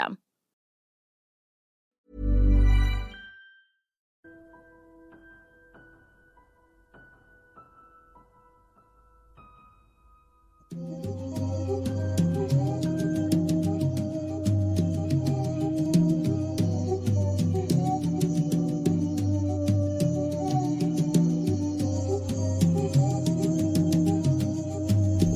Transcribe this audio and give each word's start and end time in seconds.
system. 0.00 0.18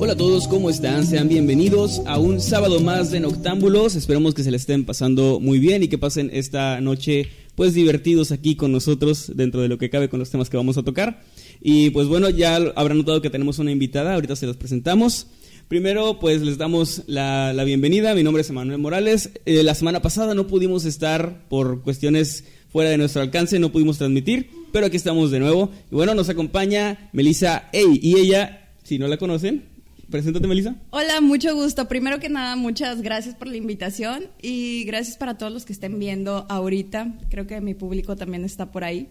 Hola 0.05 0.13
a 0.13 0.17
todos, 0.17 0.47
¿cómo 0.47 0.69
están? 0.69 1.03
Sean 1.07 1.27
bienvenidos 1.27 2.03
a 2.05 2.19
un 2.19 2.39
sábado 2.39 2.79
más 2.79 3.09
de 3.09 3.19
Noctámbulos. 3.19 3.95
Esperemos 3.95 4.35
que 4.35 4.43
se 4.43 4.51
le 4.51 4.57
estén 4.57 4.85
pasando 4.85 5.39
muy 5.39 5.57
bien 5.57 5.81
y 5.81 5.87
que 5.87 5.97
pasen 5.97 6.29
esta 6.31 6.79
noche 6.79 7.27
pues 7.55 7.73
divertidos 7.73 8.31
aquí 8.31 8.55
con 8.55 8.71
nosotros 8.71 9.31
dentro 9.35 9.61
de 9.61 9.67
lo 9.67 9.79
que 9.79 9.89
cabe 9.89 10.07
con 10.07 10.19
los 10.19 10.29
temas 10.29 10.51
que 10.51 10.57
vamos 10.57 10.77
a 10.77 10.83
tocar. 10.83 11.23
Y 11.59 11.89
pues 11.89 12.07
bueno, 12.07 12.29
ya 12.29 12.55
habrán 12.75 12.99
notado 12.99 13.19
que 13.19 13.31
tenemos 13.31 13.57
una 13.57 13.71
invitada, 13.71 14.13
ahorita 14.13 14.35
se 14.35 14.45
las 14.45 14.57
presentamos. 14.57 15.25
Primero, 15.69 16.19
pues 16.19 16.43
les 16.43 16.59
damos 16.59 17.01
la, 17.07 17.51
la 17.53 17.63
bienvenida. 17.63 18.13
Mi 18.13 18.21
nombre 18.21 18.41
es 18.41 18.49
Emanuel 18.51 18.77
Morales. 18.77 19.31
Eh, 19.47 19.63
la 19.63 19.73
semana 19.73 20.03
pasada 20.03 20.35
no 20.35 20.45
pudimos 20.45 20.85
estar 20.85 21.47
por 21.49 21.81
cuestiones 21.81 22.43
fuera 22.71 22.91
de 22.91 22.99
nuestro 22.99 23.23
alcance, 23.23 23.57
no 23.57 23.71
pudimos 23.71 23.97
transmitir, 23.97 24.51
pero 24.71 24.85
aquí 24.85 24.97
estamos 24.97 25.31
de 25.31 25.39
nuevo. 25.39 25.71
Y 25.91 25.95
bueno, 25.95 26.13
nos 26.13 26.29
acompaña 26.29 27.09
Melissa 27.11 27.69
Ey, 27.73 27.99
y 28.03 28.19
ella, 28.19 28.69
si 28.83 28.99
no 28.99 29.07
la 29.07 29.17
conocen, 29.17 29.73
Preséntate, 30.09 30.47
Melissa. 30.47 30.75
Hola, 30.91 31.21
mucho 31.21 31.55
gusto. 31.55 31.87
Primero 31.87 32.19
que 32.19 32.29
nada, 32.29 32.55
muchas 32.55 33.01
gracias 33.01 33.35
por 33.35 33.47
la 33.47 33.57
invitación 33.57 34.27
y 34.41 34.83
gracias 34.85 35.17
para 35.17 35.37
todos 35.37 35.51
los 35.51 35.65
que 35.65 35.73
estén 35.73 35.99
viendo 35.99 36.45
ahorita. 36.49 37.17
Creo 37.29 37.47
que 37.47 37.59
mi 37.61 37.73
público 37.73 38.15
también 38.15 38.45
está 38.45 38.71
por 38.71 38.83
ahí. 38.83 39.09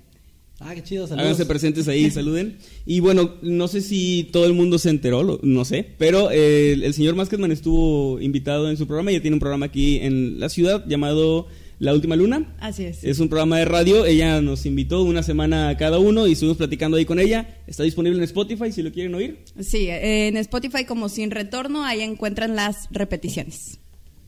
Ah, 0.60 0.72
qué 0.74 0.82
chido, 0.84 1.06
saludos. 1.06 1.26
Háganse 1.26 1.46
presentes 1.46 1.88
ahí, 1.88 2.10
saluden. 2.10 2.58
Y 2.86 3.00
bueno, 3.00 3.34
no 3.42 3.66
sé 3.66 3.80
si 3.80 4.28
todo 4.32 4.46
el 4.46 4.54
mundo 4.54 4.78
se 4.78 4.90
enteró, 4.90 5.40
no 5.42 5.64
sé, 5.64 5.84
pero 5.98 6.30
eh, 6.30 6.72
el, 6.72 6.94
señor 6.94 7.16
Masketman 7.16 7.50
estuvo 7.50 8.20
invitado 8.20 8.70
en 8.70 8.76
su 8.76 8.86
programa, 8.86 9.10
ya 9.10 9.20
tiene 9.20 9.34
un 9.34 9.40
programa 9.40 9.66
aquí 9.66 9.98
en 9.98 10.38
la 10.38 10.48
ciudad 10.48 10.84
llamado 10.86 11.48
la 11.78 11.94
Última 11.94 12.16
Luna. 12.16 12.54
Así 12.60 12.84
es. 12.84 13.04
Es 13.04 13.18
un 13.18 13.28
programa 13.28 13.58
de 13.58 13.64
radio. 13.64 14.06
Ella 14.06 14.40
nos 14.40 14.66
invitó 14.66 15.02
una 15.02 15.22
semana 15.22 15.68
a 15.68 15.76
cada 15.76 15.98
uno 15.98 16.26
y 16.26 16.32
estuvimos 16.32 16.56
platicando 16.56 16.96
ahí 16.96 17.04
con 17.04 17.18
ella. 17.18 17.58
Está 17.66 17.82
disponible 17.82 18.18
en 18.18 18.24
Spotify 18.24 18.72
si 18.72 18.82
lo 18.82 18.92
quieren 18.92 19.14
oír. 19.14 19.44
Sí, 19.60 19.86
en 19.88 20.36
Spotify 20.36 20.84
como 20.84 21.08
Sin 21.08 21.30
Retorno, 21.30 21.84
ahí 21.84 22.00
encuentran 22.00 22.56
las 22.56 22.88
repeticiones. 22.90 23.78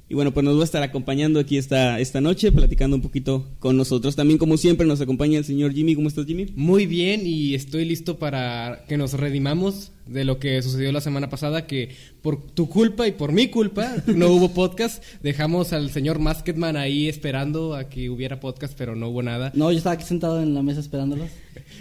Y 0.08 0.14
bueno, 0.14 0.32
pues 0.32 0.44
nos 0.44 0.56
va 0.56 0.60
a 0.60 0.64
estar 0.64 0.84
acompañando 0.84 1.40
aquí 1.40 1.58
esta, 1.58 1.98
esta 1.98 2.20
noche, 2.20 2.52
platicando 2.52 2.94
un 2.94 3.02
poquito 3.02 3.44
con 3.58 3.76
nosotros. 3.76 4.14
También, 4.14 4.38
como 4.38 4.56
siempre, 4.56 4.86
nos 4.86 5.00
acompaña 5.00 5.38
el 5.38 5.44
señor 5.44 5.72
Jimmy. 5.72 5.96
¿Cómo 5.96 6.06
estás, 6.06 6.26
Jimmy? 6.26 6.46
Muy 6.54 6.86
bien, 6.86 7.22
y 7.24 7.56
estoy 7.56 7.84
listo 7.84 8.16
para 8.16 8.84
que 8.86 8.96
nos 8.96 9.14
redimamos 9.14 9.90
de 10.06 10.24
lo 10.24 10.38
que 10.38 10.62
sucedió 10.62 10.92
la 10.92 11.00
semana 11.00 11.28
pasada, 11.28 11.66
que 11.66 11.90
por 12.22 12.40
tu 12.40 12.68
culpa 12.68 13.08
y 13.08 13.12
por 13.12 13.32
mi 13.32 13.48
culpa 13.48 13.96
no 14.06 14.28
hubo 14.28 14.52
podcast. 14.52 15.02
Dejamos 15.24 15.72
al 15.72 15.90
señor 15.90 16.20
Masketman 16.20 16.76
ahí 16.76 17.08
esperando 17.08 17.74
a 17.74 17.88
que 17.88 18.08
hubiera 18.08 18.38
podcast, 18.38 18.74
pero 18.78 18.94
no 18.94 19.08
hubo 19.08 19.24
nada. 19.24 19.50
No, 19.56 19.72
yo 19.72 19.78
estaba 19.78 19.94
aquí 19.94 20.04
sentado 20.04 20.40
en 20.40 20.54
la 20.54 20.62
mesa 20.62 20.78
esperándolos. 20.78 21.30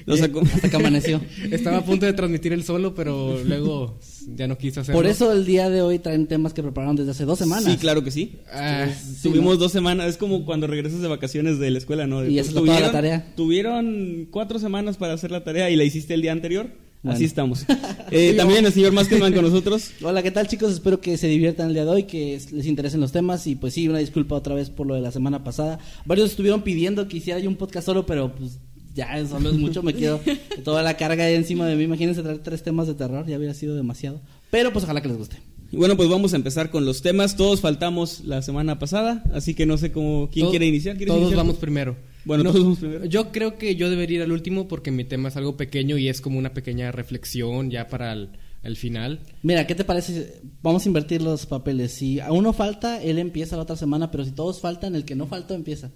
hasta 0.08 0.70
que 0.70 0.76
amaneció. 0.76 1.22
Estaba 1.52 1.78
a 1.78 1.86
punto 1.86 2.06
de 2.06 2.14
transmitir 2.14 2.54
el 2.54 2.64
solo, 2.64 2.96
pero 2.96 3.42
luego 3.44 4.00
ya 4.36 4.48
no 4.48 4.58
quiso 4.58 4.82
hacerlo. 4.82 5.00
Por 5.00 5.08
eso 5.08 5.32
el 5.32 5.46
día 5.46 5.70
de 5.70 5.82
hoy 5.82 6.00
traen 6.00 6.28
temas 6.28 6.54
que 6.54 6.62
prepararon 6.62 6.96
desde 6.96 7.12
hace 7.12 7.26
dos 7.26 7.40
semanas. 7.40 7.66
Sí, 7.66 7.78
claro 7.78 8.04
que 8.04 8.12
sí. 8.12 8.38
Ah, 8.52 8.88
tuvimos 9.22 9.60
dos 9.60 9.72
semanas, 9.72 10.08
es 10.08 10.18
como 10.18 10.46
cuando 10.46 10.68
regresas 10.68 11.02
de 11.02 11.08
vacaciones 11.08 11.60
de 11.60 11.72
la 11.72 11.78
escuela, 11.78 12.08
¿no? 12.08 12.26
Y 12.26 12.40
eso 12.40 12.66
es 12.66 12.82
la 12.82 12.92
tarea. 12.92 13.34
Tuvieron 13.36 14.28
cuatro 14.32 14.60
semanas 14.60 14.98
para 14.98 15.14
hacer 15.14 15.32
la 15.32 15.44
tarea 15.44 15.70
y 15.70 15.76
la 15.76 15.84
hiciste 15.84 16.14
el 16.14 16.22
día 16.22 16.32
anterior. 16.32 16.70
Así 17.08 17.26
estamos. 17.26 17.66
Eh, 18.12 18.36
también 18.38 18.64
el 18.64 18.72
señor 18.72 18.94
Maskelman 18.94 19.34
con 19.34 19.44
nosotros. 19.44 19.90
Hola, 20.04 20.22
¿qué 20.22 20.30
tal 20.30 20.48
chicos? 20.48 20.72
Espero 20.72 21.02
que 21.02 21.18
se 21.18 21.28
diviertan 21.28 21.70
el 21.70 21.74
día 21.74 21.86
de 21.86 21.90
hoy, 21.90 22.04
que 22.04 22.40
les 22.52 22.68
interesen 22.68 23.02
los 23.02 23.12
temas 23.12 23.48
y 23.48 23.56
pues 23.56 23.74
sí, 23.74 23.88
una 23.88 23.98
disculpa 23.98 24.36
otra 24.36 24.54
vez 24.54 24.70
por 24.70 24.86
lo 24.86 24.94
de 24.94 25.02
la 25.02 25.12
semana 25.12 25.44
pasada. 25.44 25.80
Varios 26.06 26.30
estuvieron 26.30 26.62
pidiendo 26.62 27.08
que 27.08 27.18
hiciera 27.18 27.40
yo 27.40 27.50
un 27.50 27.56
podcast 27.56 27.88
solo, 27.88 28.06
pero 28.06 28.36
pues 28.36 28.60
ya 28.96 29.28
solo 29.28 29.50
es 29.50 29.58
mucho, 29.58 29.84
me 29.84 29.94
quedo 29.94 30.22
toda 30.64 30.82
la 30.82 30.96
carga 30.98 31.26
ahí 31.26 31.36
encima 31.36 31.68
de 31.68 31.76
mí. 31.76 31.84
Imagínense 31.84 32.24
traer 32.24 32.40
tres 32.40 32.64
temas 32.64 32.88
de 32.88 32.96
terror, 32.96 33.28
ya 33.28 33.38
hubiera 33.38 33.54
sido 33.54 33.76
demasiado. 33.76 34.22
Pero 34.50 34.72
pues 34.72 34.86
ojalá 34.86 35.02
que 35.02 35.10
les 35.10 35.18
guste. 35.18 35.38
bueno, 35.74 35.98
pues 35.98 36.08
vamos 36.08 36.34
a 36.34 36.38
empezar 36.38 36.72
con 36.72 36.86
los 36.86 37.02
temas. 37.02 37.36
Todos 37.36 37.60
faltamos 37.60 38.24
la 38.24 38.42
semana 38.42 38.80
pasada, 38.80 39.24
así 39.34 39.54
que 39.54 39.66
no 39.66 39.78
sé 39.78 39.92
cómo 39.92 40.30
quién 40.32 40.50
quiere 40.50 40.66
iniciar. 40.66 40.98
todos 40.98 41.36
vamos 41.36 41.58
primero. 41.58 41.98
Bueno, 42.24 42.44
todos 42.44 42.64
vamos 42.64 42.80
primero. 42.80 43.06
Yo 43.06 43.32
creo 43.32 43.58
que 43.58 43.76
yo 43.76 43.90
debería 43.90 44.18
ir 44.18 44.24
al 44.24 44.32
último 44.32 44.68
porque 44.68 44.92
mi 44.92 45.04
tema 45.04 45.28
es 45.28 45.36
algo 45.36 45.58
pequeño 45.58 45.98
y 45.98 46.08
es 46.08 46.22
como 46.22 46.40
una 46.40 46.54
pequeña 46.54 46.92
reflexión 46.92 47.70
ya 47.70 47.90
para 47.90 48.14
el, 48.14 48.78
final. 48.78 49.20
Mira, 49.44 49.68
¿qué 49.68 49.76
te 49.76 49.84
parece? 49.84 50.42
Vamos 50.64 50.86
a 50.86 50.90
invertir 50.90 51.22
los 51.22 51.46
papeles. 51.46 51.92
Si 51.92 52.20
a 52.22 52.32
uno 52.32 52.54
falta, 52.54 53.04
él 53.04 53.20
empieza 53.20 53.58
la 53.58 53.64
otra 53.64 53.76
semana, 53.76 54.10
pero 54.10 54.26
si 54.26 54.32
todos 54.32 54.62
faltan, 54.62 54.96
el 54.96 55.06
que 55.06 55.16
no 55.16 55.28
faltó 55.28 55.54
empieza. 55.54 55.92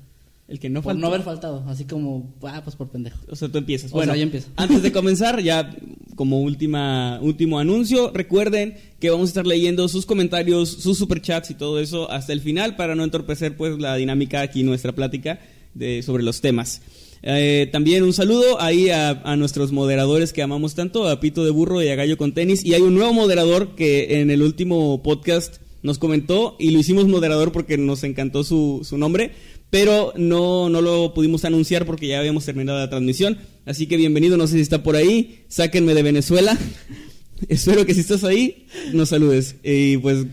El 0.50 0.60
que 0.60 0.68
no 0.68 0.82
por 0.82 0.96
no 0.96 1.08
haber 1.08 1.22
faltado, 1.22 1.64
así 1.68 1.86
como, 1.86 2.34
ah, 2.42 2.62
pues 2.64 2.76
por 2.76 2.90
pendejo. 2.90 3.20
O 3.30 3.36
sea, 3.36 3.50
tú 3.50 3.60
empiezas. 3.60 3.92
bueno, 3.92 4.16
ya 4.16 4.24
empiezo. 4.24 4.50
Antes 4.56 4.82
de 4.82 4.92
comenzar, 5.00 5.42
ya 5.44 5.76
como 6.16 6.42
última, 6.42 7.20
último 7.22 7.60
anuncio, 7.60 8.10
recuerden 8.12 8.76
que 9.00 9.12
vamos 9.12 9.28
a 9.28 9.32
estar 9.32 9.46
leyendo 9.46 9.88
sus 9.88 10.08
comentarios, 10.08 10.70
sus 10.70 10.98
superchats 10.98 11.52
y 11.52 11.54
todo 11.54 11.80
eso 11.80 12.10
hasta 12.10 12.34
el 12.34 12.42
final 12.42 12.76
para 12.76 12.96
no 12.96 13.04
entorpecer 13.04 13.56
pues 13.56 13.78
la 13.78 13.96
dinámica 13.96 14.42
aquí, 14.42 14.64
nuestra 14.64 14.92
plática 14.92 15.40
de, 15.76 16.02
sobre 16.02 16.24
los 16.24 16.42
temas. 16.42 16.81
Eh, 17.22 17.70
también 17.72 18.02
un 18.04 18.14
saludo 18.14 18.60
ahí 18.60 18.90
a, 18.90 19.10
a, 19.10 19.36
nuestros 19.36 19.72
moderadores 19.72 20.34
que 20.34 20.42
amamos 20.42 20.74
tanto, 20.74 21.08
a 21.08 21.20
Pito 21.20 21.46
de 21.46 21.52
Burro 21.52 21.84
y 21.84 21.90
a 21.90 21.96
Gallo 21.96 22.18
con 22.18 22.34
Tenis. 22.34 22.66
Y 22.66 22.74
hay 22.74 22.81
un 22.81 22.96
nuevo 22.96 23.14
moderador 23.14 23.76
que 23.76 24.22
en 24.22 24.31
el 24.31 24.42
último 24.42 25.04
podcast 25.04 25.58
nos 25.84 26.00
comentó 26.00 26.56
y 26.60 26.72
lo 26.72 26.80
hicimos 26.80 27.08
moderador 27.08 27.52
porque 27.52 27.78
nos 27.78 28.04
encantó 28.04 28.44
su, 28.44 28.81
su 28.84 28.98
nombre 28.98 29.31
pero 29.69 30.13
no, 30.16 30.69
no 30.69 30.81
lo 30.81 31.13
pudimos 31.13 31.46
anunciar 31.46 31.85
porque 31.85 32.07
ya 32.07 32.19
habíamos 32.19 32.46
terminado 32.46 32.80
la 32.80 32.90
transmisión. 32.90 33.38
Así 33.66 33.88
que 33.88 33.97
bienvenido, 33.97 34.38
no 34.38 34.47
sé 34.47 34.56
si 34.56 34.62
está 34.62 34.84
por 34.84 34.96
ahí, 34.96 35.44
sáquenme 35.47 35.94
de 35.94 36.03
Venezuela. 36.03 36.57
Espero 37.47 37.85
que 37.85 37.94
si 37.94 38.02
estás 38.02 38.24
ahí, 38.24 38.66
nos 38.94 39.09
saludes. 39.09 39.56
Y 39.63 39.97
pues 39.97 40.25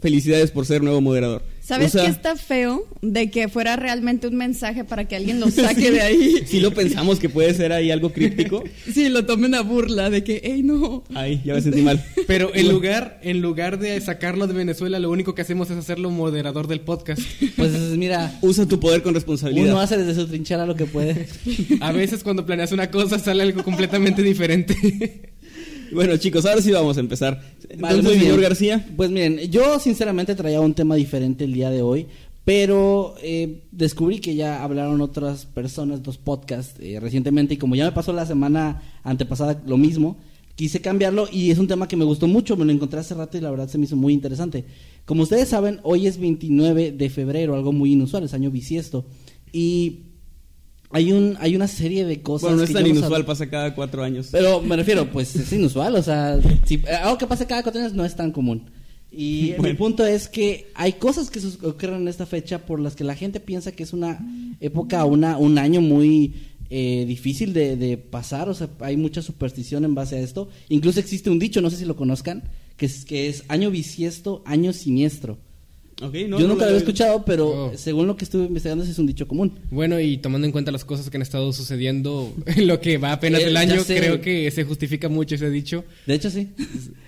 felicidades 0.00 0.50
por 0.50 0.66
ser 0.66 0.82
nuevo 0.82 1.00
moderador. 1.00 1.42
¿Sabes 1.66 1.92
qué 1.92 2.06
está 2.06 2.36
feo? 2.36 2.86
De 3.02 3.28
que 3.28 3.48
fuera 3.48 3.74
realmente 3.74 4.28
un 4.28 4.36
mensaje 4.36 4.84
para 4.84 5.06
que 5.06 5.16
alguien 5.16 5.40
lo 5.40 5.50
saque 5.50 5.90
de 5.90 6.00
ahí. 6.00 6.44
Si 6.46 6.60
lo 6.60 6.72
pensamos 6.72 7.18
que 7.18 7.28
puede 7.28 7.54
ser 7.54 7.72
ahí 7.72 7.90
algo 7.90 8.12
críptico. 8.12 8.62
Sí, 8.92 9.08
lo 9.08 9.26
tomen 9.26 9.54
a 9.54 9.62
burla 9.62 10.10
de 10.10 10.22
que, 10.22 10.40
hey, 10.44 10.62
no. 10.62 11.02
Ay, 11.14 11.42
ya 11.44 11.54
me 11.54 11.60
sentí 11.60 11.82
mal. 11.82 12.02
Pero 12.28 12.54
en 12.54 12.68
lugar, 12.68 13.18
en 13.22 13.42
lugar 13.42 13.78
de 13.78 14.00
sacarlo 14.00 14.46
de 14.46 14.54
Venezuela, 14.54 14.98
lo 15.00 15.10
único 15.10 15.34
que 15.34 15.42
hacemos 15.42 15.70
es 15.70 15.76
hacerlo 15.76 16.10
moderador 16.10 16.68
del 16.68 16.80
podcast. 16.80 17.20
Pues 17.56 17.72
mira. 17.96 18.38
Usa 18.42 18.66
tu 18.66 18.78
poder 18.78 19.02
con 19.02 19.12
responsabilidad. 19.12 19.66
Uno 19.66 19.80
hace 19.80 19.98
desde 19.98 20.14
su 20.14 20.28
trinchera 20.28 20.66
lo 20.66 20.76
que 20.76 20.86
puede. 20.86 21.26
A 21.80 21.90
veces 21.90 22.22
cuando 22.22 22.46
planeas 22.46 22.70
una 22.72 22.90
cosa 22.90 23.18
sale 23.18 23.42
algo 23.42 23.64
completamente 23.64 24.22
diferente. 24.22 25.34
Bueno, 25.92 26.16
chicos, 26.16 26.44
ahora 26.46 26.60
sí 26.60 26.70
vamos 26.72 26.96
a 26.96 27.00
empezar. 27.00 27.42
Entonces, 27.68 28.18
señor 28.18 28.40
García. 28.40 28.86
Pues 28.96 29.10
miren, 29.10 29.38
yo 29.50 29.78
sinceramente 29.78 30.34
traía 30.34 30.60
un 30.60 30.74
tema 30.74 30.94
diferente 30.94 31.44
el 31.44 31.52
día 31.52 31.70
de 31.70 31.82
hoy, 31.82 32.06
pero 32.44 33.14
eh, 33.22 33.62
descubrí 33.72 34.20
que 34.20 34.34
ya 34.34 34.62
hablaron 34.62 35.00
otras 35.00 35.46
personas, 35.46 36.02
dos 36.02 36.18
podcasts 36.18 36.78
eh, 36.80 36.98
recientemente, 37.00 37.54
y 37.54 37.56
como 37.56 37.74
ya 37.74 37.84
me 37.84 37.92
pasó 37.92 38.12
la 38.12 38.26
semana 38.26 38.82
antepasada 39.02 39.62
lo 39.66 39.76
mismo, 39.76 40.16
quise 40.54 40.80
cambiarlo 40.80 41.28
y 41.30 41.50
es 41.50 41.58
un 41.58 41.68
tema 41.68 41.86
que 41.86 41.96
me 41.96 42.04
gustó 42.04 42.26
mucho, 42.26 42.56
me 42.56 42.64
lo 42.64 42.72
encontré 42.72 43.00
hace 43.00 43.14
rato 43.14 43.36
y 43.36 43.40
la 43.40 43.50
verdad 43.50 43.68
se 43.68 43.78
me 43.78 43.84
hizo 43.84 43.96
muy 43.96 44.12
interesante. 44.14 44.64
Como 45.04 45.22
ustedes 45.22 45.48
saben, 45.48 45.80
hoy 45.82 46.06
es 46.06 46.18
29 46.18 46.92
de 46.92 47.10
febrero, 47.10 47.54
algo 47.54 47.72
muy 47.72 47.92
inusual, 47.92 48.24
es 48.24 48.34
año 48.34 48.50
bisiesto. 48.50 49.04
Y 49.52 50.05
hay 50.90 51.12
un 51.12 51.36
hay 51.40 51.56
una 51.56 51.68
serie 51.68 52.04
de 52.04 52.20
cosas 52.22 52.42
Bueno, 52.42 52.56
no 52.58 52.62
es 52.64 52.68
que 52.68 52.74
tan 52.74 52.86
inusual, 52.86 53.22
sab- 53.22 53.26
pasa 53.26 53.48
cada 53.50 53.74
cuatro 53.74 54.02
años. 54.02 54.28
pero 54.30 54.60
me 54.62 54.76
refiero, 54.76 55.10
pues 55.10 55.34
es 55.36 55.52
inusual, 55.52 55.94
o 55.96 56.02
sea, 56.02 56.38
si, 56.64 56.80
algo 57.02 57.18
que 57.18 57.26
pasa 57.26 57.46
cada 57.46 57.62
cuatro 57.62 57.80
años 57.80 57.94
no 57.94 58.04
es 58.04 58.14
tan 58.16 58.30
común. 58.32 58.70
Y 59.10 59.52
mi 59.52 59.58
Bueno. 59.58 59.78
punto 59.78 60.06
es 60.06 60.28
que 60.28 60.66
hay 60.74 60.94
cosas 60.94 61.30
que 61.30 61.40
ocurren 61.66 62.02
en 62.02 62.08
esta 62.08 62.26
fecha 62.26 62.66
por 62.66 62.80
las 62.80 62.94
que 62.96 63.04
la 63.04 63.14
gente 63.14 63.40
piensa 63.40 63.72
que 63.72 63.82
es 63.82 63.92
una 63.92 64.18
época, 64.60 65.04
una, 65.04 65.38
un 65.38 65.58
año 65.58 65.80
muy 65.80 66.34
eh, 66.70 67.04
difícil 67.06 67.52
de, 67.52 67.76
de 67.76 67.96
pasar, 67.96 68.48
o 68.48 68.54
sea, 68.54 68.68
hay 68.80 68.96
mucha 68.96 69.22
superstición 69.22 69.84
en 69.84 69.94
base 69.94 70.16
a 70.16 70.20
esto. 70.20 70.48
Incluso 70.68 70.98
existe 71.00 71.30
un 71.30 71.38
dicho, 71.38 71.60
no 71.60 71.70
sé 71.70 71.76
si 71.76 71.84
lo 71.84 71.94
conozcan, 71.96 72.42
que 72.76 72.86
es, 72.86 73.04
que 73.04 73.28
es 73.28 73.44
año 73.48 73.70
bisiesto, 73.70 74.42
año 74.44 74.72
siniestro. 74.72 75.38
No, 75.98 76.12
Yo 76.12 76.28
no 76.28 76.38
nunca 76.48 76.64
lo 76.64 76.66
había 76.66 76.76
escuchado, 76.78 77.24
pero 77.24 77.48
Oh. 77.48 77.72
según 77.74 78.06
lo 78.06 78.18
que 78.18 78.24
estuve 78.26 78.44
investigando, 78.44 78.84
ese 78.84 78.92
es 78.92 78.98
un 78.98 79.06
dicho 79.06 79.26
común. 79.26 79.58
Bueno, 79.70 79.98
y 79.98 80.18
tomando 80.18 80.44
en 80.44 80.52
cuenta 80.52 80.70
las 80.70 80.84
cosas 80.84 81.08
que 81.08 81.16
han 81.16 81.22
estado 81.22 81.50
sucediendo 81.54 82.34
en 82.44 82.66
lo 82.66 82.80
que 82.80 82.98
va 82.98 83.12
apenas 83.12 83.40
Eh, 83.40 83.44
el 83.46 83.56
año, 83.56 83.82
sé. 83.82 83.96
creo 83.96 84.20
que 84.20 84.50
se 84.50 84.64
justifica 84.64 85.08
mucho 85.08 85.36
ese 85.36 85.48
dicho. 85.48 85.84
De 86.04 86.12
hecho, 86.14 86.28
sí. 86.28 86.50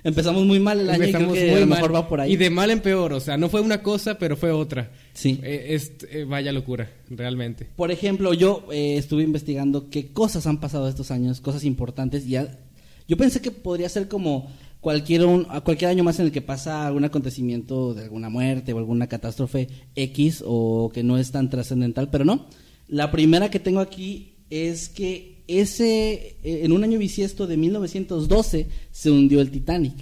Empezamos 0.04 0.46
muy 0.46 0.58
mal 0.58 0.80
el 0.80 0.88
año 0.88 1.04
y 1.04 1.12
creo 1.12 1.20
Empezamos 1.28 1.38
a 1.38 1.40
muy 1.52 1.60
lo 1.60 1.66
mal. 1.66 1.78
mejor 1.80 1.94
va 1.94 2.08
por 2.08 2.20
ahí. 2.22 2.32
Y 2.32 2.36
de 2.36 2.48
mal 2.48 2.70
en 2.70 2.80
peor, 2.80 3.12
o 3.12 3.20
sea, 3.20 3.36
no 3.36 3.50
fue 3.50 3.60
una 3.60 3.82
cosa, 3.82 4.18
pero 4.18 4.36
fue 4.38 4.50
otra. 4.52 4.90
Sí. 5.12 5.38
Eh, 5.42 5.66
es, 5.70 5.92
eh, 6.10 6.24
vaya 6.24 6.50
locura, 6.52 6.90
realmente. 7.10 7.66
Por 7.76 7.90
ejemplo, 7.90 8.32
yo 8.32 8.66
eh, 8.72 8.96
estuve 8.96 9.22
investigando 9.22 9.90
qué 9.90 10.12
cosas 10.12 10.46
han 10.46 10.60
pasado 10.60 10.88
estos 10.88 11.10
años, 11.10 11.42
cosas 11.42 11.64
importantes. 11.64 12.24
Y 12.26 12.30
ya- 12.30 12.58
yo 13.06 13.16
pensé 13.18 13.40
que 13.42 13.50
podría 13.50 13.88
ser 13.90 14.08
como 14.08 14.50
cualquier, 14.80 15.24
un- 15.24 15.46
a 15.50 15.60
cualquier 15.60 15.90
año 15.90 16.04
más 16.04 16.18
en 16.20 16.26
el 16.26 16.32
que 16.32 16.40
pasa 16.42 16.86
algún 16.86 17.04
acontecimiento 17.04 17.94
de 17.94 18.04
alguna 18.04 18.28
muerte 18.28 18.72
o 18.72 18.78
alguna 18.78 19.06
catástrofe 19.08 19.68
X 19.96 20.42
o 20.46 20.90
que 20.92 21.02
no 21.02 21.18
es 21.18 21.30
tan 21.32 21.50
trascendental, 21.50 22.10
pero 22.10 22.24
no. 22.24 22.46
La 22.88 23.10
primera 23.10 23.50
que 23.50 23.58
tengo 23.60 23.80
aquí 23.80 24.32
es 24.50 24.88
que 24.88 25.38
ese 25.48 26.36
eh, 26.42 26.60
en 26.64 26.72
un 26.72 26.84
año 26.84 26.98
bisiesto 26.98 27.46
de 27.46 27.56
1912 27.56 28.66
se 28.90 29.10
hundió 29.10 29.40
el 29.40 29.50
Titanic. 29.50 29.94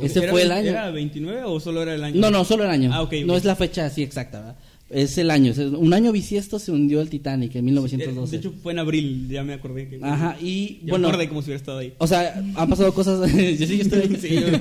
Ese 0.00 0.20
¿Era- 0.20 0.30
fue 0.30 0.42
el 0.42 0.52
año. 0.52 0.70
¿Era 0.70 0.90
29 0.90 1.42
o 1.44 1.58
solo 1.58 1.82
era 1.82 1.94
el 1.94 2.04
año? 2.04 2.20
No, 2.20 2.30
no, 2.30 2.44
solo 2.44 2.64
el 2.64 2.70
año. 2.70 2.90
Ah, 2.92 3.08
No 3.26 3.36
es 3.36 3.44
la 3.44 3.56
fecha 3.56 3.86
así 3.86 4.02
exacta, 4.02 4.38
¿verdad? 4.38 4.56
Es 4.90 5.18
el 5.18 5.30
año. 5.30 5.52
es 5.52 5.58
un 5.58 5.92
año 5.92 6.12
bisiesto 6.12 6.58
se 6.58 6.72
hundió 6.72 7.00
el 7.02 7.10
Titanic 7.10 7.54
en 7.56 7.64
1912. 7.66 8.30
De 8.30 8.36
hecho, 8.38 8.54
fue 8.62 8.72
en 8.72 8.78
abril, 8.78 9.28
ya 9.28 9.44
me 9.44 9.52
acordé. 9.52 9.88
Que, 9.88 9.98
Ajá, 10.02 10.36
y 10.40 10.78
ya 10.82 10.90
bueno. 10.90 11.08
me 11.08 11.12
acordé 11.12 11.28
como 11.28 11.42
si 11.42 11.46
hubiera 11.48 11.58
estado 11.58 11.78
ahí. 11.78 11.92
O 11.98 12.06
sea, 12.06 12.42
han 12.54 12.68
pasado 12.70 12.92
cosas. 12.94 13.20
yo 13.32 13.66
sí, 13.66 13.76
yo 13.76 13.82
estoy 13.82 14.00
ahí. 14.00 14.16
Sí, 14.20 14.28
yo- 14.34 14.58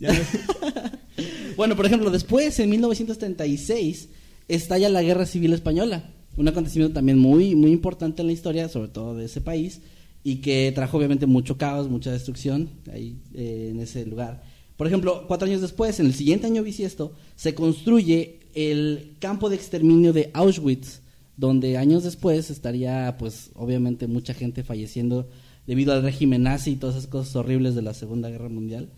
ya 0.00 0.12
no- 0.12 0.18
Bueno, 1.56 1.76
por 1.76 1.84
ejemplo, 1.86 2.10
después, 2.10 2.58
en 2.60 2.70
1936, 2.70 4.08
estalla 4.48 4.88
la 4.88 5.02
Guerra 5.02 5.26
Civil 5.26 5.52
Española. 5.52 6.10
Un 6.36 6.48
acontecimiento 6.48 6.94
también 6.94 7.18
muy, 7.18 7.54
muy 7.54 7.70
importante 7.72 8.22
en 8.22 8.26
la 8.28 8.32
historia, 8.32 8.68
sobre 8.68 8.88
todo 8.88 9.14
de 9.16 9.26
ese 9.26 9.40
país, 9.40 9.80
y 10.24 10.36
que 10.36 10.72
trajo 10.74 10.96
obviamente 10.96 11.26
mucho 11.26 11.58
caos, 11.58 11.88
mucha 11.90 12.12
destrucción 12.12 12.70
ahí 12.92 13.16
eh, 13.34 13.68
en 13.72 13.80
ese 13.80 14.06
lugar. 14.06 14.42
Por 14.76 14.86
ejemplo, 14.86 15.24
cuatro 15.28 15.46
años 15.48 15.60
después, 15.60 16.00
en 16.00 16.06
el 16.06 16.14
siguiente 16.14 16.46
año 16.46 16.62
bisiesto, 16.62 17.14
se 17.36 17.54
construye 17.54 18.39
el 18.54 19.16
campo 19.18 19.48
de 19.48 19.56
exterminio 19.56 20.12
de 20.12 20.30
Auschwitz, 20.34 21.00
donde 21.36 21.78
años 21.78 22.04
después 22.04 22.50
estaría, 22.50 23.16
pues, 23.18 23.50
obviamente 23.54 24.06
mucha 24.06 24.34
gente 24.34 24.62
falleciendo 24.62 25.28
debido 25.66 25.92
al 25.92 26.02
régimen 26.02 26.42
nazi 26.42 26.72
y 26.72 26.76
todas 26.76 26.96
esas 26.96 27.08
cosas 27.08 27.36
horribles 27.36 27.74
de 27.74 27.82
la 27.82 27.94
Segunda 27.94 28.28
Guerra 28.28 28.48
Mundial. 28.48 28.90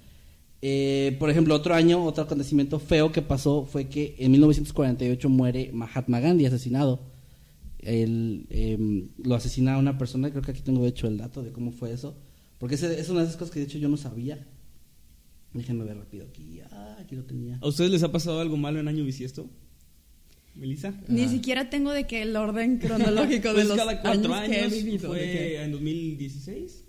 Eh, 0.63 1.17
por 1.19 1.29
ejemplo, 1.29 1.55
otro 1.55 1.75
año, 1.75 2.05
otro 2.05 2.25
acontecimiento 2.25 2.79
feo 2.79 3.11
que 3.11 3.21
pasó 3.21 3.65
fue 3.65 3.89
que 3.89 4.15
en 4.19 4.31
1948 4.31 5.29
muere 5.29 5.71
Mahatma 5.73 6.21
Gandhi 6.21 6.47
asesinado. 6.47 7.01
Em, 7.81 9.09
lo 9.25 9.35
asesina 9.35 9.77
una 9.77 9.99
persona, 9.99 10.31
creo 10.31 10.43
que 10.43 10.53
aquí 10.53 10.63
tengo 10.63 10.87
hecho 10.87 11.09
el 11.09 11.19
dato 11.19 11.43
de 11.43 11.51
cómo 11.51 11.73
fue 11.73 11.93
eso, 11.93 12.15
porque 12.59 12.77
es 12.77 13.09
una 13.09 13.21
de 13.21 13.27
esas 13.27 13.37
cosas 13.37 13.53
que 13.53 13.59
de 13.59 13.67
hecho 13.67 13.79
yo 13.79 13.89
no 13.89 13.97
sabía. 13.97 14.47
Déjenme 15.55 15.85
ver 15.85 15.97
rápido 15.99 16.25
aquí. 16.25 16.61
Ah, 16.71 16.97
aquí 17.01 17.15
lo 17.17 17.25
tenía. 17.25 17.59
¿A 17.61 17.69
ustedes 17.69 17.91
les 17.91 18.03
ha 18.03 18.11
pasado 18.13 18.41
algo 18.41 18.57
malo 18.57 18.81
en 18.81 18.89
año 18.89 19.05
bisiesto? 19.05 19.49
¿Melissa? 20.55 20.95
Ni 21.09 21.29
siquiera 21.29 21.71
tengo 21.71 21.93
de 21.93 22.07
que 22.07 22.23
el 22.23 22.37
orden 22.37 22.79
cronológico 22.83 23.49
de 23.49 23.55
Pues 23.55 23.69
los 23.69 23.77
cada 23.77 24.01
cuatro 24.03 24.35
años, 24.35 24.49
que 24.51 24.57
he 24.57 24.65
años, 24.65 24.73
vivido. 24.73 25.13
de 25.13 25.19
fue 25.19 25.19
que- 25.33 25.63
en 25.63 25.73
2016. 25.73 26.85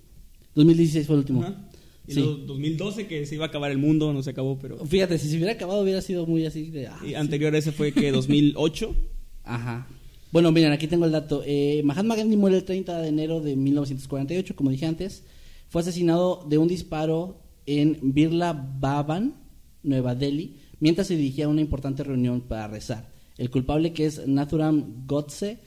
2016 0.55 1.07
fue 1.07 1.15
el 1.15 1.19
último. 1.19 1.43
Ajá. 1.43 1.69
Y 2.05 2.13
Sí. 2.13 2.19
luego 2.19 2.35
2012 2.39 3.07
que 3.07 3.25
se 3.25 3.35
iba 3.35 3.45
a 3.45 3.47
acabar 3.47 3.71
el 3.71 3.77
mundo, 3.77 4.11
no 4.11 4.21
se 4.21 4.31
acabó, 4.31 4.59
pero... 4.59 4.85
Fíjate, 4.85 5.17
si 5.17 5.29
se 5.29 5.37
hubiera 5.37 5.53
acabado 5.53 5.81
hubiera 5.81 6.01
sido 6.01 6.25
muy 6.25 6.45
así 6.45 6.69
de... 6.69 6.87
ah, 6.87 6.99
Y 7.03 7.09
sí. 7.09 7.15
anterior 7.15 7.55
a 7.55 7.57
ese 7.57 7.71
fue 7.71 7.93
que 7.93 8.11
2008. 8.11 8.93
Ajá. 9.45 9.87
Bueno, 10.33 10.51
miren, 10.51 10.71
aquí 10.73 10.87
tengo 10.87 11.05
el 11.05 11.11
dato. 11.13 11.43
Eh, 11.45 11.81
Mahatma 11.85 12.15
Gandhi 12.17 12.35
muere 12.35 12.57
el 12.57 12.63
30 12.65 12.99
de 13.01 13.07
enero 13.07 13.39
de 13.39 13.55
1948, 13.55 14.55
como 14.55 14.69
dije 14.71 14.85
antes. 14.85 15.23
Fue 15.69 15.81
asesinado 15.81 16.45
de 16.49 16.57
un 16.57 16.67
disparo 16.67 17.39
en 17.65 17.99
Birla 18.01 18.53
Bhavan, 18.53 19.35
Nueva 19.83 20.15
Delhi, 20.15 20.57
mientras 20.79 21.07
se 21.07 21.15
dirigía 21.15 21.45
a 21.45 21.49
una 21.49 21.61
importante 21.61 22.03
reunión 22.03 22.41
para 22.41 22.67
rezar. 22.67 23.09
El 23.37 23.49
culpable, 23.49 23.93
que 23.93 24.05
es 24.05 24.27
Nathuram 24.27 25.05
Godse, 25.07 25.59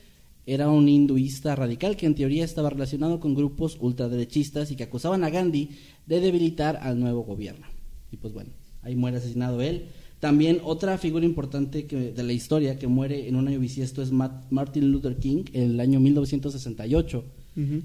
era 0.47 0.71
un 0.71 0.89
hinduista 0.89 1.57
radical 1.57 1.97
que 1.97 2.07
en 2.07 2.15
teoría 2.15 2.45
estaba 2.45 2.71
relacionado 2.71 3.19
con 3.19 3.35
grupos 3.35 3.77
ultraderechistas 3.81 4.71
y 4.71 4.77
que 4.77 4.85
acusaban 4.85 5.25
a 5.25 5.31
Gandhi 5.31 5.71
de 6.07 6.21
debilitar 6.21 6.77
al 6.77 7.01
nuevo 7.01 7.25
gobierno. 7.25 7.67
Y 8.13 8.17
pues 8.17 8.33
bueno, 8.33 8.51
ahí 8.83 8.95
muere 8.95 9.17
asesinado 9.17 9.61
él. 9.61 9.87
También 10.21 10.61
otra 10.65 10.97
figura 10.99 11.27
importante 11.27 11.87
que, 11.87 12.13
de 12.13 12.23
la 12.23 12.33
historia 12.33 12.79
que 12.79 12.87
muere 12.87 13.29
en 13.29 13.37
un 13.37 13.49
año 13.49 13.59
bisiesto 13.59 14.03
es 14.03 14.13
Martin 14.13 14.93
Luther 14.93 15.17
King 15.17 15.45
en 15.53 15.73
el 15.73 15.81
año 15.81 15.99
1968. 15.99 17.25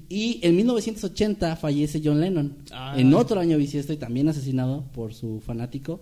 Y 0.08 0.38
en 0.42 0.54
1980 0.56 1.56
fallece 1.56 2.00
John 2.04 2.20
Lennon 2.20 2.56
Ah. 2.72 2.94
en 2.96 3.14
otro 3.14 3.40
año 3.40 3.56
bisiesto 3.56 3.92
y 3.92 3.96
también 3.96 4.28
asesinado 4.28 4.84
por 4.94 5.14
su 5.14 5.40
fanático. 5.40 6.00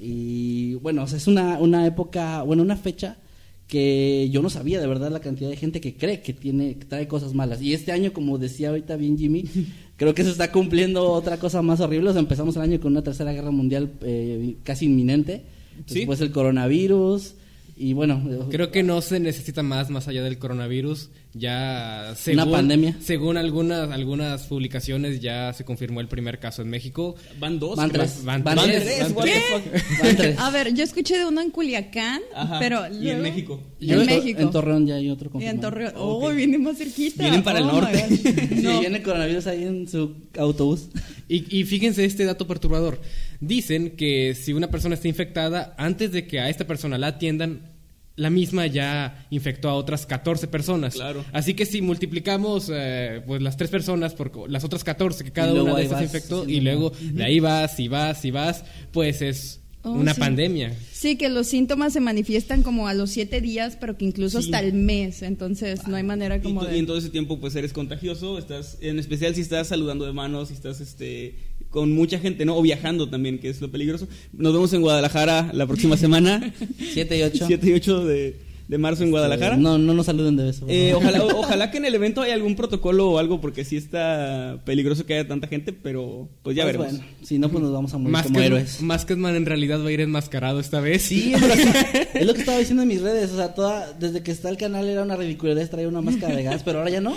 Y 0.00 0.74
bueno, 0.76 1.04
o 1.04 1.06
sea, 1.06 1.16
es 1.16 1.26
una, 1.26 1.58
una 1.58 1.86
época, 1.86 2.42
bueno, 2.42 2.62
una 2.62 2.76
fecha 2.76 3.16
que 3.68 4.28
yo 4.30 4.42
no 4.42 4.50
sabía 4.50 4.80
de 4.80 4.86
verdad 4.86 5.10
la 5.10 5.20
cantidad 5.20 5.48
de 5.50 5.56
gente 5.56 5.80
que 5.80 5.94
cree 5.96 6.20
que 6.20 6.32
tiene 6.32 6.74
que 6.76 6.84
trae 6.84 7.08
cosas 7.08 7.32
malas. 7.34 7.60
Y 7.62 7.72
este 7.72 7.90
año, 7.92 8.12
como 8.12 8.38
decía 8.38 8.68
ahorita 8.68 8.96
bien 8.96 9.18
Jimmy, 9.18 9.44
creo 9.96 10.14
que 10.14 10.22
se 10.22 10.30
está 10.30 10.52
cumpliendo 10.52 11.10
otra 11.10 11.38
cosa 11.38 11.62
más 11.62 11.80
horrible. 11.80 12.10
O 12.10 12.12
sea, 12.12 12.20
empezamos 12.20 12.54
el 12.56 12.62
año 12.62 12.80
con 12.80 12.92
una 12.92 13.02
tercera 13.02 13.32
guerra 13.32 13.50
mundial 13.50 13.90
eh, 14.02 14.56
casi 14.62 14.84
inminente. 14.84 15.42
Sí. 15.86 16.00
Después 16.00 16.20
el 16.20 16.30
coronavirus. 16.30 17.34
Y 17.78 17.92
bueno, 17.92 18.22
Creo 18.50 18.70
que 18.70 18.82
no 18.82 19.02
se 19.02 19.20
necesita 19.20 19.62
más 19.62 19.90
más 19.90 20.08
allá 20.08 20.22
del 20.22 20.38
coronavirus. 20.38 21.10
Ya 21.34 22.14
según, 22.16 22.50
pandemia. 22.50 22.96
Según 23.00 23.36
algunas 23.36 23.90
algunas 23.90 24.44
publicaciones 24.44 25.20
ya 25.20 25.52
se 25.52 25.66
confirmó 25.66 26.00
el 26.00 26.08
primer 26.08 26.38
caso 26.38 26.62
en 26.62 26.70
México. 26.70 27.16
Van 27.38 27.58
dos. 27.58 27.76
Van 27.76 27.90
tres. 27.90 28.24
Van 28.24 28.42
Van 28.42 28.56
tres. 28.56 28.82
tres. 28.82 29.14
Van 29.14 29.26
van 30.02 30.16
tres. 30.16 30.38
A 30.38 30.50
ver, 30.50 30.72
yo 30.72 30.84
escuché 30.84 31.18
de 31.18 31.26
uno 31.26 31.42
en 31.42 31.50
Culiacán, 31.50 32.22
Ajá. 32.34 32.58
pero 32.58 32.86
Y 32.86 33.10
en 33.10 33.18
luego- 33.18 33.22
México. 33.22 33.62
En 33.78 34.06
México. 34.06 34.40
En 34.40 34.50
Torreón 34.50 34.86
ya 34.86 34.94
hay 34.94 35.10
otro 35.10 35.26
Y 35.26 35.28
en 35.28 35.32
confirmado. 35.60 35.60
Torreón. 35.68 35.92
Ok. 35.96 36.22
Oh, 36.24 36.30
viene 36.32 36.56
más 36.56 36.78
cerquita. 36.78 37.22
Vienen 37.24 37.42
para 37.42 37.58
el 37.58 37.64
Oh, 37.66 37.72
my 37.74 37.80
norte. 37.80 38.06
God. 38.08 38.16
Sí, 38.56 38.62
No. 38.62 38.80
viene 38.80 38.96
el 38.96 39.02
coronavirus 39.02 39.46
ahí 39.48 39.64
en 39.64 39.86
su 39.86 40.14
autobús. 40.38 40.88
Y, 41.28 41.58
y 41.58 41.64
fíjense 41.64 42.06
este 42.06 42.24
dato 42.24 42.46
perturbador. 42.46 42.98
Dicen 43.40 43.96
que 43.96 44.34
si 44.34 44.54
una 44.54 44.70
persona 44.70 44.94
está 44.94 45.08
infectada, 45.08 45.74
antes 45.76 46.10
de 46.12 46.26
que 46.26 46.40
a 46.40 46.48
esta 46.48 46.66
persona 46.66 46.96
la 46.96 47.08
atiendan, 47.08 47.75
la 48.16 48.30
misma 48.30 48.66
ya 48.66 49.26
infectó 49.30 49.68
a 49.68 49.74
otras 49.74 50.06
14 50.06 50.48
personas. 50.48 50.94
Claro. 50.94 51.24
Así 51.32 51.54
que 51.54 51.66
si 51.66 51.82
multiplicamos 51.82 52.70
eh, 52.72 53.22
pues 53.26 53.42
las 53.42 53.56
tres 53.56 53.70
personas 53.70 54.14
por 54.14 54.30
co- 54.30 54.46
las 54.48 54.64
otras 54.64 54.84
14 54.84 55.22
que 55.24 55.32
cada 55.32 55.52
Y 55.54 55.58
una 55.58 55.74
de 55.76 55.86
vas 55.88 56.02
infectó 56.02 56.48
y 56.48 56.60
luego 56.60 56.92
de 57.00 57.22
ahí 57.24 57.40
vas 57.40 57.78
y 57.78 57.88
vas 57.88 58.24
y 58.24 58.30
vas, 58.30 58.64
pues 58.92 59.22
es 59.22 59.60
Oh, 59.82 59.92
una 59.92 60.14
sí. 60.14 60.18
pandemia. 60.20 60.74
Sí, 60.92 61.14
que 61.16 61.28
los 61.28 61.46
síntomas 61.46 61.92
se 61.92 62.00
manifiestan 62.00 62.64
como 62.64 62.88
a 62.88 62.94
los 62.94 63.08
siete 63.10 63.40
días, 63.40 63.76
pero 63.80 63.96
que 63.96 64.04
incluso 64.04 64.42
Sí. 64.42 64.48
hasta 64.48 64.58
el 64.66 64.72
mes. 64.72 65.22
Entonces, 65.22 65.86
no 65.86 65.94
hay 65.94 66.02
manera 66.02 66.38
Y, 66.38 66.40
como 66.40 66.62
to- 66.62 66.66
de. 66.66 66.74
y 66.76 66.80
en 66.80 66.86
todo 66.86 66.98
ese 66.98 67.08
tiempo 67.10 67.38
pues 67.38 67.54
eres 67.54 67.72
contagioso, 67.72 68.36
estás 68.36 68.78
en 68.80 68.98
especial 68.98 69.36
si 69.36 69.42
estás 69.42 69.68
saludando 69.68 70.04
de 70.04 70.12
manos, 70.12 70.48
si 70.48 70.54
estás 70.54 70.80
este 70.80 71.36
con 71.70 71.92
mucha 71.92 72.18
gente, 72.18 72.44
¿no? 72.44 72.56
O 72.56 72.62
viajando 72.62 73.08
también, 73.08 73.38
que 73.38 73.48
es 73.50 73.60
lo 73.60 73.70
peligroso. 73.70 74.08
Nos 74.32 74.52
vemos 74.52 74.72
en 74.72 74.80
Guadalajara 74.82 75.50
la 75.52 75.66
próxima 75.66 75.96
semana, 75.98 76.52
7 76.94 77.18
y 77.18 77.22
8. 77.22 77.44
7 77.46 77.68
y 77.68 77.72
8 77.74 78.04
de, 78.06 78.36
de 78.68 78.78
marzo 78.78 79.04
en 79.04 79.10
Guadalajara. 79.10 79.56
No, 79.56 79.76
no 79.78 79.92
nos 79.94 80.06
saluden 80.06 80.36
de 80.36 80.44
beso. 80.44 80.64
Eh, 80.68 80.94
ojalá, 80.94 81.22
o- 81.24 81.40
ojalá 81.40 81.70
que 81.70 81.76
en 81.78 81.84
el 81.84 81.94
evento 81.94 82.22
haya 82.22 82.32
algún 82.34 82.56
protocolo 82.56 83.10
o 83.10 83.18
algo, 83.18 83.40
porque 83.40 83.64
sí 83.64 83.76
está 83.76 84.62
peligroso 84.64 85.04
que 85.06 85.14
haya 85.14 85.28
tanta 85.28 85.48
gente, 85.48 85.72
pero 85.74 86.28
pues 86.42 86.56
ya 86.56 86.62
Pues 86.64 86.76
veremos. 86.78 86.98
bueno, 87.00 87.12
si 87.22 87.38
no, 87.38 87.48
pues 87.50 87.62
nos 87.62 87.72
vamos 87.72 87.92
a 87.92 87.98
morir 87.98 88.16
como 88.24 88.38
Masked- 88.38 88.42
héroes. 88.44 88.80
Maskedman 88.82 89.36
en 89.36 89.44
realidad 89.46 89.84
va 89.84 89.88
a 89.88 89.92
ir 89.92 90.00
enmascarado 90.00 90.58
esta 90.60 90.80
vez. 90.80 91.02
Sí, 91.02 91.34
es 91.34 91.40
lo, 91.42 91.48
que, 91.54 92.08
es 92.20 92.26
lo 92.26 92.32
que 92.34 92.40
estaba 92.40 92.58
diciendo 92.58 92.82
en 92.82 92.88
mis 92.88 93.02
redes. 93.02 93.30
O 93.32 93.36
sea, 93.36 93.54
toda, 93.54 93.92
desde 93.92 94.22
que 94.22 94.30
está 94.30 94.48
el 94.48 94.56
canal 94.56 94.88
era 94.88 95.02
una 95.02 95.16
ridiculez 95.16 95.68
traer 95.70 95.88
una 95.88 96.00
máscara 96.00 96.34
de 96.34 96.42
gas, 96.42 96.62
pero 96.64 96.78
ahora 96.78 96.90
ya 96.90 97.00
no. 97.02 97.14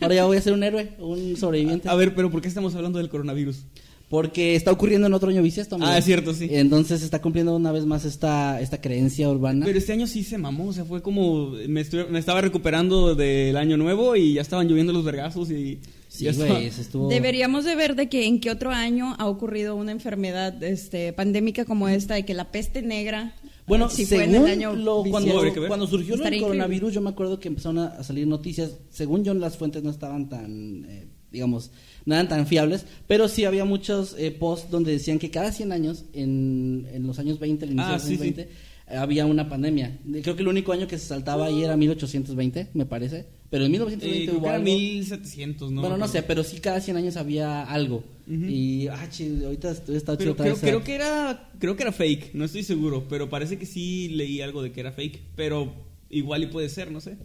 Ahora 0.00 0.14
ya 0.14 0.24
voy 0.26 0.36
a 0.36 0.42
ser 0.42 0.52
un 0.52 0.62
héroe, 0.62 0.90
un 0.98 1.36
sobreviviente. 1.36 1.88
A 1.88 1.94
ver, 1.94 2.14
pero 2.14 2.30
¿por 2.30 2.42
qué 2.42 2.48
estamos 2.48 2.74
hablando 2.74 2.98
del 2.98 3.08
coronavirus? 3.08 3.64
Porque 4.12 4.54
está 4.56 4.70
ocurriendo 4.70 5.06
en 5.06 5.14
otro 5.14 5.30
año 5.30 5.40
bisiesto. 5.42 5.76
amigo. 5.76 5.90
Ah, 5.90 5.96
es 5.96 6.04
cierto, 6.04 6.34
sí. 6.34 6.46
Entonces 6.50 7.00
está 7.02 7.22
cumpliendo 7.22 7.56
una 7.56 7.72
vez 7.72 7.86
más 7.86 8.04
esta, 8.04 8.60
esta 8.60 8.78
creencia 8.78 9.26
urbana. 9.30 9.64
Pero 9.64 9.78
este 9.78 9.94
año 9.94 10.06
sí 10.06 10.22
se 10.22 10.36
mamó, 10.36 10.66
o 10.68 10.72
sea, 10.74 10.84
fue 10.84 11.00
como 11.00 11.48
me, 11.66 11.80
estuve- 11.80 12.06
me 12.10 12.18
estaba 12.18 12.42
recuperando 12.42 13.14
del 13.14 13.56
año 13.56 13.78
nuevo 13.78 14.14
y 14.14 14.34
ya 14.34 14.42
estaban 14.42 14.68
lloviendo 14.68 14.92
los 14.92 15.02
vergazos 15.02 15.50
y 15.50 15.80
sí, 16.08 16.28
güey, 16.30 16.66
estuvo... 16.66 17.08
Deberíamos 17.08 17.64
de 17.64 17.74
ver 17.74 17.96
de 17.96 18.10
que 18.10 18.26
en 18.26 18.38
qué 18.38 18.50
otro 18.50 18.68
año 18.70 19.16
ha 19.18 19.26
ocurrido 19.26 19.76
una 19.76 19.92
enfermedad 19.92 20.62
este, 20.62 21.14
pandémica 21.14 21.64
como 21.64 21.88
esta, 21.88 22.12
de 22.12 22.26
que 22.26 22.34
la 22.34 22.52
peste 22.52 22.82
negra. 22.82 23.34
Bueno, 23.66 23.88
si 23.88 24.04
fue 24.04 24.18
según 24.18 24.34
en 24.34 24.42
el 24.42 24.50
año 24.50 24.74
lo, 24.74 25.04
cuando, 25.04 25.32
cuando 25.68 25.86
surgió 25.86 26.16
increíble. 26.16 26.40
coronavirus, 26.48 26.92
yo 26.92 27.00
me 27.00 27.08
acuerdo 27.08 27.40
que 27.40 27.48
empezaron 27.48 27.78
a, 27.78 27.86
a 27.86 28.04
salir 28.04 28.26
noticias. 28.26 28.72
Según 28.90 29.24
yo, 29.24 29.32
las 29.32 29.56
fuentes 29.56 29.82
no 29.82 29.88
estaban 29.90 30.28
tan, 30.28 30.84
eh, 30.86 31.06
digamos, 31.30 31.70
no 32.04 32.14
eran 32.14 32.28
tan 32.28 32.46
fiables, 32.46 32.84
pero 33.06 33.28
sí 33.28 33.44
había 33.44 33.64
muchos 33.64 34.14
eh, 34.18 34.30
posts 34.30 34.70
donde 34.70 34.92
decían 34.92 35.18
que 35.18 35.30
cada 35.30 35.52
100 35.52 35.72
años, 35.72 36.04
en, 36.12 36.86
en 36.92 37.06
los 37.06 37.18
años 37.18 37.38
20, 37.38 37.64
el 37.64 37.72
inicio 37.72 37.86
Ah, 37.86 37.92
de 37.92 37.98
los 37.98 38.06
años 38.06 38.18
sí, 38.20 38.28
sí. 38.28 38.34
20, 38.34 38.42
eh, 38.42 38.96
había 38.96 39.26
una 39.26 39.48
pandemia. 39.48 39.98
Creo 40.22 40.34
que 40.36 40.42
el 40.42 40.48
único 40.48 40.72
año 40.72 40.86
que 40.88 40.98
se 40.98 41.06
saltaba 41.06 41.46
ahí 41.46 41.62
era 41.62 41.76
1820, 41.76 42.68
me 42.74 42.86
parece. 42.86 43.26
Pero 43.50 43.66
en 43.66 43.70
Eh, 43.74 43.78
1920 43.78 44.24
creo 44.24 44.34
hubo 44.38 44.42
que 44.42 44.48
era 44.48 44.56
algo. 44.56 44.64
1700, 44.64 45.72
¿no? 45.72 45.80
bueno, 45.82 45.96
no 45.98 46.04
Pero- 46.06 46.12
sé, 46.12 46.22
pero 46.22 46.42
sí 46.42 46.58
cada 46.60 46.80
100 46.80 46.96
años 46.96 47.16
había 47.16 47.62
algo. 47.62 48.02
Y, 48.26 48.86
ah, 48.88 49.06
chi, 49.10 49.44
ahorita 49.44 49.72
estoy 49.72 49.96
está 49.96 50.16
chido 50.16 50.34
creo, 50.36 50.56
creo 50.56 50.78
ah. 50.78 50.84
que 50.84 50.94
era 50.94 51.50
creo 51.58 51.76
que 51.76 51.82
era 51.82 51.92
fake, 51.92 52.34
no 52.34 52.44
estoy 52.46 52.62
seguro, 52.62 53.04
pero 53.08 53.28
parece 53.28 53.58
que 53.58 53.66
sí 53.66 54.08
leí 54.08 54.40
algo 54.40 54.62
de 54.62 54.72
que 54.72 54.80
era 54.80 54.92
fake, 54.92 55.20
pero 55.36 55.70
igual 56.08 56.44
y 56.44 56.46
puede 56.46 56.68
ser, 56.70 56.90
no 56.90 57.00
sé. 57.02 57.16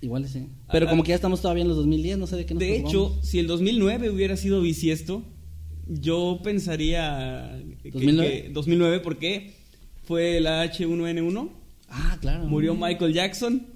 Igual 0.00 0.28
sí. 0.28 0.46
Pero 0.70 0.86
Ah, 0.86 0.90
como 0.90 1.02
que 1.02 1.08
ya 1.10 1.14
estamos 1.16 1.40
todavía 1.42 1.62
en 1.62 1.68
los 1.68 1.76
2010, 1.78 2.18
no 2.18 2.26
sé 2.26 2.36
de 2.36 2.46
qué 2.46 2.54
nos 2.54 2.60
De 2.60 2.76
hecho, 2.76 3.18
si 3.22 3.38
el 3.38 3.46
2009 3.46 4.10
hubiera 4.10 4.36
sido 4.36 4.60
bisiesto, 4.60 5.22
yo 5.88 6.40
pensaría 6.44 7.60
que, 7.82 7.90
2009. 7.90 8.42
que 8.44 8.48
2009 8.50 9.00
porque 9.00 9.54
fue 10.04 10.40
la 10.40 10.64
H1N1, 10.64 11.50
Ah, 11.88 12.18
claro. 12.20 12.44
murió 12.44 12.74
Michael 12.74 13.12
Jackson, 13.12 13.66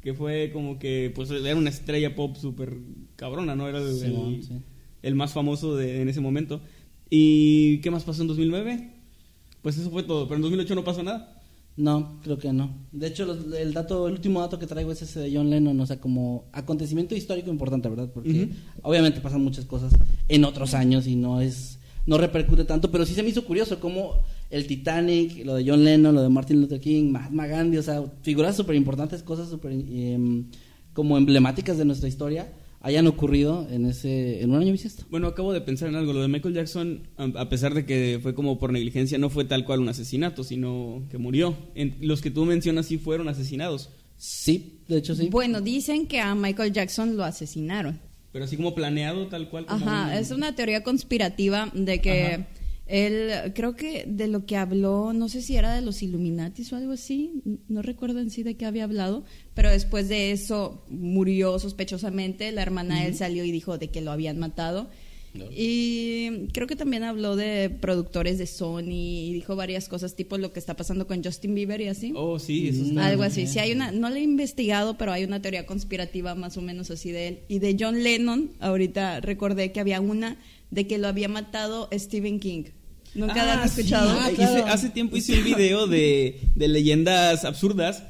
que 0.00 0.14
fue 0.14 0.50
como 0.52 0.78
que 0.78 1.12
pues 1.14 1.30
era 1.30 1.54
una 1.56 1.70
estrella 1.70 2.14
pop 2.14 2.36
súper 2.36 2.76
cabrona, 3.16 3.54
¿no? 3.54 3.68
Era 3.68 3.78
el, 3.78 3.94
Simón, 3.94 4.34
el- 4.34 4.42
sí. 4.44 4.52
el 5.02 5.14
más 5.14 5.32
famoso 5.32 5.76
de, 5.76 6.00
en 6.02 6.08
ese 6.08 6.20
momento. 6.20 6.60
¿Y 7.10 7.78
qué 7.78 7.90
más 7.90 8.04
pasó 8.04 8.22
en 8.22 8.28
2009? 8.28 8.90
Pues 9.62 9.78
eso 9.78 9.90
fue 9.90 10.02
todo, 10.02 10.26
pero 10.26 10.36
en 10.36 10.42
2008 10.42 10.74
no 10.74 10.84
pasó 10.84 11.02
nada. 11.02 11.35
No, 11.76 12.18
creo 12.22 12.38
que 12.38 12.52
no. 12.52 12.70
De 12.90 13.06
hecho, 13.08 13.26
los- 13.26 13.52
el 13.52 13.74
dato, 13.74 14.06
el 14.08 14.14
último 14.14 14.40
dato 14.40 14.58
que 14.58 14.66
traigo 14.66 14.92
es 14.92 15.02
ese 15.02 15.20
de 15.20 15.36
John 15.36 15.50
Lennon, 15.50 15.78
o 15.78 15.86
sea, 15.86 16.00
como 16.00 16.44
acontecimiento 16.52 17.14
histórico 17.14 17.50
importante, 17.50 17.88
¿verdad? 17.88 18.10
Porque 18.14 18.48
obviamente 18.82 19.20
pasan 19.20 19.44
muchas 19.44 19.66
cosas 19.66 19.92
en 20.28 20.44
otros 20.44 20.72
años 20.72 21.06
y 21.06 21.16
no 21.16 21.40
es, 21.42 21.78
no 22.06 22.16
repercute 22.16 22.64
tanto, 22.64 22.90
pero 22.90 23.04
sí 23.04 23.12
se 23.12 23.22
me 23.22 23.28
hizo 23.28 23.44
curioso 23.44 23.78
cómo 23.78 24.12
el 24.48 24.66
Titanic, 24.66 25.44
lo 25.44 25.54
de 25.54 25.68
John 25.68 25.84
Lennon, 25.84 26.14
lo 26.14 26.22
de 26.22 26.28
Martin 26.30 26.60
Luther 26.62 26.80
King, 26.80 27.10
Mahatma 27.10 27.46
Gandhi, 27.46 27.76
o 27.76 27.82
sea, 27.82 28.02
figuras 28.22 28.56
súper 28.56 28.76
importantes, 28.76 29.22
cosas 29.22 29.50
súper 29.50 29.72
em, 29.72 30.46
como 30.94 31.18
emblemáticas 31.18 31.76
de 31.76 31.84
nuestra 31.84 32.08
historia, 32.08 32.50
hayan 32.86 33.06
ocurrido 33.08 33.66
en 33.68 33.84
ese, 33.86 34.42
en 34.42 34.50
un 34.52 34.60
año 34.62 34.70
bisiesto. 34.70 35.04
Bueno, 35.10 35.26
acabo 35.26 35.52
de 35.52 35.60
pensar 35.60 35.88
en 35.88 35.96
algo. 35.96 36.12
Lo 36.12 36.22
de 36.22 36.28
Michael 36.28 36.54
Jackson, 36.54 37.08
a 37.16 37.48
pesar 37.48 37.74
de 37.74 37.84
que 37.84 38.20
fue 38.22 38.32
como 38.34 38.58
por 38.60 38.72
negligencia, 38.72 39.18
no 39.18 39.28
fue 39.28 39.44
tal 39.44 39.64
cual 39.64 39.80
un 39.80 39.88
asesinato, 39.88 40.44
sino 40.44 41.02
que 41.10 41.18
murió. 41.18 41.56
En- 41.74 41.96
los 42.00 42.22
que 42.22 42.30
tú 42.30 42.44
mencionas 42.44 42.86
sí 42.86 42.96
fueron 42.98 43.28
asesinados. 43.28 43.90
Sí, 44.16 44.78
de 44.88 44.98
hecho 44.98 45.14
sí. 45.16 45.28
Bueno, 45.30 45.60
dicen 45.60 46.06
que 46.06 46.20
a 46.20 46.34
Michael 46.36 46.72
Jackson 46.72 47.16
lo 47.16 47.24
asesinaron. 47.24 47.98
Pero 48.32 48.44
así 48.44 48.56
como 48.56 48.74
planeado, 48.74 49.26
tal 49.26 49.48
cual. 49.48 49.66
Como 49.66 49.84
Ajá, 49.84 50.06
un- 50.06 50.12
es 50.12 50.30
una 50.30 50.54
teoría 50.54 50.82
conspirativa 50.84 51.70
de 51.74 52.00
que 52.00 52.22
Ajá. 52.34 52.46
Él, 52.86 53.52
creo 53.54 53.74
que 53.74 54.04
de 54.06 54.28
lo 54.28 54.46
que 54.46 54.56
habló, 54.56 55.12
no 55.12 55.28
sé 55.28 55.42
si 55.42 55.56
era 55.56 55.74
de 55.74 55.82
los 55.82 56.02
Illuminatis 56.02 56.72
o 56.72 56.76
algo 56.76 56.92
así, 56.92 57.42
no 57.68 57.82
recuerdo 57.82 58.20
en 58.20 58.30
sí 58.30 58.42
de 58.42 58.56
qué 58.56 58.64
había 58.64 58.84
hablado, 58.84 59.24
pero 59.54 59.70
después 59.70 60.08
de 60.08 60.30
eso 60.30 60.84
murió 60.88 61.58
sospechosamente, 61.58 62.52
la 62.52 62.62
hermana 62.62 63.00
de 63.00 63.08
él 63.08 63.14
salió 63.16 63.44
y 63.44 63.50
dijo 63.50 63.78
de 63.78 63.88
que 63.88 64.00
lo 64.00 64.12
habían 64.12 64.38
matado. 64.38 64.88
Y 65.50 66.48
creo 66.52 66.66
que 66.66 66.76
también 66.76 67.02
habló 67.02 67.36
de 67.36 67.70
productores 67.70 68.38
de 68.38 68.46
Sony 68.46 69.28
y 69.28 69.32
dijo 69.34 69.56
varias 69.56 69.88
cosas, 69.88 70.14
tipo 70.14 70.38
lo 70.38 70.52
que 70.52 70.60
está 70.60 70.74
pasando 70.74 71.06
con 71.06 71.22
Justin 71.22 71.54
Bieber 71.54 71.80
y 71.80 71.88
así. 71.88 72.12
Oh, 72.16 72.38
sí, 72.38 72.68
eso 72.68 72.84
está. 72.84 73.06
Algo 73.06 73.22
así. 73.22 73.46
Sí, 73.46 73.58
hay 73.58 73.72
una, 73.72 73.92
no 73.92 74.10
le 74.10 74.20
he 74.20 74.22
investigado, 74.22 74.96
pero 74.96 75.12
hay 75.12 75.24
una 75.24 75.42
teoría 75.42 75.66
conspirativa 75.66 76.34
más 76.34 76.56
o 76.56 76.62
menos 76.62 76.90
así 76.90 77.10
de 77.10 77.28
él. 77.28 77.38
Y 77.48 77.58
de 77.58 77.76
John 77.78 78.02
Lennon, 78.02 78.52
ahorita 78.60 79.20
recordé 79.20 79.72
que 79.72 79.80
había 79.80 80.00
una 80.00 80.38
de 80.70 80.86
que 80.86 80.98
lo 80.98 81.08
había 81.08 81.28
matado 81.28 81.88
Stephen 81.92 82.40
King. 82.40 82.64
¿Nunca 83.14 83.44
la 83.46 83.54
Ah, 83.54 83.60
han 83.62 83.66
escuchado? 83.68 84.10
sí. 84.10 84.18
Ah, 84.20 84.30
Hice- 84.30 84.64
hace 84.68 84.88
tiempo 84.90 85.16
hice 85.16 85.38
un 85.38 85.44
video 85.44 85.86
de, 85.86 86.40
de 86.54 86.68
leyendas 86.68 87.44
absurdas. 87.44 88.02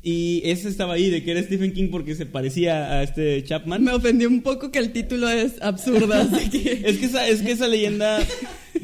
Y 0.00 0.42
ese 0.44 0.68
estaba 0.68 0.94
ahí, 0.94 1.10
de 1.10 1.24
que 1.24 1.32
era 1.32 1.42
Stephen 1.42 1.72
King 1.74 1.88
porque 1.90 2.14
se 2.14 2.24
parecía 2.24 2.92
a 2.92 3.02
este 3.02 3.42
Chapman. 3.42 3.82
Me 3.82 3.92
ofendió 3.92 4.28
un 4.28 4.42
poco 4.42 4.70
que 4.70 4.78
el 4.78 4.92
título 4.92 5.28
es 5.28 5.60
absurdo, 5.60 6.14
así 6.14 6.48
que... 6.50 6.82
Es 6.86 6.98
que 6.98 7.06
esa, 7.06 7.26
es 7.28 7.42
que 7.42 7.50
esa 7.50 7.66
leyenda 7.66 8.20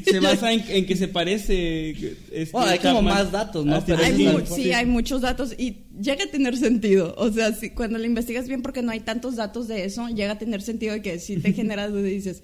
se 0.05 0.19
basa 0.19 0.51
en, 0.51 0.63
en 0.67 0.85
que 0.85 0.95
se 0.97 1.07
parece. 1.07 1.91
este 2.31 2.49
Bueno, 2.51 2.67
hay 2.69 2.79
como 2.79 3.01
más 3.01 3.31
datos, 3.31 3.65
¿no? 3.65 3.81
Hay 3.97 4.13
mu- 4.27 4.45
sí, 4.45 4.73
hay 4.73 4.85
muchos 4.85 5.21
datos 5.21 5.55
y 5.57 5.77
llega 5.99 6.25
a 6.25 6.27
tener 6.27 6.57
sentido. 6.57 7.15
O 7.17 7.31
sea, 7.31 7.53
si, 7.53 7.69
cuando 7.69 7.97
lo 7.97 8.05
investigas 8.05 8.47
bien, 8.49 8.61
porque 8.61 8.81
no 8.81 8.91
hay 8.91 8.99
tantos 8.99 9.37
datos 9.37 9.69
de 9.69 9.85
eso, 9.85 10.09
llega 10.09 10.33
a 10.33 10.37
tener 10.37 10.61
sentido 10.61 10.93
de 10.93 11.01
que 11.01 11.19
si 11.19 11.37
te 11.37 11.53
generas 11.53 11.91
duda 11.93 12.07
y 12.09 12.13
dices, 12.15 12.43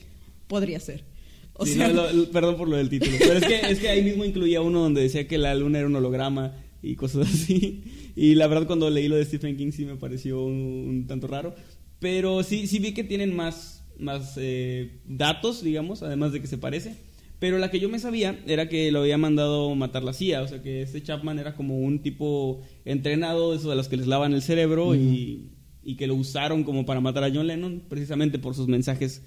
podría 0.51 0.79
ser. 0.81 1.05
O 1.53 1.65
Sí, 1.65 1.75
sea, 1.75 1.87
no, 1.87 1.93
lo- 1.93 2.11
lo- 2.13 2.29
perdón 2.31 2.57
por 2.57 2.67
lo 2.67 2.75
del 2.75 2.89
título. 2.89 3.13
Pero 3.19 3.33
es 3.35 3.45
que, 3.45 3.55
es 3.71 3.79
que 3.79 3.87
ahí 3.89 4.03
mismo 4.03 4.25
incluía 4.25 4.61
uno 4.61 4.81
donde 4.81 5.01
decía 5.01 5.27
que 5.27 5.37
la 5.37 5.55
luna 5.55 5.77
era 5.79 5.87
un 5.87 5.95
holograma 5.95 6.53
y 6.83 6.95
cosas 6.95 7.27
así. 7.33 7.83
Y 8.15 8.35
la 8.35 8.47
verdad, 8.47 8.67
cuando 8.67 8.89
leí 8.89 9.07
lo 9.07 9.15
de 9.15 9.23
Stephen 9.25 9.55
King, 9.55 9.71
sí 9.71 9.85
me 9.85 9.95
pareció 9.95 10.43
un, 10.43 10.53
un 10.89 11.07
tanto 11.07 11.27
raro. 11.27 11.55
Pero 11.99 12.43
sí, 12.43 12.67
sí 12.67 12.79
vi 12.79 12.93
que 12.93 13.03
tienen 13.03 13.33
más, 13.35 13.85
más 13.97 14.33
eh, 14.37 14.99
datos, 15.05 15.63
digamos, 15.63 16.03
además 16.03 16.31
de 16.33 16.41
que 16.41 16.47
se 16.47 16.57
parece. 16.57 16.95
Pero 17.39 17.57
la 17.57 17.71
que 17.71 17.79
yo 17.79 17.89
me 17.89 17.99
sabía 17.99 18.39
era 18.47 18.67
que 18.69 18.91
lo 18.91 18.99
había 19.01 19.17
mandado 19.17 19.73
matar 19.75 20.03
la 20.03 20.13
CIA. 20.13 20.41
O 20.43 20.47
sea, 20.47 20.61
que 20.61 20.81
este 20.81 21.01
Chapman 21.01 21.39
era 21.39 21.55
como 21.55 21.79
un 21.79 22.01
tipo 22.01 22.61
entrenado, 22.85 23.53
eso 23.55 23.69
de 23.69 23.75
los 23.75 23.87
que 23.87 23.97
les 23.97 24.07
lavan 24.07 24.33
el 24.33 24.41
cerebro 24.41 24.95
y, 24.95 25.49
y 25.83 25.95
que 25.95 26.07
lo 26.07 26.15
usaron 26.15 26.63
como 26.63 26.85
para 26.85 27.01
matar 27.01 27.23
a 27.23 27.31
John 27.33 27.47
Lennon, 27.47 27.83
precisamente 27.89 28.37
por 28.39 28.53
sus 28.55 28.67
mensajes. 28.67 29.21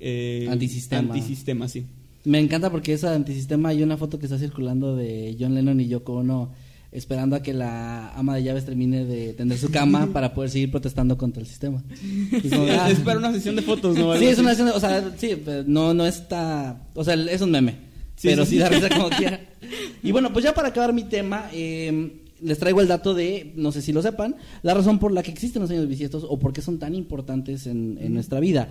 Eh, 0.00 0.46
Antisistema. 0.50 1.14
Antisistema, 1.14 1.68
sí. 1.68 1.84
Me 2.24 2.40
encanta 2.40 2.70
porque 2.70 2.92
esa 2.92 3.14
antisistema 3.14 3.68
hay 3.68 3.82
una 3.82 3.96
foto 3.96 4.18
que 4.18 4.26
está 4.26 4.38
circulando 4.38 4.96
de 4.96 5.36
John 5.38 5.54
Lennon 5.54 5.80
y 5.80 5.86
Yoko 5.88 6.14
Ono 6.14 6.50
esperando 6.92 7.36
a 7.36 7.42
que 7.42 7.52
la 7.52 8.10
ama 8.14 8.34
de 8.36 8.42
llaves 8.42 8.64
termine 8.64 9.04
de 9.04 9.34
tender 9.34 9.58
su 9.58 9.70
cama 9.70 10.06
para 10.12 10.32
poder 10.32 10.50
seguir 10.50 10.70
protestando 10.70 11.16
contra 11.18 11.40
el 11.42 11.46
sistema. 11.46 11.82
Es 12.32 12.50
como, 12.50 12.64
ah, 12.64 12.90
es 12.90 13.00
para 13.00 13.18
una 13.18 13.32
sesión 13.32 13.54
de 13.56 13.62
fotos, 13.62 13.96
¿no? 13.96 14.16
Sí, 14.16 14.24
es 14.26 14.38
una 14.38 14.52
así. 14.52 14.62
escena, 14.62 14.76
o 14.76 14.80
sea, 14.80 15.14
sí, 15.16 15.36
no, 15.66 15.94
no 15.94 16.06
está, 16.06 16.88
o 16.94 17.04
sea, 17.04 17.14
es 17.14 17.40
un 17.40 17.50
meme, 17.50 17.72
Sí, 18.16 18.28
pero 18.28 18.44
sí, 18.44 18.52
sí, 18.52 18.56
sí. 18.56 18.62
da 18.62 18.68
risa 18.70 18.88
como 18.88 19.10
quiera. 19.10 19.40
Y 20.02 20.12
bueno, 20.12 20.32
pues 20.32 20.44
ya 20.44 20.54
para 20.54 20.68
acabar 20.68 20.92
mi 20.92 21.04
tema, 21.04 21.50
eh, 21.52 22.12
les 22.40 22.58
traigo 22.58 22.80
el 22.80 22.88
dato 22.88 23.12
de, 23.14 23.52
no 23.56 23.72
sé 23.72 23.82
si 23.82 23.92
lo 23.92 24.02
sepan, 24.02 24.36
la 24.62 24.72
razón 24.74 24.98
por 24.98 25.12
la 25.12 25.22
que 25.22 25.30
existen 25.32 25.62
los 25.62 25.70
años 25.70 25.88
bisiestos 25.88 26.24
o 26.28 26.38
por 26.38 26.52
qué 26.52 26.62
son 26.62 26.78
tan 26.78 26.94
importantes 26.94 27.66
en, 27.66 27.98
en 28.00 28.14
nuestra 28.14 28.38
vida. 28.40 28.68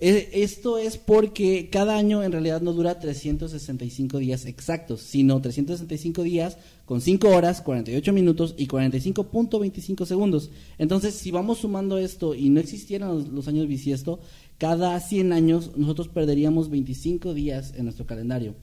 Esto 0.00 0.78
es 0.78 0.96
porque 0.96 1.70
cada 1.70 1.96
año 1.96 2.22
en 2.22 2.30
realidad 2.30 2.60
no 2.60 2.72
dura 2.72 3.00
365 3.00 4.18
días 4.18 4.46
exactos, 4.46 5.00
sino 5.00 5.40
365 5.40 6.22
días 6.22 6.56
con 6.84 7.00
5 7.00 7.28
horas, 7.28 7.60
48 7.62 8.12
minutos 8.12 8.54
y 8.56 8.68
45.25 8.68 10.06
segundos. 10.06 10.50
Entonces, 10.78 11.14
si 11.14 11.32
vamos 11.32 11.58
sumando 11.58 11.98
esto 11.98 12.34
y 12.36 12.48
no 12.48 12.60
existieran 12.60 13.08
los, 13.08 13.28
los 13.28 13.48
años 13.48 13.66
bisiesto, 13.66 14.20
cada 14.56 14.98
100 15.00 15.32
años 15.32 15.72
nosotros 15.76 16.06
perderíamos 16.08 16.70
25 16.70 17.34
días 17.34 17.74
en 17.76 17.84
nuestro 17.84 18.06
calendario. 18.06 18.54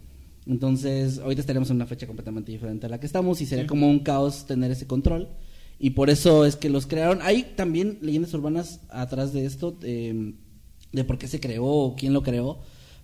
Entonces, 0.48 1.20
ahorita 1.20 1.42
estaríamos 1.42 1.70
en 1.70 1.76
una 1.78 1.86
fecha 1.88 2.08
completamente 2.08 2.52
diferente 2.52 2.86
a 2.86 2.90
la 2.90 3.00
que 3.00 3.08
estamos 3.08 3.42
y 3.42 3.46
sería 3.46 3.64
Sí. 3.66 3.68
como 3.68 3.90
un 3.90 4.00
caos 4.00 4.46
tener 4.46 4.72
ese 4.72 4.88
control. 4.88 5.28
Y 5.80 5.90
por 5.90 6.10
eso 6.10 6.46
es 6.46 6.56
que 6.56 6.70
los 6.70 6.88
crearon. 6.88 7.20
Hay 7.22 7.44
también 7.58 7.98
leyendas 8.02 8.34
urbanas 8.34 8.80
atrás 8.90 9.34
de 9.34 9.46
esto, 9.46 9.78
eh, 9.84 10.34
de 10.96 11.04
por 11.04 11.18
qué 11.18 11.28
se 11.28 11.40
creó 11.40 11.66
o 11.66 11.96
quién 11.96 12.14
lo 12.14 12.24
creó. 12.24 12.60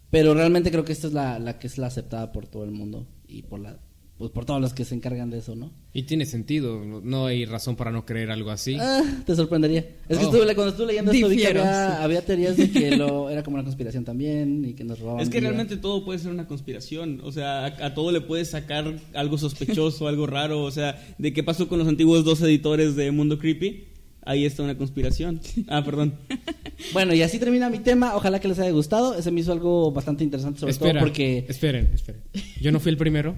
Pero 0.10 0.34
realmente 0.34 0.72
creo 0.72 0.84
que 0.84 0.92
esta 0.92 1.08
es 1.08 1.14
la, 1.14 1.40
la 1.40 1.58
que 1.60 1.68
es 1.68 1.78
la 1.78 1.88
aceptada 1.88 2.32
por 2.32 2.48
todo 2.48 2.64
el 2.64 2.72
mundo 2.72 3.06
y 3.28 3.44
por 3.44 3.60
la 3.60 3.80
pues 4.18 4.30
por 4.30 4.46
todos 4.46 4.62
los 4.62 4.74
que 4.74 4.86
se 4.86 4.94
encargan 4.94 5.32
de 5.32 5.40
eso, 5.40 5.56
¿no? 5.56 5.72
Y 5.94 6.04
tiene 6.04 6.28
sentido, 6.28 6.86
no- 6.86 7.26
hay 7.26 7.44
razón 7.46 7.76
para 7.76 7.90
no 7.92 8.06
creer 8.06 8.30
algo 8.30 8.52
así. 8.52 8.78
Ah, 8.80 9.02
te 9.26 9.36
sorprendería. 9.36 9.80
Es 10.08 10.20
que 10.20 10.26
Oh. 10.26 10.28
estuve, 10.32 10.54
cuando 10.54 10.70
estuve 10.70 10.86
leyendo 10.86 11.12
esto 11.12 11.28
vi 11.28 11.38
que 11.38 11.48
había, 11.48 12.22
teorías 12.24 12.56
de 12.56 12.70
que 12.70 12.96
lo, 12.98 13.30
era 13.32 13.42
como 13.42 13.56
una 13.56 13.64
conspiración 13.64 14.06
también 14.06 14.64
y 14.64 14.74
que 14.74 14.84
nos 14.84 15.00
robaban. 15.00 15.22
Es 15.24 15.30
que 15.30 15.40
vida. 15.40 15.50
realmente 15.50 15.76
todo 15.78 16.06
puede 16.06 16.20
ser 16.20 16.30
una 16.30 16.46
conspiración. 16.46 17.20
O 17.24 17.32
sea, 17.32 17.66
a, 17.66 17.86
a 17.88 17.94
todo 17.96 18.12
le 18.12 18.22
puedes 18.22 18.52
sacar 18.52 18.94
algo 19.16 19.40
sospechoso, 19.40 20.08
algo 20.08 20.28
raro. 20.28 20.62
O 20.66 20.70
sea, 20.72 21.02
de 21.18 21.34
qué 21.34 21.42
pasó 21.42 21.68
con 21.68 21.80
los 21.80 21.88
antiguos 21.88 22.24
dos 22.24 22.42
editores 22.44 22.96
de 22.96 23.10
Mundo 23.10 23.40
Creepy. 23.40 23.86
Ahí 24.24 24.46
está 24.46 24.64
una 24.64 24.78
conspiración. 24.78 25.42
Ah, 25.68 25.84
perdón. 25.84 26.16
Bueno, 26.94 27.14
y 27.14 27.22
así 27.22 27.38
termina 27.38 27.70
mi 27.70 27.78
tema. 27.78 28.16
Ojalá 28.16 28.40
que 28.40 28.48
les 28.48 28.58
haya 28.58 28.72
gustado. 28.72 29.14
Ese 29.14 29.30
me 29.30 29.42
hizo 29.42 29.52
algo 29.52 29.92
bastante 29.92 30.24
interesante, 30.24 30.60
sobre 30.60 30.72
Espera, 30.72 30.94
todo 30.94 31.02
porque. 31.02 31.46
Esperen, 31.48 31.92
esperen. 31.94 32.22
Yo 32.60 32.72
no 32.72 32.80
fui 32.80 32.90
el 32.90 32.98
primero. 32.98 33.36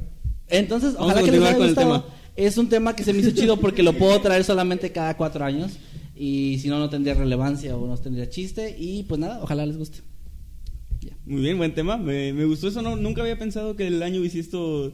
Entonces, 0.48 0.94
Vamos 0.94 1.08
ojalá 1.12 1.20
a 1.20 1.24
que 1.26 1.32
les 1.32 1.42
continuar 1.42 1.50
haya 1.50 1.58
con 1.58 1.68
el 1.68 1.74
gustado. 1.76 2.02
tema. 2.04 2.16
Es 2.38 2.58
un 2.58 2.70
tema 2.70 2.96
que 2.96 3.04
se 3.04 3.12
me 3.12 3.20
hizo 3.20 3.32
chido 3.32 3.58
porque 3.60 3.84
lo 3.84 3.92
puedo 3.94 4.20
traer 4.22 4.46
solamente 4.46 4.94
cada 4.94 5.18
cuatro 5.18 5.44
años. 5.44 5.74
Y 6.16 6.58
si 6.60 6.70
no, 6.70 6.80
no 6.80 6.90
tendría 6.90 7.16
relevancia 7.16 7.76
o 7.76 7.86
no 7.86 7.98
tendría 7.98 8.30
chiste. 8.30 8.76
Y 8.80 9.04
pues 9.04 9.20
nada, 9.20 9.40
ojalá 9.44 9.66
les 9.66 9.78
guste. 9.78 10.00
Ya. 11.02 11.12
Muy 11.26 11.42
bien, 11.42 11.58
buen 11.58 11.74
tema. 11.76 11.98
Me, 11.98 12.32
me 12.32 12.46
gustó 12.46 12.70
eso. 12.70 12.82
No, 12.82 12.96
nunca 12.96 13.22
había 13.24 13.38
pensado 13.38 13.76
que 13.76 13.88
el 13.88 14.02
año 14.02 14.22
bisiesto 14.22 14.94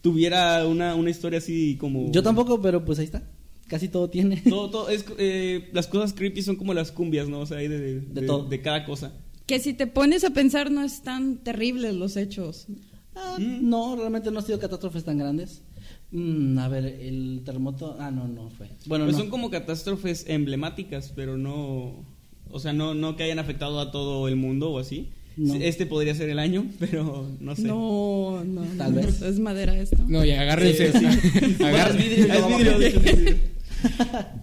tuviera 0.00 0.66
una, 0.66 0.94
una 0.94 1.10
historia 1.10 1.38
así 1.38 1.76
como... 1.78 2.10
Yo 2.12 2.22
tampoco, 2.22 2.62
pero 2.62 2.82
pues 2.82 2.98
ahí 2.98 3.04
está. 3.04 3.22
Casi 3.70 3.88
todo 3.88 4.10
tiene. 4.10 4.36
Todo, 4.48 4.68
todo, 4.68 4.88
es, 4.90 5.04
eh, 5.16 5.70
las 5.72 5.86
cosas 5.86 6.12
creepy 6.12 6.42
son 6.42 6.56
como 6.56 6.74
las 6.74 6.90
cumbias, 6.90 7.28
¿no? 7.28 7.38
O 7.40 7.46
sea, 7.46 7.58
hay 7.58 7.68
de, 7.68 7.78
de, 7.80 8.00
De 8.00 8.20
de- 8.20 8.26
todo. 8.26 8.44
de 8.48 8.60
cada 8.60 8.84
cosa. 8.84 9.12
Que 9.46 9.60
si 9.60 9.72
te 9.74 9.86
pones 9.86 10.24
a 10.24 10.30
pensar 10.30 10.70
no 10.72 10.82
es 10.82 11.02
tan 11.02 11.38
terribles 11.38 11.94
los 11.94 12.16
hechos. 12.16 12.66
Ah, 13.14 13.36
No, 13.40 13.94
realmente 13.96 14.30
no 14.32 14.40
ha 14.40 14.42
sido 14.42 14.58
catástrofes 14.58 15.04
tan 15.04 15.18
grandes. 15.18 15.62
Mm, 16.10 16.58
a 16.58 16.68
ver, 16.68 16.84
el 16.84 17.42
terremoto. 17.44 17.96
Ah, 18.00 18.10
no, 18.10 18.26
no 18.26 18.50
fue. 18.50 18.68
Bueno, 18.86 19.04
Pues 19.06 19.16
no. 19.16 19.22
son 19.22 19.30
como 19.30 19.50
catástrofes 19.50 20.24
emblemáticas, 20.28 21.12
pero 21.14 21.38
no... 21.38 22.04
O 22.52 22.58
sea, 22.58 22.72
no, 22.72 22.94
no 22.94 23.14
que 23.16 23.22
hayan 23.22 23.38
afectado 23.38 23.78
a 23.78 23.92
todo 23.92 24.26
el 24.26 24.34
mundo 24.34 24.70
o 24.72 24.78
así. 24.80 25.10
No. 25.36 25.54
Este 25.54 25.86
podría 25.86 26.14
ser 26.16 26.28
el 26.28 26.40
año, 26.40 26.66
pero 26.80 27.28
no 27.38 27.54
sé. 27.54 27.62
No, 27.62 28.42
no, 28.44 28.62
Tal 28.76 28.94
no, 28.94 29.00
vez. 29.00 29.22
Es 29.22 29.38
madera 29.38 29.76
esto. 29.78 29.98
No, 30.08 30.24
ya 30.24 30.40
agárrense. 30.40 30.90
Sí, 30.92 30.98
Es 30.98 31.96
vidrio, 31.96 32.26
no, 32.28 32.48
es 32.48 32.56
vidrio, 32.58 32.80
es 32.80 33.02
vidrio. 33.04 33.36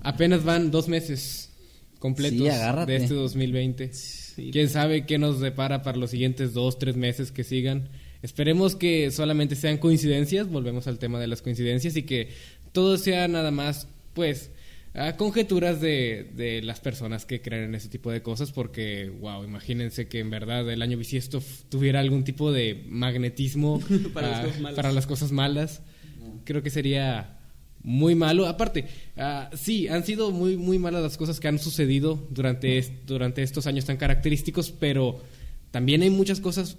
Apenas 0.04 0.44
van 0.44 0.72
dos 0.72 0.88
meses 0.88 1.52
completos 2.00 2.40
Sí, 2.40 2.86
de 2.86 2.96
este 2.96 3.14
2020. 3.14 3.94
Sí. 3.94 4.50
Quién 4.52 4.70
sabe 4.70 5.06
qué 5.06 5.18
nos 5.18 5.40
depara 5.40 5.82
para 5.82 5.98
los 5.98 6.12
siguientes 6.12 6.54
dos, 6.54 6.78
tres 6.80 6.96
meses 6.96 7.32
que 7.32 7.44
sigan. 7.44 7.90
Esperemos 8.22 8.76
que 8.76 9.12
solamente 9.12 9.56
sean 9.56 9.78
coincidencias, 9.78 10.48
volvemos 10.50 10.88
al 10.88 11.00
tema 11.00 11.20
de 11.20 11.28
las 11.28 11.42
coincidencias 11.42 11.96
y 11.96 12.04
que 12.04 12.30
todo 12.72 12.98
sea 12.98 13.28
nada 13.28 13.52
más, 13.52 13.88
pues, 14.14 14.52
ah, 14.96 15.16
conjeturas 15.18 15.82
de, 15.82 16.32
de 16.36 16.62
las 16.64 16.80
personas 16.80 17.26
que 17.26 17.42
creen 17.42 17.66
en 17.66 17.76
ese 17.76 17.90
tipo 17.90 18.12
de 18.12 18.22
cosas, 18.24 18.52
porque, 18.52 19.12
wow, 19.20 19.44
imagínense 19.44 20.08
que 20.08 20.20
en 20.20 20.30
verdad 20.32 20.70
el 20.70 20.82
año 20.82 20.98
bisiesto 20.98 21.42
tuviera 21.70 22.00
algún 22.00 22.24
tipo 22.24 22.52
de 22.52 22.84
magnetismo 22.88 23.80
Para 24.14 24.30
las 24.30 24.42
cosas 24.46 24.62
malas. 24.62 24.76
para 24.76 24.92
las 24.92 25.08
cosas 25.08 25.32
malas. 25.32 25.82
Creo 26.44 26.64
que 26.64 26.70
sería 26.70 27.37
muy 27.88 28.16
malo. 28.16 28.48
Aparte, 28.48 28.84
ah, 29.16 29.50
sí, 29.56 29.88
han 29.88 30.04
sido 30.04 30.32
muy, 30.32 30.58
muy 30.58 30.78
malas 30.78 31.02
las 31.02 31.16
cosas 31.16 31.40
que 31.40 31.48
han 31.48 31.58
sucedido 31.58 32.28
durante, 32.30 32.78
est- 32.78 32.92
durante 33.06 33.42
estos 33.44 33.66
años 33.66 33.86
tan 33.86 33.96
característicos, 33.96 34.72
pero 34.72 35.22
también 35.72 36.02
hay 36.02 36.10
muchas 36.10 36.42
cosas 36.42 36.78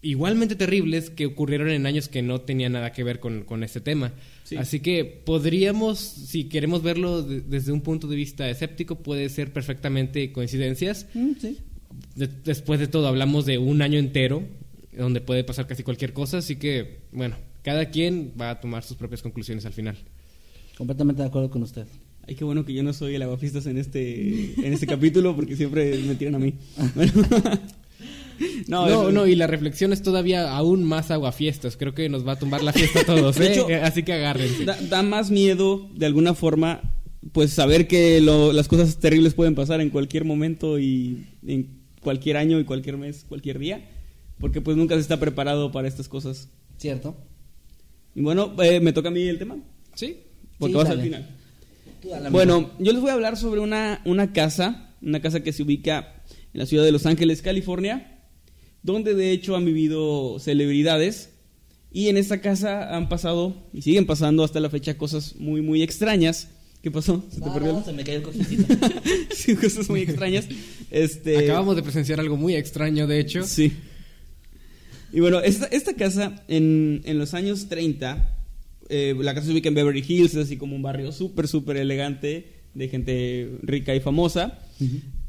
igualmente 0.00 0.54
terribles 0.54 1.10
que 1.10 1.26
ocurrieron 1.26 1.70
en 1.70 1.84
años 1.86 2.08
que 2.08 2.22
no 2.22 2.40
tenían 2.42 2.70
nada 2.72 2.92
que 2.92 3.02
ver 3.02 3.18
con, 3.18 3.42
con 3.42 3.64
este 3.64 3.80
tema. 3.80 4.12
Sí. 4.44 4.54
Así 4.56 4.78
que 4.78 5.04
podríamos, 5.04 5.98
si 5.98 6.44
queremos 6.44 6.84
verlo 6.84 7.22
de- 7.22 7.40
desde 7.40 7.72
un 7.72 7.80
punto 7.80 8.06
de 8.06 8.14
vista 8.14 8.48
escéptico, 8.48 8.94
puede 9.02 9.28
ser 9.30 9.52
perfectamente 9.52 10.30
coincidencias. 10.30 11.06
Mm, 11.14 11.30
sí. 11.40 11.58
De- 12.14 12.28
después 12.44 12.78
de 12.78 12.86
todo, 12.86 13.08
hablamos 13.08 13.44
de 13.44 13.58
un 13.58 13.82
año 13.82 13.98
entero 13.98 14.44
donde 14.96 15.20
puede 15.20 15.42
pasar 15.42 15.66
casi 15.66 15.82
cualquier 15.82 16.12
cosa, 16.12 16.38
así 16.38 16.54
que, 16.56 17.00
bueno, 17.10 17.34
cada 17.64 17.90
quien 17.90 18.34
va 18.40 18.50
a 18.50 18.60
tomar 18.60 18.84
sus 18.84 18.96
propias 18.96 19.20
conclusiones 19.22 19.66
al 19.66 19.72
final. 19.72 19.96
Completamente 20.78 21.20
de 21.22 21.28
acuerdo 21.28 21.50
con 21.50 21.62
usted. 21.62 21.86
Ay, 22.26 22.34
qué 22.34 22.44
bueno 22.44 22.64
que 22.64 22.72
yo 22.72 22.82
no 22.82 22.92
soy 22.92 23.14
el 23.16 23.22
aguafiestas 23.22 23.66
en 23.66 23.76
este, 23.78 24.54
en 24.64 24.72
este 24.72 24.86
capítulo 24.86 25.34
porque 25.36 25.56
siempre 25.56 25.98
me 25.98 26.14
tiran 26.14 26.36
a 26.36 26.38
mí. 26.38 26.54
Bueno. 26.94 27.12
No, 28.68 29.10
no, 29.10 29.26
y 29.26 29.34
la 29.34 29.48
reflexión 29.48 29.92
es 29.92 30.00
todavía 30.02 30.56
aún 30.56 30.84
más 30.84 31.10
aguafiestas. 31.10 31.76
Creo 31.76 31.92
que 31.94 32.08
nos 32.08 32.24
va 32.24 32.32
a 32.32 32.38
tumbar 32.38 32.62
la 32.62 32.72
fiesta 32.72 33.00
a 33.00 33.04
todos, 33.06 33.34
De 33.36 33.46
¿eh? 33.46 33.52
hecho, 33.52 33.66
Así 33.82 34.04
que 34.04 34.12
agárrense. 34.12 34.64
Da, 34.64 34.78
da 34.88 35.02
más 35.02 35.32
miedo, 35.32 35.88
de 35.96 36.06
alguna 36.06 36.34
forma, 36.34 36.80
pues 37.32 37.50
saber 37.50 37.88
que 37.88 38.20
lo- 38.20 38.52
las 38.52 38.68
cosas 38.68 38.98
terribles 38.98 39.34
pueden 39.34 39.56
pasar 39.56 39.80
en 39.80 39.90
cualquier 39.90 40.24
momento 40.24 40.78
y 40.78 41.26
en 41.46 41.80
cualquier 42.00 42.36
año 42.36 42.60
y 42.60 42.64
cualquier 42.64 42.96
mes, 42.96 43.24
cualquier 43.28 43.58
día, 43.58 43.88
porque 44.38 44.60
pues 44.60 44.76
nunca 44.76 44.94
se 44.94 45.00
está 45.00 45.18
preparado 45.18 45.72
para 45.72 45.88
estas 45.88 46.08
cosas. 46.08 46.48
¿Cierto? 46.76 47.16
Y 48.14 48.20
bueno, 48.20 48.54
eh, 48.62 48.78
me 48.78 48.92
toca 48.92 49.08
a 49.08 49.12
mí 49.12 49.22
el 49.22 49.38
tema, 49.40 49.56
Sí. 49.96 50.18
Porque 50.58 50.72
Sí, 50.72 50.76
vas 50.78 50.88
dale. 50.88 51.00
al 51.00 51.06
final. 51.06 51.28
Tú 52.02 52.08
dale, 52.10 52.30
Bueno, 52.30 52.70
yo 52.78 52.92
les 52.92 53.00
voy 53.00 53.10
a 53.10 53.14
hablar 53.14 53.36
sobre 53.36 53.60
una, 53.60 54.00
una 54.04 54.32
casa, 54.32 54.94
una 55.02 55.20
casa 55.20 55.40
que 55.42 55.52
se 55.52 55.62
ubica 55.62 56.22
en 56.52 56.60
la 56.60 56.66
ciudad 56.66 56.84
de 56.84 56.92
Los 56.92 57.06
Ángeles, 57.06 57.42
California, 57.42 58.18
donde 58.82 59.14
de 59.14 59.32
hecho 59.32 59.56
han 59.56 59.64
vivido 59.64 60.38
celebridades. 60.40 61.30
Y 61.90 62.08
en 62.08 62.16
esta 62.18 62.40
casa 62.42 62.94
han 62.94 63.08
pasado 63.08 63.68
y 63.72 63.82
siguen 63.82 64.04
pasando 64.06 64.44
hasta 64.44 64.60
la 64.60 64.68
fecha 64.70 64.98
cosas 64.98 65.36
muy, 65.36 65.62
muy 65.62 65.82
extrañas. 65.82 66.48
¿Qué 66.82 66.90
pasó? 66.90 67.24
¿Se 67.30 67.40
te 67.40 67.46
No, 67.46 67.54
perdió? 67.54 67.72
no, 67.72 67.84
se 67.84 67.92
me 67.92 68.04
cayó 68.04 68.18
el 68.18 68.22
cojecito. 68.22 68.74
sí, 69.34 69.56
cosas 69.56 69.88
muy 69.88 70.02
extrañas. 70.02 70.46
Este, 70.90 71.38
Acabamos 71.38 71.74
de 71.76 71.82
presenciar 71.82 72.20
algo 72.20 72.36
muy 72.36 72.54
extraño, 72.54 73.06
de 73.06 73.18
hecho. 73.20 73.42
Sí. 73.44 73.72
Y 75.12 75.20
bueno, 75.20 75.40
esta, 75.40 75.66
esta 75.66 75.94
casa 75.94 76.44
en, 76.48 77.00
en 77.04 77.18
los 77.18 77.32
años 77.34 77.68
30, 77.68 78.37
eh, 78.88 79.14
la 79.20 79.34
casa 79.34 79.46
se 79.46 79.52
ubica 79.52 79.68
en 79.68 79.74
Beverly 79.74 80.04
Hills, 80.06 80.34
es 80.34 80.46
así 80.46 80.56
como 80.56 80.76
un 80.76 80.82
barrio 80.82 81.12
súper, 81.12 81.48
súper 81.48 81.76
elegante 81.76 82.52
de 82.74 82.88
gente 82.88 83.58
rica 83.62 83.94
y 83.94 84.00
famosa. 84.00 84.58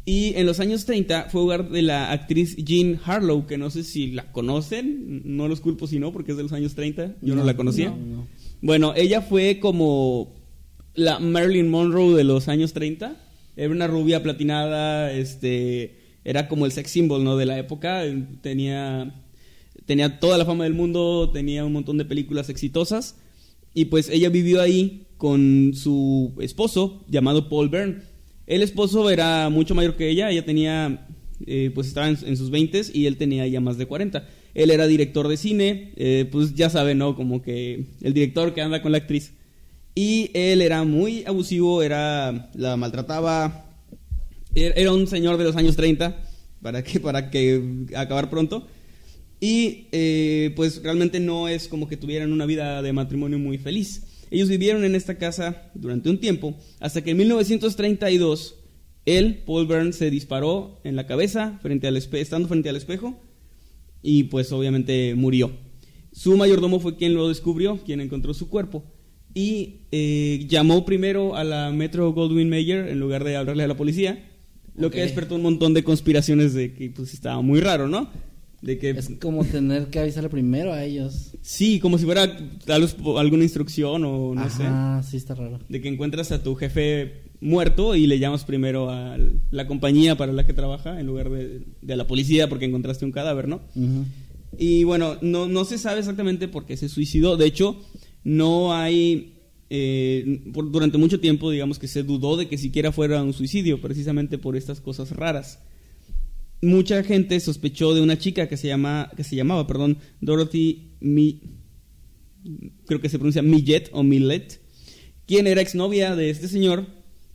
Y 0.06 0.34
en 0.36 0.46
los 0.46 0.60
años 0.60 0.86
30 0.86 1.28
fue 1.30 1.42
hogar 1.42 1.70
de 1.70 1.82
la 1.82 2.12
actriz 2.12 2.56
Jean 2.58 3.00
Harlow, 3.04 3.46
que 3.46 3.58
no 3.58 3.70
sé 3.70 3.84
si 3.84 4.12
la 4.12 4.32
conocen, 4.32 5.22
no 5.26 5.48
los 5.48 5.60
culpo 5.60 5.88
si 5.88 6.00
no, 6.00 6.12
porque 6.12 6.32
es 6.32 6.38
de 6.38 6.44
los 6.44 6.54
años 6.54 6.74
30, 6.76 7.18
yo 7.22 7.36
no, 7.36 7.42
No, 7.42 7.46
la 7.46 7.56
conocía. 7.56 7.90
no, 7.90 7.98
no. 7.98 8.28
Bueno, 8.62 8.94
ella 8.96 9.22
fue 9.22 9.60
como 9.60 10.36
la 10.96 11.20
Marilyn 11.20 11.70
Monroe 11.70 12.16
de 12.16 12.24
los 12.24 12.48
años 12.48 12.74
30. 12.74 13.16
Era 13.56 13.72
una 13.72 13.88
rubia 13.88 14.24
platinada, 14.24 15.12
este, 15.12 15.98
era 16.24 16.48
como 16.48 16.66
el 16.66 16.72
sex 16.72 16.90
symbol, 16.92 17.24
¿no? 17.24 17.38
De 17.38 17.46
la 17.46 17.58
época. 17.58 18.04
Tenía, 18.42 19.14
tenía 19.86 20.20
toda 20.20 20.38
la 20.38 20.46
fama 20.46 20.64
del 20.66 20.74
mundo, 20.74 21.30
tenía 21.32 21.66
un 21.66 21.74
montón 21.74 21.98
de 21.98 22.06
películas 22.06 22.50
exitosas. 22.50 23.18
Y 23.80 23.86
pues 23.86 24.10
ella 24.10 24.28
vivió 24.28 24.60
ahí 24.60 25.06
con 25.16 25.72
su 25.74 26.34
esposo, 26.42 27.06
llamado 27.08 27.48
Paul 27.48 27.70
Byrne. 27.70 28.02
El 28.46 28.62
esposo 28.62 29.10
era 29.10 29.48
mucho 29.48 29.74
mayor 29.74 29.96
que 29.96 30.10
ella, 30.10 30.30
ella 30.30 30.44
tenía, 30.44 31.08
eh, 31.48 31.72
pues 31.74 31.88
estaba 31.88 32.10
en, 32.10 32.18
en 32.26 32.36
sus 32.36 32.50
20 32.50 32.82
y 32.94 33.06
él 33.06 33.16
tenía 33.16 33.48
ya 33.48 33.62
más 33.62 33.78
de 33.78 33.86
40. 33.86 34.28
Él 34.54 34.70
era 34.70 34.86
director 34.86 35.30
de 35.30 35.38
cine, 35.38 35.94
eh, 35.96 36.28
pues 36.30 36.56
ya 36.56 36.70
saben, 36.70 36.98
¿no? 36.98 37.16
Como 37.16 37.42
que 37.42 37.86
el 38.02 38.14
director 38.14 38.54
que 38.54 38.60
anda 38.60 38.82
con 38.82 38.92
la 38.92 38.98
actriz. 38.98 39.32
Y 39.96 40.30
él 40.34 40.62
era 40.62 40.84
muy 40.84 41.24
abusivo, 41.26 41.82
era 41.82 42.52
la 42.56 42.76
maltrataba. 42.76 43.66
Era 44.54 44.76
era 44.76 44.92
un 44.92 45.08
señor 45.08 45.38
de 45.38 45.46
los 45.46 45.56
años 45.56 45.78
30, 45.78 46.22
para 46.62 46.84
que, 46.84 47.00
para 47.00 47.30
que 47.30 47.86
acabar 47.96 48.30
pronto. 48.30 48.68
Y 49.40 49.88
eh, 49.92 50.52
pues 50.56 50.82
realmente 50.84 51.20
no 51.20 51.48
es 51.48 51.68
como 51.68 51.88
que 51.88 51.96
tuvieran 51.98 52.34
una 52.34 52.46
vida 52.46 52.82
de 52.82 52.92
matrimonio 52.94 53.40
muy 53.40 53.58
feliz. 53.58 54.04
Ellos 54.32 54.50
vivieron 54.50 54.84
en 54.84 54.96
esta 54.96 55.18
casa 55.18 55.72
durante 55.74 56.10
un 56.10 56.20
tiempo, 56.20 56.56
hasta 56.80 57.02
que 57.04 57.12
en 57.12 57.18
1932 57.18 58.56
él, 59.06 59.44
Paul 59.46 59.66
Byrne, 59.66 59.94
se 59.94 60.12
disparó 60.12 60.80
en 60.84 60.96
la 60.96 61.08
cabeza 61.08 61.58
frente 61.62 61.88
al 61.88 61.96
espe- 61.98 62.20
estando 62.20 62.48
frente 62.48 62.70
al 62.70 62.76
espejo 62.76 63.20
y 64.04 64.24
pues 64.26 64.52
obviamente 64.52 65.16
murió. 65.16 65.52
Su 66.12 66.36
mayordomo 66.38 66.80
fue 66.80 66.96
quien 66.98 67.14
lo 67.14 67.28
descubrió, 67.30 67.78
quien 67.84 68.02
encontró 68.02 68.34
su 68.34 68.50
cuerpo 68.50 68.84
y 69.34 69.82
eh, 69.92 70.46
llamó 70.50 70.86
primero 70.86 71.36
a 71.36 71.44
la 71.44 71.72
Metro 71.72 72.12
Goldwyn 72.14 72.50
Mayer 72.50 72.88
en 72.90 73.00
lugar 73.00 73.24
de 73.24 73.36
hablarle 73.36 73.64
a 73.64 73.68
la 73.68 73.78
policía, 73.78 74.28
lo 74.76 74.92
que 74.92 75.02
despertó 75.02 75.36
un 75.36 75.42
montón 75.44 75.74
de 75.74 75.84
conspiraciones 75.84 76.54
de 76.54 76.74
que 76.74 76.90
pues 76.90 77.14
estaba 77.14 77.42
muy 77.42 77.60
raro, 77.62 77.88
¿no? 77.88 78.10
De 78.62 78.78
que 78.78 78.90
Es 78.92 79.10
como 79.22 79.46
tener 79.46 79.88
que 79.88 80.00
avisarle 80.00 80.30
primero 80.30 80.74
a 80.74 80.84
ellos. 80.84 81.32
sí, 81.42 81.80
como 81.80 81.98
si 81.98 82.06
fuera 82.06 82.38
tal 82.66 82.82
vez 82.82 82.96
alguna 83.18 83.44
instrucción 83.44 84.04
o 84.04 84.36
no 84.36 84.50
sé, 84.50 84.64
Ajá, 84.64 85.02
sí 85.04 85.16
está 85.18 85.34
raro. 85.36 85.60
de 85.70 85.82
que 85.82 85.88
encuentras 85.88 86.32
a 86.34 86.44
tu 86.44 86.56
jefe 86.56 87.24
muerto 87.42 87.96
y 87.96 88.06
le 88.06 88.20
llamas 88.20 88.44
primero 88.44 88.90
a 88.90 89.18
la 89.52 89.66
compañía 89.66 90.18
para 90.18 90.34
la 90.34 90.46
que 90.46 90.52
trabaja 90.54 91.00
en 91.00 91.08
lugar 91.08 91.30
de, 91.30 91.62
de 91.82 91.96
la 91.96 92.06
policía 92.06 92.50
porque 92.50 92.66
encontraste 92.66 93.06
un 93.06 93.14
cadáver, 93.14 93.48
¿no? 93.48 93.62
Y 94.58 94.84
bueno, 94.84 95.18
no, 95.22 95.48
no 95.48 95.64
se 95.64 95.78
sabe 95.78 96.00
exactamente 96.00 96.48
por 96.50 96.66
qué 96.66 96.76
se 96.76 96.90
suicidó. 96.90 97.38
De 97.38 97.46
hecho, 97.46 97.78
no 98.26 98.74
hay. 98.74 99.36
eh, 99.70 100.42
por- 100.52 100.70
durante 100.72 100.98
mucho 100.98 101.20
tiempo, 101.22 101.50
digamos 101.52 101.80
que 101.80 101.88
se 101.88 102.04
dudó 102.04 102.36
de 102.36 102.48
que 102.50 102.58
siquiera 102.58 102.92
fuera 102.92 103.22
un 103.24 103.32
suicidio, 103.34 103.80
precisamente 103.80 104.38
por 104.38 104.58
estas 104.58 104.82
cosas 104.82 105.12
raras. 105.12 105.60
Mucha 106.62 107.04
gente 107.04 107.40
sospechó 107.40 107.94
de 107.94 108.02
una 108.02 108.18
chica 108.18 108.50
que 108.50 108.58
se 108.58 108.68
llama, 108.68 109.10
que 109.16 109.24
se 109.24 109.36
llamaba, 109.36 109.66
perdón, 109.66 109.98
Dorothy 110.20 110.98
Mi, 111.00 111.42
creo 112.86 113.00
que 113.00 113.10
se 113.10 113.18
pronuncia 113.18 113.42
Millet 113.42 113.90
o 113.94 114.04
Millet, 114.04 114.60
quien 115.26 115.48
era 115.48 115.62
exnovia 115.62 116.16
de 116.16 116.30
este 116.30 116.48
señor 116.48 116.88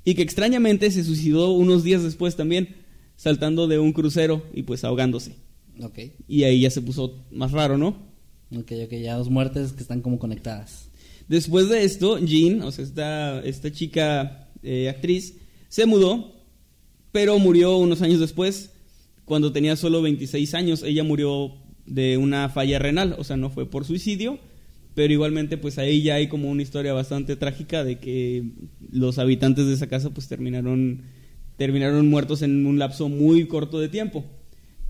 y 0.05 0.15
que 0.15 0.23
extrañamente 0.23 0.91
se 0.91 1.05
suicidó 1.05 1.53
unos 1.53 1.85
días 1.85 2.03
después 2.03 2.37
también. 2.37 2.77
saltando 3.17 3.69
de 3.69 3.79
un 3.79 3.93
crucero 3.93 4.43
y 4.53 4.65
pues 4.65 4.83
ahogándose. 4.83 5.37
Ok. 5.81 5.99
Y 6.27 6.43
ahí 6.43 6.61
ya 6.61 6.71
se 6.71 6.83
puso 6.83 7.25
más 7.31 7.53
raro, 7.53 7.79
¿no? 7.79 8.13
Ok, 8.57 8.73
ok, 8.85 8.93
ya 8.93 9.17
dos 9.17 9.31
muertes 9.31 9.73
que 9.73 9.83
están 9.83 10.01
como 10.01 10.19
conectadas. 10.19 10.89
Después 11.29 11.69
de 11.69 11.85
esto, 11.85 12.19
Jean, 12.19 12.63
o 12.63 12.71
sea, 12.71 12.85
esta, 12.85 13.41
esta 13.41 13.73
chica 13.73 14.51
eh, 14.63 14.89
actriz, 14.89 15.37
se 15.69 15.87
mudó, 15.87 16.35
pero 17.13 17.39
murió 17.39 17.77
unos 17.79 18.03
años 18.03 18.21
después, 18.21 18.71
cuando 19.25 19.53
tenía 19.53 19.77
solo 19.77 20.03
26 20.03 20.55
años. 20.55 20.83
Ella 20.83 21.05
murió 21.05 21.53
de 21.87 22.17
una 22.17 22.49
falla 22.49 22.79
renal, 22.79 23.15
o 23.19 23.25
sea, 23.25 23.37
no 23.37 23.51
fue 23.51 23.69
por 23.71 23.85
suicidio, 23.85 24.39
pero 24.95 25.13
igualmente 25.13 25.57
pues 25.59 25.79
ahí 25.79 26.03
ya 26.03 26.15
hay 26.15 26.29
como 26.29 26.51
una 26.51 26.63
historia 26.63 26.93
bastante 26.93 27.37
trágica 27.37 27.85
de 27.85 27.99
que 27.99 28.45
los 28.91 29.19
habitantes 29.19 29.67
de 29.67 29.75
esa 29.75 29.89
casa 29.89 30.11
pues 30.11 30.29
terminaron, 30.29 31.03
terminaron 31.57 32.09
muertos 32.09 32.43
en 32.43 32.65
un 32.67 32.79
lapso 32.79 33.09
muy 33.09 33.47
corto 33.47 33.81
de 33.81 33.89
tiempo. 33.89 34.25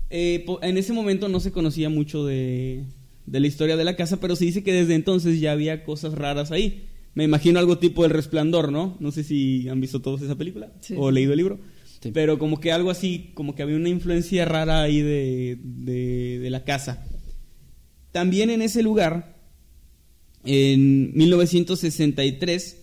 Eh, 0.09 0.45
en 0.61 0.77
ese 0.77 0.93
momento 0.93 1.27
no 1.27 1.39
se 1.39 1.51
conocía 1.51 1.89
mucho 1.89 2.25
de, 2.25 2.83
de 3.25 3.39
la 3.39 3.47
historia 3.47 3.75
de 3.75 3.83
la 3.83 3.95
casa, 3.95 4.19
pero 4.19 4.35
se 4.35 4.45
dice 4.45 4.63
que 4.63 4.71
desde 4.73 4.95
entonces 4.95 5.39
ya 5.39 5.51
había 5.51 5.83
cosas 5.83 6.13
raras 6.13 6.51
ahí. 6.51 6.83
Me 7.15 7.23
imagino 7.23 7.59
algo 7.59 7.77
tipo 7.79 8.05
El 8.05 8.11
Resplandor, 8.11 8.71
¿no? 8.71 8.97
No 8.99 9.11
sé 9.11 9.23
si 9.23 9.67
han 9.69 9.81
visto 9.81 10.01
todos 10.01 10.21
esa 10.21 10.35
película 10.35 10.71
Sí. 10.81 10.95
o 10.97 11.11
leído 11.11 11.31
el 11.31 11.37
libro. 11.37 11.59
Sí. 12.05 12.11
Pero 12.13 12.37
como 12.37 12.59
que 12.59 12.71
algo 12.71 12.91
así, 12.91 13.31
como 13.33 13.55
que 13.55 13.63
había 13.63 13.77
una 13.77 13.89
influencia 13.89 14.45
rara 14.45 14.83
ahí 14.83 15.01
de, 15.01 15.57
de, 15.59 16.37
de 16.37 16.49
la 16.51 16.63
casa. 16.63 17.03
También 18.11 18.51
en 18.51 18.61
ese 18.61 18.83
lugar, 18.83 19.35
en 20.43 21.17
1963, 21.17 22.77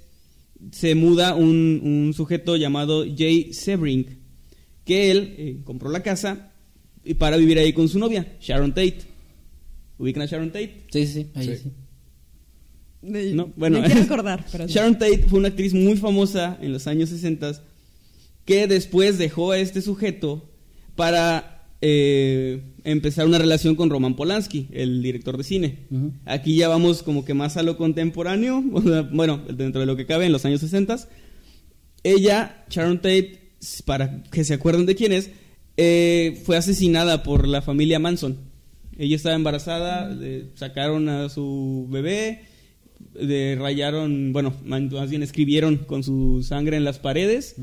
se 0.73 0.95
muda 0.97 1.37
un, 1.37 1.81
un 1.85 2.15
sujeto 2.15 2.57
llamado 2.57 3.05
Jay 3.17 3.53
Sebring, 3.53 4.19
que 4.85 5.13
él 5.13 5.35
eh, 5.39 5.61
compró 5.63 5.89
la 5.89 6.03
casa 6.03 6.53
y 7.05 7.15
para 7.15 7.37
vivir 7.37 7.61
ahí 7.61 7.73
con 7.73 7.89
su 7.89 8.01
novia, 8.01 8.37
Sharon 8.41 8.71
Tate. 8.71 9.03
¿Ubican 9.99 10.25
a 10.25 10.27
Sharon 10.27 10.49
Tate? 10.49 10.83
Sí, 10.91 11.07
sí, 11.07 11.13
sí, 11.13 11.31
ahí 11.37 11.57
sí. 11.63 11.73
No, 13.03 13.53
bueno, 13.55 13.81
me 13.81 13.87
quiero 13.87 14.03
acordar, 14.03 14.45
pero 14.51 14.67
sí. 14.67 14.75
Sharon 14.75 14.99
Tate 14.99 15.27
fue 15.29 15.39
una 15.39 15.49
actriz 15.49 15.75
muy 15.75 15.97
famosa 15.97 16.59
en 16.61 16.73
los 16.73 16.89
años 16.89 17.11
60 17.11 17.63
que 18.44 18.66
después 18.66 19.18
dejó 19.18 19.52
a 19.52 19.59
este 19.59 19.83
sujeto 19.83 20.48
para 20.96 21.66
eh, 21.81 22.62
empezar 22.85 23.26
una 23.26 23.38
relación 23.38 23.74
con 23.74 23.90
Roman 23.90 24.14
Polanski, 24.14 24.68
el 24.72 25.02
director 25.02 25.37
de 25.37 25.44
cine. 25.44 25.78
Aquí 26.24 26.57
ya 26.57 26.68
vamos 26.68 27.02
como 27.02 27.24
que 27.24 27.35
más 27.35 27.57
a 27.57 27.62
lo 27.62 27.76
contemporáneo, 27.76 28.62
bueno, 29.12 29.42
dentro 29.52 29.81
de 29.81 29.87
lo 29.87 29.96
que 29.96 30.07
cabe 30.07 30.26
en 30.26 30.33
los 30.33 30.44
años 30.44 30.61
60. 30.61 31.09
Ella, 32.05 32.64
Sharon 32.68 32.98
Tate, 32.98 33.52
para 33.85 34.22
que 34.24 34.44
se 34.44 34.55
acuerden 34.55 34.87
de 34.87 34.94
quién 34.94 35.12
es, 35.12 35.31
eh, 35.76 36.40
fue 36.44 36.57
asesinada 36.57 37.22
por 37.22 37.48
la 37.48 37.62
familia 37.62 37.98
Manson. 37.98 38.38
Ella 38.98 39.16
estaba 39.16 39.35
embarazada, 39.35 40.16
sacaron 40.55 41.09
a 41.09 41.28
su 41.31 41.88
bebé, 41.90 42.42
de 43.14 43.57
rayaron, 43.59 44.33
bueno, 44.33 44.55
más 44.64 45.11
bien 45.11 45.22
escribieron 45.22 45.78
con 45.78 46.05
su 46.05 46.42
sangre 46.42 46.76
en 46.76 46.85
las 46.85 46.98
paredes. 46.98 47.57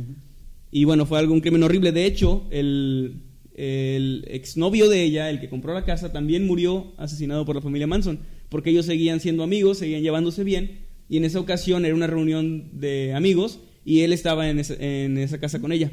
Y 0.72 0.84
bueno, 0.84 1.06
fue 1.06 1.20
algo, 1.20 1.34
un 1.34 1.42
crimen 1.42 1.64
horrible. 1.64 1.92
De 1.92 2.06
hecho, 2.06 2.48
el, 2.52 3.24
el 3.60 4.24
exnovio 4.30 4.88
de 4.88 5.04
ella, 5.04 5.30
el 5.30 5.42
que 5.42 5.50
compró 5.50 5.74
la 5.74 5.84
casa, 5.84 6.14
también 6.14 6.48
murió 6.48 6.94
asesinado 6.98 7.46
por 7.46 7.56
la 7.56 7.62
familia 7.62 7.88
Manson, 7.88 8.20
porque 8.48 8.70
ellos 8.70 8.86
seguían 8.86 9.20
siendo 9.20 9.44
amigos, 9.44 9.80
seguían 9.80 10.02
llevándose 10.02 10.46
bien, 10.46 10.86
y 11.10 11.18
en 11.18 11.26
esa 11.26 11.42
ocasión 11.42 11.84
era 11.84 11.94
una 11.94 12.08
reunión 12.08 12.70
de 12.80 13.14
amigos, 13.14 13.60
y 13.84 14.02
él 14.02 14.14
estaba 14.14 14.50
en 14.50 14.60
esa, 14.60 15.40
casa 15.40 15.60
con 15.60 15.74
ella, 15.74 15.92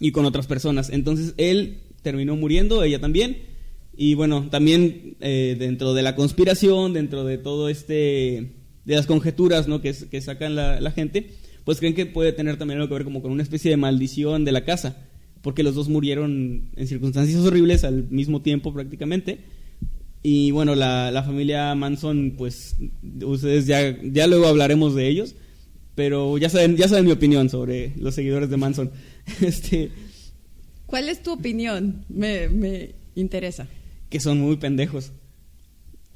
y 0.00 0.10
con 0.12 0.24
otras 0.24 0.46
personas. 0.46 0.88
Entonces 0.88 1.34
él 1.36 1.80
terminó 2.00 2.34
muriendo, 2.34 2.82
ella 2.82 2.98
también, 2.98 3.42
y 3.94 4.14
bueno, 4.14 4.48
también 4.50 5.16
eh, 5.20 5.56
dentro 5.58 5.92
de 5.92 6.02
la 6.02 6.16
conspiración, 6.16 6.94
dentro 6.94 7.24
de 7.24 7.36
todo 7.36 7.68
este, 7.68 8.52
de 8.86 8.94
las 8.94 9.06
conjeturas 9.06 9.68
¿no? 9.68 9.82
que, 9.82 9.92
sacan 9.92 10.56
la 10.56 10.90
gente, 10.92 11.30
pues 11.64 11.78
creen 11.78 11.94
que 11.94 12.06
puede 12.06 12.32
tener 12.32 12.56
también 12.56 12.78
algo 12.80 12.88
que 12.88 12.94
ver 12.94 13.04
como 13.04 13.22
con 13.22 13.32
una 13.32 13.42
especie 13.42 13.70
de 13.70 13.76
maldición 13.76 14.44
de 14.44 14.52
la 14.52 14.64
casa, 14.64 15.06
porque 15.42 15.62
los 15.62 15.74
dos 15.74 15.88
murieron 15.88 16.70
en 16.76 16.86
circunstancias 16.86 17.40
horribles 17.42 17.84
al 17.84 18.08
mismo 18.10 18.42
tiempo 18.42 18.72
prácticamente. 18.72 19.40
Y 20.22 20.52
bueno, 20.52 20.74
la, 20.74 21.10
la 21.10 21.22
familia 21.22 21.74
Manson, 21.74 22.34
pues 22.38 22.76
ustedes 23.22 23.66
ya, 23.66 23.96
ya 24.02 24.26
luego 24.26 24.46
hablaremos 24.46 24.94
de 24.94 25.08
ellos, 25.08 25.34
pero 25.94 26.38
ya 26.38 26.48
saben, 26.48 26.76
ya 26.76 26.88
saben 26.88 27.04
mi 27.04 27.12
opinión 27.12 27.50
sobre 27.50 27.92
los 27.96 28.14
seguidores 28.14 28.50
de 28.50 28.56
Manson. 28.56 28.90
Este, 29.40 29.90
¿Cuál 30.86 31.08
es 31.08 31.22
tu 31.22 31.32
opinión? 31.32 32.04
Me, 32.08 32.48
me 32.48 32.94
interesa. 33.14 33.66
que 34.10 34.20
son 34.20 34.40
muy 34.40 34.56
pendejos. 34.56 35.12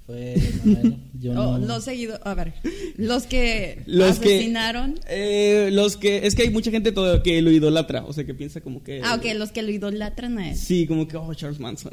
Manuel, 0.08 0.96
yo 1.18 1.32
Oh, 1.32 1.58
no- 1.58 1.66
los 1.66 1.84
seguidos, 1.84 2.18
a 2.24 2.34
ver, 2.34 2.54
los 2.96 3.26
que 3.26 3.82
Los 3.86 4.18
que- 4.18 4.36
asesinaron. 4.36 4.98
Eh, 5.08 5.68
los 5.72 5.96
que 5.96 6.26
es 6.26 6.34
que 6.34 6.42
hay 6.42 6.50
mucha 6.50 6.70
gente 6.70 6.92
todo 6.92 7.22
que 7.22 7.42
lo 7.42 7.50
idolatra, 7.50 8.04
o 8.04 8.12
sea, 8.12 8.24
que 8.24 8.34
piensa 8.34 8.60
como 8.60 8.82
que 8.82 9.00
Ah, 9.04 9.14
ok, 9.16 9.26
los 9.36 9.52
que 9.52 9.62
lo 9.62 9.70
idolatran 9.70 10.38
a 10.38 10.50
él. 10.50 10.56
Sí, 10.56 10.86
como 10.86 11.06
que 11.06 11.16
oh, 11.16 11.32
Charles 11.34 11.60
Manson, 11.60 11.92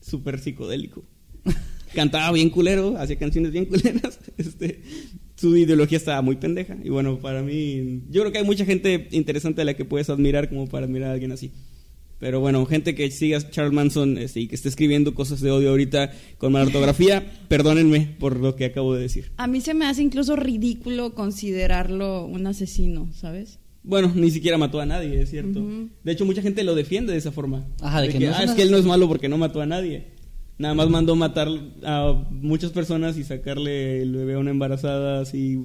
súper 0.00 0.40
psicodélico. 0.40 1.04
Cantaba 1.94 2.32
bien 2.32 2.48
culero, 2.50 2.96
hacía 2.98 3.16
canciones 3.18 3.52
bien 3.52 3.66
culeras. 3.66 4.18
Este, 4.38 4.82
su 5.36 5.56
ideología 5.56 5.98
estaba 5.98 6.22
muy 6.22 6.36
pendeja 6.36 6.76
y 6.82 6.88
bueno, 6.88 7.18
para 7.18 7.42
mí 7.42 8.02
yo 8.10 8.22
creo 8.22 8.32
que 8.32 8.38
hay 8.38 8.44
mucha 8.44 8.64
gente 8.64 9.08
interesante 9.10 9.60
a 9.62 9.64
la 9.64 9.74
que 9.74 9.84
puedes 9.84 10.08
admirar 10.08 10.48
como 10.48 10.68
para 10.68 10.86
admirar 10.86 11.10
a 11.10 11.12
alguien 11.14 11.32
así. 11.32 11.52
Pero 12.22 12.38
bueno, 12.38 12.64
gente 12.66 12.94
que 12.94 13.10
siga 13.10 13.38
a 13.38 13.50
Charles 13.50 13.72
Manson 13.72 14.16
este, 14.16 14.38
y 14.38 14.46
que 14.46 14.54
esté 14.54 14.68
escribiendo 14.68 15.12
cosas 15.12 15.40
de 15.40 15.50
odio 15.50 15.70
ahorita 15.70 16.12
con 16.38 16.52
mala 16.52 16.66
ortografía, 16.66 17.26
perdónenme 17.48 18.14
por 18.20 18.38
lo 18.38 18.54
que 18.54 18.64
acabo 18.66 18.94
de 18.94 19.02
decir. 19.02 19.32
A 19.38 19.48
mí 19.48 19.60
se 19.60 19.74
me 19.74 19.86
hace 19.86 20.02
incluso 20.02 20.36
ridículo 20.36 21.16
considerarlo 21.16 22.24
un 22.26 22.46
asesino, 22.46 23.10
¿sabes? 23.12 23.58
Bueno, 23.82 24.12
ni 24.14 24.30
siquiera 24.30 24.56
mató 24.56 24.80
a 24.80 24.86
nadie, 24.86 25.20
es 25.20 25.30
cierto. 25.30 25.66
De 26.04 26.12
hecho, 26.12 26.24
mucha 26.24 26.42
gente 26.42 26.62
lo 26.62 26.76
defiende 26.76 27.10
de 27.10 27.18
esa 27.18 27.32
forma. 27.32 27.66
Ajá, 27.80 28.00
de 28.02 28.10
que 28.10 28.20
no 28.20 28.30
es 28.30 28.36
ah, 28.36 28.44
es 28.44 28.52
que 28.52 28.62
él 28.62 28.70
no 28.70 28.76
es 28.76 28.84
malo 28.84 29.08
porque 29.08 29.28
no 29.28 29.36
mató 29.36 29.60
a 29.60 29.66
nadie. 29.66 30.06
Nada 30.58 30.74
más 30.74 30.88
mandó 30.88 31.16
matar 31.16 31.48
a 31.82 32.24
muchas 32.30 32.70
personas 32.70 33.18
y 33.18 33.24
sacarle 33.24 34.00
el 34.00 34.14
bebé 34.14 34.34
a 34.34 34.38
una 34.38 34.52
embarazada 34.52 35.20
así, 35.20 35.58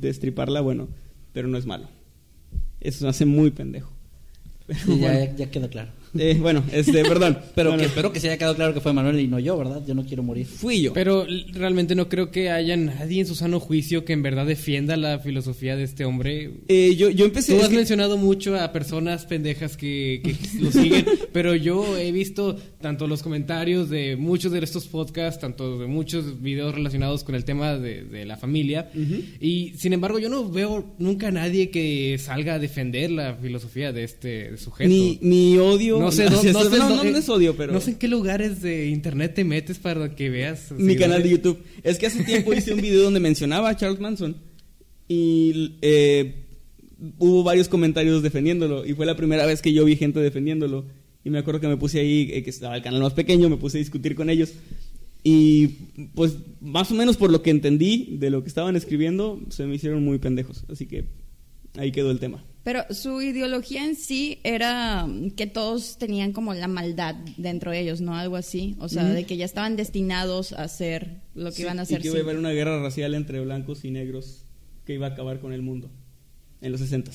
destriparla, 0.00 0.62
bueno, 0.62 0.88
pero 1.34 1.48
no 1.48 1.58
es 1.58 1.66
malo. 1.66 1.86
Eso 2.80 3.04
me 3.04 3.10
hace 3.10 3.26
muy 3.26 3.50
pendejo. 3.50 3.92
Pero 4.66 4.78
Sí, 4.80 4.98
ya, 5.00 5.12
bueno, 5.12 5.18
ya- 5.26 5.36
ya 5.36 5.50
quedó 5.50 5.68
claro. 5.68 5.97
Eh, 6.18 6.36
bueno, 6.40 6.62
este, 6.72 7.02
perdón. 7.04 7.38
Pero 7.54 7.70
Bueno, 7.70 7.82
que 7.82 7.86
espero 7.88 8.12
que 8.12 8.20
se 8.20 8.28
haya 8.28 8.38
quedado 8.38 8.54
claro 8.56 8.74
que 8.74 8.80
fue 8.80 8.92
Manuel 8.92 9.18
y 9.20 9.26
no 9.28 9.38
yo, 9.38 9.56
¿verdad? 9.58 9.82
Yo 9.86 9.94
no 9.94 10.04
quiero 10.04 10.22
morir. 10.22 10.46
fui 10.46 10.80
yo. 10.82 10.92
Pero 10.92 11.26
realmente 11.52 11.94
no 11.94 12.08
creo 12.08 12.30
que 12.30 12.50
haya 12.50 12.76
nadie 12.76 13.20
en 13.20 13.26
su 13.26 13.34
sano 13.34 13.60
juicio 13.60 14.04
que 14.04 14.12
en 14.12 14.22
verdad 14.22 14.46
defienda 14.46 14.96
la 14.96 15.18
filosofía 15.18 15.76
de 15.76 15.84
este 15.84 16.04
hombre. 16.04 16.50
Eh, 16.68 16.94
yo, 16.96 17.10
yo 17.10 17.24
empecé... 17.24 17.54
Tú 17.54 17.62
has 17.62 17.68
que- 17.68 17.76
mencionado 17.76 18.16
mucho 18.16 18.56
a 18.58 18.72
personas 18.72 19.26
pendejas 19.26 19.76
que, 19.76 20.20
que 20.24 20.34
lo 20.60 20.70
siguen, 20.72 21.04
pero 21.32 21.54
yo 21.54 21.96
he 21.98 22.12
visto 22.12 22.56
tanto 22.80 23.06
los 23.06 23.22
comentarios 23.22 23.90
de 23.90 24.16
muchos 24.16 24.52
de 24.52 24.58
estos 24.60 24.86
podcasts, 24.86 25.40
tanto 25.40 25.78
de 25.78 25.86
muchos 25.86 26.40
videos 26.42 26.74
relacionados 26.74 27.24
con 27.24 27.34
el 27.34 27.44
tema 27.44 27.76
de, 27.78 28.02
de 28.04 28.24
la 28.24 28.36
familia, 28.36 28.90
y 29.40 29.72
sin 29.76 29.92
embargo 29.92 30.18
yo 30.18 30.28
no 30.28 30.48
veo 30.48 30.94
nunca 30.98 31.28
a 31.28 31.30
nadie 31.30 31.70
que 31.70 32.18
salga 32.18 32.54
a 32.54 32.58
defender 32.58 33.10
la 33.10 33.34
filosofía 33.36 33.92
de 33.92 34.04
este 34.04 34.56
sujeto. 34.56 34.88
mi, 34.88 35.18
mi 35.22 35.56
odio... 35.58 35.97
no 35.98 36.12
sé, 36.12 36.24
no, 36.24 36.30
no, 36.30 36.36
no 36.36 36.42
sé 36.42 36.50
no, 36.78 36.88
dónde- 36.88 37.12
no 37.12 37.18
es 37.18 37.28
odio, 37.28 37.56
pero... 37.56 37.72
No 37.72 37.80
sé 37.80 37.92
en 37.92 37.98
qué 37.98 38.08
lugares 38.08 38.60
de 38.62 38.88
internet 38.88 39.34
te 39.34 39.44
metes 39.44 39.78
para 39.78 40.14
que 40.14 40.30
veas. 40.30 40.72
mi 40.72 40.96
canal 40.96 41.22
de. 41.22 41.30
YouTube. 41.30 41.58
Es 41.82 41.98
que 41.98 42.06
hace 42.06 42.24
tiempo 42.24 42.52
hice 42.52 42.74
un 42.74 42.80
video 42.80 43.02
donde 43.02 43.20
mencionaba 43.20 43.68
a 43.70 43.76
Charles 43.76 44.00
Manson 44.00 44.36
y 45.08 45.76
eh, 45.82 46.34
hubo 47.18 47.42
varios 47.42 47.68
comentarios 47.68 48.22
defendiéndolo 48.22 48.84
y 48.84 48.92
fue 48.94 49.06
la 49.06 49.16
primera 49.16 49.46
vez 49.46 49.62
que 49.62 49.72
yo 49.72 49.84
vi 49.84 49.96
gente 49.96 50.20
defendiéndolo 50.20 50.84
y 51.24 51.30
me 51.30 51.38
acuerdo 51.38 51.60
que 51.60 51.68
me 51.68 51.76
puse 51.76 52.00
ahí, 52.00 52.30
eh, 52.32 52.42
que 52.42 52.50
estaba 52.50 52.76
el 52.76 52.82
canal 52.82 53.00
más 53.02 53.14
pequeño, 53.14 53.48
me 53.48 53.56
puse 53.56 53.78
a 53.78 53.80
discutir 53.80 54.14
con 54.14 54.30
ellos 54.30 54.52
y 55.24 55.66
pues 56.14 56.36
más 56.60 56.90
o 56.90 56.94
menos 56.94 57.16
por 57.16 57.30
lo 57.30 57.42
que 57.42 57.50
entendí 57.50 58.16
de 58.18 58.30
lo 58.30 58.42
que 58.42 58.48
estaban 58.48 58.76
escribiendo 58.76 59.40
se 59.48 59.66
me 59.66 59.74
hicieron 59.74 60.04
muy 60.04 60.18
pendejos, 60.18 60.64
así 60.70 60.86
que 60.86 61.04
ahí 61.76 61.90
quedó 61.92 62.10
el 62.10 62.18
tema. 62.20 62.44
Pero 62.68 62.84
su 62.90 63.22
ideología 63.22 63.82
en 63.82 63.96
sí 63.96 64.40
era 64.44 65.06
mm, 65.06 65.30
que 65.30 65.46
todos 65.46 65.96
tenían 65.96 66.32
como 66.34 66.52
la 66.52 66.68
maldad 66.68 67.14
dentro 67.38 67.70
de 67.70 67.80
ellos, 67.80 68.02
¿no? 68.02 68.14
Algo 68.14 68.36
así. 68.36 68.76
O 68.78 68.90
sea, 68.90 69.04
de 69.04 69.24
que 69.24 69.38
ya 69.38 69.46
estaban 69.46 69.74
destinados 69.76 70.52
a 70.52 70.64
hacer 70.64 71.22
lo 71.34 71.46
que 71.48 71.56
Sí, 71.56 71.62
iban 71.62 71.78
a 71.78 71.82
y 71.82 71.84
hacer. 71.84 72.02
que 72.02 72.08
iba 72.08 72.18
a 72.18 72.20
haber 72.20 72.36
una 72.36 72.50
guerra 72.50 72.82
racial 72.82 73.14
entre 73.14 73.40
blancos 73.40 73.86
y 73.86 73.90
negros 73.90 74.42
que 74.84 74.92
iba 74.92 75.06
a 75.06 75.10
acabar 75.12 75.40
con 75.40 75.54
el 75.54 75.62
mundo 75.62 75.88
en 76.60 76.72
los 76.72 76.82
60 76.82 77.10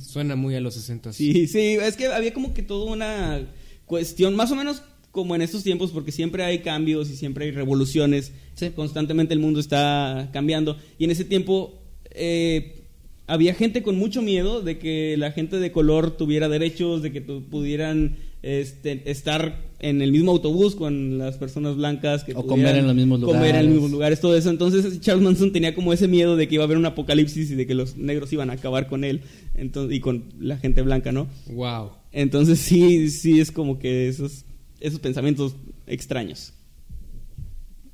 Suena 0.00 0.36
muy 0.36 0.54
a 0.54 0.60
los 0.60 0.74
60. 0.74 1.12
Sí, 1.12 1.48
sí, 1.48 1.78
es 1.82 1.96
que 1.96 2.06
había 2.06 2.32
como 2.32 2.54
que 2.54 2.62
toda 2.62 2.92
una 2.92 3.40
cuestión, 3.86 4.36
más 4.36 4.52
o 4.52 4.54
menos 4.54 4.82
como 5.10 5.34
en 5.34 5.42
estos 5.42 5.64
tiempos, 5.64 5.90
porque 5.90 6.12
siempre 6.12 6.44
hay 6.44 6.60
cambios 6.60 7.10
y 7.10 7.16
siempre 7.16 7.46
hay 7.46 7.50
revoluciones, 7.50 8.30
Sí. 8.54 8.70
constantemente 8.70 9.34
el 9.34 9.40
mundo 9.40 9.58
está 9.58 10.30
cambiando, 10.32 10.78
y 10.98 11.04
en 11.06 11.10
ese 11.10 11.24
tiempo 11.24 11.82
eh, 12.14 12.81
había 13.26 13.54
gente 13.54 13.82
con 13.82 13.96
mucho 13.96 14.20
miedo 14.22 14.62
de 14.62 14.78
que 14.78 15.16
la 15.16 15.32
gente 15.32 15.58
de 15.58 15.72
color 15.72 16.16
tuviera 16.16 16.48
derechos, 16.48 17.02
de 17.02 17.12
que 17.12 17.20
tu- 17.20 17.42
pudieran 17.44 18.16
este, 18.42 19.08
estar 19.10 19.70
en 19.78 20.02
el 20.02 20.10
mismo 20.10 20.32
autobús 20.32 20.74
con 20.74 21.16
las 21.18 21.36
personas 21.38 21.76
blancas, 21.76 22.24
que 22.24 22.32
O 22.34 22.44
comer 22.46 22.76
en 22.76 22.86
los 22.88 22.94
mismos 22.96 23.20
comer 23.20 23.34
en 23.34 23.40
los 23.40 23.46
lugares. 23.52 23.70
mismos 23.70 23.90
lugares, 23.92 24.20
todo 24.20 24.36
eso. 24.36 24.50
Entonces 24.50 25.00
Charles 25.00 25.22
Manson 25.24 25.52
tenía 25.52 25.74
como 25.74 25.92
ese 25.92 26.08
miedo 26.08 26.36
de 26.36 26.48
que 26.48 26.56
iba 26.56 26.64
a 26.64 26.66
haber 26.66 26.76
un 26.76 26.86
apocalipsis 26.86 27.50
y 27.52 27.54
de 27.54 27.66
que 27.66 27.74
los 27.74 27.96
negros 27.96 28.32
iban 28.32 28.50
a 28.50 28.54
acabar 28.54 28.88
con 28.88 29.04
él 29.04 29.20
entonces, 29.54 29.96
y 29.96 30.00
con 30.00 30.24
la 30.40 30.56
gente 30.58 30.82
blanca, 30.82 31.12
¿no? 31.12 31.28
Wow. 31.52 31.92
Entonces 32.10 32.58
sí, 32.58 33.10
sí 33.10 33.38
es 33.40 33.52
como 33.52 33.78
que 33.78 34.08
esos, 34.08 34.44
esos 34.80 34.98
pensamientos 34.98 35.54
extraños. 35.86 36.52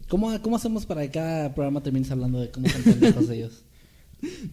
¿Cómo, 0.09 0.41
¿Cómo 0.41 0.57
hacemos 0.57 0.87
para 0.87 1.03
que 1.03 1.11
cada 1.11 1.55
programa 1.55 1.83
termines 1.83 2.11
hablando 2.11 2.41
de 2.41 2.51
cómo 2.51 2.67
son 2.69 2.83
pendejos 2.83 3.29
ellos? 3.29 3.63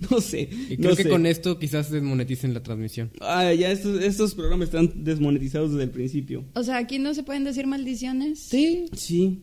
No 0.11 0.21
sé. 0.21 0.49
Y 0.69 0.77
creo 0.77 0.91
no 0.91 0.95
que 0.95 1.03
sé. 1.03 1.09
con 1.09 1.25
esto 1.25 1.57
quizás 1.59 1.91
desmoneticen 1.91 2.53
la 2.53 2.61
transmisión. 2.63 3.11
Ah, 3.21 3.53
ya 3.53 3.71
estos, 3.71 4.01
estos 4.03 4.33
programas 4.35 4.67
están 4.67 4.91
desmonetizados 5.03 5.71
desde 5.71 5.83
el 5.83 5.89
principio. 5.91 6.45
O 6.53 6.63
sea, 6.63 6.77
aquí 6.77 6.99
no 6.99 7.13
se 7.13 7.23
pueden 7.23 7.43
decir 7.43 7.67
maldiciones. 7.67 8.39
Sí, 8.39 8.85
Sí. 8.93 9.41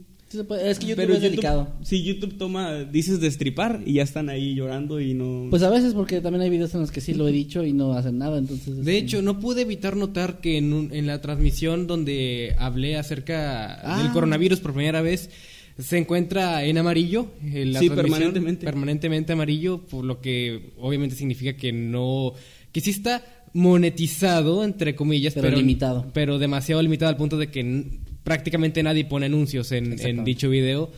es 0.63 0.79
que 0.79 0.87
YouTube 0.87 0.97
Pero 0.97 1.15
es 1.15 1.21
delicado. 1.21 1.69
Sí, 1.83 2.03
YouTube 2.05 2.39
toma, 2.39 2.85
dices 2.85 3.21
destripar 3.21 3.83
y 3.85 3.95
ya 3.95 4.03
están 4.03 4.31
ahí 4.31 4.55
llorando 4.55 4.99
y 5.01 5.13
no... 5.13 5.49
Pues 5.51 5.63
a 5.63 5.69
veces 5.71 5.93
porque 5.93 6.21
también 6.23 6.41
hay 6.43 6.49
videos 6.51 6.73
en 6.75 6.81
los 6.81 6.91
que 6.91 7.03
sí 7.03 7.13
lo 7.13 7.29
he 7.29 7.33
dicho 7.33 7.65
y 7.65 7.73
no 7.75 7.93
hacen 7.93 8.17
nada, 8.19 8.39
entonces... 8.39 8.83
De 8.85 8.97
hecho, 8.97 9.21
no 9.21 9.41
pude 9.41 9.61
evitar 9.63 9.95
notar 9.97 10.41
que 10.41 10.57
en, 10.57 10.73
un- 10.73 10.95
en 10.95 11.07
la 11.07 11.21
transmisión 11.21 11.87
donde 11.87 12.55
hablé 12.59 12.97
acerca 12.97 13.75
Ah. 13.85 14.03
del 14.03 14.11
coronavirus 14.13 14.61
por 14.61 14.73
primera 14.73 15.03
vez, 15.03 15.29
se 15.79 15.99
encuentra 15.99 16.65
en 16.65 16.79
amarillo. 16.79 17.29
eh, 17.45 17.65
la 17.67 17.81
Sí, 17.81 17.89
permanentemente. 17.91 18.65
Permanentemente 18.65 19.33
amarillo, 19.33 19.79
por 19.87 20.05
lo 20.05 20.21
que 20.21 20.73
obviamente 20.79 21.17
significa 21.17 21.55
que 21.57 21.73
no. 21.73 22.33
que 22.73 22.81
sí 22.81 22.91
está 22.91 23.23
monetizado, 23.55 24.65
entre 24.65 24.95
comillas, 24.95 25.35
Pero 25.35 25.51
limitado. 25.51 26.07
Pero 26.13 26.39
demasiado 26.39 26.83
limitado 26.83 27.11
al 27.11 27.17
punto 27.17 27.37
de 27.39 27.49
que 27.51 27.61
n- 27.61 27.85
prácticamente 28.23 28.83
nadie 28.83 29.05
pone 29.05 29.27
anuncios 29.27 29.73
en, 29.73 29.99
en 30.01 30.25
dicho 30.25 30.49
video. 30.51 30.91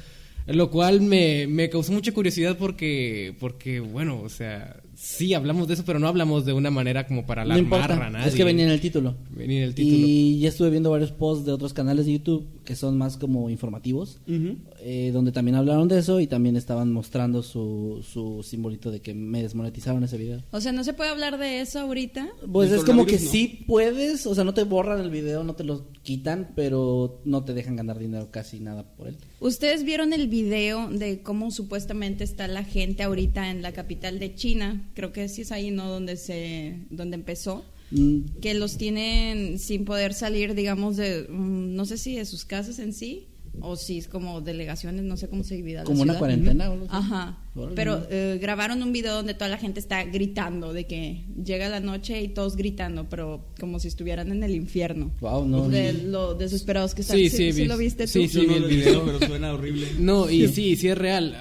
Lo 0.47 0.71
cual 0.71 1.01
me, 1.01 1.47
me 1.47 1.71
causó 1.71 1.91
mucha 1.93 2.13
curiosidad 2.13 2.59
porque, 2.59 3.35
porque, 3.41 3.81
bueno, 3.81 4.21
o 4.21 4.29
sea, 4.29 4.77
sí 4.95 5.33
hablamos 5.33 5.69
de 5.69 5.75
eso, 5.75 5.85
pero 5.87 5.99
no 5.99 6.07
hablamos 6.07 6.45
de 6.45 6.53
una 6.53 6.71
manera 6.71 7.07
como 7.07 7.25
para 7.25 7.45
No 7.47 7.55
alarmar 7.55 7.81
importa, 7.81 8.07
a 8.07 8.11
nadie. 8.11 8.29
es 8.29 8.35
que 8.35 8.45
venía 8.45 8.67
en 8.67 8.71
el 8.73 8.81
título. 8.81 9.17
Venía 9.31 9.59
en 9.61 9.65
el 9.65 9.75
título. 9.75 9.97
Y 10.07 10.41
ya 10.41 10.51
estuve 10.51 10.69
viendo 10.69 10.91
varios 10.91 11.13
posts 11.13 11.47
de 11.47 11.53
otros 11.53 11.73
canales 11.73 12.05
de 12.05 12.13
YouTube 12.13 12.47
que 12.65 12.77
son 12.77 12.99
más 12.99 13.17
como 13.17 13.51
informativos, 13.51 14.19
eh, 14.27 15.11
donde 15.13 15.33
también 15.33 15.55
hablaron 15.55 15.89
de 15.89 15.99
eso 15.99 16.21
y 16.21 16.27
también 16.27 16.57
estaban 16.57 16.93
mostrando 16.93 17.43
su, 17.43 18.05
su 18.11 18.43
simbolito 18.43 18.91
de 18.91 19.01
que 19.01 19.15
me 19.15 19.43
desmonetizaron 19.43 20.03
ese 20.05 20.19
video. 20.19 20.43
O 20.51 20.61
sea, 20.61 20.73
no 20.73 20.85
se 20.85 20.93
puede 20.93 21.11
hablar 21.11 21.39
de 21.39 21.61
eso 21.61 21.81
ahorita. 21.81 22.29
Pues 22.51 22.71
¿El 22.71 22.79
es 22.79 22.85
como 22.85 23.07
que 23.07 23.19
no? 23.19 23.31
sí 23.31 23.65
puedes, 23.67 24.27
o 24.27 24.35
sea, 24.35 24.45
no 24.45 24.55
te 24.55 24.65
borran 24.65 25.01
el 25.01 25.11
video, 25.11 25.45
no 25.45 25.55
te 25.55 25.65
lo 25.65 25.87
quitan, 26.03 26.53
pero 26.55 27.21
no 27.25 27.45
te 27.45 27.55
dejan 27.55 27.77
ganar 27.77 27.99
dinero 27.99 28.31
casi 28.31 28.61
nada 28.61 28.85
por 28.97 29.09
él. 29.09 29.17
Ustedes 29.41 29.85
vieron 29.85 30.13
el 30.13 30.29
video 30.29 30.89
de 30.89 31.23
cómo 31.23 31.51
supuestamente 31.51 32.25
está 32.25 32.49
la 32.49 32.65
gente 32.65 33.03
ahorita 33.03 33.51
en 33.51 33.63
la 33.63 33.73
capital 33.73 34.19
de 34.19 34.35
China. 34.35 34.91
Creo 34.95 35.13
que 35.13 35.29
sí 35.29 35.43
es 35.43 35.53
ahí, 35.53 35.71
¿no? 35.71 35.89
Donde 35.89 36.17
se, 36.17 36.79
donde 36.91 37.17
empezó. 37.17 37.65
Mm, 37.95 38.41
Que 38.41 38.55
los 38.55 38.77
tienen 38.77 39.59
sin 39.59 39.85
poder 39.85 40.15
salir, 40.15 40.55
digamos, 40.55 40.97
de, 40.97 41.27
mm, 41.29 41.75
no 41.75 41.85
sé 41.87 41.97
si 41.97 42.17
de 42.17 42.25
sus 42.25 42.45
casas 42.45 42.79
en 42.81 42.93
sí, 42.93 43.29
o 43.61 43.77
si 43.77 43.99
es 43.99 44.09
como 44.09 44.41
delegaciones, 44.41 45.05
no 45.05 45.17
sé 45.17 45.29
cómo 45.29 45.45
se 45.45 45.55
divide 45.55 45.77
la 45.77 45.85
Como 45.85 46.03
una 46.03 46.15
ciudad. 46.15 46.19
cuarentena, 46.19 46.71
o. 46.73 46.87
Ajá. 46.89 47.39
Órale. 47.55 47.77
Pero 47.77 48.05
eh, 48.11 48.37
grabaron 48.43 48.83
un 48.83 48.93
video 48.93 49.15
donde 49.15 49.33
toda 49.35 49.49
la 49.49 49.59
gente 49.59 49.79
está 49.79 50.03
gritando, 50.03 50.73
de 50.73 50.89
que 50.89 51.25
llega 51.41 51.69
la 51.69 51.79
noche 51.79 52.21
y 52.21 52.27
todos 52.27 52.57
gritando, 52.57 53.09
pero 53.09 53.47
como 53.61 53.79
si 53.79 53.87
estuvieran 53.87 54.33
en 54.33 54.43
el 54.43 54.57
infierno. 54.57 55.13
Wow, 55.21 55.47
no. 55.47 55.69
De 55.69 55.93
lo 55.93 56.35
desesperados 56.35 56.97
que 56.97 57.03
están. 57.03 57.17
Sí, 57.17 57.31
¿Sí, 57.31 57.37
sí, 57.37 57.53
sí 57.53 57.63
vi- 57.63 57.69
lo 57.69 57.77
viste 57.79 58.07
tú? 58.07 58.11
sí, 58.13 58.27
sí. 58.27 58.45
Vi 58.45 58.55
el 58.55 58.65
video. 58.65 59.05
pero 59.07 59.21
suena 59.21 59.55
horrible. 59.55 59.87
No, 60.01 60.29
y 60.29 60.49
sí, 60.49 60.75
sí 60.75 60.89
es 60.89 60.99
real. 60.99 61.37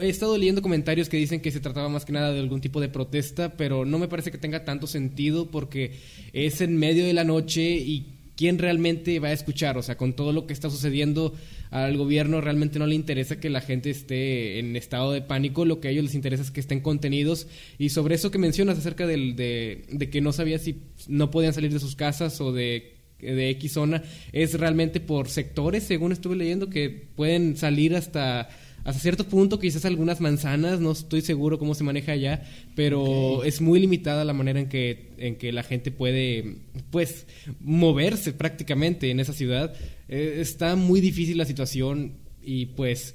He 0.00 0.08
estado 0.08 0.36
leyendo 0.36 0.60
comentarios 0.60 1.08
que 1.08 1.16
dicen 1.16 1.40
que 1.40 1.52
se 1.52 1.60
trataba 1.60 1.88
más 1.88 2.04
que 2.04 2.12
nada 2.12 2.32
de 2.32 2.40
algún 2.40 2.60
tipo 2.60 2.80
de 2.80 2.88
protesta, 2.88 3.56
pero 3.56 3.84
no 3.84 3.98
me 3.98 4.08
parece 4.08 4.32
que 4.32 4.38
tenga 4.38 4.64
tanto 4.64 4.88
sentido 4.88 5.50
porque 5.50 5.92
es 6.32 6.60
en 6.60 6.76
medio 6.76 7.06
de 7.06 7.12
la 7.12 7.22
noche 7.22 7.62
y 7.62 8.14
quién 8.36 8.58
realmente 8.58 9.20
va 9.20 9.28
a 9.28 9.32
escuchar, 9.32 9.78
o 9.78 9.82
sea, 9.82 9.96
con 9.96 10.14
todo 10.14 10.32
lo 10.32 10.46
que 10.48 10.52
está 10.52 10.68
sucediendo 10.68 11.34
al 11.70 11.96
gobierno 11.96 12.40
realmente 12.40 12.80
no 12.80 12.86
le 12.86 12.96
interesa 12.96 13.38
que 13.38 13.50
la 13.50 13.60
gente 13.60 13.90
esté 13.90 14.58
en 14.58 14.74
estado 14.74 15.12
de 15.12 15.22
pánico, 15.22 15.64
lo 15.64 15.78
que 15.80 15.88
a 15.88 15.90
ellos 15.92 16.04
les 16.04 16.14
interesa 16.16 16.42
es 16.42 16.50
que 16.50 16.60
estén 16.60 16.80
contenidos. 16.80 17.46
Y 17.78 17.90
sobre 17.90 18.16
eso 18.16 18.32
que 18.32 18.38
mencionas 18.38 18.78
acerca 18.78 19.06
del, 19.06 19.36
de, 19.36 19.84
de 19.90 20.10
que 20.10 20.20
no 20.20 20.32
sabía 20.32 20.58
si 20.58 20.82
no 21.06 21.30
podían 21.30 21.54
salir 21.54 21.72
de 21.72 21.78
sus 21.78 21.94
casas 21.94 22.40
o 22.40 22.52
de 22.52 22.94
de 23.20 23.50
X 23.50 23.72
zona 23.72 24.02
es 24.32 24.58
realmente 24.58 25.00
por 25.00 25.28
sectores, 25.28 25.84
según 25.84 26.12
estuve 26.12 26.36
leyendo, 26.36 26.68
que 26.68 26.90
pueden 26.90 27.56
salir 27.56 27.96
hasta 27.96 28.48
hasta 28.84 29.00
cierto 29.00 29.24
punto, 29.26 29.58
quizás 29.58 29.84
algunas 29.86 30.20
manzanas, 30.20 30.78
no 30.78 30.92
estoy 30.92 31.22
seguro 31.22 31.58
cómo 31.58 31.74
se 31.74 31.84
maneja 31.84 32.12
allá, 32.12 32.42
pero 32.76 33.42
es 33.44 33.60
muy 33.62 33.80
limitada 33.80 34.24
la 34.24 34.32
manera 34.34 34.60
en 34.60 34.68
que, 34.68 35.12
en 35.18 35.36
que 35.36 35.52
la 35.52 35.62
gente 35.62 35.90
puede, 35.90 36.56
pues, 36.90 37.26
moverse 37.60 38.32
prácticamente 38.32 39.10
en 39.10 39.20
esa 39.20 39.32
ciudad. 39.32 39.74
Eh, 40.08 40.36
está 40.40 40.76
muy 40.76 41.00
difícil 41.00 41.38
la 41.38 41.46
situación 41.46 42.12
y, 42.42 42.66
pues, 42.66 43.14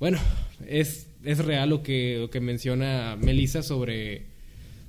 bueno, 0.00 0.18
es, 0.66 1.06
es 1.24 1.38
real 1.38 1.70
lo 1.70 1.82
que, 1.84 2.16
lo 2.18 2.28
que 2.30 2.40
menciona 2.40 3.16
Melissa 3.16 3.62
sobre, 3.62 4.26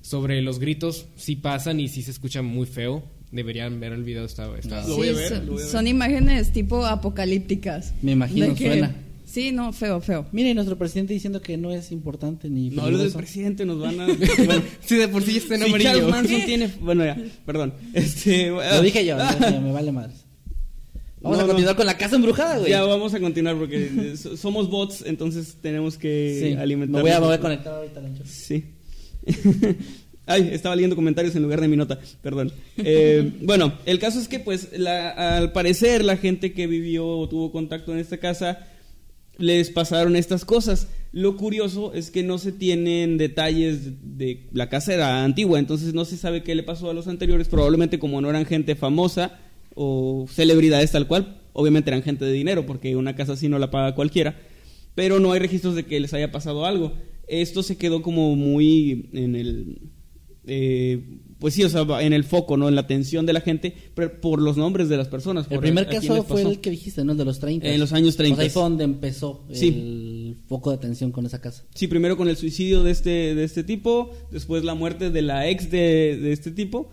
sobre 0.02 0.42
los 0.42 0.58
gritos, 0.60 1.06
sí 1.16 1.36
pasan 1.36 1.80
y 1.80 1.88
sí 1.90 2.02
se 2.02 2.12
escuchan 2.12 2.44
muy 2.46 2.66
feo. 2.66 3.04
Deberían 3.32 3.80
ver 3.80 3.92
el 3.92 4.04
video, 4.04 4.24
está, 4.26 4.50
está- 4.58 4.88
Lo 4.88 4.96
voy 4.96 5.10
a 5.10 5.14
ver, 5.14 5.30
son, 5.30 5.46
lo 5.46 5.52
voy 5.54 5.62
a 5.62 5.64
ver. 5.66 5.72
son 5.72 5.86
imágenes 5.88 6.52
tipo 6.54 6.86
apocalípticas. 6.86 7.94
Me 8.02 8.14
imagino, 8.14 8.56
que- 8.56 8.66
suena. 8.68 8.96
Sí, 9.30 9.52
no, 9.52 9.74
feo, 9.74 10.00
feo. 10.00 10.26
Mire, 10.32 10.54
nuestro 10.54 10.78
presidente 10.78 11.14
diciendo 11.14 11.42
que 11.42 11.58
no 11.58 11.72
es 11.72 11.92
importante 11.92 12.50
ni 12.50 12.70
No 12.70 12.84
hables 12.84 13.00
del 13.02 13.12
presidente, 13.12 13.66
nos 13.66 13.78
van 13.80 14.00
a... 14.00 14.06
Bueno, 14.08 14.64
Sí, 14.86 14.96
de 14.96 15.10
por 15.10 15.22
sí 15.22 15.34
ya 15.34 15.38
está 15.40 15.56
en 15.56 15.62
si 15.64 15.68
amarillo. 15.68 15.90
Charles 15.92 16.08
Manson 16.10 16.42
tiene... 16.46 16.70
Bueno, 16.82 17.04
ya, 17.06 17.18
perdón. 17.46 17.74
Este, 17.94 18.48
Lo 18.50 18.82
dije 18.82 19.06
yo, 19.06 19.18
lo 19.18 19.62
me 19.62 19.72
vale 19.74 19.92
madres. 19.92 20.24
Vamos 21.20 21.40
No, 21.40 21.44
a 21.44 21.48
no. 21.48 21.52
continuar 21.52 21.76
con 21.76 21.86
la 21.86 21.98
casa 21.98 22.16
embrujada, 22.16 22.58
güey. 22.60 22.70
Ya 22.72 22.84
vamos 22.84 23.14
a 23.14 23.20
continuar 23.20 23.58
porque 23.58 24.16
so- 24.18 24.38
somos 24.38 24.70
bots, 24.70 25.04
entonces 25.06 25.58
tenemos 25.62 25.98
que 25.98 26.40
Sí, 26.42 26.54
alimentar. 26.54 26.96
me 26.96 27.02
voy 27.02 27.12
a, 27.12 27.20
me 27.20 27.26
voy 27.26 27.36
a 27.36 27.40
conectar 27.42 27.74
ahorita, 27.74 28.00
Lancho. 28.00 28.24
Sí. 28.26 28.64
Ay, 30.26 30.50
estaba 30.52 30.76
leyendo 30.76 30.96
comentarios 30.96 31.36
en 31.36 31.44
lugar 31.44 31.62
de 31.62 31.68
mi 31.70 31.78
nota, 31.78 32.00
perdón. 32.22 32.52
Eh, 32.78 33.32
bueno, 33.42 33.74
el 33.86 33.98
caso 34.00 34.20
es 34.20 34.28
que, 34.28 34.40
pues, 34.40 34.70
la- 34.78 35.10
al 35.38 35.52
parecer, 35.54 36.04
la 36.04 36.18
gente 36.18 36.54
que 36.54 36.68
vivió 36.68 37.08
o 37.08 37.28
tuvo 37.30 37.52
contacto 37.52 37.94
en 37.94 38.00
esta 38.00 38.18
casa 38.18 38.68
les 39.38 39.70
pasaron 39.70 40.16
estas 40.16 40.46
cosas. 40.46 40.88
Lo 41.12 41.38
curioso 41.38 41.94
es 41.94 42.12
que 42.12 42.24
no 42.24 42.38
se 42.38 42.52
tienen 42.52 43.18
detalles 43.18 44.18
de 44.18 44.48
la 44.52 44.70
casa 44.70 44.94
era 44.94 45.24
antigua, 45.24 45.60
entonces 45.60 45.94
no 45.94 46.06
se 46.06 46.18
sabe 46.18 46.44
qué 46.44 46.56
le 46.56 46.64
pasó 46.64 46.90
a 46.90 46.94
los 46.94 47.08
anteriores. 47.08 47.48
Probablemente, 47.48 48.00
como 48.00 48.22
no 48.22 48.30
eran 48.30 48.46
gente 48.46 48.76
famosa 48.76 49.40
o 49.76 50.26
celebridades 50.30 50.92
tal 50.92 51.08
cual, 51.08 51.42
obviamente 51.54 51.90
eran 51.90 52.04
gente 52.04 52.26
de 52.26 52.34
dinero, 52.34 52.66
porque 52.66 52.96
una 52.96 53.16
casa 53.16 53.34
así 53.34 53.48
no 53.48 53.60
la 53.60 53.72
paga 53.72 53.96
cualquiera 53.96 54.36
pero 54.98 55.20
no 55.20 55.32
hay 55.32 55.40
registros 55.40 55.76
de 55.76 55.86
que 55.86 56.00
les 56.00 56.16
haya 56.16 56.32
pasado 56.32 56.66
algo. 56.66 56.92
Esto 57.28 57.62
se 57.62 57.78
quedó 57.78 58.02
como 58.02 58.36
muy 58.36 59.12
en 59.14 59.36
el, 59.36 59.92
eh, 60.48 61.20
pues 61.40 61.54
sí, 61.54 61.64
o 61.64 61.70
sea, 61.70 61.86
en 62.02 62.14
el 62.14 62.24
foco, 62.24 62.58
¿no? 62.58 62.68
En 62.68 62.76
la 62.76 62.82
atención 62.82 63.26
de 63.26 63.34
la 63.34 63.42
gente 63.42 63.76
pero 63.94 64.20
por 64.20 64.42
los 64.42 64.58
nombres 64.58 64.90
de 64.90 64.98
las 64.98 65.08
personas. 65.08 65.48
El 65.50 65.60
primer 65.60 65.88
caso 65.88 66.24
fue 66.24 66.42
el 66.42 66.60
que 66.60 66.70
dijiste, 66.72 67.04
¿no? 67.04 67.12
El 67.14 67.18
de 67.18 67.26
los 67.26 67.40
30. 67.40 67.68
En 67.68 67.80
los 67.80 67.94
años 67.94 68.16
30. 68.18 68.36
Pues 68.36 68.46
ahí 68.46 68.50
fue 68.52 68.62
donde 68.64 68.84
empezó 68.84 69.44
Sí. 69.52 69.68
el 69.68 70.38
foco 70.48 70.72
de 70.72 70.78
atención 70.78 71.12
con 71.12 71.26
esa 71.26 71.40
casa. 71.42 71.64
Sí, 71.76 71.88
primero 71.88 72.18
con 72.18 72.28
el 72.30 72.38
suicidio 72.38 72.84
de 72.84 72.92
este, 72.92 73.36
de 73.36 73.44
este 73.44 73.64
tipo, 73.64 74.12
después 74.32 74.64
la 74.64 74.74
muerte 74.76 75.10
de 75.12 75.22
la 75.22 75.48
ex 75.50 75.70
de, 75.72 76.18
de 76.22 76.32
este 76.32 76.52
tipo, 76.52 76.90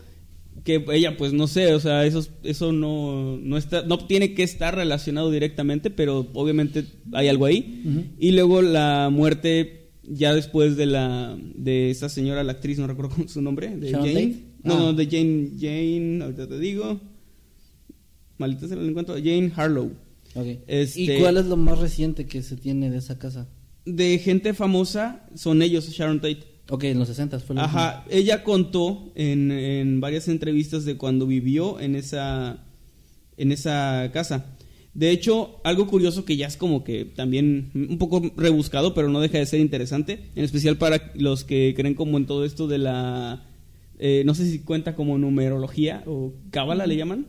que 0.62 0.84
ella 0.92 1.16
pues 1.16 1.32
no 1.32 1.46
sé, 1.46 1.74
o 1.74 1.80
sea, 1.80 2.06
eso, 2.06 2.24
eso 2.42 2.72
no, 2.72 3.36
no, 3.38 3.56
está, 3.58 3.82
no 3.82 3.98
tiene 3.98 4.34
que 4.34 4.42
estar 4.42 4.74
relacionado 4.74 5.30
directamente, 5.30 5.90
pero 5.90 6.30
obviamente 6.34 6.84
hay 7.12 7.28
algo 7.28 7.44
ahí. 7.46 8.12
Y 8.18 8.32
luego 8.32 8.62
la 8.62 9.10
muerte 9.12 9.83
ya 10.08 10.34
después 10.34 10.76
de 10.76 10.86
la 10.86 11.36
de 11.54 11.90
esta 11.90 12.08
señora, 12.08 12.44
la 12.44 12.52
actriz, 12.52 12.78
no 12.78 12.86
recuerdo 12.86 13.16
su 13.28 13.40
nombre, 13.42 13.76
de 13.76 13.90
¿Sharon 13.90 14.06
Jane. 14.06 14.26
Tate? 14.26 14.44
No, 14.62 14.74
Ah. 14.74 14.78
no, 14.78 14.92
de 14.94 15.06
Jane, 15.06 15.50
Jane, 15.58 16.18
ahorita 16.22 16.48
te 16.48 16.58
digo. 16.58 17.00
Maldita 18.38 18.66
se 18.68 18.76
la 18.76 18.82
encuentro, 18.82 19.14
Jane 19.14 19.52
Harlow. 19.54 19.92
Ok. 20.34 20.46
Este- 20.66 21.00
¿Y 21.02 21.18
cuál 21.20 21.36
es 21.36 21.46
lo 21.46 21.56
más 21.56 21.78
reciente 21.78 22.26
que 22.26 22.42
se 22.42 22.56
tiene 22.56 22.90
de 22.90 22.98
esa 22.98 23.18
casa? 23.18 23.46
De 23.86 24.18
gente 24.18 24.54
famosa 24.54 25.26
son 25.34 25.62
ellos, 25.62 25.88
Sharon 25.88 26.20
Tate. 26.20 26.42
Ok, 26.70 26.84
en 26.84 26.98
los 26.98 27.08
60 27.08 27.38
fue 27.40 27.54
lo 27.56 27.60
Ajá, 27.62 28.04
ella 28.10 28.42
contó 28.42 29.12
en, 29.14 29.52
en 29.52 30.00
varias 30.00 30.28
entrevistas 30.28 30.84
de 30.86 30.96
cuando 30.96 31.26
vivió 31.26 31.78
en 31.78 31.94
esa, 31.94 32.64
en 33.36 33.52
esa 33.52 34.10
casa. 34.14 34.53
De 34.94 35.10
hecho, 35.10 35.60
algo 35.64 35.86
curioso 35.88 36.24
que 36.24 36.36
ya 36.36 36.46
es 36.46 36.56
como 36.56 36.84
que 36.84 37.04
también 37.04 37.70
un 37.74 37.98
poco 37.98 38.22
rebuscado, 38.36 38.94
pero 38.94 39.08
no 39.08 39.20
deja 39.20 39.38
de 39.38 39.46
ser 39.46 39.58
interesante, 39.60 40.20
en 40.36 40.44
especial 40.44 40.78
para 40.78 41.10
los 41.16 41.42
que 41.44 41.74
creen 41.76 41.94
como 41.94 42.16
en 42.16 42.26
todo 42.26 42.44
esto 42.44 42.68
de 42.68 42.78
la, 42.78 43.44
eh, 43.98 44.22
no 44.24 44.34
sé 44.36 44.48
si 44.48 44.60
cuenta 44.60 44.94
como 44.94 45.18
numerología 45.18 46.04
o 46.06 46.32
cábala 46.50 46.86
le 46.86 46.96
llaman, 46.96 47.26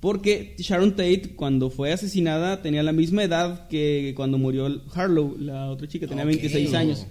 porque 0.00 0.56
Sharon 0.58 0.90
Tate 0.92 1.34
cuando 1.36 1.70
fue 1.70 1.92
asesinada 1.92 2.60
tenía 2.60 2.82
la 2.82 2.92
misma 2.92 3.22
edad 3.22 3.68
que 3.68 4.12
cuando 4.16 4.36
murió 4.36 4.82
Harlow, 4.92 5.36
la 5.38 5.70
otra 5.70 5.86
chica, 5.86 6.06
tenía 6.08 6.24
Ok. 6.24 6.30
26 6.30 6.74
años. 6.74 7.06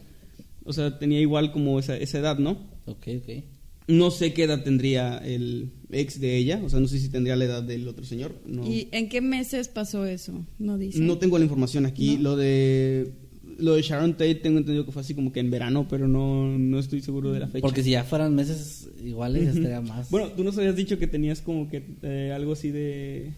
O 0.65 0.73
sea, 0.73 0.99
tenía 0.99 1.19
igual 1.21 1.51
como 1.51 1.79
esa, 1.79 1.95
esa 1.95 2.19
edad, 2.19 2.38
¿no? 2.38 2.58
Ok, 2.86 3.08
ok. 3.21 3.43
No 3.88 4.12
sé 4.12 4.34
qué 4.34 4.43
edad 4.43 4.63
tendría 4.63 5.19
el 5.19 5.69
ex 5.99 6.19
de 6.19 6.36
ella, 6.38 6.62
o 6.63 6.69
sea, 6.69 6.79
no 6.79 6.88
sé 6.88 6.99
si 6.99 7.10
tendría 7.10 7.36
la 7.36 7.45
edad 7.45 7.63
del 7.63 7.88
otro 7.88 8.05
señor. 8.05 8.36
No, 8.45 8.65
¿Y 8.65 8.88
en 8.91 9.10
qué 9.10 9.21
meses 9.21 9.67
pasó 9.67 10.05
eso? 10.05 10.45
No 10.60 10.77
dice. 10.77 10.99
no 10.99 11.17
tengo 11.17 11.38
la 11.38 11.43
información 11.45 11.86
aquí. 11.86 12.15
¿No? 12.17 12.21
Lo 12.23 12.36
de 12.38 13.12
lo 13.58 13.75
de 13.75 13.81
Sharon 13.84 14.13
Tate 14.13 14.36
tengo 14.36 14.58
entendido 14.58 14.86
que 14.86 14.91
fue 14.91 15.01
así 15.01 15.13
como 15.15 15.31
que 15.31 15.39
en 15.39 15.49
verano, 15.49 15.88
pero 15.89 16.10
no, 16.10 16.58
no 16.58 16.77
estoy 16.77 16.99
seguro 17.01 17.31
de 17.31 17.39
la 17.39 17.47
fecha. 17.47 17.62
Porque 17.62 17.84
si 17.84 17.91
ya 17.91 18.03
fueran 18.03 18.36
meses 18.36 18.89
iguales, 19.01 19.45
ya 19.45 19.49
estaría 19.51 19.79
más. 19.81 20.10
Bueno, 20.10 20.27
tú 20.34 20.43
nos 20.43 20.58
habías 20.58 20.75
dicho 20.75 20.97
que 20.99 21.08
tenías 21.08 21.39
como 21.41 21.69
que 21.69 21.81
eh, 22.01 22.34
algo 22.36 22.51
así 22.51 22.71
de, 22.71 23.31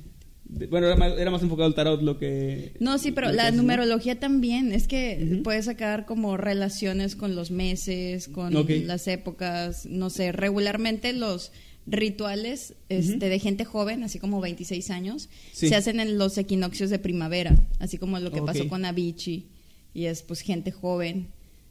de- 0.45 0.65
Bueno, 0.65 0.87
era 0.87 0.95
más, 0.95 1.13
era 1.19 1.29
más 1.29 1.43
enfocado 1.43 1.67
al 1.67 1.75
tarot 1.75 2.01
lo 2.01 2.17
que... 2.17 2.73
No, 2.79 2.97
sí, 2.97 3.11
pero 3.11 3.31
la 3.31 3.51
numerología 3.51 4.19
también. 4.19 4.71
Es 4.71 4.87
que 4.87 5.41
puedes 5.43 5.65
sacar 5.65 6.07
como 6.07 6.35
relaciones 6.35 7.15
con 7.15 7.35
los 7.35 7.51
meses, 7.51 8.27
con 8.27 8.55
las 8.87 9.07
épocas. 9.07 9.85
No 9.85 10.09
sé, 10.09 10.31
regularmente 10.31 11.13
los 11.13 11.51
rituales 11.87 12.73
este, 12.89 13.29
de 13.29 13.39
gente 13.39 13.63
joven, 13.65 14.03
así 14.03 14.19
como 14.19 14.41
26 14.41 14.89
años, 14.91 15.29
Sí. 15.53 15.69
se 15.69 15.75
hacen 15.75 15.99
en 15.99 16.17
los 16.17 16.37
equinoccios 16.37 16.89
de 16.89 16.99
primavera, 16.99 17.55
así 17.79 17.97
como 17.97 18.19
lo 18.19 18.31
que 18.31 18.41
pasó 18.41 18.67
con 18.67 18.85
Avicii. 18.85 19.45
Y 19.93 20.05
es 20.05 20.21
pues 20.21 20.41
gente 20.41 20.71
joven. 20.71 21.27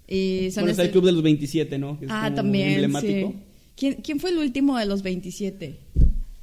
Y 0.08 0.48
son 0.52 0.62
Bueno, 0.62 0.70
está 0.72 0.82
el 0.84 0.90
club 0.90 1.04
de 1.04 1.12
los 1.12 1.22
27, 1.22 1.78
¿no? 1.78 1.98
Que 1.98 2.06
es 2.06 2.10
Ah, 2.12 2.22
como 2.24 2.36
también. 2.36 2.68
Emblemático. 2.70 3.28
sí. 3.30 3.36
¿Quién, 3.76 3.94
¿Quién 4.02 4.18
fue 4.20 4.30
el 4.30 4.38
último 4.38 4.78
de 4.78 4.86
los 4.86 5.02
27? 5.02 5.76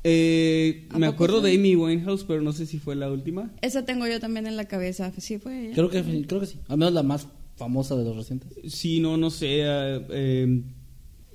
Eh, 0.03 0.86
¿A 0.89 0.99
me 0.99 1.07
acuerdo 1.07 1.41
fue? 1.41 1.49
de 1.51 1.57
Amy 1.57 1.75
Winehouse, 1.75 2.23
pero 2.25 2.41
no 2.41 2.51
sé 2.53 2.65
si 2.65 2.77
fue 2.77 2.95
la 2.95 3.09
última. 3.09 3.51
Esa 3.62 3.86
tengo 3.86 4.05
yo 4.07 4.19
también 4.19 4.45
en 4.47 4.55
la 4.57 4.65
cabeza. 4.65 5.12
Sí, 5.17 5.38
fue 5.39 5.65
ella. 5.67 5.73
Creo 5.73 5.89
que, 5.89 6.03
creo 6.27 6.41
que 6.41 6.47
sí. 6.47 6.57
Al 6.67 6.77
menos 6.77 6.93
la 6.93 7.03
más 7.03 7.27
famosa 7.55 7.95
de 7.95 8.03
los 8.03 8.15
recientes. 8.15 8.49
Sí, 8.71 8.99
no, 8.99 9.17
no 9.17 9.29
sé. 9.29 9.62
eh, 9.62 10.01
eh, 10.12 10.62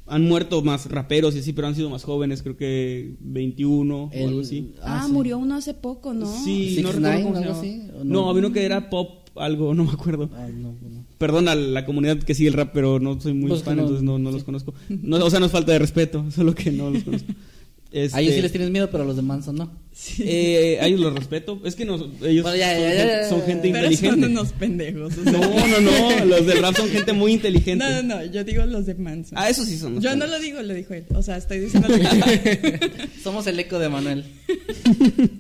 han 0.09 0.25
muerto 0.27 0.63
más 0.63 0.87
raperos 0.91 1.35
y 1.37 1.41
así, 1.41 1.53
pero 1.53 1.69
han 1.69 1.75
sido 1.75 1.91
más 1.91 2.05
jóvenes, 2.05 2.43
creo 2.43 2.57
que 2.57 3.15
21 3.21 4.05
o 4.05 4.11
algo 4.27 4.41
así. 4.41 4.73
Ah, 4.83 5.05
sí. 5.07 5.13
murió 5.13 5.39
uno 5.39 5.55
hace 5.57 5.75
poco, 5.75 6.15
¿no? 6.15 6.27
Sí, 6.27 6.71
Six 6.77 6.83
no 6.83 6.93
recuerdo 6.93 7.11
Nine, 7.17 7.23
cómo 7.25 7.35
se 7.35 7.39
algo 7.45 7.51
llamaba. 7.55 7.61
así, 7.61 7.91
¿o 8.01 8.05
No, 8.05 8.23
no? 8.23 8.31
había 8.31 8.41
uno 8.47 8.53
que 8.53 8.65
era 8.65 8.91
pop, 8.91 9.29
algo, 9.37 9.75
no 9.75 9.85
me 9.85 9.93
acuerdo. 9.93 10.31
Ah, 10.35 10.49
no, 10.53 10.69
no. 10.73 11.05
Perdón 11.19 11.49
a 11.49 11.55
la 11.55 11.85
comunidad 11.85 12.19
que 12.19 12.35
sigue 12.35 12.49
el 12.49 12.55
rap, 12.55 12.71
pero 12.73 13.01
no 13.01 13.21
soy 13.21 13.35
muy 13.35 13.49
Pues 13.49 13.63
fan, 13.63 13.77
no- 13.77 13.83
entonces 13.83 14.05
no, 14.05 14.19
no 14.19 14.31
los 14.31 14.45
conozco. 14.45 14.73
No, 14.89 15.17
o 15.25 15.31
sea, 15.31 15.41
no 15.41 15.47
es 15.47 15.53
falta 15.53 15.73
de 15.73 15.79
respeto, 15.81 16.25
solo 16.35 16.55
que 16.55 16.71
no 16.73 16.91
los 16.91 17.03
conozco. 17.05 17.33
Este, 17.91 18.19
A 18.19 18.21
ellos 18.21 18.35
sí 18.35 18.43
les 18.43 18.53
tienes 18.53 18.69
miedo, 18.71 18.91
pero 18.91 19.05
a 19.05 19.07
los 19.07 19.17
de 19.17 19.23
Manson 19.23 19.57
no. 19.57 19.73
eh, 20.19 20.79
a 20.81 20.87
ellos 20.87 21.01
los 21.01 21.15
respeto. 21.15 21.59
Es 21.65 21.75
que 21.75 21.87
no, 21.87 21.95
ellos 22.23 22.43
Bueno, 22.43 22.57
ya, 22.57 22.73
son, 22.75 22.83
ya, 22.83 22.95
ya, 22.95 22.99
gente- 23.01 23.07
ya, 23.23 23.29
son 23.31 23.43
gente 23.43 23.63
Pero 23.73 23.79
inteligente. 23.91 24.21
son 24.21 24.31
unos 24.31 24.53
pendejos. 24.53 25.17
o 25.17 25.23
sea. 25.23 25.33
No, 25.33 25.67
no, 25.69 25.81
no. 25.81 26.25
Los 26.27 26.47
del 26.47 26.59
rap 26.59 26.77
son 26.77 26.89
gente 26.91 27.13
muy 27.15 27.33
inteligente. 27.33 27.83
No, 27.83 28.03
no, 28.03 28.17
no, 28.17 28.25
yo 28.27 28.45
digo 28.45 28.67
los 28.67 28.85
de 28.85 28.95
Manson. 28.95 29.39
Ah, 29.39 29.49
eso 29.49 29.65
sí 29.65 29.79
son. 29.79 29.95
los 29.95 30.05
yo 30.05 30.15
no 30.17 30.27
lo 30.27 30.39
digo, 30.39 30.61
lo 30.61 30.75
dijo 30.75 30.93
él. 30.93 31.05
O 31.15 31.23
sea, 31.23 31.39
estoy 31.39 31.61
diciendo 31.61 31.89
lo 31.89 31.97
que 31.99 32.81
Somos 33.23 33.47
el 33.47 33.59
eco 33.59 33.79
de 33.79 33.89
Manuel. 33.89 34.25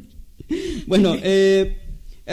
Bueno, 0.86 1.14
eh, 1.22 1.76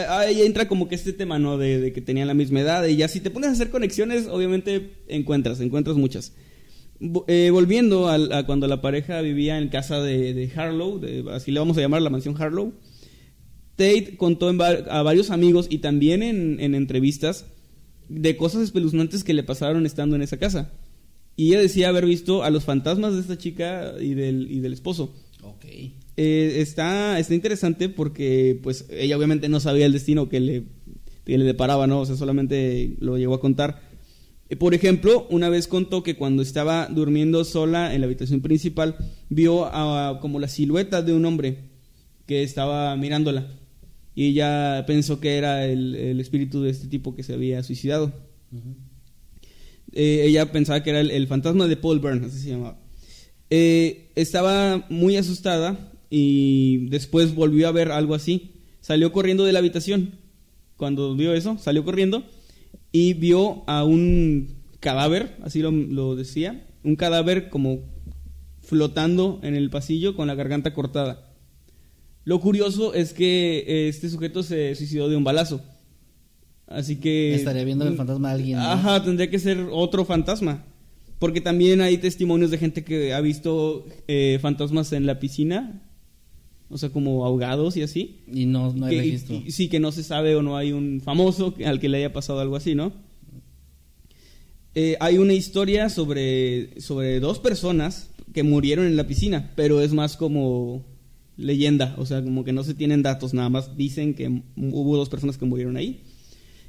ahí 0.08 0.40
entra 0.42 0.68
como 0.68 0.88
que 0.88 0.94
este 0.94 1.12
tema, 1.12 1.38
¿no? 1.38 1.58
De, 1.58 1.78
de 1.78 1.92
que 1.92 2.00
tenían 2.00 2.26
la 2.28 2.34
misma 2.34 2.60
edad. 2.60 2.86
Y 2.86 2.96
ya 2.96 3.08
si 3.08 3.20
te 3.20 3.30
pones 3.30 3.50
a 3.50 3.52
hacer 3.52 3.70
conexiones, 3.70 4.26
obviamente 4.26 4.92
encuentras, 5.08 5.60
encuentras 5.60 5.96
muchas. 5.96 6.32
Eh, 7.28 7.50
volviendo 7.52 8.08
a, 8.08 8.46
cuando 8.46 8.66
la 8.66 8.80
pareja 8.80 9.20
vivía 9.20 9.58
en 9.58 9.68
casa 9.68 10.00
de, 10.02 10.32
de 10.34 10.50
Harlow, 10.54 10.98
de- 10.98 11.24
así 11.30 11.50
le 11.50 11.58
vamos 11.60 11.76
a 11.76 11.80
llamar 11.80 12.00
la 12.02 12.10
mansión 12.10 12.34
Harlow, 12.40 12.72
Tate 13.76 14.16
contó 14.16 14.48
en 14.48 14.58
va- 14.58 14.70
a 14.90 15.02
varios 15.02 15.30
amigos 15.30 15.66
y 15.68 15.78
también 15.78 16.22
en, 16.22 16.58
en 16.60 16.74
entrevistas 16.74 17.44
de 18.08 18.36
cosas 18.36 18.62
espeluznantes 18.62 19.24
que 19.24 19.34
le 19.34 19.42
pasaron 19.42 19.84
estando 19.84 20.16
en 20.16 20.22
esa 20.22 20.38
casa. 20.38 20.72
Y 21.36 21.48
ella 21.48 21.60
decía 21.60 21.88
haber 21.90 22.06
visto 22.06 22.42
a 22.44 22.50
los 22.50 22.64
fantasmas 22.64 23.14
de 23.14 23.20
esta 23.20 23.36
chica 23.36 23.92
y 24.00 24.14
del, 24.14 24.50
y 24.50 24.60
del 24.60 24.72
esposo. 24.72 25.14
Ok. 25.42 25.66
Eh, 26.16 26.56
está, 26.60 27.18
está 27.18 27.34
interesante 27.34 27.90
porque 27.90 28.58
pues 28.62 28.86
ella 28.90 29.18
obviamente 29.18 29.50
no 29.50 29.60
sabía 29.60 29.84
el 29.84 29.92
destino 29.92 30.30
que 30.30 30.40
le, 30.40 30.62
que 31.26 31.36
le 31.36 31.44
deparaba, 31.44 31.86
¿no? 31.86 32.00
O 32.00 32.06
sea, 32.06 32.16
solamente 32.16 32.96
lo 33.00 33.18
llegó 33.18 33.34
a 33.34 33.40
contar. 33.40 33.82
Eh, 34.48 34.56
Por 34.56 34.74
ejemplo, 34.74 35.26
una 35.30 35.48
vez 35.48 35.68
contó 35.68 36.02
que 36.02 36.16
cuando 36.16 36.42
estaba 36.42 36.86
durmiendo 36.86 37.44
sola 37.44 37.94
en 37.94 38.00
la 38.00 38.06
habitación 38.06 38.40
principal, 38.40 38.96
vio 39.28 39.66
a, 39.66 40.20
como 40.20 40.38
la 40.38 40.48
silueta 40.48 41.02
de 41.02 41.12
un 41.12 41.24
hombre 41.24 41.58
que 42.26 42.42
estaba 42.42 42.96
mirándola. 42.96 43.46
Y 44.14 44.28
ella 44.28 44.84
pensó 44.86 45.20
que 45.20 45.36
era 45.36 45.66
el, 45.66 45.94
el 45.94 46.20
espíritu 46.20 46.62
de 46.62 46.70
este 46.70 46.88
tipo 46.88 47.14
que 47.14 47.22
se 47.22 47.34
había 47.34 47.62
suicidado. 47.62 48.12
Eh, 49.92 50.24
ella 50.26 50.50
pensaba 50.52 50.82
que 50.82 50.90
era 50.90 51.00
el, 51.00 51.10
el 51.10 51.26
fantasma 51.26 51.66
de 51.66 51.76
Paul 51.76 52.00
Byrne, 52.00 52.26
así 52.26 52.38
se 52.38 52.50
llamaba. 52.50 52.78
Eh, 53.50 54.10
estaba 54.14 54.86
muy 54.88 55.16
asustada 55.16 55.92
y 56.10 56.88
después 56.88 57.34
volvió 57.34 57.68
a 57.68 57.72
ver 57.72 57.92
algo 57.92 58.14
así. 58.14 58.52
Salió 58.80 59.12
corriendo 59.12 59.44
de 59.44 59.52
la 59.52 59.58
habitación. 59.58 60.12
Cuando 60.76 61.14
vio 61.14 61.34
eso, 61.34 61.58
salió 61.58 61.84
corriendo 61.84 62.24
y 62.92 63.14
vio 63.14 63.64
a 63.66 63.84
un 63.84 64.56
cadáver, 64.80 65.36
así 65.42 65.60
lo, 65.60 65.70
lo 65.70 66.16
decía, 66.16 66.66
un 66.84 66.96
cadáver 66.96 67.50
como 67.50 67.80
flotando 68.60 69.40
en 69.42 69.54
el 69.54 69.70
pasillo 69.70 70.16
con 70.16 70.26
la 70.26 70.34
garganta 70.34 70.74
cortada. 70.74 71.26
Lo 72.24 72.40
curioso 72.40 72.92
es 72.92 73.12
que 73.12 73.58
eh, 73.66 73.88
este 73.88 74.10
sujeto 74.10 74.42
se 74.42 74.74
suicidó 74.74 75.08
de 75.08 75.16
un 75.16 75.22
balazo. 75.22 75.60
Así 76.66 76.96
que... 76.96 77.36
Estaría 77.36 77.62
viendo 77.62 77.86
el 77.86 77.96
fantasma 77.96 78.30
de 78.30 78.34
alguien. 78.34 78.58
¿no? 78.58 78.64
Ajá, 78.64 79.04
tendría 79.04 79.30
que 79.30 79.38
ser 79.38 79.68
otro 79.70 80.04
fantasma. 80.04 80.64
Porque 81.20 81.40
también 81.40 81.80
hay 81.80 81.98
testimonios 81.98 82.50
de 82.50 82.58
gente 82.58 82.82
que 82.82 83.14
ha 83.14 83.20
visto 83.20 83.86
eh, 84.08 84.38
fantasmas 84.42 84.92
en 84.92 85.06
la 85.06 85.20
piscina. 85.20 85.85
O 86.68 86.78
sea, 86.78 86.90
como 86.90 87.24
ahogados 87.24 87.76
y 87.76 87.82
así. 87.82 88.20
Y 88.32 88.46
no, 88.46 88.72
no 88.72 88.86
hay 88.86 88.96
Que- 88.96 89.00
registro. 89.02 89.36
y- 89.46 89.50
sí, 89.52 89.68
que 89.68 89.78
no 89.80 89.92
se 89.92 90.02
sabe 90.02 90.34
o 90.36 90.42
no 90.42 90.56
hay 90.56 90.72
un 90.72 91.00
famoso 91.00 91.54
al 91.64 91.78
que 91.80 91.88
le 91.88 91.98
haya 91.98 92.12
pasado 92.12 92.40
algo 92.40 92.56
así, 92.56 92.74
¿no? 92.74 92.92
Eh, 94.74 94.96
hay 95.00 95.18
una 95.18 95.32
historia 95.32 95.88
sobre, 95.88 96.80
sobre 96.80 97.18
dos 97.20 97.38
personas 97.38 98.10
que 98.34 98.42
murieron 98.42 98.86
en 98.86 98.96
la 98.96 99.06
piscina, 99.06 99.52
pero 99.56 99.80
es 99.80 99.92
más 99.94 100.16
como 100.16 100.84
leyenda, 101.38 101.94
o 101.98 102.04
sea, 102.04 102.22
como 102.22 102.44
que 102.44 102.52
no 102.52 102.62
se 102.64 102.74
tienen 102.74 103.02
datos, 103.02 103.32
nada 103.32 103.48
más 103.48 103.76
dicen 103.76 104.14
que 104.14 104.42
hubo 104.56 104.96
dos 104.96 105.08
personas 105.08 105.38
que 105.38 105.46
murieron 105.46 105.76
ahí. 105.76 106.02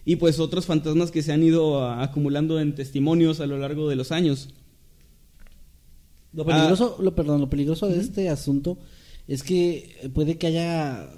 Y 0.05 0.15
pues 0.17 0.39
otros 0.39 0.65
fantasmas 0.65 1.11
que 1.11 1.21
se 1.21 1.33
han 1.33 1.43
ido 1.43 1.81
a- 1.83 2.01
acumulando 2.03 2.61
en 2.61 2.75
testimonios 2.75 3.41
a 3.41 3.45
lo 3.47 3.57
largo 3.57 3.89
de 3.89 3.97
los 3.97 4.13
años. 4.13 4.49
Lo 6.33 6.45
peligroso, 6.45 6.97
lo, 7.01 7.13
perdón, 7.15 7.41
lo 7.41 7.49
peligroso 7.49 7.87
de 7.89 7.99
este 7.99 8.29
asunto 8.29 8.77
es 9.27 9.43
que 9.43 10.09
puede 10.13 10.37
que 10.37 10.47
haya 10.47 11.09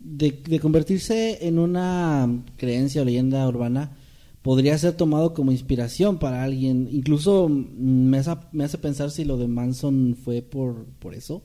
de, 0.00 0.32
de 0.32 0.60
convertirse 0.60 1.46
en 1.46 1.58
una 1.58 2.28
creencia 2.56 3.02
o 3.02 3.04
leyenda 3.04 3.46
urbana 3.48 3.96
podría 4.42 4.76
ser 4.76 4.94
tomado 4.94 5.34
como 5.34 5.52
inspiración 5.52 6.18
para 6.18 6.42
alguien. 6.42 6.88
Incluso 6.92 7.48
me 7.48 8.18
hace, 8.18 8.32
me 8.50 8.64
hace 8.64 8.78
pensar 8.78 9.10
si 9.10 9.24
lo 9.24 9.36
de 9.38 9.48
Manson 9.48 10.16
fue 10.22 10.42
por, 10.42 10.84
por 10.98 11.14
eso. 11.14 11.42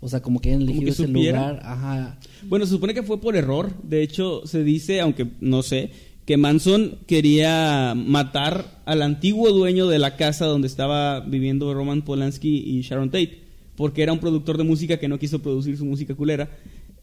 O 0.00 0.08
sea, 0.08 0.22
como 0.22 0.40
que 0.40 0.50
hayan 0.50 0.62
elegido 0.62 0.84
que 0.86 0.90
ese 0.90 1.08
lugar. 1.08 1.60
Ajá. 1.62 2.18
Bueno, 2.48 2.64
se 2.64 2.72
supone 2.72 2.94
que 2.94 3.02
fue 3.02 3.20
por 3.20 3.36
error. 3.36 3.74
De 3.82 4.02
hecho, 4.02 4.46
se 4.46 4.64
dice, 4.64 5.00
aunque 5.00 5.26
no 5.40 5.62
sé, 5.62 5.90
que 6.24 6.38
Manson 6.38 6.98
quería 7.06 7.94
matar 7.94 8.80
al 8.86 9.02
antiguo 9.02 9.50
dueño 9.50 9.88
de 9.88 9.98
la 9.98 10.16
casa 10.16 10.46
donde 10.46 10.68
estaba 10.68 11.20
viviendo 11.20 11.74
Roman 11.74 12.02
Polanski 12.02 12.62
y 12.64 12.80
Sharon 12.80 13.10
Tate, 13.10 13.39
porque 13.80 14.02
era 14.02 14.12
un 14.12 14.18
productor 14.18 14.58
de 14.58 14.64
música 14.64 14.98
que 14.98 15.08
no 15.08 15.18
quiso 15.18 15.38
producir 15.38 15.74
su 15.78 15.86
música 15.86 16.14
culera, 16.14 16.50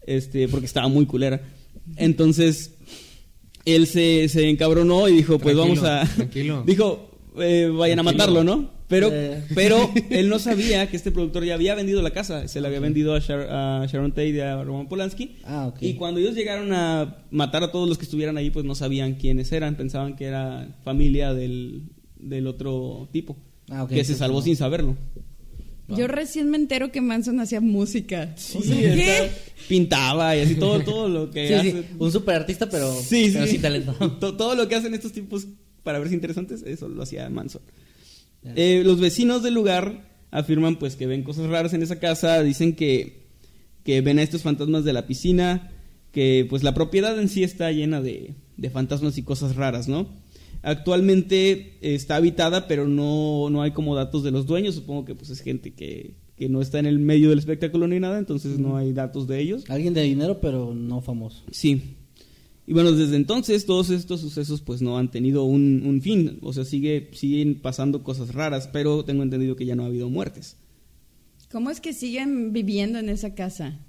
este, 0.06 0.48
porque 0.48 0.68
estaba 0.68 0.88
muy 0.88 1.08
culera. 1.08 1.42
Entonces, 1.96 2.76
él 3.66 3.88
se, 3.88 4.30
se 4.30 4.48
encabronó 4.48 5.10
y 5.10 5.14
dijo, 5.14 5.40
pues 5.40 5.56
Tranquilo, 5.56 5.82
vamos 5.84 5.84
a... 6.12 6.16
tranquilo. 6.16 6.64
dijo, 6.68 7.10
eh, 7.40 7.72
vayan 7.76 7.98
a 7.98 8.04
matarlo, 8.04 8.44
¿no? 8.44 8.70
Pero, 8.88 9.10
Eh. 9.12 9.44
pero 9.56 9.90
él 10.12 10.30
no 10.30 10.38
sabía 10.38 10.88
que 10.88 10.96
este 10.98 11.10
productor 11.12 11.44
ya 11.46 11.56
había 11.56 11.74
vendido 11.74 12.04
la 12.04 12.12
casa. 12.12 12.48
Se 12.48 12.62
la 12.62 12.68
había 12.68 12.80
vendido 12.80 13.16
a, 13.16 13.20
Shar- 13.20 13.48
a 13.50 13.86
Sharon 13.88 14.12
Tate 14.12 14.30
y 14.30 14.40
a 14.40 14.64
Roman 14.64 14.88
Polanski. 14.88 15.38
Ah, 15.46 15.66
ok. 15.68 15.78
Y 15.82 15.96
cuando 15.96 16.20
ellos 16.20 16.36
llegaron 16.36 16.72
a 16.74 17.26
matar 17.32 17.64
a 17.64 17.72
todos 17.72 17.90
los 17.90 17.98
que 17.98 18.04
estuvieran 18.06 18.38
ahí, 18.38 18.52
pues 18.52 18.66
no 18.66 18.76
sabían 18.76 19.16
quiénes 19.16 19.52
eran. 19.52 19.76
Pensaban 19.78 20.16
que 20.16 20.26
era 20.26 20.78
familia 20.84 21.34
del, 21.34 21.90
del 22.20 22.46
otro 22.46 23.10
tipo. 23.12 23.36
Ah, 23.70 23.84
ok, 23.84 23.90
que 23.90 24.04
se 24.06 24.14
salvó 24.16 24.38
no. 24.40 24.44
sin 24.46 24.56
saberlo. 24.56 24.96
Yo 25.90 26.08
recién 26.08 26.50
me 26.50 26.58
entero 26.58 26.92
que 26.92 27.00
Manson 27.02 27.40
hacía 27.40 27.62
música. 27.62 28.34
O 28.36 28.38
sea, 28.40 28.62
Sí, 28.62 28.70
¿Qué? 28.72 29.26
está- 29.26 29.36
pintaba 29.70 30.36
y 30.36 30.42
así 30.42 30.56
todo, 30.56 30.82
todo 30.82 31.08
lo 31.08 31.32
que 31.32 31.48
Sí, 31.48 31.54
hace. 31.54 31.72
sí, 31.72 31.86
un 31.98 32.12
super 32.12 32.36
artista, 32.36 32.70
pero, 32.70 32.94
Sí, 33.02 33.30
pero 33.32 33.46
sí. 33.46 33.54
sin 33.54 33.62
talento. 33.62 33.94
To- 34.20 34.36
Todo 34.36 34.56
lo 34.56 34.68
que 34.68 34.76
hacen 34.76 34.94
estos 34.94 35.14
tipos 35.14 35.48
para 35.84 36.00
verse 36.00 36.14
interesantes, 36.14 36.64
eso 36.64 36.90
lo 36.90 37.02
hacía 37.04 37.30
Manson. 37.30 37.62
Eh, 38.56 38.82
los 38.86 39.00
vecinos 39.00 39.44
del 39.44 39.54
lugar 39.54 40.06
afirman 40.32 40.78
pues 40.78 40.96
que 40.96 41.06
ven 41.08 41.24
cosas 41.24 41.48
raras 41.48 41.74
en 41.74 41.82
esa 41.84 42.00
casa, 42.00 42.42
dicen 42.44 42.76
que, 42.76 43.24
que 43.84 44.02
ven 44.02 44.20
a 44.20 44.24
estos 44.24 44.42
fantasmas 44.42 44.84
de 44.84 44.94
la 44.94 45.08
piscina, 45.08 45.72
que 46.12 46.46
pues 46.50 46.64
la 46.64 46.74
propiedad 46.74 47.18
en 47.20 47.30
sí 47.30 47.44
está 47.44 47.72
llena 47.72 48.02
de, 48.02 48.36
de 48.58 48.70
fantasmas 48.70 49.18
y 49.18 49.24
cosas 49.24 49.56
raras, 49.56 49.88
¿no? 49.88 50.10
Actualmente 50.62 51.78
está 51.82 52.16
habitada, 52.18 52.68
pero 52.68 52.88
no, 52.88 53.50
no 53.50 53.62
hay 53.62 53.72
como 53.72 53.96
datos 53.96 54.24
de 54.24 54.32
los 54.32 54.46
dueños, 54.46 54.76
supongo 54.76 55.06
que 55.06 55.16
pues 55.16 55.30
es 55.30 55.42
gente 55.42 55.74
que, 55.74 56.16
que 56.36 56.50
no 56.50 56.62
está 56.62 56.80
en 56.80 56.86
el 56.86 57.00
medio 57.00 57.30
del 57.30 57.40
espectáculo 57.40 57.88
ni 57.88 58.00
nada, 58.00 58.20
entonces 58.20 58.60
no 58.60 58.78
hay 58.78 58.94
datos 58.94 59.28
de 59.28 59.40
ellos. 59.40 59.64
Alguien 59.70 59.94
de 59.94 60.04
dinero, 60.04 60.40
pero 60.42 60.74
no 60.74 61.02
famoso. 61.02 61.44
Sí. 61.52 61.96
Y 62.66 62.74
bueno, 62.74 62.92
desde 62.92 63.16
entonces 63.16 63.66
todos 63.66 63.90
estos 63.90 64.20
sucesos 64.20 64.62
pues 64.62 64.82
no 64.82 64.98
han 64.98 65.10
tenido 65.10 65.46
un, 65.46 65.84
un 65.86 66.02
fin. 66.02 66.38
O 66.42 66.52
sea, 66.52 66.66
sigue, 66.66 67.10
siguen 67.14 67.62
pasando 67.62 68.04
cosas 68.04 68.34
raras, 68.34 68.68
pero 68.72 69.06
tengo 69.06 69.24
entendido 69.24 69.56
que 69.56 69.66
ya 69.66 69.76
no 69.76 69.84
ha 69.84 69.88
habido 69.88 70.10
muertes. 70.10 70.58
¿Cómo 71.50 71.70
es 71.70 71.80
que 71.80 71.94
siguen 71.94 72.52
viviendo 72.52 73.00
en 73.00 73.08
esa 73.08 73.34
casa? 73.34 73.80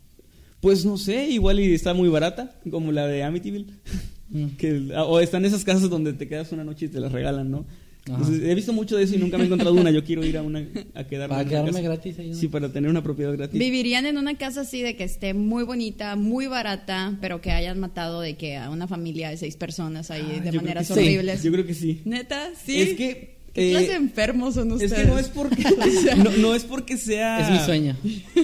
Pues 0.61 0.85
no 0.85 0.97
sé, 0.97 1.29
igual 1.29 1.59
y 1.59 1.75
está 1.75 1.93
muy 1.93 2.09
barata, 2.09 2.61
como 2.71 2.93
la 2.93 3.07
de 3.07 3.25
Amityville. 3.25 3.75
que, 4.59 4.93
o 4.97 5.21
están 5.21 5.45
esas 5.45 5.65
casas 5.65 5.89
donde 5.91 6.13
te 6.13 6.29
quedas 6.29 6.53
una 6.53 6.65
noche 6.65 6.87
y 6.87 6.89
te 6.89 7.01
las 7.01 7.13
regalan, 7.13 7.51
¿no? 7.51 7.67
Entonces, 8.07 8.43
he 8.43 8.55
visto 8.55 8.73
mucho 8.73 8.97
de 8.97 9.03
eso 9.05 9.17
y 9.17 9.19
nunca 9.19 9.37
me 9.37 9.43
he 9.43 9.47
encontrado 9.47 9.75
una. 9.75 9.91
Yo 9.91 10.03
quiero 10.03 10.25
ir 10.25 10.39
a 10.39 10.43
una 10.43 10.67
a 10.95 11.05
quedarme. 11.05 11.35
Para 11.37 11.47
quedarme 11.49 11.73
casa. 11.73 11.83
gratis 11.83 12.19
ahí, 12.19 12.31
¿no? 12.31 12.35
Sí, 12.37 12.49
para 12.49 12.73
tener 12.73 12.89
una 12.89 13.03
propiedad 13.03 13.33
gratis. 13.35 13.59
¿Vivirían 13.59 14.07
en 14.07 14.17
una 14.17 14.35
casa 14.39 14.63
así 14.63 14.81
de 14.81 14.97
que 14.97 15.05
esté 15.05 15.35
muy 15.35 15.63
bonita, 15.65 16.17
muy 16.17 16.47
barata, 16.47 17.19
pero 17.21 17.43
que 17.43 17.51
hayan 17.51 17.79
matado 17.79 18.23
de 18.23 18.37
que 18.37 18.57
a 18.57 18.71
una 18.71 18.87
familia 18.89 19.29
de 19.29 19.37
seis 19.37 19.57
personas 19.57 20.11
ahí 20.11 20.39
Ah, 20.39 20.41
de 20.43 20.53
maneras 20.53 20.89
que 20.89 20.95
sí. 20.95 21.01
horribles? 21.01 21.43
Yo 21.43 21.53
creo 21.53 21.67
que 21.67 21.75
sí. 21.75 22.01
¿Neta? 22.07 22.49
¿Sí? 22.65 22.81
Es 22.81 22.95
que, 22.95 23.38
¿Qué 23.59 23.69
eh, 23.69 23.71
clase 23.73 23.87
de 23.89 23.95
enfermos 23.95 24.55
son 24.55 24.69
Es 24.69 24.75
ustedes? 24.85 24.93
que 24.95 25.05
no 25.09 25.19
es 25.19 25.29
porque 25.29 25.63
no, 26.17 26.31
no 26.39 26.55
es 26.55 26.65
porque 26.65 26.97
sea 26.97 27.41
Es 27.41 27.51
mi 27.61 27.65
sueño. 27.67 27.97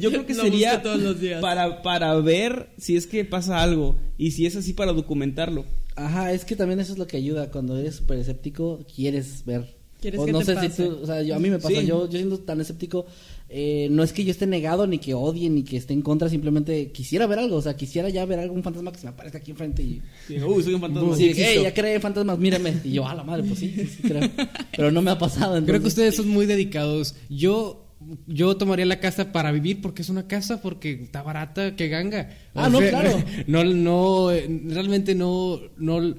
Yo 0.00 0.10
creo 0.10 0.26
que 0.26 0.34
Lo 0.34 0.42
sería 0.42 0.70
busco 0.74 0.82
todos 0.84 1.00
los 1.02 1.20
días. 1.20 1.40
para 1.40 1.82
para 1.82 2.14
ver 2.16 2.70
si 2.78 2.96
es 2.96 3.06
que 3.06 3.24
pasa 3.24 3.62
algo 3.62 3.96
y 4.18 4.32
si 4.32 4.46
es 4.46 4.56
así 4.56 4.72
para 4.72 4.92
documentarlo. 4.92 5.64
Ajá, 5.96 6.32
es 6.32 6.44
que 6.44 6.56
también 6.56 6.80
eso 6.80 6.92
es 6.92 6.98
lo 6.98 7.06
que 7.06 7.16
ayuda. 7.16 7.50
Cuando 7.50 7.78
eres 7.78 7.96
súper 7.96 8.18
escéptico, 8.18 8.84
quieres 8.94 9.44
ver. 9.44 9.76
¿Quieres 10.00 10.20
o 10.20 10.26
que 10.26 10.32
no 10.32 10.38
te 10.40 10.44
sé 10.46 10.54
pase? 10.54 10.70
si 10.70 10.82
tú, 10.82 10.98
o 11.02 11.06
sea, 11.06 11.22
yo, 11.22 11.34
a 11.34 11.38
mí 11.38 11.48
me 11.50 11.58
pasa, 11.58 11.80
Sí. 11.80 11.86
yo, 11.86 12.04
yo 12.10 12.18
siendo 12.18 12.38
tan 12.38 12.60
escéptico, 12.60 13.06
eh, 13.48 13.88
no 13.90 14.02
es 14.02 14.12
que 14.12 14.24
yo 14.24 14.30
esté 14.30 14.46
negado, 14.46 14.86
ni 14.86 14.98
que 14.98 15.14
odie, 15.14 15.50
ni 15.50 15.62
que 15.62 15.76
esté 15.76 15.92
en 15.92 16.02
contra, 16.02 16.28
simplemente 16.28 16.90
quisiera 16.92 17.26
ver 17.26 17.38
algo, 17.38 17.56
o 17.56 17.62
sea, 17.62 17.76
quisiera 17.76 18.08
ya 18.08 18.24
ver 18.24 18.38
algún 18.38 18.62
fantasma 18.62 18.90
que 18.90 18.98
se 18.98 19.06
me 19.06 19.10
aparezca 19.10 19.38
aquí 19.38 19.50
enfrente 19.50 19.82
y... 19.82 20.02
Sí, 20.26 20.40
Uy, 20.42 20.62
soy 20.62 20.74
un 20.74 20.80
fantasma. 20.80 21.16
Sí, 21.16 21.32
hey, 21.34 21.60
ya 21.62 21.74
creé 21.74 21.94
en 21.94 22.00
fantasmas, 22.00 22.38
mírame. 22.38 22.74
Y 22.84 22.92
yo, 22.92 23.06
a 23.06 23.14
la 23.14 23.22
madre, 23.22 23.44
pues 23.44 23.58
sí, 23.58 23.72
sí, 23.76 23.86
sí 23.86 24.02
creo. 24.02 24.28
Pero 24.76 24.90
no 24.90 25.02
me 25.02 25.10
ha 25.10 25.18
pasado, 25.18 25.62
Creo 25.64 25.80
que 25.80 25.88
ustedes 25.88 26.16
son 26.16 26.28
muy 26.28 26.46
dedicados. 26.46 27.14
Yo 27.28 27.84
yo 28.26 28.56
tomaría 28.56 28.84
la 28.84 29.00
casa 29.00 29.32
para 29.32 29.52
vivir 29.52 29.80
porque 29.80 30.02
es 30.02 30.08
una 30.08 30.26
casa, 30.26 30.60
porque 30.60 30.92
está 30.92 31.22
barata, 31.22 31.76
que 31.76 31.88
ganga. 31.88 32.30
Ah, 32.54 32.68
no, 32.68 32.78
claro. 32.78 33.22
No, 33.46 33.64
no, 33.64 34.30
eh, 34.30 34.46
realmente 34.66 35.14
no, 35.14 35.60
no. 35.76 36.14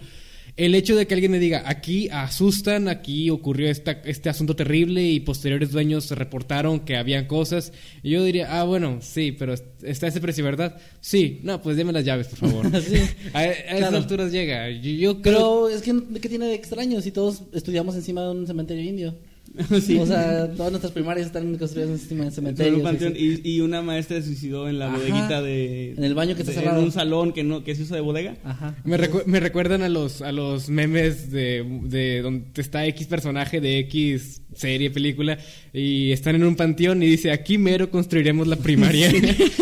El 0.58 0.74
hecho 0.74 0.96
de 0.96 1.06
que 1.06 1.14
alguien 1.14 1.32
me 1.32 1.40
diga, 1.40 1.64
aquí 1.66 2.08
asustan, 2.10 2.88
aquí 2.88 3.30
ocurrió 3.30 3.70
esta, 3.70 3.92
este 4.06 4.30
asunto 4.30 4.56
terrible 4.56 5.04
y 5.04 5.20
posteriores 5.20 5.72
dueños 5.72 6.10
reportaron 6.12 6.80
que 6.80 6.96
habían 6.96 7.26
cosas, 7.26 7.74
y 8.02 8.12
yo 8.12 8.24
diría, 8.24 8.60
ah, 8.60 8.64
bueno, 8.64 9.00
sí, 9.02 9.34
pero 9.34 9.54
está 9.84 10.08
ese 10.08 10.22
precio, 10.22 10.46
¿verdad? 10.46 10.78
Sí, 11.02 11.42
no, 11.44 11.62
pues 11.62 11.76
deme 11.76 11.92
las 11.92 12.06
llaves, 12.06 12.28
por 12.28 12.40
favor. 12.40 12.66
Sí, 12.82 13.02
a, 13.34 13.40
a 13.40 13.46
esas 13.52 13.94
alturas 13.94 14.32
llega. 14.32 14.70
Yo, 14.70 14.92
yo 14.92 15.22
creo... 15.22 15.68
Pero 15.68 15.70
es 15.70 15.82
que, 15.82 16.20
¿qué 16.22 16.30
tiene 16.30 16.46
de 16.46 16.56
extraño 16.56 17.02
si 17.02 17.12
todos 17.12 17.44
estudiamos 17.52 17.96
encima 17.96 18.22
de 18.22 18.32
un 18.32 18.48
cementerio 18.48 18.84
indio? 18.84 19.16
Sí. 19.82 19.98
O 19.98 20.06
sea, 20.06 20.52
todas 20.54 20.72
nuestras 20.72 20.92
primarias 20.92 21.28
están 21.28 21.58
construidas 21.58 21.92
encima 21.92 22.26
de 22.26 22.32
cementerios. 22.32 22.76
un 22.78 22.84
panteón, 22.84 23.14
sí, 23.16 23.36
sí. 23.38 23.42
y, 23.46 23.56
y 23.56 23.62
una 23.62 23.82
maestra 23.82 24.20
se 24.22 24.28
suicidó 24.28 24.68
en 24.68 24.80
la 24.80 24.88
Ajá. 24.88 24.98
bodeguita 24.98 25.42
de 25.42 25.92
En 25.94 26.04
el 26.04 26.14
baño 26.14 26.36
que 26.36 26.42
está 26.42 26.52
de- 26.54 26.60
cerrado. 26.60 26.80
en 26.80 26.86
un 26.86 26.92
salón 26.92 27.32
que 27.34 27.44
no 27.44 27.64
que 27.64 27.76
se 27.76 27.84
usa 27.84 27.96
de 27.96 28.02
bodega. 28.02 28.36
Ajá. 28.44 28.76
Me, 28.84 28.98
recu- 28.98 29.26
me 29.26 29.40
recuerdan 29.40 29.82
a 29.82 29.90
los, 29.90 30.22
a 30.22 30.32
los 30.32 30.70
memes 30.70 31.32
de, 31.32 31.64
de 31.84 32.22
donde 32.22 32.46
está 32.62 32.86
X 32.88 33.08
personaje 33.08 33.62
de 33.62 33.80
X 33.80 34.42
serie, 34.56 34.90
película, 34.90 35.38
y 35.74 36.12
están 36.12 36.36
en 36.36 36.44
un 36.46 36.56
panteón 36.56 37.04
y 37.04 37.08
dice, 37.08 37.32
aquí 37.32 37.58
mero 37.58 37.92
construiremos 37.92 38.48
la 38.48 38.56
primaria. 38.56 39.12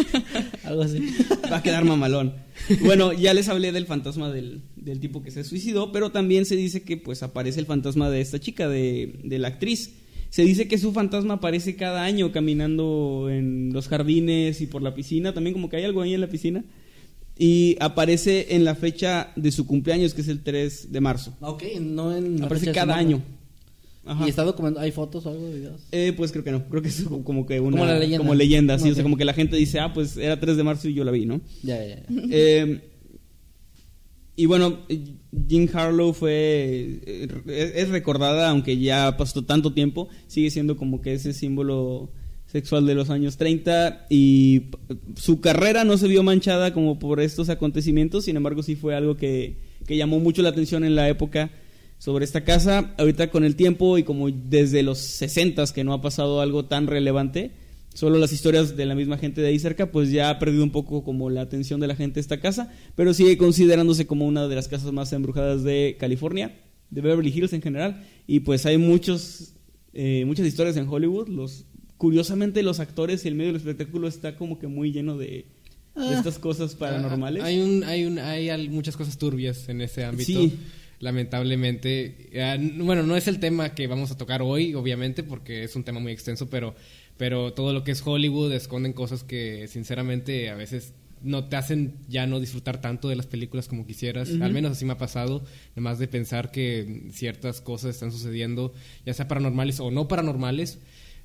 Algo 0.66 0.84
así. 0.84 1.00
Va 1.52 1.58
a 1.58 1.64
quedar 1.64 1.84
mamalón. 1.86 2.34
Bueno, 2.82 3.12
ya 3.14 3.34
les 3.34 3.50
hablé 3.50 3.72
del 3.72 3.86
fantasma 3.86 4.30
del, 4.32 4.62
del 4.84 5.00
tipo 5.00 5.22
que 5.24 5.32
se 5.32 5.44
suicidó, 5.44 5.92
pero 5.92 6.12
también 6.12 6.46
se 6.46 6.56
dice 6.56 6.84
que 6.84 6.98
pues 6.98 7.24
aparece 7.24 7.60
el 7.60 7.66
fantasma 7.66 8.10
de 8.10 8.22
esta 8.22 8.40
chica, 8.40 8.68
de, 8.68 9.20
de 9.24 9.40
la 9.40 9.50
actriz. 9.50 9.92
Se 10.30 10.44
dice 10.44 10.68
que 10.68 10.78
su 10.80 10.94
fantasma 10.94 11.36
aparece 11.36 11.76
cada 11.76 12.04
año 12.04 12.32
caminando 12.32 13.28
en 13.30 13.72
los 13.72 13.88
jardines 13.88 14.62
y 14.62 14.68
por 14.68 14.82
la 14.82 14.96
piscina, 14.96 15.34
también 15.34 15.54
como 15.54 15.70
que 15.70 15.78
hay 15.78 15.84
algo 15.84 16.02
ahí 16.02 16.14
en 16.14 16.22
la 16.22 16.28
piscina. 16.28 16.64
Y 17.38 17.78
aparece 17.80 18.56
en 18.56 18.64
la 18.64 18.76
fecha 18.76 19.32
de 19.36 19.52
su 19.52 19.66
cumpleaños, 19.66 20.14
que 20.14 20.22
es 20.22 20.28
el 20.28 20.44
3 20.44 20.92
de 20.92 21.02
marzo. 21.02 21.36
Ok, 21.42 21.64
no 21.82 22.16
en... 22.16 22.40
la 22.40 22.46
Aparece 22.46 22.68
fecha 22.68 22.82
cada 22.82 22.96
año. 22.96 23.22
Ajá. 24.06 24.26
¿Y 24.26 24.30
está 24.30 24.44
documentado? 24.44 24.84
¿Hay 24.86 24.92
fotos 24.92 25.26
o 25.26 25.30
algo 25.30 25.48
de 25.48 25.54
videos? 25.56 25.82
Eh, 25.92 26.14
pues 26.18 26.32
creo 26.32 26.44
que 26.44 26.52
no, 26.52 26.68
creo 26.68 26.82
que 26.82 26.90
es 26.90 27.04
como 27.24 27.46
que 27.46 27.60
una 27.60 27.78
Como 27.78 27.86
la 27.86 27.98
leyenda. 27.98 28.18
como 28.18 28.36
leyenda, 28.36 28.78
sí, 28.78 28.92
o 28.92 28.94
sea, 28.94 29.02
como 29.04 29.18
que 29.18 29.26
la 29.26 29.34
gente 29.34 29.56
dice, 29.56 29.80
ah, 29.80 29.94
pues 29.94 30.18
era 30.18 30.40
3 30.40 30.58
de 30.58 30.64
marzo 30.64 30.90
y 30.90 30.94
yo 30.94 31.04
la 31.06 31.12
vi, 31.12 31.26
¿no? 31.26 31.42
Ya, 31.64 31.78
ya, 31.86 31.96
ya. 31.96 32.04
Eh, 32.30 32.82
y 34.36 34.46
bueno, 34.48 34.80
eh, 34.90 35.16
Jean 35.32 35.70
Harlow 35.74 36.14
fue 36.14 37.02
eh, 37.06 37.74
es 37.76 37.90
recordada, 37.90 38.50
aunque 38.50 38.78
ya 38.78 39.16
pasó 39.18 39.44
tanto 39.44 39.74
tiempo, 39.74 40.10
sigue 40.28 40.50
siendo 40.50 40.76
como 40.78 41.02
que 41.02 41.14
ese 41.14 41.34
símbolo 41.34 42.12
sexual 42.46 42.86
de 42.86 42.96
los 42.96 43.10
años 43.10 43.38
30 43.38 44.08
y 44.10 44.70
su 45.16 45.42
carrera 45.42 45.84
no 45.84 45.98
se 45.98 46.08
vio 46.08 46.24
manchada 46.24 46.74
como 46.74 47.00
por 47.00 47.20
estos 47.20 47.50
acontecimientos, 47.50 48.26
sin 48.26 48.38
embargo 48.38 48.64
sí 48.64 48.76
fue 48.76 48.96
algo 48.96 49.18
que, 49.18 49.58
que 49.88 49.98
llamó 49.98 50.20
mucho 50.20 50.42
la 50.42 50.50
atención 50.50 50.84
en 50.84 50.96
la 50.96 51.10
época 51.10 51.52
sobre 51.98 52.26
esta 52.26 52.44
casa. 52.44 52.94
Ahorita 52.98 53.30
con 53.32 53.44
el 53.44 53.56
tiempo 53.56 53.98
y 53.98 54.04
como 54.04 54.30
desde 54.30 54.84
los 54.84 55.00
60 55.00 55.64
que 55.74 55.84
no 55.84 55.94
ha 55.94 56.02
pasado 56.02 56.42
algo 56.42 56.66
tan 56.66 56.88
relevante, 56.88 57.52
solo 57.94 58.18
las 58.18 58.32
historias 58.34 58.76
de 58.76 58.86
la 58.86 58.96
misma 58.96 59.18
gente 59.18 59.42
de 59.42 59.48
ahí 59.48 59.60
cerca, 59.60 59.92
pues 59.92 60.12
ya 60.12 60.30
ha 60.30 60.40
perdido 60.40 60.64
un 60.64 60.72
poco 60.72 61.04
como 61.04 61.30
la 61.30 61.42
atención 61.42 61.80
de 61.80 61.88
la 61.88 61.96
gente 61.96 62.20
esta 62.20 62.40
casa, 62.40 62.72
pero 62.96 63.14
sigue 63.14 63.38
considerándose 63.38 64.06
como 64.08 64.26
una 64.28 64.48
de 64.48 64.56
las 64.56 64.68
casas 64.68 64.92
más 64.92 65.14
embrujadas 65.14 65.64
de 65.64 65.96
California, 66.00 66.56
de 66.90 67.02
Beverly 67.02 67.30
Hills 67.36 67.54
en 67.54 67.62
general, 67.62 68.06
y 68.28 68.42
pues 68.42 68.66
hay 68.66 68.78
muchos, 68.78 69.54
eh, 69.94 70.24
muchas 70.26 70.46
historias 70.48 70.78
en 70.78 70.88
Hollywood, 70.88 71.28
los 71.30 71.66
curiosamente 71.98 72.64
los 72.64 72.80
actores 72.80 73.24
y 73.24 73.30
el 73.30 73.36
medio 73.36 73.54
del 73.54 73.62
espectáculo 73.62 74.08
está 74.08 74.36
como 74.36 74.60
que 74.60 74.68
muy 74.68 74.92
lleno 74.92 75.18
de, 75.18 75.26
de 75.28 75.46
Ah. 75.96 76.16
estas 76.18 76.40
cosas 76.40 76.74
paranormales. 76.76 77.44
Hay, 77.44 77.62
un, 77.62 77.84
hay, 77.84 78.06
un, 78.06 78.18
hay 78.18 78.68
muchas 78.70 78.98
cosas 78.98 79.18
turbias 79.18 79.70
en 79.70 79.80
ese 79.80 80.04
ámbito. 80.04 80.26
Sí. 80.26 80.58
Lamentablemente. 81.00 82.30
Ah, 82.42 82.58
bueno, 82.78 83.04
no 83.04 83.16
es 83.16 83.28
el 83.28 83.40
tema 83.40 83.76
que 83.76 83.88
vamos 83.88 84.12
a 84.12 84.18
tocar 84.18 84.42
hoy, 84.42 84.74
obviamente, 84.74 85.24
porque 85.24 85.64
es 85.64 85.76
un 85.76 85.84
tema 85.84 86.00
muy 86.00 86.12
extenso, 86.12 86.50
pero, 86.50 86.76
pero 87.24 87.54
todo 87.54 87.72
lo 87.72 87.86
que 87.86 87.92
es 87.92 88.04
Hollywood 88.06 88.52
esconden 88.52 88.92
cosas 88.92 89.24
que, 89.24 89.70
sinceramente, 89.70 90.50
a 90.50 90.56
veces 90.56 90.92
no 91.22 91.46
te 91.46 91.56
hacen 91.56 91.94
ya 92.10 92.28
no 92.28 92.42
disfrutar 92.42 92.82
tanto 92.82 93.08
de 93.08 93.16
las 93.16 93.28
películas 93.28 93.70
como 93.70 93.88
quisieras. 93.88 94.30
Al 94.42 94.52
menos 94.52 94.74
así 94.74 94.84
me 94.84 94.92
ha 94.92 94.98
pasado, 94.98 95.42
nomás 95.74 96.00
de 96.00 96.10
pensar 96.10 96.52
que 96.52 97.04
ciertas 97.14 97.62
cosas 97.62 97.92
están 97.92 98.12
sucediendo, 98.12 98.74
ya 99.06 99.14
sea 99.14 99.30
paranormales 99.30 99.80
o 99.80 99.90
no 99.90 100.10
paranormales, 100.10 100.80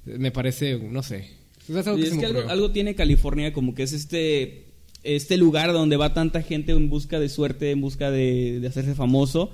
me 0.05 0.31
parece, 0.31 0.79
no 0.79 1.03
sé. 1.03 1.31
Es 1.69 1.85
algo 1.89 1.99
Y 1.99 2.03
que 2.05 2.27
es 2.27 2.49
algo 2.49 2.71
tiene 2.71 2.95
California 2.95 3.53
como 3.53 3.75
que 3.75 3.83
es 3.83 3.93
este 3.93 4.67
este 5.03 5.37
lugar 5.37 5.73
donde 5.73 5.97
va 5.97 6.15
tanta 6.15 6.43
gente 6.43 6.71
en 6.71 6.91
busca 6.91 7.19
de 7.19 7.29
suerte, 7.29 7.73
en 7.73 7.81
busca 7.81 8.13
de, 8.13 8.61
de 8.61 8.69
hacerse 8.69 8.95
famoso 8.95 9.51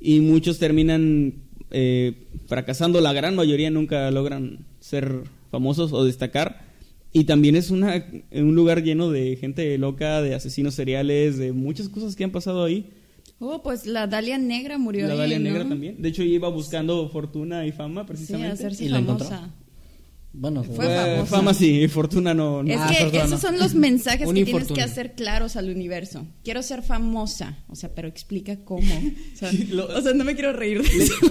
y 0.00 0.18
muchos 0.18 0.58
terminan 0.58 1.34
eh, 1.70 2.26
fracasando, 2.46 3.00
la 3.00 3.12
gran 3.12 3.36
mayoría 3.36 3.70
nunca 3.70 4.10
logran 4.10 4.66
ser 4.80 5.22
famosos 5.50 5.92
o 5.92 6.04
destacar 6.04 6.64
y 7.12 7.24
también 7.24 7.56
es 7.56 7.70
una, 7.70 8.04
un 8.32 8.54
lugar 8.54 8.82
lleno 8.82 9.10
de 9.10 9.36
gente 9.36 9.78
loca, 9.78 10.20
de 10.20 10.34
asesinos 10.34 10.74
seriales, 10.74 11.38
de 11.38 11.52
muchas 11.52 11.88
cosas 11.88 12.14
que 12.14 12.24
han 12.24 12.30
pasado 12.30 12.64
ahí. 12.64 12.90
Oh, 13.38 13.62
pues 13.62 13.86
la 13.86 14.06
Dalia 14.06 14.38
Negra 14.38 14.76
murió 14.76 15.06
La 15.06 15.14
ahí, 15.14 15.18
Dalia 15.20 15.38
¿no? 15.38 15.44
Negra 15.44 15.68
también. 15.68 16.00
De 16.00 16.08
hecho, 16.10 16.22
ella 16.22 16.34
iba 16.34 16.48
buscando 16.48 17.08
fortuna 17.08 17.66
y 17.66 17.72
fama 17.72 18.02
Sí, 18.02 18.06
precisamente. 18.08 18.52
hacerse 18.52 18.84
¿Y 18.84 18.88
la 18.88 18.98
encontró? 18.98 19.28
Famosa. 20.40 20.62
Bueno, 20.64 20.64
Fue 20.64 20.86
famosa. 20.86 21.26
fama 21.26 21.54
sí, 21.54 21.88
fortuna 21.88 22.34
no. 22.34 22.62
no. 22.62 22.70
Es 22.72 22.78
Ah, 22.80 22.90
que 23.10 23.18
esos 23.18 23.40
son 23.40 23.58
los 23.58 23.74
mensajes 23.74 24.28
que 24.30 24.44
tienes 24.44 24.68
que 24.72 24.82
hacer 24.82 25.14
claros 25.14 25.56
al 25.56 25.70
universo. 25.70 26.26
Quiero 26.44 26.62
ser 26.62 26.82
famosa, 26.82 27.58
o 27.68 27.74
sea, 27.74 27.94
pero 27.94 28.06
explica 28.08 28.56
cómo. 28.64 28.94
O 29.34 29.36
sea, 29.36 29.50
Lo- 29.70 29.86
o 29.86 30.00
sea, 30.02 30.12
no 30.12 30.24
me 30.24 30.34
quiero 30.34 30.52
reír 30.52 30.82
de 30.82 30.88
eso. 31.04 31.14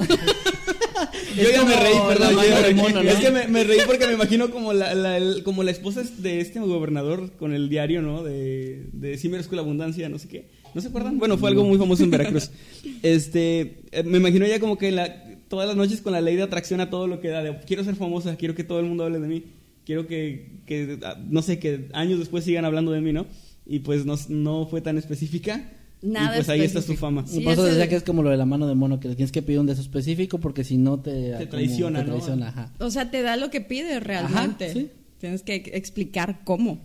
Yo 1.38 1.50
ya 1.52 1.64
me 1.66 1.76
reí, 1.76 1.96
perdón. 2.08 2.36
yo 2.36 2.76
mono, 2.76 3.04
¿no? 3.04 3.10
Es 3.10 3.16
que 3.18 3.30
me, 3.30 3.48
me 3.48 3.64
reí 3.64 3.80
porque 3.86 4.08
me 4.08 4.14
imagino 4.14 4.50
como 4.50 4.74
la, 4.74 4.94
la- 4.96 5.18
el- 5.18 5.44
como 5.44 5.64
la 5.64 5.72
esposa 5.72 6.04
de 6.18 6.40
este 6.40 6.60
gobernador 6.60 7.32
con 7.38 7.54
el 7.54 7.68
diario, 7.70 8.02
¿no? 8.02 8.24
De, 8.24 8.88
de 8.94 9.18
Sí 9.18 9.28
merezco 9.30 9.56
la 9.56 9.62
abundancia, 9.62 10.08
no 10.10 10.18
sé 10.20 10.28
qué. 10.30 10.48
¿No 10.74 10.82
se 10.82 10.88
acuerdan? 10.90 11.18
Bueno, 11.20 11.38
fue 11.38 11.50
algo 11.50 11.64
muy 11.64 11.78
famoso 11.78 12.04
en 12.04 12.12
Veracruz. 12.12 12.50
Este, 13.04 13.82
eh, 13.92 14.04
me 14.04 14.18
imagino 14.18 14.46
ya 14.48 14.60
como 14.60 14.78
que 14.78 14.92
la, 14.92 15.25
todas 15.56 15.70
las 15.70 15.78
noches 15.78 16.02
con 16.02 16.12
la 16.12 16.20
ley 16.20 16.36
de 16.36 16.44
atracción 16.44 16.82
a 16.82 16.90
todo 16.90 17.08
lo 17.08 17.22
que 17.22 17.30
da. 17.30 17.42
De, 17.42 17.58
quiero 17.66 17.84
ser 17.84 17.96
famosa, 17.96 18.36
quiero 18.36 18.56
que 18.56 18.66
todo 18.66 18.80
el 18.82 18.86
mundo 18.86 19.06
hable 19.06 19.20
de 19.20 19.28
mí. 19.28 19.44
Quiero 19.86 20.06
que, 20.06 20.60
que, 20.66 21.00
ah, 21.04 21.18
no 21.30 21.42
sé, 21.42 21.60
que 21.60 21.88
años 21.94 22.20
después 22.20 22.44
sigan 22.44 22.66
hablando 22.66 22.92
de 22.92 23.00
mí, 23.00 23.14
¿no? 23.14 23.26
Y 23.66 23.80
pues 23.80 24.06
no, 24.06 24.16
no 24.28 24.68
fue 24.68 24.82
tan 24.82 24.98
específica. 24.98 25.72
Nada 26.02 26.36
y 26.36 26.40
pues 26.40 26.50
ahí 26.50 26.62
está 26.62 26.82
su 26.82 26.96
fama. 26.96 27.26
Sí, 27.26 27.40
por 27.40 27.54
eso 27.54 27.64
decía 27.64 27.88
que 27.88 27.96
es 27.96 28.04
como 28.04 28.22
lo 28.22 28.32
de 28.32 28.38
la 28.38 28.46
mano 28.46 28.68
de 28.68 28.76
mono, 28.76 29.00
que 29.00 29.08
le 29.08 29.16
tienes 29.16 29.32
que 29.32 29.42
pedir 29.42 29.60
un 29.60 29.66
deseo 29.66 29.84
específico 29.84 30.40
porque 30.40 30.66
si 30.66 30.76
no 30.76 31.00
te... 31.00 31.48
traiciona, 31.48 32.04
te 32.04 32.12
¿no? 32.12 32.46
ajá. 32.46 32.74
O 32.80 32.92
sea, 32.92 33.10
te 33.10 33.22
da 33.22 33.38
lo 33.38 33.50
que 33.50 33.62
pides 33.62 34.04
realmente. 34.04 34.66
Ajá, 34.66 34.74
sí. 34.74 34.92
Tienes 35.20 35.42
que 35.42 35.56
explicar 35.74 36.42
cómo. 36.44 36.82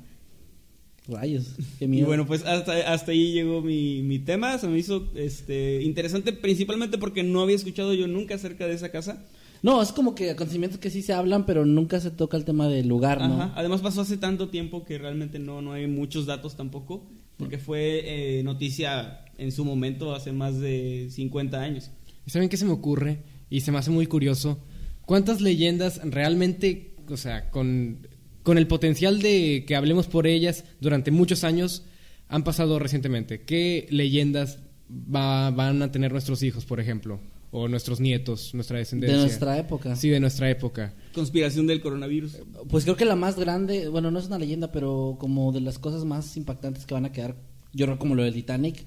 Rayos, 1.11 1.57
qué 1.79 1.85
Y 1.85 2.03
bueno, 2.03 2.27
pues 2.27 2.45
hasta, 2.45 2.93
hasta 2.93 3.13
ahí 3.13 3.33
llegó 3.33 3.63
mi, 3.63 4.03
mi 4.03 4.19
tema. 4.19 4.57
Se 4.59 4.69
me 4.69 4.79
hizo 4.79 5.11
este, 5.15 5.83
interesante 5.83 6.33
principalmente 6.33 6.99
porque 6.99 7.23
no 7.23 7.43
había 7.43 7.57
escuchado 7.57 7.93
yo 7.95 8.07
nunca 8.07 8.37
acerca 8.37 8.67
de 8.67 8.75
esa 8.75 8.91
casa. 8.91 9.25
No, 9.63 9.83
es 9.83 9.93
como 9.93 10.15
que 10.15 10.31
acontecimientos 10.31 10.81
que 10.81 10.91
sí 10.91 11.03
se 11.03 11.13
hablan, 11.13 11.45
pero 11.45 11.67
nunca 11.67 12.01
se 12.01 12.11
toca 12.11 12.37
el 12.37 12.45
tema 12.45 12.69
del 12.69 12.89
lugar, 12.89 13.21
¿no? 13.21 13.35
Ajá. 13.43 13.53
Además 13.57 13.83
pasó 13.83 14.01
hace 14.01 14.17
tanto 14.17 14.49
tiempo 14.49 14.85
que 14.85 14.97
realmente 14.97 15.39
no, 15.39 15.61
no 15.61 15.73
hay 15.73 15.87
muchos 15.87 16.27
datos 16.27 16.57
tampoco. 16.57 17.07
Porque 17.41 17.57
fue 17.57 18.03
eh, 18.05 18.43
noticia 18.43 19.25
en 19.39 19.51
su 19.51 19.65
momento 19.65 20.15
hace 20.15 20.31
más 20.31 20.61
de 20.61 21.09
50 21.11 21.59
años. 21.59 21.91
¿Y 22.27 22.31
saben 22.31 22.51
qué 22.51 22.59
se 22.59 22.67
me 22.67 22.73
ocurre? 22.73 23.23
Y 23.49 23.63
se 23.63 23.73
me 23.73 23.79
hace 23.79 23.91
muy 23.91 24.07
curioso. 24.07 24.63
¿Cuántas 25.07 25.41
leyendas 25.41 26.03
realmente, 26.05 26.95
o 27.09 27.17
sea, 27.17 27.51
con, 27.51 28.07
con 28.43 28.59
el 28.59 28.67
potencial 28.67 29.21
de 29.21 29.65
que 29.67 29.77
hablemos 29.77 30.07
por 30.07 30.27
ellas 30.27 30.65
durante 30.81 31.11
muchos 31.11 31.45
años, 31.45 31.85
han 32.29 32.45
pasado 32.45 32.79
recientemente? 32.79 33.43
¿Qué 33.43 33.87
leyendas 33.91 34.59
va- 34.91 35.51
van 35.51 35.83
a 35.83 35.91
tener 35.93 36.13
nuestros 36.13 36.43
hijos, 36.43 36.65
por 36.65 36.81
ejemplo? 36.81 37.21
O 37.53 37.67
nuestros 37.67 37.99
nietos, 37.99 38.55
nuestra 38.55 38.77
De 38.77 38.83
descendencia. 38.83 39.19
nuestra 39.21 39.59
época. 39.59 39.97
Sí, 39.97 40.09
de 40.09 40.21
nuestra 40.21 40.49
época. 40.49 40.95
Conspiración 41.13 41.67
del 41.67 41.81
coronavirus. 41.81 42.39
Pues 42.69 42.85
creo 42.85 42.97
que 42.97 43.05
la 43.05 43.17
más 43.17 43.37
grande, 43.37 43.89
bueno, 43.89 44.13
no 44.13 44.21
es 44.21 44.27
una 44.27 44.39
leyenda, 44.39 44.71
pero 44.71 45.17
como 45.19 45.51
de 45.51 45.61
las 45.61 45.79
cosas 45.81 46.05
más 46.05 46.37
impactantes 46.37 46.87
que 46.87 46.95
van 46.95 47.07
a 47.07 47.13
quedar, 47.13 47.35
yo 47.73 47.87
creo 47.87 47.99
como 47.99 48.15
lo 48.15 48.23
del 48.23 48.35
Titanic 48.35 48.85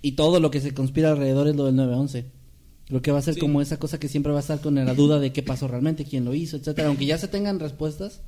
y 0.00 0.12
todo 0.12 0.40
lo 0.40 0.50
que 0.50 0.60
se 0.60 0.74
conspira 0.74 1.12
alrededor 1.12 1.46
es 1.46 1.54
lo 1.54 1.64
del 1.66 1.76
911. 1.76 2.26
Creo 2.88 3.02
que 3.02 3.12
va 3.12 3.20
a 3.20 3.22
ser 3.22 3.34
Sí. 3.34 3.40
como 3.40 3.62
esa 3.62 3.78
cosa 3.78 4.00
que 4.00 4.08
siempre 4.08 4.32
va 4.32 4.38
a 4.38 4.42
estar 4.42 4.60
con 4.60 4.74
la 4.74 4.94
duda 4.94 5.20
de 5.20 5.32
qué 5.32 5.44
pasó 5.44 5.68
realmente, 5.68 6.04
quién 6.04 6.24
lo 6.24 6.34
hizo, 6.34 6.56
etcétera. 6.56 6.88
Aunque 6.88 7.06
ya 7.06 7.18
se 7.18 7.28
tengan 7.28 7.60
respuestas, 7.60 8.20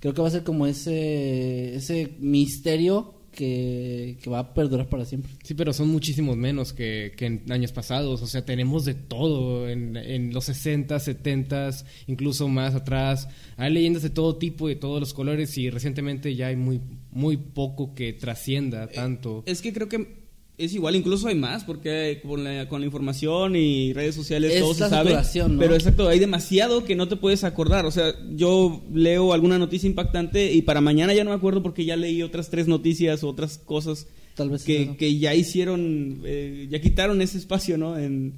creo 0.00 0.14
que 0.14 0.22
va 0.22 0.28
a 0.28 0.32
ser 0.32 0.44
como 0.44 0.66
ese 0.66 1.74
ese 1.76 2.16
misterio 2.18 3.18
que, 3.38 4.18
que 4.20 4.30
va 4.30 4.40
a 4.40 4.54
perdurar 4.54 4.88
para 4.88 5.04
siempre. 5.04 5.30
Sí, 5.44 5.54
pero 5.54 5.72
son 5.72 5.88
muchísimos 5.88 6.36
menos 6.36 6.72
que, 6.72 7.12
que 7.16 7.26
en 7.26 7.44
años 7.52 7.70
pasados. 7.70 8.20
O 8.20 8.26
sea, 8.26 8.44
tenemos 8.44 8.84
de 8.84 8.94
todo 8.94 9.68
en, 9.68 9.96
en 9.96 10.32
los 10.32 10.46
60, 10.46 10.98
70, 10.98 11.70
incluso 12.08 12.48
más 12.48 12.74
atrás. 12.74 13.28
Hay 13.56 13.72
leyendas 13.72 14.02
de 14.02 14.10
todo 14.10 14.36
tipo, 14.38 14.66
de 14.66 14.74
todos 14.74 14.98
los 14.98 15.14
colores 15.14 15.56
y 15.56 15.70
recientemente 15.70 16.34
ya 16.34 16.48
hay 16.48 16.56
muy, 16.56 16.80
muy 17.12 17.36
poco 17.36 17.94
que 17.94 18.12
trascienda 18.12 18.88
tanto. 18.88 19.44
Es 19.46 19.62
que 19.62 19.72
creo 19.72 19.88
que 19.88 20.27
es 20.58 20.74
igual, 20.74 20.96
incluso 20.96 21.28
hay 21.28 21.36
más, 21.36 21.62
porque 21.62 22.20
con 22.26 22.42
la, 22.42 22.68
con 22.68 22.80
la 22.80 22.86
información 22.86 23.54
y 23.54 23.92
redes 23.92 24.16
sociales 24.16 24.52
Es 24.54 24.60
todo 24.60 24.74
se 24.74 24.88
sabe. 24.88 25.16
¿no? 25.48 25.58
Pero 25.60 25.74
exacto, 25.74 26.08
hay 26.08 26.18
demasiado 26.18 26.84
que 26.84 26.96
no 26.96 27.06
te 27.06 27.14
puedes 27.14 27.44
acordar. 27.44 27.86
O 27.86 27.92
sea, 27.92 28.12
yo 28.34 28.82
leo 28.92 29.32
alguna 29.32 29.56
noticia 29.58 29.88
impactante 29.88 30.52
y 30.52 30.62
para 30.62 30.80
mañana 30.80 31.14
ya 31.14 31.22
no 31.22 31.30
me 31.30 31.36
acuerdo 31.36 31.62
porque 31.62 31.84
ya 31.84 31.96
leí 31.96 32.24
otras 32.24 32.50
tres 32.50 32.66
noticias, 32.66 33.22
otras 33.22 33.56
cosas 33.58 34.08
Tal 34.34 34.50
vez 34.50 34.64
que, 34.64 34.96
que 34.96 35.16
ya 35.18 35.32
hicieron, 35.32 36.22
eh, 36.24 36.66
ya 36.68 36.80
quitaron 36.80 37.22
ese 37.22 37.38
espacio, 37.38 37.78
¿no? 37.78 37.96
En, 37.96 38.34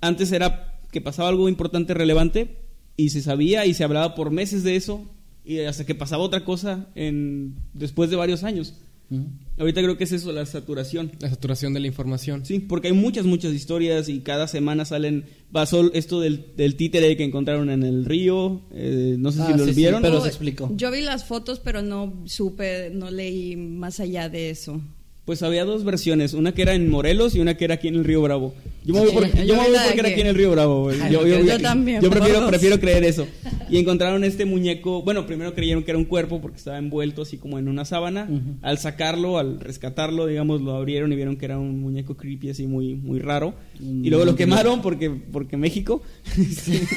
antes 0.00 0.32
era 0.32 0.80
que 0.90 1.00
pasaba 1.00 1.28
algo 1.28 1.48
importante, 1.48 1.94
relevante, 1.94 2.56
y 2.96 3.10
se 3.10 3.22
sabía 3.22 3.66
y 3.66 3.74
se 3.74 3.84
hablaba 3.84 4.16
por 4.16 4.32
meses 4.32 4.64
de 4.64 4.74
eso, 4.74 5.04
y 5.44 5.60
hasta 5.60 5.86
que 5.86 5.94
pasaba 5.94 6.24
otra 6.24 6.44
cosa 6.44 6.88
en, 6.96 7.54
después 7.72 8.10
de 8.10 8.16
varios 8.16 8.42
años. 8.42 8.74
Ujú. 9.10 9.26
Ahorita 9.58 9.80
creo 9.82 9.96
que 9.96 10.04
es 10.04 10.12
eso, 10.12 10.32
la 10.32 10.44
saturación. 10.44 11.12
La 11.18 11.30
saturación 11.30 11.72
de 11.72 11.80
la 11.80 11.86
información. 11.86 12.44
Sí, 12.44 12.58
porque 12.58 12.88
hay 12.88 12.94
muchas, 12.94 13.24
muchas 13.24 13.54
historias 13.54 14.08
y 14.10 14.20
cada 14.20 14.48
semana 14.48 14.84
salen. 14.84 15.24
Pasó 15.50 15.90
esto 15.94 16.20
del, 16.20 16.46
del 16.56 16.76
títere 16.76 17.16
que 17.16 17.24
encontraron 17.24 17.70
en 17.70 17.82
el 17.82 18.04
río. 18.04 18.60
eh, 18.72 19.16
no 19.18 19.32
sé 19.32 19.40
Ah, 19.42 19.46
si 19.52 19.58
lo 19.58 19.64
sí, 19.64 19.70
sí, 19.70 19.76
vieron. 19.76 20.02
pero 20.02 20.16
No, 20.16 20.20
se 20.20 20.28
explicó. 20.28 20.70
Yo 20.76 20.90
vi 20.90 21.00
las 21.00 21.24
fotos, 21.24 21.60
pero 21.60 21.80
no 21.80 22.12
supe, 22.26 22.90
no 22.90 23.10
leí 23.10 23.56
más 23.56 23.98
allá 24.00 24.28
de 24.28 24.50
eso. 24.50 24.80
Pues 25.24 25.42
había 25.42 25.64
dos 25.64 25.82
versiones, 25.84 26.34
una 26.34 26.52
que 26.52 26.62
era 26.62 26.74
en 26.74 26.88
Morelos 26.88 27.34
y 27.34 27.40
una 27.40 27.56
que 27.56 27.64
era 27.64 27.74
aquí 27.74 27.88
en 27.88 27.96
el 27.96 28.04
Río 28.04 28.22
Bravo. 28.22 28.54
Yo 28.84 28.94
me 28.94 29.00
voy, 29.00 29.08
Sí, 29.08 29.14
por- 29.16 29.26
yo 29.26 29.42
yo 29.42 29.54
me 29.56 29.60
vi 29.62 29.66
voy 29.66 29.72
la 29.72 29.80
de 29.82 29.86
porque 29.88 30.00
era 30.00 30.08
aquí 30.10 30.20
en 30.20 30.26
el 30.28 30.34
Río 30.36 30.50
Bravo. 30.52 30.90
Ay, 30.90 31.12
Yo, 31.12 31.26
yo- 31.26 31.40
yo 31.44 31.58
también, 31.60 32.00
yo 32.00 32.10
prefiero, 32.10 32.46
prefiero 32.46 32.78
creer 32.78 33.02
eso. 33.04 33.26
Y 33.68 33.78
encontraron 33.78 34.24
este 34.24 34.44
muñeco, 34.44 35.02
bueno, 35.02 35.26
primero 35.26 35.54
creyeron 35.54 35.82
que 35.82 35.90
era 35.90 35.98
un 35.98 36.04
cuerpo 36.04 36.40
porque 36.40 36.58
estaba 36.58 36.78
envuelto 36.78 37.22
así 37.22 37.38
como 37.38 37.58
en 37.58 37.68
una 37.68 37.84
sábana. 37.84 38.28
Al 38.62 38.78
sacarlo, 38.78 39.38
al 39.38 39.60
rescatarlo, 39.60 40.26
digamos, 40.26 40.60
lo 40.60 40.74
abrieron 40.74 41.12
y 41.12 41.16
vieron 41.16 41.36
que 41.36 41.44
era 41.44 41.58
un 41.58 41.80
muñeco 41.80 42.16
creepy 42.16 42.50
así 42.50 42.66
muy, 42.66 42.94
muy 42.94 43.18
raro. 43.18 43.54
Y 43.80 44.08
luego 44.10 44.24
lo 44.24 44.36
quemaron 44.36 44.82
porque, 44.82 45.10
porque 45.10 45.56
México. 45.56 46.02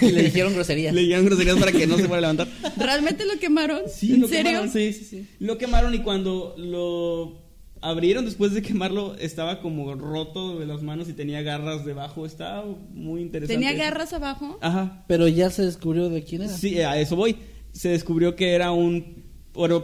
Y 0.01 0.11
le 0.11 0.23
dijeron 0.23 0.53
groserías. 0.53 0.93
Le 0.99 1.01
dieron 1.01 1.25
groserías 1.25 1.57
para 1.57 1.71
que 1.71 1.87
no 1.87 1.97
se 1.97 2.07
fuera 2.07 2.17
a 2.17 2.21
levantar. 2.33 2.47
¿Realmente 2.77 3.25
lo 3.25 3.39
quemaron? 3.39 3.81
Sí, 3.87 4.13
¿En 4.13 4.21
lo 4.21 4.27
serio? 4.27 4.43
quemaron, 4.51 4.69
sí, 4.69 4.93
sí, 4.93 5.03
sí. 5.03 5.27
Lo 5.39 5.57
quemaron 5.57 5.93
y 5.93 5.99
cuando 5.99 6.55
lo 6.57 7.48
abrieron 7.81 8.25
después 8.25 8.53
de 8.53 8.61
quemarlo 8.61 9.15
estaba 9.15 9.61
como 9.61 9.93
roto 9.95 10.59
de 10.59 10.65
las 10.65 10.81
manos 10.81 11.09
y 11.09 11.13
tenía 11.13 11.41
garras 11.41 11.85
debajo. 11.85 12.25
Estaba 12.25 12.65
muy 12.93 13.21
interesante. 13.21 13.53
¿Tenía 13.53 13.73
garras 13.73 14.13
abajo? 14.13 14.57
Ajá. 14.61 15.03
Pero 15.07 15.27
ya 15.27 15.49
se 15.49 15.65
descubrió 15.65 16.09
de 16.09 16.23
quién 16.23 16.43
era. 16.43 16.51
Sí, 16.51 16.79
a 16.79 16.99
eso 16.99 17.15
voy. 17.15 17.37
Se 17.71 17.89
descubrió 17.89 18.35
que 18.35 18.53
era 18.53 18.71
un 18.71 19.23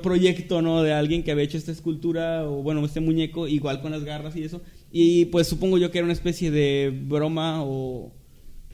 proyecto, 0.01 0.61
¿no? 0.61 0.83
De 0.83 0.93
alguien 0.93 1.23
que 1.23 1.31
había 1.31 1.43
hecho 1.43 1.57
esta 1.57 1.71
escultura 1.71 2.49
o 2.49 2.63
bueno, 2.63 2.83
este 2.85 2.99
muñeco 2.99 3.47
igual 3.47 3.81
con 3.81 3.91
las 3.91 4.03
garras 4.03 4.35
y 4.35 4.43
eso. 4.43 4.61
Y 4.91 5.25
pues 5.25 5.47
supongo 5.47 5.77
yo 5.77 5.91
que 5.91 5.97
era 5.97 6.05
una 6.05 6.13
especie 6.13 6.51
de 6.51 6.97
broma 7.05 7.63
o 7.63 8.13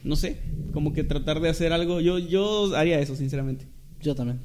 no 0.04 0.16
sé, 0.16 0.38
como 0.72 0.92
que 0.92 1.04
tratar 1.04 1.40
de 1.40 1.48
hacer 1.48 1.72
algo. 1.72 2.00
Yo 2.00 2.18
yo 2.18 2.74
haría 2.76 3.00
eso, 3.00 3.16
sinceramente. 3.16 3.66
Yo 4.00 4.14
también. 4.14 4.40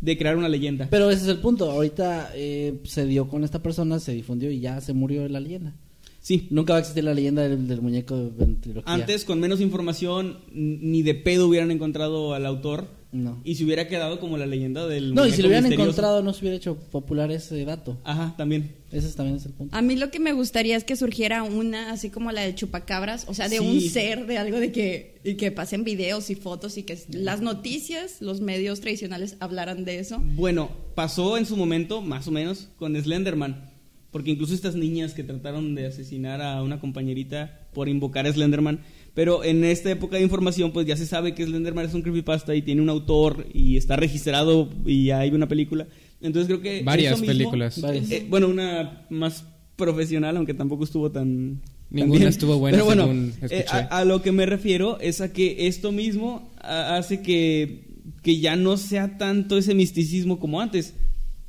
De 0.00 0.18
crear 0.18 0.36
una 0.36 0.48
leyenda. 0.48 0.88
Pero 0.90 1.10
ese 1.10 1.22
es 1.22 1.28
el 1.28 1.38
punto. 1.38 1.70
Ahorita 1.70 2.30
eh, 2.34 2.80
se 2.84 3.06
dio 3.06 3.28
con 3.28 3.44
esta 3.44 3.62
persona, 3.62 4.00
se 4.00 4.12
difundió 4.12 4.50
y 4.50 4.60
ya 4.60 4.80
se 4.80 4.92
murió 4.92 5.28
la 5.28 5.40
leyenda. 5.40 5.74
Sí, 6.22 6.46
Nunca 6.50 6.72
va 6.74 6.76
a 6.76 6.80
existir 6.80 7.02
la 7.02 7.14
leyenda 7.14 7.42
del, 7.42 7.66
del 7.66 7.82
muñeco 7.82 8.16
de 8.16 8.30
ventriloquía. 8.30 8.94
Antes, 8.94 9.24
con 9.24 9.40
menos 9.40 9.60
información, 9.60 10.38
ni 10.52 11.02
de 11.02 11.14
pedo 11.16 11.48
hubieran 11.48 11.70
encontrado 11.72 12.32
al 12.32 12.46
autor. 12.46 12.86
No. 13.10 13.40
Y 13.44 13.56
se 13.56 13.64
hubiera 13.64 13.88
quedado 13.88 14.20
como 14.20 14.38
la 14.38 14.46
leyenda 14.46 14.86
del. 14.86 15.14
No, 15.14 15.26
y 15.26 15.32
si 15.32 15.38
muñeco 15.38 15.42
lo 15.42 15.48
hubieran 15.48 15.64
misterioso. 15.64 15.82
encontrado 15.90 16.22
no 16.22 16.32
se 16.32 16.40
hubiera 16.40 16.56
hecho 16.56 16.76
popular 16.76 17.30
ese 17.32 17.62
dato. 17.66 17.98
Ajá, 18.04 18.34
también. 18.38 18.72
Ese 18.90 19.08
es- 19.08 19.16
también 19.16 19.36
es 19.36 19.44
el 19.44 19.52
punto. 19.52 19.76
A 19.76 19.82
mí 19.82 19.96
lo 19.96 20.10
que 20.10 20.18
me 20.20 20.32
gustaría 20.32 20.76
es 20.76 20.84
que 20.84 20.96
surgiera 20.96 21.42
una, 21.42 21.90
así 21.92 22.08
como 22.08 22.30
la 22.32 22.40
de 22.42 22.54
Chupacabras, 22.54 23.26
o 23.28 23.34
sea, 23.34 23.48
de 23.50 23.58
Sí. 23.58 23.66
un 23.66 23.80
ser, 23.82 24.26
de 24.26 24.38
algo 24.38 24.60
de 24.60 24.70
que, 24.72 25.20
y 25.24 25.34
que 25.34 25.50
pasen 25.50 25.82
videos 25.84 26.30
y 26.30 26.36
fotos 26.36 26.78
y 26.78 26.84
que 26.84 26.96
las 27.10 27.42
noticias, 27.42 28.22
los 28.22 28.40
medios 28.40 28.80
tradicionales 28.80 29.36
hablaran 29.40 29.84
de 29.84 29.98
eso. 29.98 30.22
Bueno, 30.36 30.70
pasó 30.94 31.36
en 31.36 31.44
su 31.46 31.56
momento, 31.56 32.00
más 32.00 32.28
o 32.28 32.30
menos, 32.30 32.68
con 32.78 32.96
Slenderman. 32.96 33.71
Porque 34.12 34.30
incluso 34.30 34.54
estas 34.54 34.74
niñas 34.76 35.14
que 35.14 35.24
trataron 35.24 35.74
de 35.74 35.86
asesinar 35.86 36.40
a 36.42 36.62
una 36.62 36.78
compañerita 36.78 37.66
por 37.72 37.88
invocar 37.88 38.26
a 38.26 38.32
Slenderman. 38.32 38.80
Pero 39.14 39.42
en 39.42 39.64
esta 39.64 39.90
época 39.90 40.16
de 40.18 40.22
información, 40.22 40.72
pues 40.72 40.86
ya 40.86 40.96
se 40.96 41.06
sabe 41.06 41.34
que 41.34 41.44
Slenderman 41.44 41.86
es 41.86 41.94
un 41.94 42.02
creepypasta 42.02 42.54
y 42.54 42.62
tiene 42.62 42.82
un 42.82 42.88
autor 42.90 43.46
y 43.54 43.76
está 43.76 43.96
registrado 43.96 44.68
y 44.86 45.10
hay 45.10 45.30
una 45.30 45.48
película. 45.48 45.86
Entonces 46.20 46.46
creo 46.46 46.60
que. 46.60 46.82
Varias 46.84 47.14
mismo- 47.20 47.26
películas. 47.26 47.80
Varias. 47.80 48.10
Eh, 48.10 48.26
bueno, 48.28 48.48
una 48.48 49.06
más 49.10 49.44
profesional, 49.76 50.36
aunque 50.36 50.54
tampoco 50.54 50.84
estuvo 50.84 51.10
tan. 51.10 51.60
Ninguna 51.90 52.28
estuvo 52.28 52.58
buena, 52.58 52.76
Pero 52.76 52.84
bueno, 52.86 53.04
según 53.06 53.34
eh, 53.50 53.64
a, 53.68 53.78
a 53.98 54.04
lo 54.06 54.22
que 54.22 54.32
me 54.32 54.46
refiero 54.46 54.98
es 55.00 55.20
a 55.20 55.32
que 55.32 55.66
esto 55.66 55.92
mismo 55.92 56.50
hace 56.62 57.20
que, 57.20 57.84
que 58.22 58.40
ya 58.40 58.56
no 58.56 58.78
sea 58.78 59.18
tanto 59.18 59.58
ese 59.58 59.74
misticismo 59.74 60.38
como 60.38 60.60
antes. 60.60 60.94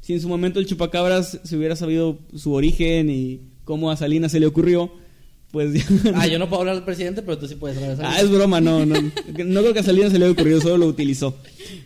Si 0.03 0.11
en 0.11 0.19
su 0.19 0.27
momento 0.27 0.59
el 0.59 0.65
chupacabras 0.65 1.39
se 1.45 1.55
hubiera 1.55 1.77
sabido 1.77 2.19
su 2.35 2.51
origen 2.51 3.09
y 3.09 3.39
cómo 3.63 3.89
a 3.89 3.95
Salinas 3.95 4.33
se 4.33 4.41
le 4.41 4.47
ocurrió, 4.47 4.91
pues 5.49 5.73
ya. 5.73 5.85
Ah, 6.15 6.27
yo 6.27 6.37
no 6.39 6.49
puedo 6.49 6.59
hablar 6.59 6.75
del 6.75 6.83
presidente, 6.83 7.21
pero 7.21 7.37
tú 7.37 7.47
sí 7.47 7.55
puedes 7.55 7.77
hablar 7.77 7.95
de 7.95 8.03
Ah, 8.03 8.19
es 8.19 8.29
broma, 8.29 8.59
no, 8.59 8.85
no. 8.85 8.95
No 9.45 9.61
creo 9.61 9.73
que 9.73 9.79
a 9.79 9.83
Salinas 9.83 10.11
se 10.11 10.19
le 10.19 10.25
haya 10.25 10.33
ocurrido, 10.33 10.59
solo 10.59 10.75
lo 10.75 10.87
utilizó. 10.87 11.37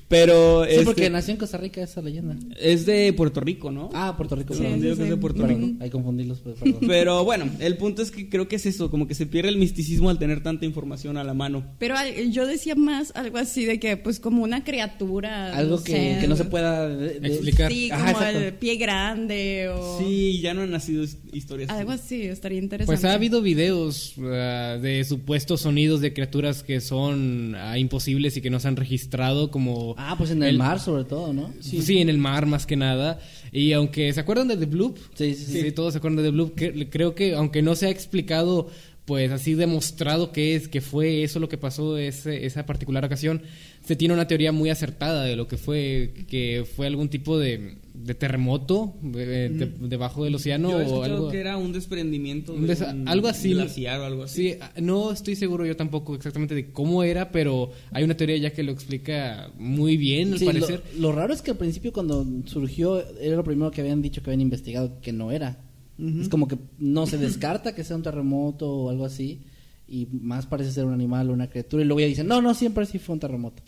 Pero 0.07 0.63
Sí, 0.65 0.71
este, 0.71 0.85
porque 0.85 1.09
nació 1.09 1.33
en 1.33 1.39
Costa 1.39 1.57
Rica 1.57 1.81
esa 1.81 2.01
leyenda. 2.01 2.35
es 2.59 2.85
de 2.85 3.11
Puerto 3.13 3.39
Rico, 3.41 3.71
¿no? 3.71 3.89
Ah, 3.93 4.13
Puerto 4.17 4.35
Rico. 4.35 4.53
Sí, 4.53 4.61
perdón. 4.61 4.81
digo 4.81 4.95
que 4.95 5.03
es 5.03 5.09
de 5.09 5.17
Puerto 5.17 5.45
Rico. 5.47 5.65
Hay 5.79 5.88
que 5.88 5.91
confundirlos, 5.91 6.39
pues, 6.39 6.57
perdón. 6.59 6.79
Pero 6.88 7.23
bueno, 7.25 7.49
el 7.59 7.77
punto 7.77 8.01
es 8.01 8.11
que 8.11 8.29
creo 8.29 8.47
que 8.47 8.55
es 8.57 8.65
eso, 8.65 8.89
como 8.89 9.07
que 9.07 9.15
se 9.15 9.25
pierde 9.25 9.49
el 9.49 9.57
misticismo 9.57 10.09
al 10.09 10.19
tener 10.19 10.41
tanta 10.43 10.65
información 10.65 11.17
a 11.17 11.23
la 11.23 11.33
mano. 11.33 11.65
Pero 11.79 11.95
al- 11.97 12.31
yo 12.31 12.45
decía 12.47 12.75
más 12.75 13.11
algo 13.15 13.38
así 13.38 13.65
de 13.65 13.79
que, 13.79 13.97
pues, 13.97 14.19
como 14.19 14.43
una 14.43 14.63
criatura. 14.63 15.55
Algo 15.55 15.83
que, 15.83 15.91
sé, 15.91 16.17
que 16.21 16.27
no 16.27 16.35
se 16.35 16.45
pueda 16.45 16.88
de- 16.89 17.19
de- 17.19 17.27
Explicar. 17.27 17.71
Sí, 17.71 17.91
Ajá, 17.91 18.13
como 18.13 18.25
exacto. 18.25 18.39
el 18.47 18.53
pie 18.53 18.75
grande 18.77 19.69
o. 19.69 19.99
Sí, 19.99 20.39
ya 20.41 20.53
no 20.53 20.61
han 20.61 20.71
nacido 20.71 21.03
his- 21.03 21.17
historias. 21.33 21.69
Algo 21.69 21.91
así, 21.91 22.21
estaría 22.23 22.59
interesante. 22.59 22.85
Pues 22.99 23.05
ha 23.05 23.13
habido 23.13 23.41
videos 23.41 24.13
ah, 24.23 24.77
de 24.81 25.03
supuestos 25.03 25.61
sonidos 25.61 26.01
de 26.01 26.13
criaturas 26.13 26.63
que 26.63 26.81
son 26.81 27.55
ah, 27.55 27.77
imposibles 27.77 28.38
y 28.38 28.41
que 28.41 28.49
no 28.49 28.59
se 28.59 28.67
han 28.67 28.75
registrado 28.75 29.51
como... 29.51 29.76
Ah, 29.97 30.15
pues 30.17 30.32
en 30.32 30.41
el, 30.43 30.57
mar 30.57 30.80
sobre 30.80 31.03
todo, 31.03 31.34
¿no? 31.34 31.51
Sí. 31.59 31.99
en 31.99 32.09
el 32.09 32.17
mar 32.17 32.45
más 32.45 32.65
que 32.65 32.75
nada. 32.75 33.19
Y 33.51 33.73
aunque 33.73 34.11
se 34.13 34.19
acuerdan 34.19 34.47
de 34.47 34.57
The 34.57 34.65
Bloop, 34.65 34.97
Sí, 35.15 35.34
sí, 35.36 35.61
sí. 35.61 35.71
todos 35.71 35.93
se 35.93 35.99
acuerdan 35.99 36.17
de 36.17 36.23
The 36.23 36.32
Bloop, 36.32 36.55
que- 36.55 36.89
creo 36.89 37.15
que 37.15 37.34
aunque 37.36 37.61
no 37.61 37.75
se 37.75 37.88
ha 37.88 37.89
explicado, 37.89 38.69
pues 39.08 39.32
así 39.32 39.53
demostrado 39.55 40.32
que 40.34 40.55
es, 40.55 40.68
que 40.68 40.82
fue 40.82 41.24
eso 41.24 41.39
lo 41.39 41.47
que 41.47 41.58
pasó 41.58 41.97
ese, 41.97 42.45
esa 42.45 42.66
particular 42.66 43.03
ocasión, 43.05 43.41
se 43.86 43.95
tiene 43.95 44.14
una 44.14 44.28
teoría 44.28 44.51
muy 44.51 44.70
acertada 44.70 45.24
de 45.24 45.38
lo 45.38 45.47
que 45.47 45.55
fue, 45.58 46.12
que 46.28 46.66
fue 46.76 46.88
algún 46.88 47.08
tipo 47.08 47.39
de, 47.39 47.78
de 47.93 48.16
terremoto 48.16 48.95
eh, 49.16 49.49
de- 49.49 49.88
debajo 49.88 50.26
del 50.26 50.36
océano 50.36 50.70
Yo 50.72 50.80
he 50.82 50.84
o 50.84 50.86
escuchado 50.88 51.16
algo. 51.16 51.30
que 51.32 51.39
era 51.39 51.55
un 51.55 51.72
desprendimiento 51.72 52.51
de 52.51 52.60
un 52.60 53.08
algo 53.08 53.30
así. 53.30 53.53
glaciar 53.53 54.01
o 54.01 54.03
algo 54.03 54.24
así. 54.24 54.51
Sí, 54.51 54.58
ah, 54.60 54.74
no 54.82 55.14
estoy 55.14 55.38
seguro 55.38 55.66
yo 55.66 55.78
tampoco 55.78 56.14
exactamente 56.14 56.53
de 56.53 56.72
cómo 56.74 57.01
era, 57.03 57.32
pero 57.32 57.72
hay 57.93 58.03
una 58.03 58.18
teoría 58.18 58.36
ya 58.36 58.51
que 58.51 58.62
lo 58.64 58.74
explica 58.74 59.51
muy 59.58 59.95
bien, 59.95 60.34
al 60.34 60.39
Sí, 60.39 60.45
lo, 60.47 60.51
parecer. 60.51 60.84
lo 60.99 61.14
raro 61.14 61.34
es 61.34 61.41
que 61.41 61.51
al 61.51 61.58
principio 61.58 61.93
cuando 61.93 62.26
surgió 62.43 63.01
era 63.22 63.38
lo 63.38 63.43
primero 63.45 63.72
que 63.72 63.80
habían 63.80 64.01
dicho 64.01 64.22
que 64.22 64.32
habían 64.32 64.41
investigado 64.41 64.99
que 64.99 65.14
no 65.14 65.32
era. 65.32 65.64
Es 66.00 66.30
como 66.30 66.48
que 66.48 66.58
no 66.78 67.08
se 67.08 67.18
descarta 67.18 67.74
que 67.74 67.84
sea 67.84 67.95
un 67.95 68.04
terremoto 68.04 68.70
o 68.72 68.89
algo 68.91 69.04
así 69.06 69.39
y 69.88 70.08
más 70.12 70.45
parece 70.45 70.72
ser 70.72 70.86
un 70.86 70.93
animal 70.93 71.30
o 71.30 71.34
una 71.34 71.50
criatura 71.50 71.82
y 71.84 71.88
luego 71.88 72.00
ya 72.02 72.06
dicen, 72.06 72.28
no, 72.28 72.41
no, 72.41 72.54
siempre 72.54 72.86
sí 72.86 73.00
fue 73.00 73.14
un 73.14 73.20
terremoto. 73.20 73.64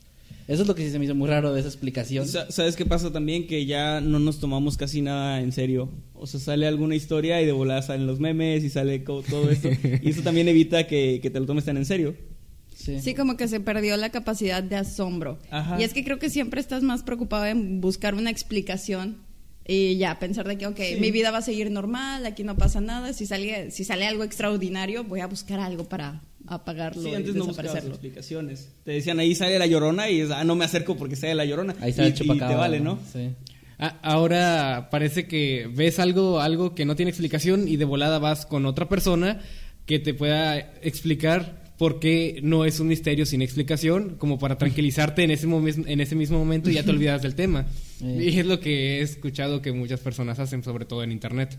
Eso 0.48 0.64
es 0.64 0.68
lo 0.68 0.74
que 0.76 0.84
sí 0.84 0.92
se 0.92 0.98
me 1.00 1.06
hizo 1.06 1.14
muy 1.16 1.28
raro 1.30 1.54
de 1.54 1.60
esa 1.60 1.70
explicación. 1.70 2.28
Sa- 2.28 2.50
¿Sabes 2.52 2.76
qué 2.76 2.84
pasa 2.86 3.12
también? 3.12 3.46
Que 3.48 3.66
ya 3.68 4.02
no 4.02 4.18
nos 4.20 4.40
tomamos 4.40 4.78
casi 4.78 5.02
nada 5.02 5.42
en 5.42 5.52
serio. 5.52 5.90
O 6.16 6.26
sea, 6.28 6.40
sale 6.40 6.66
alguna 6.68 6.96
historia 6.96 7.40
y 7.42 7.46
de 7.46 7.52
volada 7.52 7.82
salen 7.84 8.08
los 8.08 8.20
memes 8.20 8.64
y 8.64 8.70
sale 8.70 8.98
todo 9.00 9.50
esto. 9.52 9.70
y 10.02 10.10
eso 10.10 10.22
también 10.24 10.48
evita 10.48 10.88
que, 10.88 11.20
que 11.22 11.30
te 11.30 11.40
lo 11.40 11.46
tomes 11.46 11.66
tan 11.66 11.78
en 11.78 11.86
serio. 11.86 12.16
Sí. 12.76 13.00
Sí, 13.00 13.14
como 13.14 13.38
que 13.38 13.48
se 13.48 13.60
perdió 13.60 13.96
la 13.98 14.10
capacidad 14.10 14.64
de 14.64 14.76
asombro. 14.78 15.38
Ajá. 15.52 15.80
Y 15.80 15.84
es 15.84 15.94
que 15.94 16.04
creo 16.04 16.18
que 16.18 16.30
siempre 16.32 16.62
estás 16.62 16.82
más 16.82 17.04
preocupado 17.04 17.46
en 17.46 17.80
buscar 17.82 18.16
una 18.16 18.30
explicación 18.32 19.18
y 19.72 19.98
ya 19.98 20.18
pensar 20.18 20.48
de 20.48 20.58
que, 20.58 20.66
ok, 20.66 20.80
Sí. 20.80 20.96
mi 21.00 21.12
vida 21.12 21.30
va 21.30 21.38
a 21.38 21.42
seguir 21.44 21.70
normal, 21.70 22.26
aquí 22.26 22.44
no 22.44 22.58
pasa 22.58 22.82
nada. 22.82 23.14
Si 23.14 23.28
sale, 23.28 23.70
si 23.70 23.84
sale 23.84 24.08
algo 24.08 24.24
extraordinario, 24.24 25.04
voy 25.04 25.20
a 25.20 25.28
buscar 25.28 25.60
algo 25.60 25.88
para 25.88 26.24
apagarlo 26.48 27.04
Sí, 27.04 27.10
y 27.10 27.14
antes 27.16 27.36
no 27.36 27.46
buscabas 27.46 27.58
desaparecerlo. 27.74 27.94
explicaciones. 27.96 28.70
Te 28.84 28.94
decían 28.94 29.20
ahí 29.20 29.36
sale 29.36 29.60
la 29.60 29.68
llorona 29.68 30.10
y 30.10 30.22
es, 30.22 30.32
ah, 30.32 30.44
no 30.44 30.56
me 30.56 30.66
acerco 30.66 30.98
porque 30.98 31.16
sale 31.16 31.36
la 31.36 31.46
llorona. 31.46 31.76
Ahí 31.82 31.92
está 31.92 32.04
y, 32.04 32.08
el 32.08 32.14
y 32.14 32.40
te 32.40 32.56
vale, 32.56 32.80
¿no? 32.80 32.98
Sí. 33.14 33.30
Ah, 33.78 34.00
ahora 34.02 34.90
parece 34.92 35.28
que 35.28 35.70
ves 35.72 36.00
algo, 36.00 36.40
algo 36.40 36.74
que 36.74 36.86
no 36.86 36.96
tiene 36.96 37.12
explicación 37.12 37.68
y 37.68 37.78
de 37.78 37.86
volada 37.86 38.18
vas 38.18 38.48
con 38.48 38.66
otra 38.66 38.90
persona 38.90 39.40
que 39.86 40.00
te 40.00 40.14
pueda 40.16 40.58
explicar 40.82 41.69
por 41.80 42.00
qué 42.00 42.42
no 42.44 42.66
es 42.66 42.80
un 42.80 42.88
misterio 42.90 43.26
sin 43.26 43.42
explicación, 43.42 44.16
como 44.20 44.38
para 44.38 44.58
tranquilizarte 44.60 45.24
en 45.24 45.32
ese, 45.32 45.48
en 45.48 46.02
ese 46.02 46.14
mismo 46.16 46.38
momento 46.38 46.70
y 46.70 46.74
ya 46.74 46.84
te 46.84 46.92
olvidas 46.98 47.24
del 47.24 47.34
tema. 47.34 47.66
Eh. 48.04 48.30
Y 48.32 48.38
es 48.38 48.46
lo 48.46 48.60
que 48.60 49.00
he 49.00 49.02
escuchado 49.02 49.62
que 49.64 49.72
muchas 49.72 50.02
personas 50.02 50.38
hacen, 50.40 50.62
sobre 50.62 50.84
todo 50.86 51.04
en 51.04 51.12
internet, 51.12 51.58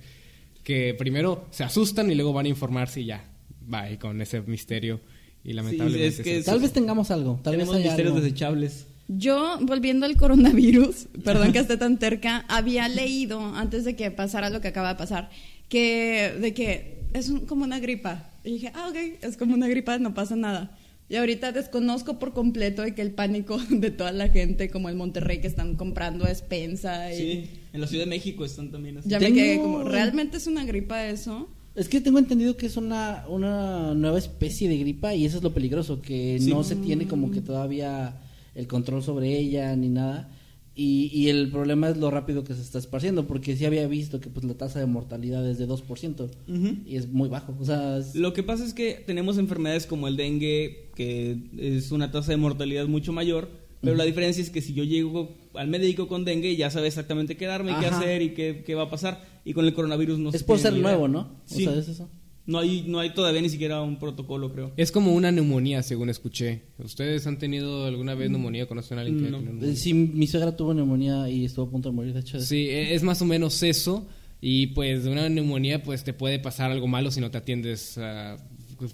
que 0.62 0.94
primero 0.96 1.46
se 1.50 1.64
asustan 1.64 2.10
y 2.12 2.14
luego 2.14 2.32
van 2.34 2.46
a 2.46 2.50
informarse 2.50 3.00
y 3.00 3.06
ya, 3.06 3.24
bye 3.66 3.98
con 3.98 4.20
ese 4.20 4.42
misterio. 4.42 5.00
Y 5.42 5.54
lamentablemente... 5.54 6.06
es 6.08 6.20
que 6.20 6.42
Tal 6.42 6.60
vez 6.60 6.70
tengamos 6.72 7.10
algo, 7.10 7.40
tal 7.42 7.54
Tenemos 7.54 7.74
vez 7.74 7.80
haya 7.82 7.90
misterios 7.92 8.14
algo. 8.14 8.24
desechables. 8.24 8.86
Yo, 9.08 9.58
volviendo 9.62 10.04
al 10.06 10.16
coronavirus, 10.18 11.06
perdón 11.24 11.52
que 11.52 11.60
esté 11.60 11.78
tan 11.78 11.98
terca, 11.98 12.44
había 12.48 12.88
leído 12.88 13.40
antes 13.56 13.84
de 13.86 13.96
que 13.96 14.10
pasara 14.10 14.50
lo 14.50 14.60
que 14.60 14.68
acaba 14.68 14.90
de 14.90 14.98
pasar, 14.98 15.30
que 15.70 16.34
de 16.40 16.52
que 16.52 16.98
es 17.14 17.30
un- 17.30 17.46
como 17.46 17.64
una 17.64 17.80
gripa. 17.80 18.29
Y 18.44 18.52
dije, 18.52 18.72
ah, 18.74 18.88
ok, 18.90 18.96
es 19.22 19.36
como 19.36 19.54
una 19.54 19.68
gripa, 19.68 19.98
no 19.98 20.14
pasa 20.14 20.36
nada. 20.36 20.76
Y 21.08 21.16
ahorita 21.16 21.50
desconozco 21.52 22.18
por 22.18 22.32
completo 22.32 22.82
de 22.82 22.94
que 22.94 23.02
el 23.02 23.10
pánico 23.10 23.58
de 23.70 23.90
toda 23.90 24.12
la 24.12 24.28
gente, 24.28 24.70
como 24.70 24.88
el 24.88 24.96
Monterrey, 24.96 25.40
que 25.40 25.46
están 25.48 25.74
comprando 25.76 26.24
despensa. 26.24 27.12
Y 27.12 27.16
Sí, 27.16 27.50
en 27.72 27.80
la 27.80 27.86
Ciudad 27.86 28.04
de 28.04 28.10
México 28.10 28.44
están 28.44 28.70
también 28.70 28.98
así. 28.98 29.08
Ya 29.08 29.18
me 29.18 29.26
Tengo- 29.26 29.36
quedé 29.36 29.58
como, 29.58 29.82
¿realmente 29.84 30.36
es 30.36 30.46
una 30.46 30.64
gripa 30.64 31.06
eso? 31.06 31.48
Es 31.74 31.88
que 31.88 32.00
tengo 32.00 32.18
entendido 32.18 32.56
que 32.56 32.66
es 32.66 32.76
una, 32.76 33.24
una 33.28 33.94
nueva 33.94 34.18
especie 34.18 34.68
de 34.68 34.76
gripa 34.78 35.14
y 35.14 35.24
eso 35.24 35.36
es 35.38 35.42
lo 35.42 35.52
peligroso, 35.54 36.00
que 36.02 36.38
Sí. 36.40 36.50
no 36.50 36.64
se 36.64 36.76
tiene 36.76 37.06
como 37.06 37.30
que 37.30 37.40
todavía 37.40 38.14
el 38.54 38.66
control 38.66 39.02
sobre 39.02 39.36
ella 39.38 39.74
ni 39.76 39.88
nada. 39.88 40.28
Y, 40.74 41.10
y 41.12 41.28
el 41.28 41.50
problema 41.50 41.88
es 41.90 41.96
lo 41.96 42.10
rápido 42.10 42.44
que 42.44 42.54
se 42.54 42.62
está 42.62 42.78
esparciendo, 42.78 43.26
porque 43.26 43.56
sí 43.56 43.64
había 43.66 43.86
visto 43.88 44.20
que 44.20 44.30
pues 44.30 44.44
la 44.46 44.54
tasa 44.54 44.78
de 44.78 44.86
mortalidad 44.86 45.46
es 45.48 45.58
de 45.58 45.66
2% 45.66 46.30
Ujú. 46.48 46.76
y 46.86 46.96
es 46.96 47.08
muy 47.08 47.28
bajo. 47.28 47.54
O 47.60 47.64
sea, 47.64 47.98
es- 47.98 48.14
Lo 48.14 48.32
que 48.32 48.42
pasa 48.42 48.64
es 48.64 48.72
que 48.72 49.02
tenemos 49.06 49.36
enfermedades 49.36 49.86
como 49.86 50.06
el 50.08 50.16
dengue, 50.16 50.90
que 50.94 51.38
es 51.58 51.90
una 51.92 52.10
tasa 52.12 52.30
de 52.32 52.36
mortalidad 52.38 52.86
mucho 52.86 53.12
mayor, 53.12 53.48
pero 53.82 53.96
la 53.96 54.04
diferencia 54.04 54.42
es 54.42 54.50
que 54.50 54.60
si 54.62 54.72
yo 54.74 54.84
llego 54.84 55.34
al 55.54 55.66
médico 55.68 56.06
con 56.06 56.24
dengue, 56.24 56.54
ya 56.54 56.70
sabe 56.70 56.86
exactamente 56.88 57.36
qué 57.36 57.46
darme, 57.46 57.72
qué 57.80 57.86
hacer 57.86 58.22
y 58.22 58.30
qué, 58.34 58.62
qué 58.64 58.74
va 58.74 58.84
a 58.84 58.90
pasar. 58.90 59.24
Y 59.44 59.54
con 59.54 59.64
el 59.64 59.72
coronavirus 59.74 60.18
no 60.18 60.30
se 60.30 60.36
es 60.36 60.44
por 60.44 60.58
ser 60.58 60.72
idea. 60.74 60.82
nuevo, 60.82 61.08
¿no? 61.08 61.40
Sí. 61.46 61.66
O 61.66 61.70
sea, 61.72 61.80
es 61.80 61.88
eso. 61.88 62.08
No 62.46 62.58
hay, 62.58 62.84
no 62.86 62.98
hay 62.98 63.10
todavía 63.14 63.40
ni 63.42 63.48
siquiera 63.48 63.80
un 63.82 63.98
protocolo, 63.98 64.50
creo. 64.52 64.72
Es 64.76 64.90
como 64.90 65.12
una 65.14 65.30
neumonía, 65.30 65.82
según 65.82 66.08
escuché. 66.10 66.62
¿Ustedes 66.78 67.26
han 67.26 67.38
tenido 67.38 67.84
alguna 67.86 68.14
vez 68.14 68.30
neumonía? 68.30 68.66
¿Conocen 68.66 68.98
a 68.98 69.02
alguien 69.02 69.18
que 69.22 69.30
No. 69.30 69.36
haya 69.36 69.46
tenido 69.46 69.60
neumonía? 69.60 69.76
Sí, 69.80 69.94
mi 69.94 70.26
suegra 70.26 70.56
tuvo 70.56 70.74
neumonía 70.74 71.28
y 71.28 71.44
estuvo 71.44 71.66
a 71.66 71.70
punto 71.70 71.90
de 71.90 71.94
morir, 71.94 72.12
de 72.14 72.20
hecho. 72.20 72.40
Sí, 72.40 72.68
e- 72.68 72.94
es 72.94 73.02
más 73.02 73.20
o 73.22 73.24
menos 73.24 73.62
eso. 73.62 74.06
Y 74.40 74.68
pues 74.68 75.04
de 75.04 75.10
una 75.10 75.28
neumonía 75.28 75.82
pues 75.82 76.02
te 76.02 76.12
puede 76.14 76.38
pasar 76.38 76.70
algo 76.70 76.86
malo 76.88 77.10
si 77.10 77.20
no 77.20 77.30
te 77.30 77.36
atiendes 77.38 77.98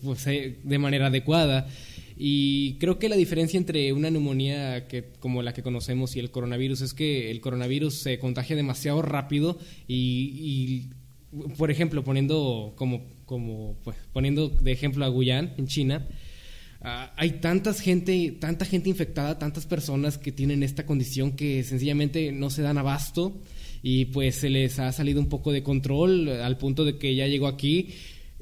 pues, 0.02 0.26
eh, 0.26 0.58
de 0.62 0.78
manera 0.78 1.06
adecuada. 1.06 1.68
Y 2.18 2.74
creo 2.78 2.98
que 2.98 3.08
la 3.08 3.16
diferencia 3.16 3.58
entre 3.58 3.92
una 3.92 4.10
neumonía 4.10 4.88
que, 4.88 5.12
como 5.20 5.42
la 5.42 5.52
que 5.52 5.62
conocemos 5.62 6.16
y 6.16 6.18
el 6.18 6.30
coronavirus 6.30 6.80
es 6.80 6.94
que 6.94 7.30
el 7.30 7.40
coronavirus 7.40 7.94
se 7.94 8.18
contagia 8.18 8.56
demasiado 8.56 9.02
rápido 9.02 9.58
y, 9.86 10.32
y, 10.34 10.90
por 11.56 11.70
ejemplo, 11.70 12.04
poniendo 12.04 12.74
como, 12.76 13.04
como 13.24 13.76
pues, 13.84 13.96
poniendo 14.12 14.48
de 14.48 14.72
ejemplo 14.72 15.04
a 15.04 15.08
Guyán 15.08 15.54
en 15.58 15.66
China, 15.66 16.06
Ah, 16.88 17.12
hay 17.16 17.40
tantas 17.40 17.80
gente, 17.80 18.36
tanta 18.38 18.64
gente 18.64 18.88
infectada, 18.88 19.38
tantas 19.38 19.66
personas 19.66 20.18
que 20.18 20.30
tienen 20.30 20.62
esta 20.62 20.86
condición 20.86 21.32
que 21.32 21.64
sencillamente 21.64 22.32
no 22.32 22.50
se 22.50 22.62
dan 22.62 22.78
abasto 22.78 23.40
y 23.82 24.06
pues 24.06 24.36
se 24.36 24.50
les 24.50 24.78
ha 24.78 24.92
salido 24.92 25.20
un 25.20 25.28
poco 25.28 25.52
de 25.52 25.62
control 25.62 26.28
al 26.28 26.58
punto 26.58 26.84
de 26.84 26.98
que 26.98 27.14
ya 27.14 27.26
llegó 27.26 27.46
aquí 27.48 27.88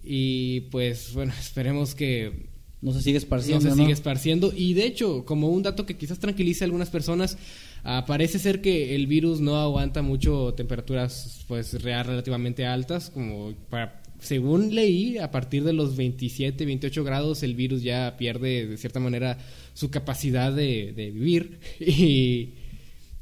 y 0.02 0.62
pues 0.72 1.14
bueno, 1.14 1.32
esperemos 1.40 1.94
que 1.94 2.48
No 2.82 2.92
se 2.92 3.00
sigue 3.00 3.18
no 3.18 3.18
esparciendo, 3.18 3.62
se 3.62 3.76
¿no? 3.76 3.76
sigue 3.76 3.92
esparciendo 3.92 4.52
y 4.54 4.74
de 4.74 4.84
hecho, 4.86 5.24
como 5.24 5.48
un 5.48 5.62
dato 5.62 5.86
que 5.86 5.96
quizás 5.96 6.18
tranquilice 6.18 6.64
a 6.64 6.66
algunas 6.66 6.90
personas, 6.90 7.38
ah, 7.84 8.04
parece 8.06 8.38
ser 8.38 8.60
que 8.60 8.94
el 8.94 9.06
virus 9.06 9.40
no 9.40 9.56
aguanta 9.56 10.02
mucho 10.02 10.54
temperaturas 10.54 11.44
pues 11.46 11.82
real 11.82 12.06
relativamente 12.06 12.66
altas, 12.66 13.10
como 13.10 13.54
para 13.70 14.02
según 14.18 14.74
leí, 14.74 15.18
a 15.18 15.30
partir 15.30 15.64
de 15.64 15.72
los 15.72 15.96
27, 15.96 16.64
28 16.64 17.04
grados 17.04 17.42
el 17.42 17.54
virus 17.54 17.82
ya 17.82 18.16
pierde 18.16 18.66
de 18.66 18.76
cierta 18.78 18.98
manera 18.98 19.38
su 19.74 19.90
capacidad 19.90 20.52
de, 20.52 20.92
de 20.92 21.10
vivir 21.10 21.60
y, 21.80 22.54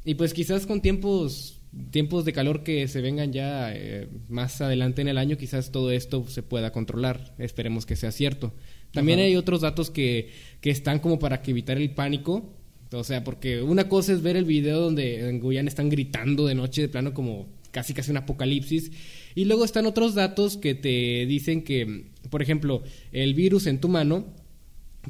y 0.05 0.15
pues 0.15 0.33
quizás 0.33 0.67
con 0.67 0.81
tiempos 0.81 1.59
tiempos 1.91 2.25
de 2.25 2.33
calor 2.33 2.63
que 2.63 2.87
se 2.87 3.01
vengan 3.01 3.33
ya 3.33 3.73
eh, 3.75 4.09
más 4.29 4.61
adelante 4.61 5.03
en 5.03 5.09
el 5.09 5.19
año, 5.19 5.39
quizás 5.39 5.73
todo 5.73 5.91
esto 5.91 6.27
se 6.29 6.43
pueda 6.43 6.71
controlar. 6.71 7.35
Esperemos 7.39 7.87
que 7.87 7.97
sea 7.97 8.13
cierto. 8.13 8.53
También 8.93 9.19
Ajá. 9.19 9.27
hay 9.27 9.37
otros 9.37 9.63
datos 9.63 9.91
que, 9.91 10.31
que 10.61 10.71
están 10.71 10.99
como 10.99 11.19
para 11.19 11.41
que 11.41 11.53
evitar 11.53 11.79
el 11.79 11.91
pánico. 11.95 12.62
O 12.93 13.05
sea, 13.05 13.25
porque 13.25 13.63
una 13.63 13.89
cosa 13.89 14.13
es 14.13 14.23
ver 14.23 14.37
el 14.37 14.45
video 14.45 14.81
donde 14.81 15.29
en 15.29 15.41
Guyana 15.41 15.69
están 15.69 15.89
gritando 15.89 16.47
de 16.47 16.55
noche 16.55 16.83
de 16.83 16.89
plano 16.89 17.15
como 17.15 17.49
casi 17.71 17.95
casi 17.95 18.11
un 18.11 18.19
apocalipsis. 18.19 18.93
Y 19.35 19.47
luego 19.47 19.65
están 19.65 19.87
otros 19.87 20.15
datos 20.15 20.57
que 20.57 20.75
te 20.75 21.27
dicen 21.27 21.63
que, 21.63 22.11
por 22.31 22.43
ejemplo, 22.43 22.83
el 23.11 23.35
virus 23.35 23.67
en 23.67 23.81
tu 23.81 23.89
mano 23.89 24.27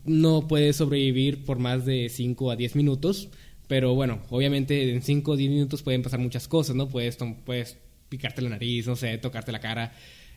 no 0.04 0.48
puede 0.48 0.72
sobrevivir 0.72 1.44
por 1.44 1.58
más 1.58 1.84
de 1.84 2.08
5 2.08 2.50
a 2.50 2.56
10 2.56 2.76
minutos. 2.76 3.28
Pero 3.68 3.94
bueno, 3.94 4.22
obviamente 4.30 4.92
en 4.92 5.02
5 5.02 5.32
o 5.32 5.36
10 5.36 5.50
minutos 5.50 5.82
pueden 5.82 6.02
pasar 6.02 6.20
muchas 6.20 6.48
cosas, 6.48 6.76
¿no? 6.76 6.88
Puedes, 6.88 7.18
puedes 7.44 7.78
picarte 8.08 8.42
la 8.42 8.50
nariz, 8.50 8.86
no 8.86 8.96
sé, 8.96 9.18
tocarte 9.18 9.52
la 9.52 9.60
cara. 9.60 9.92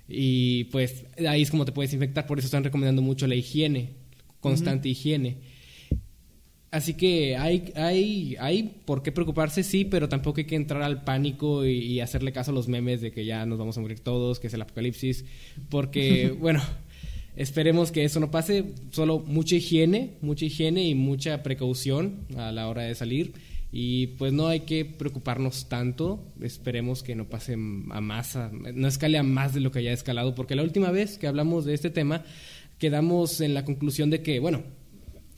Y 0.07 0.65
pues 0.65 1.05
ahí 1.27 1.41
es 1.41 1.51
como 1.51 1.65
te 1.65 1.71
puedes 1.71 1.93
infectar. 1.93 2.27
Por 2.27 2.39
eso 2.39 2.47
están 2.47 2.63
recomendando 2.63 3.01
mucho 3.01 3.27
la 3.27 3.35
higiene, 3.35 3.91
constante 4.39 4.89
higiene. 4.89 5.37
Así 6.71 6.95
que 6.95 7.37
hay, 7.37 7.71
hay, 7.75 8.35
hay 8.39 8.63
por 8.85 9.01
qué 9.01 9.11
preocuparse, 9.13 9.63
sí, 9.63 9.85
pero 9.85 10.09
tampoco 10.09 10.39
hay 10.39 10.45
que 10.45 10.55
entrar 10.55 10.81
al 10.81 11.03
pánico 11.05 11.65
y, 11.65 11.77
y 11.77 11.99
hacerle 12.01 12.33
caso 12.33 12.51
a 12.51 12.53
los 12.53 12.67
memes 12.67 12.99
de 12.99 13.11
que 13.11 13.23
ya 13.25 13.45
nos 13.45 13.57
vamos 13.57 13.77
a 13.77 13.81
morir 13.81 13.99
todos, 14.01 14.39
que 14.41 14.47
es 14.47 14.53
el 14.53 14.61
apocalipsis, 14.61 15.23
porque, 15.69 16.29
bueno, 16.39 16.61
esperemos 17.37 17.91
que 17.91 18.03
eso 18.03 18.19
no 18.19 18.29
pase, 18.29 18.65
solo 18.91 19.19
mucha 19.19 19.55
higiene, 19.55 20.17
mucha 20.21 20.45
higiene 20.45 20.83
y 20.87 20.95
mucha 20.95 21.43
precaución 21.43 22.25
a 22.37 22.51
la 22.51 22.67
hora 22.67 22.83
de 22.83 22.95
salir. 22.95 23.33
Y 23.71 24.07
pues 24.17 24.31
no 24.31 24.47
hay 24.47 24.61
que 24.61 24.85
preocuparnos 24.85 25.67
tanto, 25.67 26.23
esperemos 26.41 27.03
que 27.03 27.15
no 27.15 27.27
pase 27.27 27.53
a 27.53 27.57
más, 27.57 28.35
a- 28.37 28.49
no 28.51 28.87
escale 28.87 29.17
a 29.17 29.23
más 29.23 29.53
de 29.53 29.59
lo 29.59 29.71
que 29.71 29.79
haya 29.79 29.91
escalado, 29.93 30.33
porque 30.35 30.55
la 30.55 30.63
última 30.63 30.91
vez 30.91 31.17
que 31.17 31.27
hablamos 31.27 31.65
de 31.65 31.73
este 31.73 31.89
tema 31.89 32.23
quedamos 32.79 33.41
en 33.41 33.53
la 33.53 33.65
conclusión 33.65 34.09
de 34.09 34.21
que, 34.21 34.39
bueno, 34.39 34.63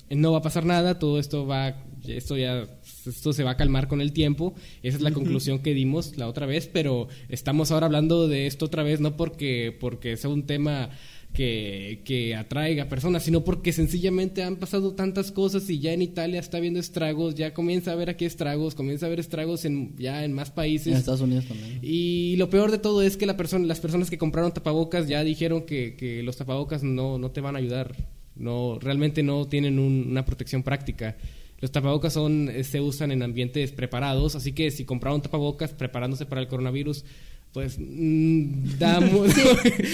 no 0.10 0.32
va 0.32 0.40
a 0.40 0.42
pasar 0.42 0.66
nada, 0.66 1.00
todo 1.00 1.20
esto 1.20 1.46
va, 1.46 1.84
esto 2.08 2.38
ya, 2.38 2.68
esto 3.06 3.34
se 3.34 3.44
va 3.44 3.52
a 3.52 3.58
calmar 3.58 3.88
con 3.88 4.02
el 4.02 4.14
tiempo. 4.14 4.54
Esa 4.84 4.98
es 4.98 5.04
la 5.04 5.12
conclusión 5.12 5.60
que 5.60 5.74
dimos 5.74 6.18
la 6.18 6.28
otra 6.28 6.46
vez, 6.46 6.70
pero 6.72 7.08
estamos 7.30 7.72
ahora 7.72 7.88
hablando 7.88 8.28
de 8.28 8.48
esto 8.48 8.66
otra 8.66 8.84
vez, 8.84 9.00
no 9.00 9.18
porque, 9.18 9.76
porque 9.80 10.16
sea 10.18 10.30
un 10.30 10.46
tema 10.46 10.90
que, 11.34 12.02
que 12.06 12.36
atraiga 12.36 12.90
personas, 12.90 13.24
sino 13.24 13.44
porque 13.44 13.74
sencillamente 13.74 14.44
han 14.44 14.56
pasado 14.56 14.94
tantas 14.94 15.32
cosas 15.32 15.70
y 15.70 15.80
ya 15.80 15.94
en 15.94 16.02
Italia 16.02 16.40
está 16.40 16.58
habiendo 16.58 16.80
estragos, 16.80 17.36
ya 17.36 17.54
comienza 17.54 17.92
a 17.92 17.94
haber 17.94 18.10
aquí 18.10 18.26
estragos, 18.26 18.76
comienza 18.76 19.06
a 19.06 19.08
haber 19.08 19.20
estragos 19.20 19.66
en, 19.66 19.96
ya 19.98 20.24
en 20.24 20.34
más 20.34 20.52
países. 20.52 20.88
En 20.88 20.94
Estados 20.94 21.22
Unidos 21.22 21.46
también. 21.46 21.80
Y 21.82 22.36
lo 22.38 22.50
peor 22.50 22.72
de 22.72 22.80
todo 22.80 23.02
es 23.02 23.18
que 23.18 23.26
la 23.26 23.38
persona, 23.38 23.66
las 23.66 23.80
personas 23.80 24.10
que 24.10 24.18
compraron 24.18 24.54
tapabocas 24.54 25.08
ya 25.08 25.24
dijeron 25.24 25.64
que, 25.64 25.96
que 25.96 26.24
los 26.24 26.38
tapabocas 26.38 26.82
no, 26.82 27.20
no 27.20 27.32
te 27.32 27.42
van 27.42 27.56
a 27.56 27.60
ayudar. 27.60 27.96
No, 28.40 28.78
realmente 28.80 29.24
no 29.24 29.46
tienen 29.48 29.80
un- 29.80 30.08
una 30.10 30.26
protección 30.26 30.64
práctica. 30.64 31.16
Los 31.60 31.72
tapabocas 31.72 32.14
son, 32.14 32.50
eh, 32.50 32.64
se 32.64 32.80
usan 32.82 33.12
en 33.12 33.24
ambientes 33.24 33.72
preparados, 33.72 34.36
así 34.36 34.54
que 34.54 34.70
si 34.72 34.86
compraron 34.86 35.22
tapabocas 35.22 35.74
preparándose 35.74 36.26
para 36.28 36.42
el 36.42 36.48
coronavirus, 36.48 37.04
pues 37.52 37.78
mm, 37.80 38.78
da 38.78 39.00
Sí, 39.34 39.42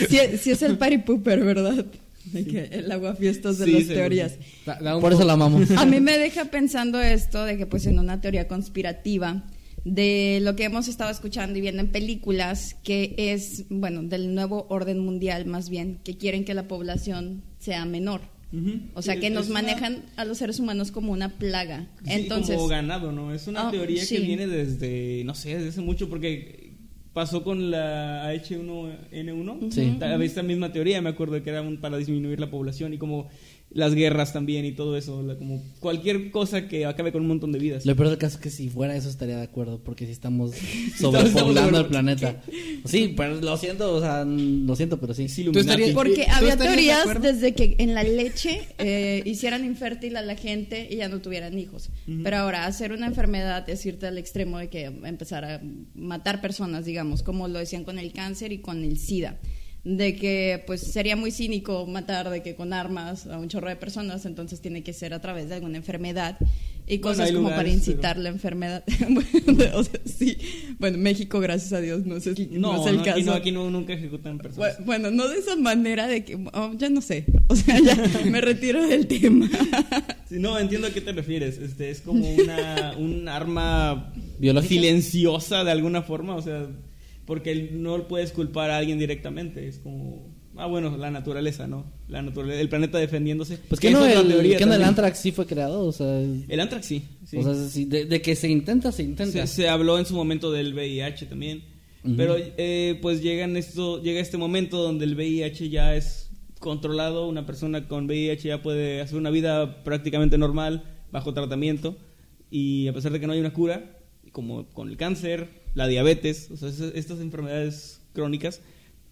sí, 0.10 0.18
sí 0.40 0.52
es 0.52 0.62
el 0.62 0.78
party 0.78 0.98
pooper, 1.00 1.40
¿verdad? 1.44 1.86
De 2.26 2.46
que 2.46 2.64
el 2.72 2.92
aguafiestas 2.92 3.60
de 3.60 3.66
Sí, 3.66 3.72
las 3.74 3.88
teorías. 3.88 4.38
da- 4.66 4.80
da 4.82 4.96
un 4.96 5.02
Por 5.02 5.14
eso 5.14 5.24
la 5.24 5.34
amamos. 5.34 5.72
A 5.72 5.86
mí 5.86 6.00
me 6.02 6.18
deja 6.18 6.46
pensando 6.46 7.02
esto 7.02 7.44
de 7.46 7.58
que 7.58 7.66
pues 7.66 7.86
en 7.86 8.00
una 8.00 8.20
teoría 8.22 8.48
conspirativa 8.48 9.44
de 9.86 10.40
lo 10.42 10.56
que 10.56 10.64
hemos 10.64 10.88
estado 10.88 11.12
escuchando 11.12 11.58
y 11.58 11.62
viendo 11.62 11.82
en 11.82 11.92
películas, 11.92 12.76
que 12.84 13.14
es, 13.18 13.66
bueno, 13.70 14.02
del 14.04 14.34
nuevo 14.34 14.66
orden 14.70 15.00
mundial 15.00 15.46
más 15.46 15.70
bien, 15.70 16.00
que 16.04 16.16
quieren 16.18 16.46
que 16.46 16.54
la 16.54 16.68
población 16.70 17.44
sea 17.60 17.84
menor. 17.86 18.22
O 18.94 19.02
sea, 19.02 19.20
que 19.20 19.28
es- 19.28 19.34
nos 19.34 19.46
es 19.46 19.52
una- 19.52 19.62
manejan 19.62 20.04
a 20.16 20.26
los 20.26 20.38
seres 20.38 20.60
humanos 20.60 20.92
como 20.92 21.12
una 21.12 21.30
plaga. 21.30 21.88
Sí, 22.06 22.12
Entonces, 22.12 22.56
como 22.56 22.68
ganado, 22.68 23.12
¿no? 23.12 23.34
Es 23.34 23.48
una 23.48 23.68
Ah, 23.68 23.72
teoría 23.72 24.04
sí. 24.06 24.18
que 24.18 24.22
viene 24.22 24.46
desde, 24.48 25.24
no 25.26 25.34
sé, 25.34 25.56
desde 25.56 25.70
hace 25.70 25.82
mucho, 25.82 26.08
porque 26.10 26.72
pasó 27.14 27.44
con 27.44 27.72
la 27.72 28.32
H1N1. 28.32 29.72
Sí. 29.72 29.96
Ta- 30.00 30.24
Esta 30.24 30.44
misma 30.44 30.72
teoría, 30.72 31.02
me 31.02 31.10
acuerdo 31.10 31.42
que 31.44 31.50
era 31.50 31.62
un, 31.62 31.78
para 31.78 31.98
disminuir 31.98 32.40
la 32.40 32.50
población 32.50 32.94
y 32.94 32.98
como 32.98 33.28
las 33.74 33.96
guerras 33.96 34.34
también 34.34 34.66
y 34.66 34.72
todo 34.72 34.96
eso, 34.98 35.24
la- 35.24 35.36
como 35.38 35.64
cualquier 35.80 36.30
cosa 36.32 36.68
que 36.68 36.86
acabe 36.86 37.12
con 37.12 37.22
un 37.22 37.28
montón 37.28 37.52
de 37.52 37.60
vidas. 37.60 37.86
Lo 37.86 37.96
peor 37.96 38.10
del 38.10 38.18
caso 38.20 38.38
es 38.38 38.44
que 38.44 38.50
si 38.52 38.70
fuera 38.70 38.96
eso 38.96 39.10
estaría 39.10 39.38
de 39.38 39.44
acuerdo, 39.44 39.80
porque 39.84 40.06
si 40.06 40.12
estamos 40.12 40.52
estamos 40.94 41.16
sobrepoblando 41.20 41.80
el 41.80 41.86
planeta. 41.88 42.42
Sí, 42.86 43.14
pero 43.18 43.42
lo 43.42 43.58
siento, 43.58 43.94
o 43.96 44.00
sea, 44.00 44.26
lo 44.26 44.76
siento, 44.76 45.00
pero 45.00 45.14
sí. 45.14 45.24
Illuminati. 45.38 45.60
estarías- 45.70 45.92
Porque 45.96 46.26
¿Tú 46.26 46.32
había 46.36 46.56
de 46.56 46.66
teorías 46.66 47.22
desde 47.22 47.54
que 47.54 47.76
en 47.80 47.94
la 47.96 48.04
leche 48.04 48.62
eh, 48.78 49.22
hicieran 49.26 49.66
infértil 49.66 50.18
a 50.18 50.22
la 50.22 50.36
gente 50.36 50.88
y 50.92 50.98
ya 50.98 51.10
no 51.10 51.20
tuvieran 51.22 51.58
hijos. 51.58 51.90
Pero 52.24 52.38
ahora, 52.38 52.66
hacer 52.66 52.92
una 52.92 53.08
enfermedad 53.08 53.68
es 53.70 53.86
irte 53.86 54.06
al 54.08 54.18
extremo 54.18 54.60
de 54.60 54.68
que 54.70 54.86
empezar 54.86 55.46
a 55.46 55.62
matar 55.96 56.42
personas, 56.42 56.86
digamos, 56.86 57.24
como 57.24 57.48
lo 57.48 57.60
decían 57.60 57.84
con 57.84 57.98
el 57.98 58.14
cáncer 58.14 58.52
y 58.52 58.60
con 58.60 58.84
el 58.84 58.98
SIDA. 59.00 59.40
De 59.86 60.16
que 60.16 60.64
pues 60.66 60.80
sería 60.80 61.18
muy 61.18 61.30
cínico 61.32 61.86
matar 61.86 62.30
de 62.30 62.42
que 62.42 62.56
con 62.56 62.72
armas 62.72 63.28
a 63.28 63.38
un 63.38 63.50
chorro 63.50 63.68
de 63.68 63.76
personas, 63.76 64.26
entonces 64.26 64.62
tiene 64.62 64.82
que 64.82 64.94
ser 64.94 65.14
a 65.14 65.20
través 65.20 65.50
de 65.50 65.56
alguna 65.56 65.76
enfermedad 65.76 66.38
y 66.88 67.00
Bueno, 67.00 67.18
cosas 67.18 67.32
como 67.34 67.50
para 67.50 67.68
incitar 67.68 68.18
la 68.18 68.30
enfermedad. 68.30 68.84
Bueno, 69.10 69.78
o 69.78 69.84
sea, 69.84 70.00
sí. 70.06 70.38
Bueno, 70.80 70.98
México, 71.00 71.42
gracias 71.42 71.74
a 71.74 71.82
Dios, 71.82 72.06
no, 72.06 72.16
no, 72.16 72.22
No, 72.60 72.82
es 72.82 72.88
el 72.88 72.98
no, 72.98 73.04
caso. 73.04 73.12
aquí, 73.18 73.24
no, 73.24 73.34
aquí 73.34 73.52
no, 73.52 73.70
nunca 73.70 73.92
ejecutan 73.94 74.38
personas. 74.38 74.80
Bu- 74.80 74.86
Bueno, 74.86 75.12
no 75.12 75.28
de 75.28 75.38
esa 75.40 75.58
manera 75.58 76.08
de 76.08 76.24
que, 76.24 76.36
oh, 76.54 76.72
ya 76.78 76.90
no 76.90 77.02
sé, 77.02 77.26
o 77.48 77.56
sea, 77.56 77.78
ya 77.80 77.96
me 78.26 78.40
retiro 78.40 78.86
del 78.88 79.06
tema. 79.08 79.50
Sí, 80.30 80.40
no, 80.40 80.58
entiendo 80.58 80.88
a 80.88 80.92
qué 80.92 81.00
te 81.02 81.12
refieres. 81.12 81.58
Este, 81.60 81.92
es 81.92 82.02
como 82.02 82.28
una, 82.28 82.96
un 82.98 83.28
arma 83.28 84.12
¿Biológica? 84.40 84.74
silenciosa 84.74 85.64
de 85.64 85.70
alguna 85.72 86.02
forma, 86.02 86.36
o 86.36 86.42
sea, 86.42 86.66
porque 87.26 87.70
no 87.72 88.08
puedes 88.08 88.32
culpar 88.32 88.72
a 88.72 88.78
alguien 88.78 89.00
directamente. 89.00 89.68
Es 89.68 89.80
como, 89.80 90.34
ah, 90.56 90.68
bueno, 90.68 90.96
la 90.98 91.12
naturaleza, 91.12 91.68
¿no? 91.68 91.86
La 92.08 92.22
naturaleza, 92.22 92.62
el 92.62 92.70
planeta 92.70 92.98
defendiéndose. 92.98 93.58
Pues 93.70 93.80
que 93.80 93.92
no, 93.92 94.06
el, 94.06 94.28
teoría 94.28 94.58
que 94.58 94.66
no 94.66 94.74
el. 94.74 94.84
Antrax 94.84 95.20
sí 95.20 95.32
fue 95.32 95.46
creado, 95.46 95.86
o 95.86 95.92
sea, 95.92 96.20
El 96.20 96.60
Antrax 96.60 96.86
sí. 96.86 97.04
sí. 97.26 97.38
o 97.38 97.44
sea, 97.44 97.56
sí, 97.70 97.86
de, 97.86 98.06
de 98.06 98.22
que 98.22 98.36
se 98.36 98.50
intenta, 98.50 98.92
se 98.92 99.04
intenta. 99.04 99.48
se, 99.48 99.48
se 99.48 99.70
habló 99.70 99.98
en 100.00 100.06
su 100.06 100.16
momento 100.16 100.52
del 100.52 100.74
VIH 100.74 101.28
también. 101.28 101.74
Pero 102.18 102.36
eh, 102.38 103.00
pues 103.02 103.22
llega, 103.22 103.46
en 103.46 103.56
esto, 103.56 104.02
llega 104.02 104.20
este 104.20 104.38
momento 104.38 104.84
donde 104.84 105.06
el 105.06 105.16
VIH 105.16 105.70
ya 105.70 105.96
es 105.96 106.32
controlado, 106.60 107.28
una 107.28 107.46
persona 107.46 107.88
con 107.88 108.06
VIH 108.08 108.50
ya 108.50 108.62
puede 108.62 109.00
hacer 109.00 109.18
una 109.18 109.30
vida 109.30 109.84
prácticamente 109.84 110.38
normal, 110.38 110.84
bajo 111.12 111.34
tratamiento, 111.34 111.96
y 112.50 112.88
a 112.90 112.94
pesar 112.94 113.14
de 113.14 113.22
que 113.22 113.28
no 113.28 113.34
hay 113.34 113.40
una 113.40 113.54
cura, 113.54 114.02
como 114.34 114.68
con 114.70 114.90
el 114.90 114.98
cáncer, 114.98 115.63
la 115.76 115.88
diabetes, 115.88 116.50
o 116.52 116.58
sea, 116.58 116.70
estas 116.94 117.20
enfermedades 117.20 118.02
crónicas, 118.14 118.62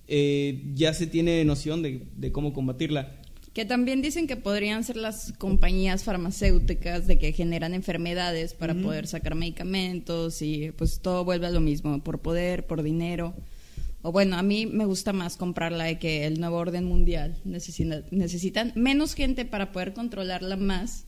eh, 0.07 0.61
ya 0.73 0.93
se 0.93 1.07
tiene 1.07 1.43
noción 1.45 1.81
de, 1.81 2.03
de 2.15 2.31
cómo 2.31 2.53
combatirla. 2.53 3.17
Que 3.53 3.65
también 3.65 4.01
dicen 4.01 4.27
que 4.27 4.37
podrían 4.37 4.83
ser 4.85 4.95
las 4.95 5.33
compañías 5.33 6.05
farmacéuticas 6.05 7.05
de 7.05 7.19
que 7.19 7.33
generan 7.33 7.73
enfermedades 7.73 8.53
para 8.53 8.73
poder 8.73 9.07
sacar 9.07 9.35
medicamentos 9.35 10.41
y 10.41 10.71
pues 10.77 11.01
todo 11.01 11.25
vuelve 11.25 11.47
a 11.47 11.51
lo 11.51 11.59
mismo, 11.59 12.01
por 12.01 12.19
poder, 12.19 12.65
por 12.65 12.81
dinero. 12.81 13.33
O 14.03 14.11
bueno, 14.11 14.37
a 14.37 14.41
mí 14.41 14.65
me 14.65 14.85
gusta 14.85 15.11
más 15.13 15.37
comprarla 15.37 15.83
de 15.83 15.99
que 15.99 16.25
el 16.25 16.39
nuevo 16.39 16.57
orden 16.57 16.85
mundial 16.85 17.37
necesita, 17.43 18.03
necesitan 18.09 18.71
menos 18.75 19.13
gente 19.15 19.43
para 19.45 19.71
poder 19.71 19.93
controlarla 19.93 20.55
más. 20.55 21.05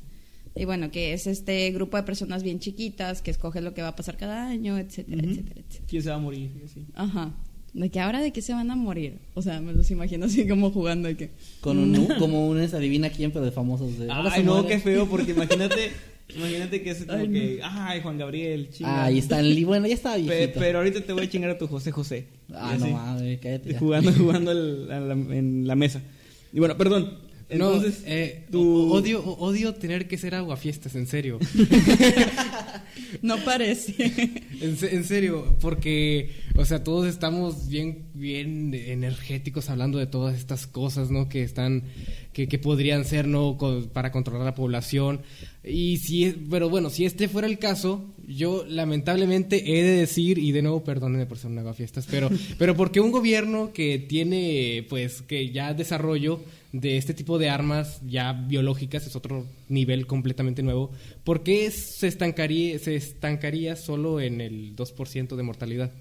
Y 0.55 0.65
bueno, 0.65 0.91
que 0.91 1.13
es 1.13 1.25
este 1.27 1.71
grupo 1.71 1.97
de 1.97 2.03
personas 2.03 2.43
bien 2.43 2.59
chiquitas 2.59 3.21
que 3.21 3.31
escoge 3.31 3.59
lo 3.61 3.73
que 3.73 3.81
va 3.81 3.87
a 3.89 3.95
pasar 3.95 4.17
cada 4.17 4.47
año, 4.47 4.77
etcétera, 4.77 5.21
Ujú. 5.23 5.31
etcétera, 5.31 5.61
etcétera. 5.61 5.85
¿Quién 5.89 6.03
se 6.03 6.09
va 6.09 6.15
a 6.15 6.19
morir? 6.19 6.51
Así. 6.63 6.85
Ajá. 6.93 7.31
De 7.73 7.89
que 7.89 7.99
ahora 7.99 8.21
de 8.21 8.31
qué 8.31 8.41
se 8.43 8.53
van 8.53 8.69
a 8.69 8.75
morir. 8.75 9.17
O 9.33 9.41
sea, 9.41 9.59
me 9.59 9.73
los 9.73 9.89
imagino 9.89 10.27
así 10.27 10.47
como 10.47 10.69
jugando 10.69 11.07
de 11.07 11.17
que. 11.17 11.31
Con 11.59 11.79
un, 11.79 12.05
como 12.19 12.47
un 12.47 12.59
es 12.59 12.75
adivina 12.75 13.09
quién, 13.09 13.31
pero 13.31 13.43
de 13.45 13.51
famosos. 13.51 13.97
De, 13.97 14.07
Ay, 14.11 14.43
no, 14.43 14.53
muere. 14.61 14.67
qué 14.67 14.79
feo, 14.79 15.07
porque 15.09 15.31
imagínate, 15.35 15.91
imagínate 16.35 16.83
que 16.83 16.91
es 16.91 16.99
como 17.03 17.17
Ay, 17.17 17.27
no. 17.27 17.33
que, 17.33 17.59
ay, 17.63 18.01
Juan 18.01 18.19
Gabriel, 18.19 18.69
chinga. 18.69 19.05
Ahí 19.05 19.17
está, 19.17 19.39
el- 19.39 19.65
bueno, 19.65 19.87
ya 19.87 19.97
Pe- 19.97 20.21
viejito. 20.21 20.59
pero 20.59 20.77
ahorita 20.77 21.01
te 21.01 21.13
voy 21.13 21.23
a 21.23 21.29
chingar 21.29 21.49
a 21.49 21.57
tu 21.57 21.65
José 21.65 21.91
José. 21.91 22.27
Ah, 22.53 22.75
no 22.79 22.89
mames, 22.89 23.39
cállate. 23.39 23.71
ya. 23.73 23.79
Jugando, 23.79 24.13
jugando 24.17 24.51
a 24.51 24.53
la- 24.53 25.13
en 25.13 25.65
la 25.65 25.75
mesa. 25.75 25.99
Y 26.53 26.59
bueno, 26.59 26.77
perdón. 26.77 27.17
Entonces, 27.53 27.99
no, 28.01 28.07
eh, 28.07 28.45
odio, 28.53 29.23
odio 29.23 29.73
tener 29.75 30.07
que 30.07 30.17
ser 30.17 30.35
aguafiestas, 30.35 30.95
en 30.95 31.07
serio. 31.07 31.39
No 33.21 33.37
parece. 33.43 33.93
En, 34.61 34.75
se- 34.77 34.95
en 34.95 35.03
serio, 35.03 35.55
porque, 35.61 36.31
o 36.55 36.65
sea, 36.65 36.83
todos 36.83 37.07
estamos 37.07 37.67
bien, 37.67 38.05
bien 38.13 38.73
energéticos 38.73 39.69
hablando 39.69 39.97
de 39.99 40.07
todas 40.07 40.37
estas 40.37 40.67
cosas, 40.67 41.11
¿no? 41.11 41.29
Que 41.29 41.43
están, 41.43 41.83
que, 42.33 42.47
que 42.47 42.57
podrían 42.59 43.05
ser, 43.05 43.27
¿no? 43.27 43.57
Co- 43.57 43.87
para 43.93 44.11
controlar 44.11 44.45
la 44.45 44.55
población. 44.55 45.21
Y 45.63 45.97
si, 45.97 46.25
es- 46.25 46.35
pero 46.49 46.69
bueno, 46.69 46.89
si 46.89 47.05
este 47.05 47.27
fuera 47.27 47.47
el 47.47 47.59
caso, 47.59 48.03
yo 48.27 48.65
lamentablemente 48.67 49.77
he 49.79 49.83
de 49.83 49.97
decir, 49.97 50.37
y 50.39 50.51
de 50.51 50.61
nuevo, 50.63 50.83
perdónenme 50.83 51.25
por 51.27 51.37
ser 51.37 51.51
un 51.51 51.59
aguafiestas, 51.59 52.07
pero, 52.09 52.29
pero 52.57 52.75
porque 52.75 52.99
un 52.99 53.11
gobierno 53.11 53.71
que 53.73 53.99
tiene, 53.99 54.85
pues, 54.89 55.21
que 55.21 55.51
ya 55.51 55.73
desarrollo 55.73 56.41
de 56.73 56.97
este 56.97 57.13
tipo 57.13 57.37
de 57.37 57.49
armas 57.49 58.01
ya 58.05 58.33
biológicas 58.33 59.07
es 59.07 59.15
otro 59.15 59.45
nivel 59.69 60.05
completamente 60.07 60.61
nuevo. 60.63 60.89
¿Por 61.23 61.43
qué 61.43 61.71
se 61.71 62.07
estancaría, 62.07 62.77
se 62.79 62.95
estancaría 62.95 63.75
solo 63.77 64.19
en 64.19 64.41
el 64.41 64.75
2% 64.75 65.35
de 65.37 65.43
mortalidad? 65.43 65.91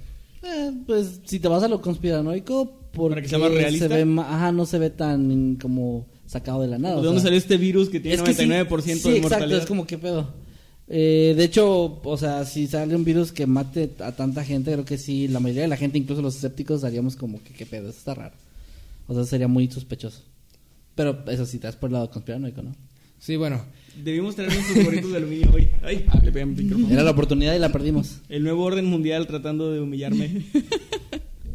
Eh, 0.42 0.72
pues 0.86 1.20
si 1.24 1.38
te 1.38 1.46
vas 1.46 1.62
a 1.62 1.68
lo 1.68 1.80
conspiranoico, 1.80 2.72
porque 2.92 3.22
que 3.22 3.28
sea 3.28 3.38
más 3.38 3.52
realista. 3.52 3.86
se 3.86 3.94
ve 3.94 4.04
ma- 4.04 4.34
ajá, 4.34 4.50
no 4.50 4.66
se 4.66 4.78
ve 4.78 4.90
tan 4.90 5.56
como 5.56 6.06
sacado 6.26 6.62
de 6.62 6.68
la 6.68 6.78
nada. 6.78 6.96
¿de 6.96 7.02
dónde 7.02 7.20
sea, 7.20 7.28
salió 7.28 7.38
este 7.38 7.58
virus 7.58 7.88
que 7.90 8.00
tiene 8.00 8.16
es 8.16 8.22
que 8.22 8.34
sí, 8.34 8.42
99% 8.44 8.80
sí, 8.80 9.10
de 9.10 9.16
exacto, 9.18 9.20
mortalidad? 9.20 9.60
es 9.60 9.66
como 9.66 9.86
que 9.86 9.98
pedo. 9.98 10.34
Eh, 10.88 11.34
de 11.36 11.44
hecho, 11.44 12.00
o 12.02 12.16
sea, 12.16 12.44
si 12.44 12.66
sale 12.66 12.96
un 12.96 13.04
virus 13.04 13.30
que 13.30 13.46
mate 13.46 13.90
a 14.00 14.12
tanta 14.12 14.42
gente, 14.42 14.72
creo 14.72 14.84
que 14.84 14.98
sí, 14.98 15.28
la 15.28 15.38
mayoría 15.38 15.62
de 15.62 15.68
la 15.68 15.76
gente, 15.76 15.96
incluso 15.98 16.22
los 16.22 16.34
escépticos, 16.34 16.82
haríamos 16.82 17.14
como 17.14 17.42
que 17.42 17.52
qué 17.54 17.64
pedo, 17.66 17.88
eso 17.90 17.98
está 17.98 18.14
raro. 18.14 18.34
O 19.06 19.14
sea, 19.14 19.24
sería 19.24 19.48
muy 19.48 19.70
sospechoso. 19.70 20.22
Pero 20.94 21.24
eso 21.28 21.46
sí, 21.46 21.58
te 21.58 21.66
das 21.66 21.76
por 21.76 21.88
el 21.88 21.94
lado 21.94 22.10
conspiranoico, 22.10 22.62
¿no? 22.62 22.74
Sí, 23.18 23.36
bueno. 23.36 23.64
Debimos 24.02 24.34
traer 24.34 24.52
nuestros 24.52 24.84
gorritos 24.84 25.10
de 25.12 25.16
aluminio 25.16 25.50
hoy. 25.54 25.68
Ay, 25.82 26.06
le 26.22 26.32
pegan 26.32 26.50
el 26.50 26.64
micrófono. 26.64 26.92
Era 26.92 27.02
la 27.04 27.10
oportunidad 27.12 27.54
y 27.54 27.58
la 27.58 27.70
perdimos. 27.70 28.20
El 28.28 28.42
nuevo 28.42 28.64
orden 28.64 28.86
mundial 28.86 29.26
tratando 29.26 29.70
de 29.72 29.80
humillarme. 29.80 30.42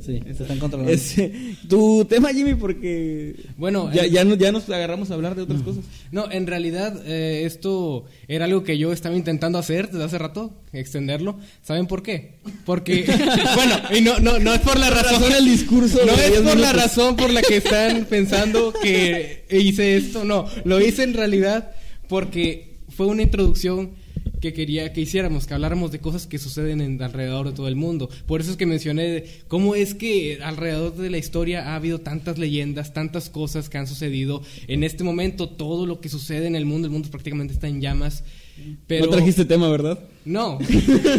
Sí, 0.08 0.22
se 0.26 0.44
están 0.44 0.58
controlando. 0.58 0.92
Ese- 0.94 1.34
tu 1.68 2.06
tema, 2.06 2.30
Jimmy, 2.34 2.56
porque 2.56 3.36
Bueno, 3.58 3.92
ya, 3.94 4.06
eh, 4.06 4.10
ya, 4.10 4.24
nos, 4.24 4.38
ya 4.38 4.54
nos 4.54 4.70
agarramos 4.70 5.12
a 5.12 5.16
hablar 5.16 5.36
de 5.36 5.42
otras 5.42 5.62
cosas. 5.64 5.84
No, 6.14 6.32
en 6.32 6.48
realidad 6.48 6.98
eh, 7.06 7.44
esto 7.46 8.06
era 8.30 8.46
algo 8.46 8.64
que 8.64 8.78
yo 8.78 8.94
estaba 8.94 9.18
intentando 9.18 9.60
hacer 9.60 9.90
desde 9.92 10.06
hace 10.06 10.18
rato, 10.18 10.54
extenderlo. 10.72 11.38
¿Saben 11.62 11.88
por 11.88 12.04
qué? 12.04 12.36
Porque, 12.66 13.04
bueno, 13.56 13.76
y 13.94 14.00
no, 14.00 14.18
no, 14.20 14.40
no 14.40 14.54
es 14.54 14.62
por 14.62 14.80
la 14.80 14.90
razón, 14.90 15.22
razón 15.24 15.34
el 15.38 15.44
discurso 15.46 16.00
no 16.06 16.14
es 16.14 16.32
10 16.32 16.42
por 16.42 16.58
la 16.58 16.72
razón 16.72 17.16
por 17.18 17.30
la 17.30 17.42
que 17.42 17.58
están 17.58 18.06
pensando 18.10 18.72
que 18.82 19.44
hice 19.52 19.98
esto, 19.98 20.24
no, 20.24 20.46
lo 20.64 20.80
hice 20.80 21.04
en 21.04 21.14
realidad 21.16 21.72
porque 22.08 22.78
fue 22.96 23.08
una 23.08 23.24
introducción 23.24 23.92
que 24.40 24.54
quería 24.54 24.94
que 24.94 25.02
hiciéramos, 25.02 25.48
que 25.48 25.54
habláramos 25.54 25.92
de 25.92 26.00
cosas 26.00 26.28
que 26.28 26.38
suceden 26.38 26.82
en, 26.82 27.02
alrededor 27.02 27.48
de 27.48 27.54
todo 27.54 27.68
el 27.68 27.76
mundo. 27.76 28.10
Por 28.26 28.42
eso 28.42 28.52
es 28.52 28.58
que 28.58 28.66
mencioné 28.66 29.26
cómo 29.48 29.76
es 29.76 29.96
que 29.96 30.40
alrededor 30.44 30.96
de 30.96 31.10
la 31.10 31.18
historia 31.18 31.70
ha 31.70 31.76
habido 31.76 32.00
tantas 32.00 32.38
leyendas, 32.38 32.94
tantas 32.94 33.30
cosas 33.30 33.70
que 33.70 33.78
han 33.78 33.88
sucedido. 33.88 34.42
En 34.68 34.84
este 34.84 35.04
momento, 35.04 35.50
todo 35.50 35.86
lo 35.86 36.00
que 36.00 36.10
sucede 36.10 36.48
en 36.48 36.56
el 36.56 36.66
mundo, 36.66 36.88
el 36.88 36.92
mundo 36.92 37.10
prácticamente 37.10 37.54
está 37.54 37.68
en 37.68 37.82
llamas. 37.82 38.24
Pero... 38.88 39.06
No 39.06 39.12
trajiste 39.12 39.46
tema, 39.46 39.70
¿verdad? 39.70 40.00
No, 40.26 40.60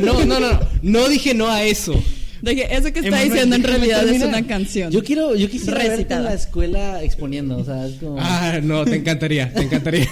no, 0.03 0.25
no, 0.25 0.25
no, 0.25 0.41
no, 0.41 0.61
no 0.83 1.09
dije 1.09 1.35
no 1.35 1.49
a 1.49 1.65
eso. 1.65 2.01
De 2.43 2.55
que 2.55 2.63
eso 2.63 2.93
que 2.93 3.01
está 3.01 3.09
Emanuel, 3.09 3.31
diciendo 3.31 3.57
en 3.57 3.63
realidad 3.65 4.09
es 4.09 4.23
una 4.23 4.47
canción. 4.47 4.93
Yo 4.93 5.03
quiero, 5.03 5.35
yo 5.35 5.51
quisiera 5.51 5.79
verte 5.79 5.93
en 5.93 5.97
Recitada. 5.99 6.23
la 6.23 6.35
escuela 6.35 7.03
exponiendo, 7.03 7.57
o 7.57 7.65
sea, 7.65 7.87
es 7.87 7.97
como... 7.97 8.17
Ah, 8.21 8.61
no, 8.63 8.85
te 8.85 8.97
encantaría, 8.97 9.53
te 9.53 9.63
encantaría. 9.63 10.09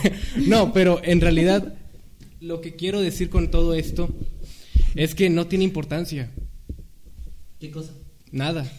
No, 0.47 0.73
pero 0.73 1.01
en 1.05 1.21
realidad 1.21 1.73
lo 2.41 2.61
que 2.61 2.77
quiero 2.77 3.01
decir 3.01 3.31
con 3.31 3.51
todo 3.51 3.75
esto 3.75 4.09
es 4.95 5.15
que 5.15 5.31
no 5.31 5.47
tiene 5.47 5.65
importancia. 5.65 6.31
¿Qué 7.59 7.71
cosa? 7.71 7.93
Nada. 8.33 8.71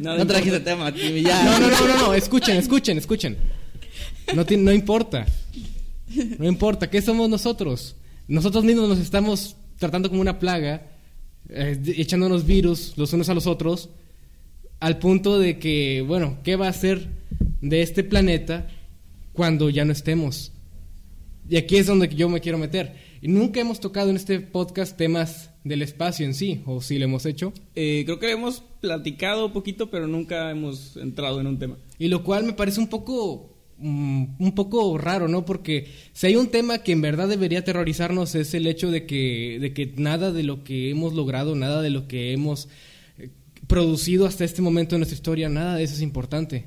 Nada 0.00 0.18
no 0.18 0.26
trajiste 0.26 0.56
importa. 0.58 0.64
tema, 0.64 0.92
Jimmy, 0.92 1.22
ya. 1.22 1.44
No, 1.44 1.58
no, 1.60 1.70
no, 1.70 1.86
no, 1.88 1.98
no, 2.06 2.14
escuchen, 2.14 2.56
escuchen, 2.56 2.98
escuchen. 2.98 3.36
No, 4.34 4.46
ti- 4.46 4.56
no 4.56 4.72
importa. 4.72 5.26
No 6.38 6.46
importa. 6.46 6.88
¿Qué 6.88 7.02
somos 7.02 7.28
nosotros? 7.28 7.96
Nosotros 8.28 8.64
mismos 8.64 8.88
nos 8.88 8.98
estamos 8.98 9.56
tratando 9.78 10.08
como 10.08 10.20
una 10.20 10.38
plaga, 10.38 10.86
eh, 11.48 11.80
echándonos 11.96 12.46
virus 12.46 12.92
los 12.96 13.12
unos 13.12 13.28
a 13.28 13.34
los 13.34 13.46
otros, 13.46 13.90
al 14.78 14.98
punto 14.98 15.38
de 15.38 15.58
que, 15.58 16.02
bueno, 16.06 16.38
¿qué 16.44 16.56
va 16.56 16.68
a 16.68 16.72
ser 16.72 17.08
de 17.60 17.82
este 17.82 18.04
planeta 18.04 18.68
cuando 19.32 19.68
ya 19.68 19.84
no 19.84 19.92
estemos? 19.92 20.52
Y 21.50 21.56
aquí 21.56 21.78
es 21.78 21.88
donde 21.88 22.08
yo 22.08 22.28
me 22.28 22.40
quiero 22.40 22.58
meter. 22.58 22.94
Y 23.20 23.26
nunca 23.26 23.60
hemos 23.60 23.80
tocado 23.80 24.08
en 24.08 24.14
este 24.14 24.38
podcast 24.38 24.96
temas 24.96 25.50
del 25.64 25.82
espacio 25.82 26.24
en 26.24 26.32
sí, 26.32 26.62
o 26.64 26.80
si 26.80 26.96
lo 26.96 27.06
hemos 27.06 27.26
hecho. 27.26 27.52
Eh, 27.74 28.04
creo 28.06 28.20
que 28.20 28.30
hemos 28.30 28.62
platicado 28.80 29.46
un 29.46 29.52
poquito, 29.52 29.90
pero 29.90 30.06
nunca 30.06 30.48
hemos 30.52 30.96
entrado 30.96 31.40
en 31.40 31.48
un 31.48 31.58
tema. 31.58 31.76
Y 31.98 32.06
lo 32.06 32.22
cual 32.22 32.44
me 32.44 32.52
parece 32.52 32.78
un 32.78 32.86
poco 32.86 33.52
mm, 33.78 34.26
un 34.38 34.54
poco 34.54 34.96
raro, 34.96 35.26
¿no? 35.26 35.44
Porque 35.44 35.88
si 36.12 36.28
hay 36.28 36.36
un 36.36 36.50
tema 36.50 36.84
que 36.84 36.92
en 36.92 37.00
verdad 37.00 37.26
debería 37.26 37.58
aterrorizarnos 37.58 38.36
es 38.36 38.54
el 38.54 38.68
hecho 38.68 38.92
de 38.92 39.04
que 39.04 39.58
de 39.60 39.74
que 39.74 39.92
nada 39.96 40.30
de 40.30 40.44
lo 40.44 40.62
que 40.62 40.90
hemos 40.90 41.14
logrado, 41.14 41.56
nada 41.56 41.82
de 41.82 41.90
lo 41.90 42.06
que 42.06 42.32
hemos 42.32 42.68
eh, 43.18 43.30
producido 43.66 44.24
hasta 44.24 44.44
este 44.44 44.62
momento 44.62 44.94
en 44.94 45.00
nuestra 45.00 45.16
historia, 45.16 45.48
nada 45.48 45.74
de 45.74 45.82
eso 45.82 45.94
es 45.94 46.02
importante. 46.02 46.66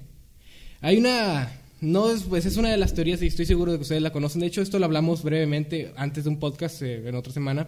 Hay 0.81 0.97
una 0.97 1.62
no 1.83 2.09
es 2.11 2.23
pues 2.23 2.45
es 2.45 2.57
una 2.57 2.71
de 2.71 2.77
las 2.77 2.93
teorías 2.93 3.21
y 3.21 3.27
estoy 3.27 3.45
seguro 3.45 3.71
de 3.71 3.77
que 3.77 3.83
ustedes 3.83 4.01
la 4.01 4.11
conocen. 4.11 4.41
De 4.41 4.47
hecho, 4.47 4.61
esto 4.61 4.79
lo 4.79 4.85
hablamos 4.85 5.21
brevemente 5.23 5.91
antes 5.97 6.23
de 6.23 6.29
un 6.29 6.39
podcast 6.39 6.81
eh, 6.81 7.07
en 7.07 7.15
otra 7.15 7.31
semana 7.33 7.67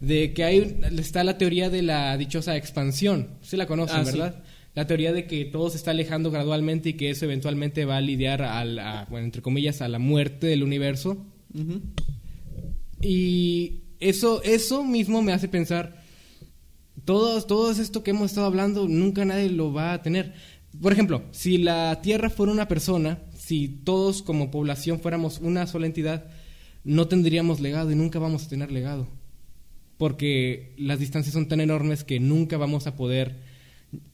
de 0.00 0.32
que 0.34 0.44
hay 0.44 0.78
está 0.98 1.24
la 1.24 1.38
teoría 1.38 1.70
de 1.70 1.82
la 1.82 2.16
dichosa 2.16 2.56
expansión. 2.56 3.30
Sí 3.42 3.56
la 3.56 3.66
conocen, 3.66 3.96
Ah, 4.00 4.04
sí. 4.04 4.12
¿verdad? 4.12 4.42
La 4.74 4.86
teoría 4.86 5.12
de 5.14 5.26
que 5.26 5.46
todo 5.46 5.70
se 5.70 5.78
está 5.78 5.92
alejando 5.92 6.30
gradualmente 6.30 6.90
y 6.90 6.92
que 6.94 7.08
eso 7.10 7.24
eventualmente 7.24 7.86
va 7.86 7.96
a 7.96 8.00
lidiar 8.02 8.42
al, 8.42 8.78
a, 8.78 9.06
bueno, 9.08 9.24
entre 9.24 9.40
comillas, 9.40 9.80
a 9.80 9.88
la 9.88 9.98
muerte 9.98 10.46
del 10.48 10.62
universo. 10.62 11.24
Y 13.00 13.82
eso, 14.00 14.42
eso 14.42 14.84
mismo 14.84 15.22
me 15.22 15.32
hace 15.32 15.48
pensar, 15.48 16.02
todo, 17.04 17.40
todo 17.42 17.70
esto 17.70 18.02
que 18.02 18.10
hemos 18.10 18.30
estado 18.30 18.46
hablando, 18.46 18.88
nunca 18.88 19.24
nadie 19.24 19.48
lo 19.50 19.72
va 19.72 19.92
a 19.94 20.02
tener. 20.02 20.34
Por 20.80 20.92
ejemplo, 20.92 21.22
si 21.30 21.58
la 21.58 22.00
Tierra 22.02 22.28
fuera 22.30 22.52
una 22.52 22.68
persona, 22.68 23.20
si 23.46 23.68
todos 23.68 24.22
como 24.22 24.50
población 24.50 24.98
fuéramos 24.98 25.38
una 25.38 25.68
sola 25.68 25.86
entidad, 25.86 26.24
no 26.82 27.06
tendríamos 27.06 27.60
legado 27.60 27.92
y 27.92 27.94
nunca 27.94 28.18
vamos 28.18 28.44
a 28.44 28.48
tener 28.48 28.72
legado. 28.72 29.06
Porque 29.98 30.74
las 30.76 30.98
distancias 30.98 31.32
son 31.32 31.46
tan 31.46 31.60
enormes 31.60 32.02
que 32.02 32.18
nunca 32.18 32.56
vamos 32.56 32.88
a 32.88 32.96
poder 32.96 33.36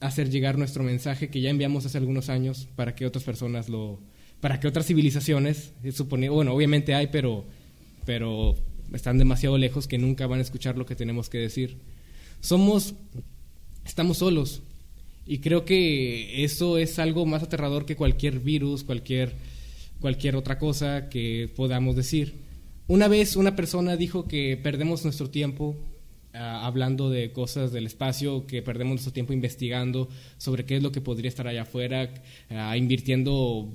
hacer 0.01 0.29
llegar 0.29 0.59
nuestro 0.59 0.85
mensaje 0.85 1.31
que 1.31 1.41
ya 1.41 1.49
enviamos 1.49 1.87
hace 1.87 1.97
algunos 1.97 2.29
años 2.29 2.69
para 2.77 2.95
que 2.95 3.07
otras 3.07 3.25
personas 3.25 3.71
lo 3.71 4.01
para 4.43 4.61
que 4.61 4.69
otras 4.69 4.87
civilizaciones 4.87 5.73
supone 5.93 6.29
bueno 6.29 6.53
obviamente 6.53 6.95
hay 6.95 7.07
pero 7.07 7.47
pero 8.05 8.55
están 8.93 9.17
demasiado 9.17 9.57
lejos 9.57 9.89
que 9.89 9.97
nunca 9.97 10.27
van 10.27 10.41
a 10.41 10.43
escuchar 10.43 10.77
lo 10.77 10.85
que 10.85 10.95
tenemos 10.95 11.31
que 11.31 11.39
decir 11.39 11.79
somos 12.41 12.95
estamos 13.87 14.19
solos 14.19 14.63
y 15.27 15.39
creo 15.39 15.65
que 15.65 16.45
eso 16.45 16.79
es 16.79 16.99
algo 16.99 17.27
más 17.27 17.43
aterrador 17.43 17.87
que 17.87 17.97
cualquier 17.97 18.41
virus 18.41 18.85
cualquier 18.85 19.35
cualquier 20.01 20.35
otra 20.37 20.59
cosa 20.59 21.09
que 21.09 21.49
podamos 21.55 21.95
decir 21.97 22.35
una 22.89 23.07
vez 23.09 23.37
una 23.37 23.55
persona 23.55 23.97
dijo 23.97 24.27
que 24.27 24.57
perdemos 24.61 25.05
nuestro 25.05 25.31
tiempo 25.31 25.77
ah, 26.35 26.67
hablando 26.67 27.09
de 27.11 27.31
cosas 27.33 27.73
del 27.73 27.87
espacio, 27.87 28.47
que 28.47 28.63
perdemos 28.63 28.93
nuestro 28.95 29.13
tiempo 29.13 29.33
investigando 29.33 30.09
sobre 30.39 30.65
qué 30.65 30.77
es 30.77 30.83
lo 30.83 30.91
que 30.93 31.01
podría 31.01 31.29
estar 31.29 31.47
allá 31.47 31.63
afuera, 31.63 32.13
ah, 32.51 32.77
invirtiendo 32.77 33.69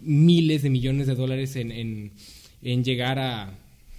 miles 0.00 0.62
de 0.62 0.70
millones 0.70 1.06
de 1.06 1.14
dólares 1.14 1.56
en, 1.56 1.70
en- 1.72 2.12
en 2.62 2.82
llegar 2.82 3.18
a, 3.18 3.58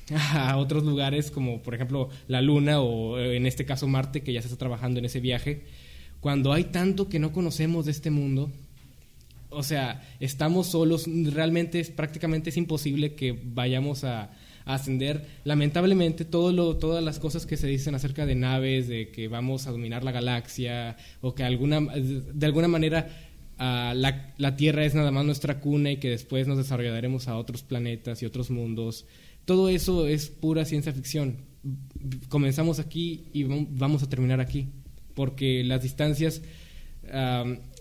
a 0.34 0.58
otros 0.58 0.84
lugares 0.84 1.30
como 1.30 1.62
por 1.62 1.76
ejemplo 1.76 2.10
la 2.28 2.42
Luna 2.42 2.82
o 2.82 3.20
eh, 3.20 3.38
en 3.38 3.46
este 3.46 3.66
caso 3.66 3.88
Marte, 3.88 4.22
que 4.22 4.34
ya 4.34 4.42
se 4.42 4.48
está 4.48 4.58
trabajando 4.58 5.00
en 5.00 5.06
ese 5.06 5.20
viaje. 5.20 5.62
Cuando 6.26 6.54
hay 6.54 6.64
tanto 6.64 7.08
que 7.08 7.20
no 7.20 7.32
conocemos 7.32 7.86
de 7.86 7.92
este 7.92 8.10
mundo, 8.10 8.50
o 9.52 9.62
sea, 9.62 10.02
estamos 10.20 10.66
solos, 10.66 11.06
realmente 11.32 11.80
es 11.80 11.92
prácticamente 11.92 12.50
es 12.50 12.58
imposible 12.58 13.14
que 13.14 13.40
vayamos 13.44 14.04
a, 14.04 14.32
ascender. 14.66 15.28
Lamentablemente, 15.44 16.26
todo 16.26 16.52
lo, 16.52 16.78
todas 16.78 17.04
las 17.04 17.20
cosas 17.20 17.46
que 17.46 17.58
se 17.58 17.68
dicen 17.68 17.94
acerca 17.94 18.26
de 18.26 18.34
naves, 18.34 18.88
de 18.88 19.12
que 19.12 19.28
vamos 19.28 19.68
a 19.68 19.72
dominar 19.72 20.04
la 20.04 20.12
galaxia, 20.12 20.98
o 21.22 21.36
que 21.36 21.44
alguna, 21.44 21.80
de 21.80 22.46
alguna 22.48 22.70
manera 22.70 23.08
ah, 23.60 23.94
la, 23.96 24.34
la 24.40 24.56
Tierra 24.56 24.84
es 24.84 24.96
nada 24.96 25.12
más 25.12 25.26
nuestra 25.26 25.60
cuna 25.60 25.92
y 25.92 25.98
que 25.98 26.10
después 26.10 26.48
nos 26.48 26.58
desarrollaremos 26.58 27.28
a 27.28 27.38
otros 27.38 27.62
planetas 27.62 28.24
y 28.24 28.26
otros 28.26 28.50
mundos, 28.50 29.06
todo 29.46 29.70
eso 29.70 30.08
es 30.08 30.32
pura 30.32 30.66
ciencia 30.66 30.92
ficción. 30.92 31.38
Comenzamos 32.30 32.80
aquí 32.80 33.26
y 33.32 33.44
vam- 33.44 33.68
vamos 33.70 34.02
a 34.02 34.10
terminar 34.10 34.42
aquí, 34.42 34.70
porque 35.16 35.64
las 35.64 35.82
distancias 35.82 36.42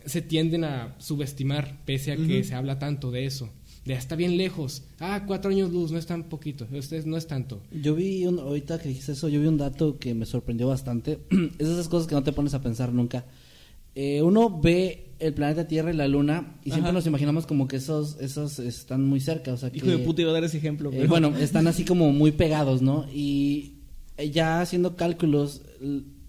se 0.07 0.23
tienden 0.23 0.65
a 0.65 0.95
subestimar, 0.99 1.79
pese 1.85 2.13
a 2.13 2.17
que 2.17 2.45
se 2.45 2.55
habla 2.55 2.79
tanto 2.79 3.11
de 3.11 3.27
eso. 3.27 3.51
De 3.85 3.93
está 3.93 4.17
bien 4.17 4.37
lejos. 4.39 4.83
Ah, 4.99 5.25
cuatro 5.27 5.51
años 5.51 5.71
luz, 5.71 5.93
no 5.93 5.99
es 5.99 6.07
tan 6.07 6.25
poquito. 6.25 6.67
Ustedes 6.73 7.05
no 7.05 7.19
es 7.19 7.27
tanto. 7.27 7.61
Yo 7.71 7.95
vi, 7.95 8.25
un, 8.27 8.39
ahorita 8.39 8.79
que 8.79 8.89
dijiste 8.89 9.13
eso, 9.13 9.29
yo 9.29 9.41
vi 9.41 9.47
un 9.47 9.59
dato 9.59 9.99
que 9.99 10.15
me 10.15 10.25
sorprendió 10.25 10.69
bastante. 10.69 11.19
es 11.59 11.69
esas 11.69 11.89
cosas 11.89 12.07
que 12.09 12.15
no 12.15 12.23
te 12.23 12.33
pones 12.33 12.55
a 12.55 12.63
pensar 12.63 12.93
nunca. 12.93 13.27
Eh, 13.95 14.23
uno 14.23 14.59
ve 14.61 15.11
el 15.19 15.35
planeta 15.35 15.69
Tierra 15.69 15.93
y 15.93 15.97
la 15.97 16.09
Luna 16.09 16.57
y 16.65 16.71
siempre 16.71 16.93
nos 16.93 17.07
imaginamos 17.07 17.47
como 17.47 17.69
que 17.69 17.77
esos, 17.77 18.19
esos 18.21 18.59
están 18.59 19.05
muy 19.07 19.21
cerca. 19.21 19.53
O 19.53 19.57
sea, 19.59 19.71
que, 19.71 19.79
Hijo 19.79 19.87
de 19.89 19.99
puta, 19.99 20.23
iba 20.23 20.31
a 20.31 20.35
dar 20.35 20.45
ese 20.45 20.57
ejemplo. 20.59 20.91
eh, 20.91 20.95
pero- 20.97 21.09
bueno, 21.09 21.37
están 21.39 21.67
así 21.67 21.85
como 21.85 22.11
muy 22.13 22.33
pegados, 22.33 22.81
¿no? 22.81 23.07
Y 23.13 23.75
eh, 24.17 24.31
ya 24.31 24.63
haciendo 24.63 24.97
cálculos, 24.97 25.61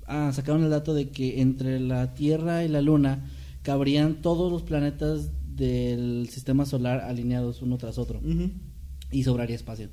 ah, 0.07 0.31
sacaron 0.33 0.63
el 0.63 0.69
dato 0.69 0.93
de 0.93 1.09
que 1.09 1.41
entre 1.41 1.79
la 1.79 2.13
Tierra 2.13 2.63
y 2.63 2.67
la 2.67 2.81
Luna 2.81 3.29
cabrían 3.61 4.21
todos 4.21 4.51
los 4.51 4.63
planetas 4.63 5.29
del 5.55 6.27
sistema 6.29 6.65
solar 6.65 7.01
alineados 7.01 7.61
uno 7.61 7.77
tras 7.77 7.97
otro 7.97 8.19
Ujú. 8.19 8.51
y 9.11 9.23
sobraría 9.23 9.55
espacio. 9.55 9.89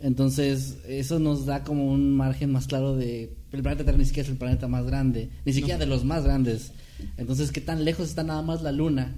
Entonces, 0.00 0.78
eso 0.86 1.18
nos 1.18 1.46
da 1.46 1.64
como 1.64 1.90
un 1.90 2.16
margen 2.16 2.52
más 2.52 2.66
claro 2.66 2.94
de 2.96 3.36
el 3.50 3.62
planeta 3.62 3.82
Tierra 3.82 3.98
ni 3.98 4.04
siquiera 4.04 4.26
es 4.26 4.32
el 4.32 4.38
planeta 4.38 4.68
más 4.68 4.84
grande, 4.86 5.30
ni 5.44 5.52
siquiera 5.52 5.78
de 5.78 5.86
los 5.86 6.04
más 6.04 6.24
grandes. 6.24 6.72
Entonces, 7.16 7.50
¿qué 7.50 7.60
tan 7.60 7.84
lejos 7.84 8.08
está 8.08 8.22
nada 8.22 8.42
más 8.42 8.62
la 8.62 8.72
luna? 8.72 9.14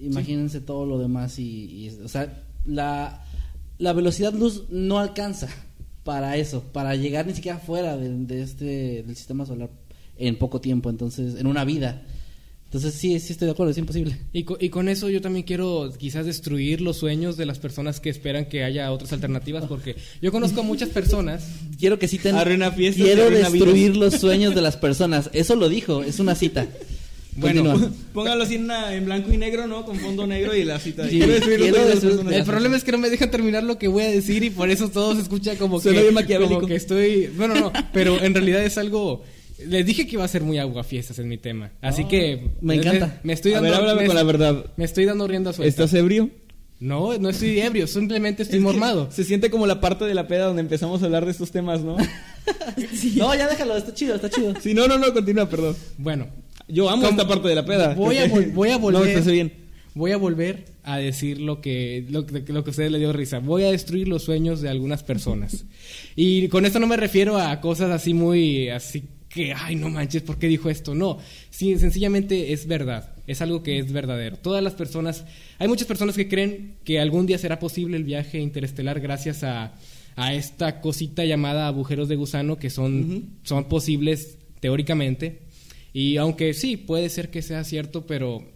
Imagínense 0.00 0.60
todo 0.60 0.84
lo 0.84 0.98
demás 0.98 1.38
y, 1.38 1.86
y, 1.86 1.88
o 2.04 2.08
sea, 2.08 2.42
la, 2.64 3.24
la 3.78 3.92
velocidad 3.92 4.34
luz 4.34 4.64
no 4.70 4.98
alcanza 4.98 5.48
para 6.04 6.36
eso, 6.36 6.62
para 6.72 6.94
llegar 6.96 7.26
ni 7.26 7.34
siquiera 7.34 7.58
fuera 7.58 7.96
de, 7.96 8.10
de 8.10 8.42
este 8.42 9.02
del 9.02 9.16
sistema 9.16 9.44
solar 9.46 9.70
en 10.16 10.36
poco 10.36 10.60
tiempo, 10.60 10.90
entonces, 10.90 11.34
en 11.40 11.46
una 11.46 11.64
vida. 11.64 12.02
Entonces 12.66 12.94
sí, 12.94 13.20
sí 13.20 13.32
estoy 13.32 13.46
de 13.46 13.52
acuerdo, 13.52 13.70
es 13.70 13.78
imposible. 13.78 14.18
Y, 14.32 14.42
co- 14.42 14.56
y 14.60 14.68
con 14.68 14.88
eso 14.88 15.08
yo 15.08 15.20
también 15.20 15.44
quiero 15.44 15.92
quizás 15.96 16.26
destruir 16.26 16.80
los 16.80 16.96
sueños 16.96 17.36
de 17.36 17.46
las 17.46 17.60
personas 17.60 18.00
que 18.00 18.10
esperan 18.10 18.46
que 18.46 18.64
haya 18.64 18.90
otras 18.90 19.12
alternativas, 19.12 19.64
porque 19.66 19.94
yo 20.20 20.32
conozco 20.32 20.60
a 20.60 20.64
muchas 20.64 20.88
personas 20.88 21.46
Quiero 21.78 21.98
que 22.00 22.08
citen. 22.08 22.34
Arruina 22.34 22.72
fiestas, 22.72 23.04
Quiero 23.04 23.24
arruina 23.26 23.48
destruir 23.50 23.96
los 23.96 24.14
sueños 24.14 24.54
de 24.56 24.60
las 24.60 24.76
personas. 24.76 25.30
Eso 25.32 25.54
lo 25.56 25.68
dijo, 25.68 26.02
es 26.02 26.18
una 26.20 26.34
cita. 26.34 26.66
Bueno. 27.36 27.92
Póngalo 28.12 28.44
así 28.44 28.54
en, 28.56 28.64
una- 28.64 28.94
en 28.94 29.04
blanco 29.04 29.32
y 29.32 29.36
negro, 29.36 29.66
¿no? 29.66 29.84
Con 29.84 29.98
fondo 29.98 30.26
negro 30.26 30.54
y 30.54 30.64
la 30.64 30.78
cita. 30.78 31.08
Sí. 31.08 31.20
El 31.22 32.44
problema 32.44 32.76
es 32.76 32.84
que 32.84 32.92
no 32.92 32.98
me 32.98 33.10
dejan 33.10 33.30
terminar 33.30 33.62
lo 33.64 33.78
que 33.78 33.88
voy 33.88 34.04
a 34.04 34.10
decir 34.10 34.44
y 34.44 34.50
por 34.50 34.70
eso 34.70 34.88
todo 34.88 35.14
se 35.14 35.22
escucha 35.22 35.56
como 35.56 35.78
que, 35.78 35.84
Suena 35.84 36.02
bien 36.02 36.14
maquiavélico. 36.14 36.54
como 36.56 36.68
que 36.68 36.76
estoy... 36.76 37.26
Bueno, 37.36 37.54
no, 37.54 37.72
pero 37.92 38.22
en 38.22 38.34
realidad 38.34 38.64
es 38.64 38.78
algo... 38.78 39.22
Les 39.66 39.86
dije 39.86 40.06
que 40.06 40.14
iba 40.14 40.24
a 40.24 40.28
ser 40.28 40.42
muy 40.42 40.58
aguafiestas 40.58 41.18
en 41.18 41.28
mi 41.28 41.38
tema. 41.38 41.70
Así 41.80 42.04
que... 42.06 42.50
me 42.60 42.74
encanta. 42.74 43.20
Me, 43.22 43.32
estoy 43.32 43.52
A 43.52 43.56
dando... 43.56 43.70
ver, 43.70 43.80
háblame 43.80 44.00
me, 44.02 44.06
con 44.06 44.16
la 44.16 44.22
verdad. 44.24 44.66
Me 44.76 44.84
estoy 44.84 45.04
dando 45.04 45.26
rienda 45.26 45.52
suelta. 45.52 45.68
¿Estás 45.68 45.94
ebrio? 45.94 46.30
No, 46.80 47.16
no 47.18 47.28
estoy 47.30 47.60
ebrio, 47.60 47.86
simplemente 47.86 48.42
estoy 48.42 48.58
Es 48.58 48.62
mormado. 48.62 49.08
Se 49.10 49.24
siente 49.24 49.48
como 49.48 49.66
la 49.66 49.80
parte 49.80 50.04
de 50.04 50.12
la 50.12 50.26
peda 50.26 50.46
donde 50.46 50.60
empezamos 50.60 51.00
a 51.02 51.06
hablar 51.06 51.24
de 51.24 51.30
estos 51.30 51.50
temas, 51.50 51.80
¿no? 51.82 51.96
No, 53.16 53.34
ya 53.34 53.48
déjalo, 53.48 53.76
está 53.76 53.94
chido, 53.94 54.16
está 54.16 54.28
chido. 54.28 54.52
Sí, 54.60 54.74
no, 54.74 54.86
no, 54.86 54.98
no, 54.98 55.12
continúa, 55.14 55.48
perdón. 55.48 55.74
Bueno, 55.96 56.26
Yo 56.68 56.88
amo 56.90 57.02
¿Cómo? 57.02 57.10
esta 57.20 57.28
parte 57.28 57.48
de 57.48 57.54
la 57.54 57.64
peda. 57.64 57.94
Voy 57.94 58.16
a, 58.18 58.26
vol- 58.28 58.52
voy 58.52 58.68
a 58.70 58.72
No, 58.78 58.78
volver. 58.80 59.12
parece 59.12 59.32
bien. 59.32 59.52
Voy 59.94 60.10
a 60.12 60.16
volver 60.16 60.64
a 60.82 60.96
decir 60.98 61.40
lo 61.40 61.60
que, 61.60 62.04
lo, 62.10 62.26
que- 62.26 62.40
lo 62.52 62.64
que 62.64 62.70
a 62.70 62.72
ustedes 62.72 62.90
les 62.90 63.00
dio 63.00 63.12
risa. 63.12 63.38
Voy 63.38 63.62
a 63.64 63.70
destruir 63.70 64.08
los 64.08 64.22
sueños 64.24 64.60
de 64.60 64.68
algunas 64.68 65.02
personas. 65.02 65.64
Y 66.16 66.46
con 66.48 66.64
esto 66.64 66.78
no 66.78 66.86
me 66.86 66.96
refiero 66.96 67.38
a 67.38 67.60
cosas 67.60 67.90
así 67.90 68.14
muy, 68.14 68.68
así 68.68 69.02
que, 69.28 69.52
ay, 69.52 69.74
no 69.74 69.88
manches, 69.90 70.22
¿por 70.22 70.38
qué 70.38 70.46
dijo 70.46 70.70
esto? 70.70 70.94
No, 70.94 71.18
sí, 71.50 71.76
sencillamente 71.78 72.52
es 72.52 72.66
verdad. 72.68 73.10
Es 73.26 73.42
algo 73.42 73.62
que 73.64 73.78
es 73.80 73.90
verdadero. 73.92 74.36
Todas 74.36 74.62
las 74.62 74.74
personas, 74.74 75.24
hay 75.58 75.66
muchas 75.66 75.88
personas 75.88 76.14
que 76.14 76.28
creen 76.28 76.76
que 76.84 77.00
algún 77.00 77.26
día 77.26 77.36
será 77.38 77.58
posible 77.58 77.96
el 77.96 78.04
viaje 78.04 78.38
interestelar 78.38 79.00
gracias 79.00 79.42
a, 79.42 79.74
a 80.14 80.34
esta 80.34 80.80
cosita 80.80 81.24
llamada 81.24 81.66
agujeros 81.66 82.08
de 82.08 82.14
gusano 82.16 82.58
que 82.58 82.70
son, 82.70 83.30
son 83.42 83.64
posibles 83.64 84.38
teóricamente. 84.60 85.40
Y 85.94 86.18
aunque 86.18 86.52
sí, 86.52 86.76
puede 86.76 87.08
ser 87.08 87.30
que 87.30 87.40
sea 87.40 87.64
cierto, 87.64 88.06
pero 88.06 88.46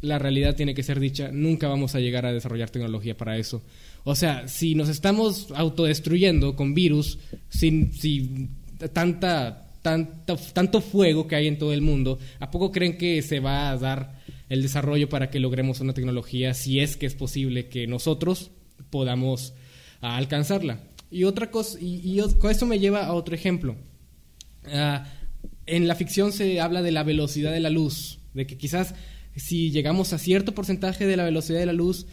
la 0.00 0.18
realidad 0.18 0.56
tiene 0.56 0.74
que 0.74 0.82
ser 0.82 0.98
dicha, 0.98 1.30
nunca 1.32 1.68
vamos 1.68 1.94
a 1.94 2.00
llegar 2.00 2.24
a 2.26 2.32
desarrollar 2.32 2.70
tecnología 2.70 3.16
para 3.16 3.36
eso. 3.36 3.62
O 4.04 4.14
sea, 4.16 4.48
si 4.48 4.74
nos 4.74 4.88
estamos 4.88 5.48
autodestruyendo 5.54 6.56
con 6.56 6.72
virus, 6.74 7.18
sin, 7.50 7.92
sin 7.92 8.48
tanta, 8.92 9.70
tanta, 9.82 10.36
tanto 10.54 10.80
fuego 10.80 11.26
que 11.28 11.36
hay 11.36 11.46
en 11.46 11.58
todo 11.58 11.72
el 11.74 11.82
mundo, 11.82 12.18
¿a 12.40 12.50
poco 12.50 12.72
creen 12.72 12.96
que 12.96 13.20
se 13.22 13.38
va 13.40 13.70
a 13.70 13.76
dar 13.76 14.18
el 14.48 14.62
desarrollo 14.62 15.08
para 15.10 15.28
que 15.30 15.40
logremos 15.40 15.80
una 15.80 15.92
tecnología 15.92 16.54
si 16.54 16.80
es 16.80 16.96
que 16.96 17.04
es 17.06 17.14
posible 17.14 17.68
que 17.68 17.86
nosotros 17.86 18.50
podamos 18.88 19.52
ah, 20.00 20.16
alcanzarla? 20.16 20.80
Y 21.10 21.24
otra 21.24 21.50
cosa, 21.50 21.78
y, 21.80 22.00
y 22.08 22.20
o- 22.20 22.38
con 22.38 22.50
esto 22.50 22.64
me 22.66 22.78
lleva 22.78 23.04
a 23.04 23.12
otro 23.12 23.34
ejemplo. 23.34 23.76
Ah, 24.66 25.06
en 25.68 25.88
la 25.88 25.94
ficción 25.94 26.32
se 26.32 26.60
habla 26.60 26.82
de 26.82 26.92
la 26.92 27.02
velocidad 27.02 27.52
de 27.52 27.60
la 27.60 27.70
luz, 27.70 28.20
de 28.34 28.46
que 28.46 28.56
quizás 28.56 28.94
si 29.38 29.70
llegamos 29.70 30.12
a 30.12 30.18
cierto 30.18 30.54
porcentaje 30.54 31.06
de 31.06 31.16
la 31.16 31.24
velocidad 31.24 31.60
de 31.60 31.66
la 31.66 31.72
luz, 31.72 32.06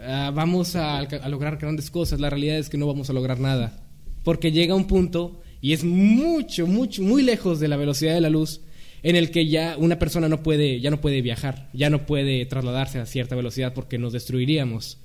ah, 0.00 0.32
vamos 0.34 0.76
a, 0.76 1.02
lograr 1.28 1.58
grandes 1.58 1.90
cosas. 1.90 2.20
La 2.20 2.30
realidad 2.30 2.58
es 2.58 2.68
que 2.68 2.78
no 2.78 2.86
vamos 2.86 3.10
a 3.10 3.12
lograr 3.12 3.40
nada, 3.40 3.84
porque 4.24 4.52
llega 4.52 4.74
un 4.74 4.86
punto, 4.86 5.40
y 5.60 5.72
es 5.72 5.84
mucho, 5.84 6.66
mucho, 6.66 7.02
muy 7.02 7.22
lejos 7.22 7.60
de 7.60 7.68
la 7.68 7.76
velocidad 7.76 8.14
de 8.14 8.20
la 8.20 8.30
luz, 8.30 8.60
en 9.02 9.16
el 9.16 9.30
que 9.30 9.46
ya 9.46 9.76
una 9.78 9.98
persona 9.98 10.28
no 10.28 10.42
puede, 10.42 10.80
ya 10.80 10.90
no 10.90 11.00
puede 11.00 11.22
viajar, 11.22 11.68
ya 11.72 11.90
no 11.90 12.06
puede 12.06 12.46
trasladarse 12.46 12.98
a 12.98 13.06
cierta 13.06 13.36
velocidad 13.36 13.74
porque 13.74 13.98
nos 13.98 14.12
destruiríamos. 14.12 14.98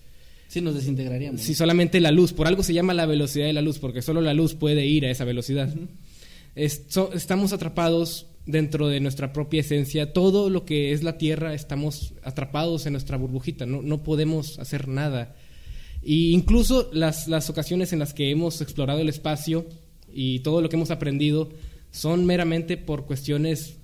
Sí, 0.47 0.61
nos 0.61 0.75
desintegraríamos. 0.75 1.41
Si 1.41 1.55
solamente 1.55 1.99
la 1.99 2.11
luz, 2.11 2.33
por 2.33 2.47
algo 2.47 2.61
se 2.61 2.73
llama 2.73 2.93
la 2.93 3.07
velocidad 3.07 3.47
de 3.47 3.53
la 3.53 3.61
luz, 3.61 3.79
porque 3.79 4.01
solo 4.03 4.21
la 4.21 4.33
luz 4.33 4.53
puede 4.53 4.85
ir 4.85 5.05
a 5.05 5.09
esa 5.09 5.25
velocidad. 5.25 5.73
Estamos 6.55 7.53
atrapados 7.53 8.27
dentro 8.45 8.87
de 8.87 8.99
nuestra 8.99 9.33
propia 9.33 9.61
esencia. 9.61 10.13
Todo 10.13 10.49
lo 10.49 10.65
que 10.65 10.91
es 10.91 11.03
la 11.03 11.17
Tierra, 11.17 11.53
estamos 11.53 12.13
atrapados 12.23 12.85
en 12.85 12.93
nuestra 12.93 13.17
burbujita, 13.17 13.65
no, 13.65 13.81
no 13.81 14.03
podemos 14.03 14.59
hacer 14.59 14.87
nada. 14.87 15.35
Y 16.01 16.33
incluso 16.33 16.89
las, 16.93 17.27
las 17.27 17.49
ocasiones 17.49 17.93
en 17.93 17.99
las 17.99 18.13
que 18.13 18.29
hemos 18.29 18.61
explorado 18.61 18.99
el 18.99 19.09
espacio 19.09 19.65
y 20.11 20.39
todo 20.39 20.61
lo 20.61 20.69
que 20.69 20.75
hemos 20.75 20.91
aprendido 20.91 21.49
son 21.91 22.25
meramente 22.25 22.75
por 22.77 23.05
cuestiones, 23.05 23.77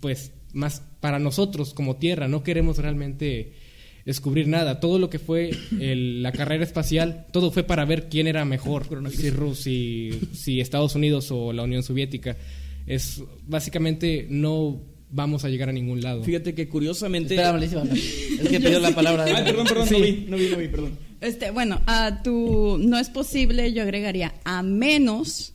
pues, 0.00 0.32
más 0.52 0.82
para 1.00 1.18
nosotros 1.18 1.74
como 1.74 1.96
Tierra. 1.96 2.28
No 2.28 2.42
queremos 2.42 2.78
realmente 2.78 3.54
descubrir 4.06 4.48
nada. 4.48 4.80
Todo 4.80 4.98
lo 4.98 5.10
que 5.10 5.18
fue 5.18 5.50
el- 5.78 6.22
la 6.22 6.32
carrera 6.32 6.64
espacial, 6.64 7.26
todo 7.32 7.50
fue 7.50 7.62
para 7.64 7.84
ver 7.84 8.08
quién 8.08 8.26
era 8.26 8.44
mejor, 8.44 8.86
si, 9.10 9.30
Rus- 9.30 9.56
si, 9.58 10.10
si 10.32 10.60
Estados 10.60 10.94
Unidos 10.94 11.30
o 11.30 11.52
la 11.52 11.62
Unión 11.62 11.82
Soviética. 11.82 12.36
Es 12.86 13.22
básicamente 13.46 14.26
no 14.30 14.80
vamos 15.10 15.44
a 15.44 15.48
llegar 15.48 15.68
a 15.68 15.72
ningún 15.72 16.00
lado. 16.00 16.22
Fíjate 16.24 16.54
que 16.54 16.68
curiosamente. 16.68 17.34
Espera. 17.34 17.58
Es 18.40 18.48
que 18.48 18.58
pidió 18.60 18.80
la 18.80 18.94
palabra. 18.94 19.24
Ay, 19.24 19.44
perdón, 19.44 19.66
perdón, 19.66 19.88
no 19.90 19.96
Sí. 19.96 20.02
vi, 20.02 20.24
no 20.28 20.36
vi, 20.38 20.48
no 20.48 20.56
vi, 20.56 20.68
perdón. 20.68 20.92
Este, 21.20 21.50
bueno, 21.50 21.80
a 21.86 22.22
tu 22.22 22.78
no 22.78 22.98
es 22.98 23.10
posible, 23.10 23.72
yo 23.74 23.82
agregaría 23.82 24.32
a 24.44 24.62
menos, 24.62 25.52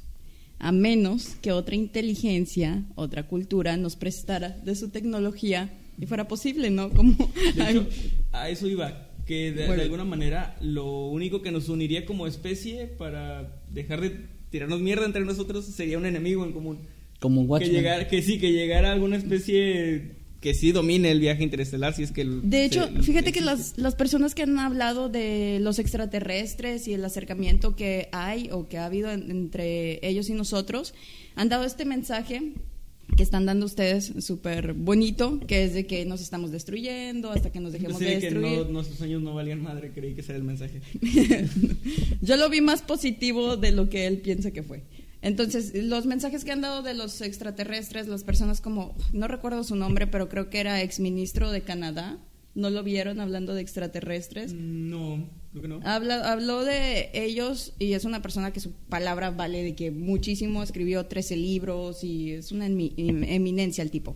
a 0.59 0.71
menos 0.71 1.29
que 1.41 1.51
otra 1.51 1.73
inteligencia, 1.75 2.83
otra 2.93 3.23
cultura 3.27 3.75
nos 3.75 3.95
prestara 3.95 4.49
de 4.63 4.75
su 4.75 4.89
tecnología 4.89 5.73
y 5.99 6.05
fuera 6.05 6.27
posible, 6.27 6.69
¿no? 6.69 6.89
Como 6.89 7.31
De 7.55 7.69
hecho, 7.71 7.87
a 8.31 8.49
eso 8.49 8.67
iba. 8.67 9.09
Que 9.25 9.51
de, 9.51 9.65
alguna 9.65 10.05
manera 10.05 10.55
lo 10.61 11.07
único 11.07 11.41
que 11.41 11.51
nos 11.51 11.67
uniría 11.67 12.05
como 12.05 12.27
especie 12.27 12.85
para 12.85 13.59
dejar 13.71 14.01
de 14.01 14.11
tirarnos 14.51 14.81
mierda 14.81 15.05
entre 15.05 15.25
nosotros 15.25 15.65
sería 15.65 15.97
un 15.97 16.05
enemigo 16.05 16.45
en 16.45 16.51
común. 16.53 16.79
Como 17.19 17.41
un 17.41 17.47
Que, 17.47 17.51
Watchmen. 17.53 17.71
llegar, 17.71 18.07
que 18.07 18.21
sí, 18.21 18.37
que 18.39 18.51
llegara 18.51 18.91
alguna 18.91 19.15
especie 19.17 20.23
que 20.41 20.53
sí 20.53 20.71
domine 20.71 21.09
el 21.09 21.19
viaje 21.19 21.41
interestelar, 21.43 21.95
si 21.95 22.03
es 22.03 22.11
que... 22.11 22.21
el- 22.21 22.47
De 22.47 22.65
hecho, 22.65 22.87
se- 22.97 23.01
fíjate 23.01 23.31
que 23.31 23.41
las, 23.41 23.79
las 23.79 23.95
personas 23.95 24.35
que 24.35 24.43
han 24.43 24.59
hablado 24.59 25.09
de 25.09 25.57
los 25.59 25.79
extraterrestres 25.79 26.87
y 26.87 26.93
el 26.93 27.03
acercamiento 27.03 27.75
que 27.75 28.09
hay 28.11 28.49
o 28.51 28.67
que 28.67 28.77
ha 28.77 28.85
habido 28.85 29.09
en- 29.11 29.31
entre 29.31 30.07
ellos 30.07 30.29
y 30.29 30.33
nosotros 30.33 30.93
han 31.35 31.49
dado 31.49 31.63
este 31.65 31.83
mensaje 31.85 32.53
que 33.15 33.23
están 33.23 33.45
dando 33.45 33.65
ustedes 33.65 34.13
súper 34.19 34.73
bonito, 34.73 35.39
que 35.47 35.63
es 35.63 35.73
de 35.73 35.85
que 35.87 36.05
nos 36.05 36.21
estamos 36.21 36.51
destruyendo 36.51 37.31
hasta 37.31 37.51
que 37.51 37.59
nos 37.59 37.71
dejemos 37.73 37.97
Pensé 37.97 38.15
de 38.15 38.19
que 38.19 38.25
destruir. 38.31 38.57
no- 38.59 38.71
nuestros 38.73 39.01
años 39.01 39.21
no 39.21 39.33
valían 39.33 39.61
madre, 39.63 39.91
creí 39.93 40.13
que 40.13 40.21
ese 40.21 40.31
era 40.33 40.37
el 40.39 40.43
mensaje. 40.43 40.81
Yo 42.21 42.37
lo 42.37 42.49
vi 42.49 42.61
más 42.61 42.81
positivo 42.81 43.57
de 43.57 43.71
lo 43.71 43.89
que 43.89 44.07
él 44.07 44.17
piensa 44.17 44.51
que 44.51 44.63
fue. 44.63 44.83
Entonces, 45.21 45.71
los 45.73 46.05
mensajes 46.05 46.43
que 46.45 46.51
han 46.51 46.61
dado 46.61 46.83
de 46.83 46.93
los 46.93 47.19
extraterrestres, 47.21 48.07
las 48.07 48.23
personas 48.23 48.61
como, 48.61 48.95
no 49.11 49.27
recuerdo 49.27 49.63
su 49.63 49.75
nombre, 49.75 50.05
pero 50.07 50.29
creo 50.29 50.49
que 50.49 50.59
era 50.59 50.81
exministro 50.81 51.51
de 51.51 51.61
Canadá, 51.61 52.19
¿no 52.55 52.69
lo 52.69 52.83
vieron 52.83 53.19
hablando 53.19 53.53
de 53.53 53.61
extraterrestres? 53.61 54.53
No, 54.53 55.29
creo 55.51 55.61
que 55.61 55.67
no. 55.67 55.79
Habla, 55.83 56.31
habló 56.31 56.63
de 56.63 57.11
ellos 57.13 57.73
y 57.79 57.93
es 57.93 58.05
una 58.05 58.21
persona 58.21 58.51
que 58.51 58.59
su 58.59 58.71
palabra 58.71 59.29
vale 59.31 59.61
de 59.63 59.75
que 59.75 59.91
muchísimo, 59.91 60.63
escribió 60.63 61.05
13 61.05 61.35
libros 61.37 62.03
y 62.03 62.31
es 62.31 62.51
una 62.51 62.65
em- 62.65 63.23
eminencia 63.23 63.81
el 63.83 63.91
tipo. 63.91 64.15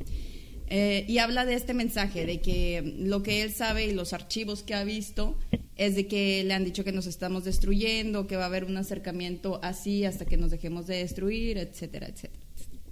Eh, 0.72 1.04
y 1.08 1.18
habla 1.18 1.46
de 1.46 1.56
este 1.56 1.74
mensaje, 1.74 2.26
de 2.28 2.42
que 2.42 2.94
lo 3.00 3.24
que 3.24 3.42
él 3.42 3.52
sabe 3.52 3.88
y 3.88 3.94
los 3.94 4.14
archivos 4.14 4.62
que 4.62 4.76
ha 4.76 4.84
visto 4.84 5.36
es 5.76 5.96
de 5.96 6.06
que 6.08 6.44
le 6.44 6.54
han 6.54 6.64
dicho 6.64 6.84
que 6.84 6.92
nos 6.92 7.08
estamos 7.08 7.44
destruyendo, 7.44 8.28
que 8.28 8.36
va 8.36 8.44
a 8.44 8.48
haber 8.48 8.66
un 8.66 8.78
acercamiento 8.78 9.60
así 9.64 10.06
hasta 10.06 10.26
que 10.26 10.38
nos 10.38 10.52
dejemos 10.52 10.86
de 10.86 10.98
destruir, 10.98 11.58
etcétera, 11.58 12.08
etcétera. 12.08 12.44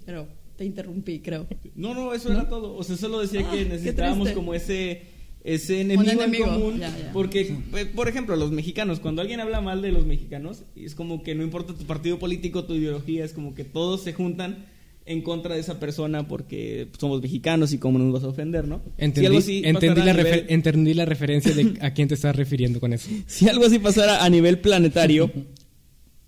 Pero 0.04 0.26
te 0.56 0.64
interrumpí, 0.64 1.20
creo. 1.20 1.46
No, 1.76 1.94
no, 1.94 2.12
eso 2.14 2.32
era 2.32 2.48
todo. 2.48 2.74
O 2.74 2.82
sea, 2.82 2.96
solo 2.96 3.20
decía 3.20 3.42
Ah, 3.46 3.50
que 3.52 3.58
qué 3.62 3.68
necesitábamos 3.68 4.30
como 4.30 4.54
ese 4.54 5.02
ese 5.54 5.80
enemigo, 5.80 6.10
enemigo, 6.22 6.44
en 6.46 6.50
común. 6.52 6.78
ya, 6.80 6.96
ya. 6.96 7.12
Porque, 7.12 7.54
eh, 7.76 7.86
por 7.94 8.08
ejemplo, 8.08 8.36
los 8.36 8.50
mexicanos, 8.52 9.00
cuando 9.00 9.22
alguien 9.22 9.40
habla 9.40 9.60
mal 9.60 9.82
de 9.82 9.92
los 9.92 10.06
mexicanos, 10.06 10.62
es 10.76 10.94
como 10.94 11.22
que 11.22 11.34
no 11.34 11.42
importa 11.42 11.74
tu 11.74 11.84
partido 11.84 12.18
político, 12.18 12.64
tu 12.64 12.74
ideología, 12.74 13.24
es 13.24 13.32
como 13.32 13.54
que 13.54 13.64
todos 13.64 14.02
se 14.02 14.12
juntan 14.12 14.66
en 15.06 15.22
contra 15.22 15.54
de 15.54 15.60
esa 15.62 15.80
persona 15.80 16.28
porque 16.28 16.88
somos 16.98 17.22
mexicanos 17.22 17.72
y 17.72 17.78
cómo 17.78 17.98
nos 17.98 18.12
vas 18.12 18.24
a 18.24 18.28
ofender, 18.28 18.68
¿no? 18.68 18.82
Entendí, 18.98 19.20
si 19.20 19.26
algo 19.26 19.38
así 19.38 19.62
entendí, 19.64 20.00
la 20.02 20.10
a 20.10 20.14
nivel- 20.14 20.26
refer- 20.26 20.44
entendí 20.48 20.92
la 20.94 21.04
referencia 21.06 21.54
de 21.54 21.78
a 21.80 21.94
quién 21.94 22.08
te 22.08 22.14
estás 22.14 22.36
refiriendo 22.36 22.78
con 22.78 22.92
eso. 22.92 23.08
si 23.26 23.48
algo 23.48 23.64
así 23.64 23.78
pasara 23.78 24.22
a 24.22 24.28
nivel 24.28 24.58
planetario, 24.58 25.32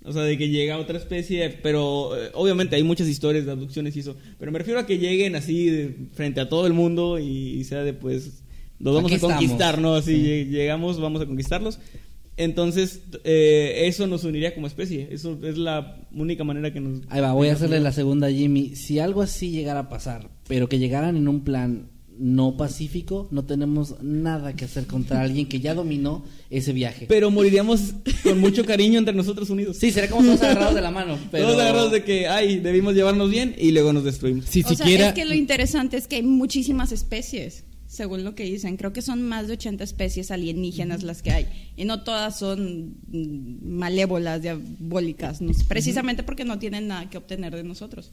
o 0.03 0.13
sea, 0.15 0.23
de 0.23 0.39
que 0.39 0.49
llega 0.49 0.79
otra 0.79 0.97
especie, 0.97 1.51
pero 1.63 2.17
eh, 2.17 2.31
obviamente 2.33 2.75
hay 2.75 2.83
muchas 2.83 3.07
historias 3.07 3.45
de 3.45 3.53
abducciones 3.53 3.95
y 3.97 4.01
eso, 4.01 4.17
pero 4.39 4.51
me 4.51 4.59
refiero 4.59 4.81
a 4.81 4.87
que 4.87 4.97
lleguen 4.97 5.37
así 5.37 5.67
de- 5.67 5.95
frente 6.15 6.41
a 6.41 6.49
todo 6.49 6.67
el 6.67 6.73
mundo 6.73 7.19
y, 7.19 7.27
y 7.27 7.65
sea 7.65 7.85
de 7.85 7.93
pues, 7.93 8.40
los 8.81 8.95
vamos 8.95 9.11
Aquí 9.11 9.15
a 9.15 9.17
estamos. 9.17 9.37
conquistar, 9.37 9.79
¿no? 9.81 9.95
Así 9.95 10.13
lleg- 10.13 10.49
llegamos, 10.49 11.01
vamos 11.01 11.23
a 11.23 11.27
conquistarlos. 11.27 11.79
Entonces, 12.37 13.03
eh, 13.25 13.83
eso 13.87 14.07
nos 14.07 14.25
uniría 14.25 14.55
como 14.55 14.67
especie. 14.67 15.09
Eso 15.11 15.39
es 15.43 15.59
la 15.59 15.99
única 16.13 16.43
manera 16.43 16.73
que 16.73 16.81
nos. 16.81 17.03
Ahí 17.11 17.21
va, 17.21 17.33
voy 17.35 17.49
a 17.49 17.53
hacerle 17.53 17.81
la 17.81 17.93
segunda 17.93 18.29
a 18.29 18.31
Jimmy. 18.33 18.75
Si 18.77 18.99
algo 18.99 19.21
así 19.21 19.51
llegara 19.51 19.81
a 19.81 19.89
pasar, 19.91 20.31
pero 20.49 20.69
que 20.69 20.79
llegaran 20.79 21.17
en 21.17 21.29
un 21.29 21.41
plan 21.45 21.89
no 22.19 22.57
pacífico, 22.59 23.29
no 23.31 23.45
tenemos 23.45 23.97
nada 24.03 24.55
que 24.55 24.65
hacer 24.67 24.87
contra 24.87 25.21
alguien 25.23 25.47
que 25.49 25.61
ya 25.61 25.75
dominó 25.75 26.25
ese 26.51 26.73
viaje. 26.73 27.07
Pero 27.09 27.31
moriríamos 27.31 27.95
con 28.23 28.39
mucho 28.41 28.65
cariño 28.65 28.99
entre 28.99 29.15
nosotros 29.15 29.49
unidos. 29.51 29.77
sí, 29.79 29.91
sería 29.91 30.09
como 30.11 30.23
todos 30.25 30.43
agarrados 30.43 30.75
de 30.75 30.81
la 30.83 30.91
mano. 31.01 31.19
Pero... 31.31 31.47
Todos 31.47 31.61
agarrados 31.61 31.93
de 31.93 32.05
que, 32.05 32.27
ay, 32.29 32.59
debimos 32.61 32.95
llevarnos 32.95 33.31
bien 33.31 33.55
y 33.59 33.71
luego 33.73 33.93
nos 33.93 34.05
destruimos. 34.05 34.45
Si 34.47 34.61
o 34.63 34.69
sea, 34.69 34.77
siquiera... 34.77 35.09
es 35.09 35.15
que 35.15 35.25
lo 35.27 35.35
interesante 35.35 35.97
es 35.99 36.07
que 36.09 36.17
hay 36.17 36.23
muchísimas 36.23 36.93
especies, 36.93 37.65
según 37.91 38.23
lo 38.23 38.37
que 38.37 38.45
dicen. 38.45 38.77
Creo 38.77 38.93
que 38.93 39.03
son 39.03 39.21
más 39.21 39.49
de 39.49 39.55
80 39.55 39.83
especies 39.83 40.31
alienígenas 40.31 41.03
las 41.03 41.23
que 41.23 41.33
hay. 41.33 41.73
Y 41.77 41.85
no 41.85 42.05
todas 42.05 42.39
son 42.39 42.95
mm, 43.09 43.69
malévolas, 43.69 44.43
diabólicas, 44.43 45.41
¿no? 45.41 45.51
precisamente 45.67 46.23
porque 46.23 46.45
no 46.45 46.61
tienen 46.61 46.87
nada 46.87 47.11
que 47.11 47.19
obtener 47.19 47.55
de 47.55 47.65
nosotros. 47.65 48.13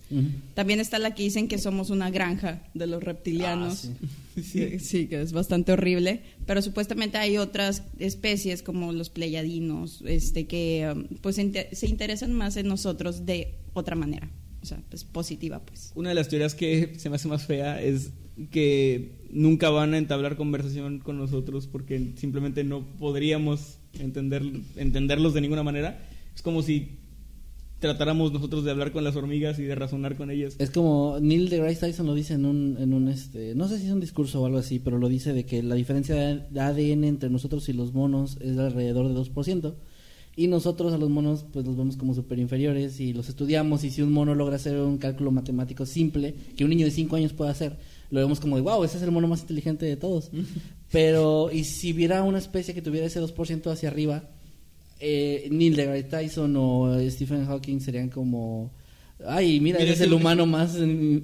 También 0.56 0.80
está 0.80 0.98
la 0.98 1.14
que 1.14 1.22
dicen 1.22 1.48
que 1.48 1.60
somos 1.60 1.92
una 1.92 2.10
granja 2.10 2.64
de 2.74 2.88
los 2.88 3.04
reptilianos. 3.04 3.86
Ah, 3.86 4.08
sí. 4.42 4.80
sí, 4.80 5.08
que 5.08 5.22
es 5.22 5.32
bastante 5.32 5.74
horrible. 5.74 6.24
Pero 6.48 6.64
supuestamente 6.64 7.20
hay 7.20 7.38
otras 7.38 7.84
especies 8.00 8.64
como 8.64 8.94
los 8.94 9.12
pleyadinos, 9.12 10.02
este, 10.08 10.48
que 10.48 10.92
um, 10.92 11.04
pues 11.22 11.36
se 11.36 11.88
interesan 11.88 12.34
más 12.34 12.58
en 12.58 12.68
nosotros 12.68 13.28
de 13.28 13.54
otra 13.76 13.96
manera. 13.96 14.28
O 14.62 14.66
sea, 14.66 14.82
pues 14.90 15.04
positiva, 15.04 15.60
pues. 15.66 15.92
Una 15.96 16.10
de 16.10 16.16
las 16.16 16.30
teorías 16.30 16.56
que 16.56 16.96
se 16.98 17.10
me 17.10 17.16
hace 17.16 17.28
más 17.28 17.46
fea 17.46 17.82
es 17.82 18.12
que 18.52 19.18
nunca 19.32 19.70
van 19.70 19.94
a 19.94 19.98
entablar 19.98 20.36
conversación 20.36 21.00
con 21.00 21.18
nosotros 21.18 21.68
porque 21.68 22.14
simplemente 22.18 22.64
no 22.64 22.86
podríamos 22.98 23.80
entender, 24.00 24.44
entenderlos 24.76 25.34
de 25.34 25.42
ninguna 25.42 25.64
manera. 25.64 26.08
Es 26.36 26.42
como 26.42 26.62
si 26.62 27.00
tratáramos 27.80 28.32
nosotros 28.32 28.64
de 28.64 28.72
hablar 28.72 28.92
con 28.92 29.04
las 29.04 29.16
hormigas 29.16 29.60
y 29.60 29.64
de 29.64 29.76
razonar 29.76 30.16
con 30.18 30.32
ellas. 30.32 30.56
Es 30.60 30.72
como 30.72 31.18
Neil 31.22 31.50
deGrasse 31.50 31.80
Tyson 31.80 32.08
lo 32.08 32.16
dice 32.16 32.34
en 32.34 32.46
un, 32.46 32.78
en 32.80 32.94
un 32.94 33.08
este, 33.08 33.54
no 33.56 33.68
sé 33.68 33.80
si 33.80 33.86
es 33.86 33.92
un 33.92 34.00
discurso 34.00 34.42
o 34.42 34.46
algo 34.46 34.58
así, 34.58 34.80
pero 34.80 34.98
lo 34.98 35.10
dice 35.10 35.34
de 35.34 35.46
que 35.46 35.62
la 35.62 35.76
diferencia 35.76 36.16
de 36.16 36.60
ADN 36.60 37.04
entre 37.04 37.30
nosotros 37.30 37.70
y 37.70 37.74
los 37.74 37.94
monos 37.94 38.38
es 38.42 38.58
alrededor 38.58 39.08
de 39.08 39.16
2%. 39.16 39.76
Y 40.40 40.46
nosotros 40.46 40.94
a 40.94 41.00
los 41.00 41.10
monos 41.10 41.46
pues 41.52 41.66
los 41.66 41.76
vemos 41.76 41.98
como 41.98 42.14
super 42.14 42.38
inferiores 42.38 43.00
y 43.00 43.12
los 43.12 43.28
estudiamos. 43.28 43.84
Y 43.84 43.90
si 43.90 44.04
un 44.04 44.14
mono 44.14 44.36
logra 44.36 44.58
hacer 44.58 44.78
un 44.78 45.00
cálculo 45.00 45.32
matemático 45.32 45.84
simple 45.88 46.36
que 46.56 46.64
un 46.64 46.70
niño 46.70 46.86
de 46.86 46.92
5 46.92 47.16
años 47.16 47.34
puede 47.34 47.50
hacer, 47.50 47.76
lo 48.12 48.20
vemos 48.20 48.40
como 48.40 48.56
de 48.56 48.62
wow, 48.62 48.84
ese 48.84 48.98
es 48.98 49.04
el 49.04 49.10
mono 49.10 49.28
más 49.28 49.42
inteligente 49.42 49.88
de 49.88 49.98
todos. 49.98 50.30
Pero 50.92 51.50
y 51.52 51.64
si 51.64 51.92
hubiera 51.92 52.22
una 52.22 52.38
especie 52.38 52.76
que 52.76 52.84
tuviera 52.84 53.08
ese 53.08 53.20
2% 53.20 53.72
hacia 53.72 53.90
arriba, 53.90 54.26
eh, 55.00 55.48
Neil 55.50 55.76
deGrasse 55.76 56.04
Tyson 56.04 56.56
o 56.56 56.96
Stephen 57.10 57.48
Hawking 57.48 57.80
serían 57.80 58.10
como 58.10 58.72
ay 59.26 59.60
mira, 59.60 59.80
Mira, 59.80 59.92
ese 59.92 60.04
es 60.04 60.08
el 60.08 60.14
humano 60.14 60.46
más 60.46 60.76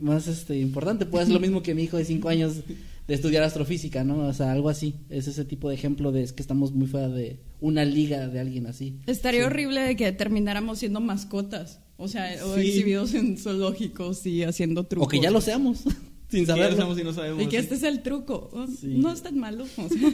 más 0.01 0.27
este 0.27 0.57
importante. 0.57 1.05
Puede 1.05 1.25
hacer 1.25 1.35
lo 1.35 1.39
mismo 1.39 1.61
que 1.61 1.75
mi 1.75 1.83
hijo 1.83 1.97
de 1.97 2.05
5 2.05 2.29
años 2.29 2.61
de 3.07 3.13
estudiar 3.15 3.43
astrofísica 3.43 4.03
no 4.03 4.27
o 4.27 4.33
sea 4.33 4.51
algo 4.51 4.69
así 4.69 4.95
es 5.09 5.27
ese 5.27 5.43
tipo 5.45 5.67
de 5.69 5.75
ejemplo 5.75 6.11
de 6.11 6.23
es 6.23 6.31
que 6.33 6.41
estamos 6.41 6.71
muy 6.71 6.87
fuera 6.87 7.09
de 7.09 7.39
una 7.59 7.83
liga 7.85 8.27
de 8.29 8.39
alguien 8.39 8.65
así 8.67 8.99
Estaría 9.07 9.45
horrible 9.45 9.81
de 9.81 9.95
que 9.95 10.11
termináramos 10.11 10.79
siendo 10.79 10.99
mascotas. 11.01 11.79
O 11.97 12.07
sea, 12.07 12.29
o 12.45 12.55
Sí. 12.55 12.61
exhibidos 12.67 13.13
en 13.13 13.37
zoológicos 13.37 14.25
y 14.25 14.43
haciendo 14.43 14.85
trucos. 14.85 15.07
o 15.07 15.09
que 15.09 15.19
ya 15.21 15.31
lo 15.31 15.39
seamos 15.41 15.83
sin 16.29 16.45
sabemos 16.45 16.97
y 16.99 17.03
no 17.03 17.13
sabemos. 17.13 17.43
Y 17.43 17.47
que 17.47 17.57
este 17.57 17.75
es 17.75 17.83
el 17.83 18.01
truco. 18.01 18.49
Oh, 18.51 18.65
Sí. 18.67 18.87
No 18.97 19.11
es 19.13 19.21
tan 19.21 19.37
malo. 19.37 19.63
o 19.63 19.67
sea. 19.67 20.09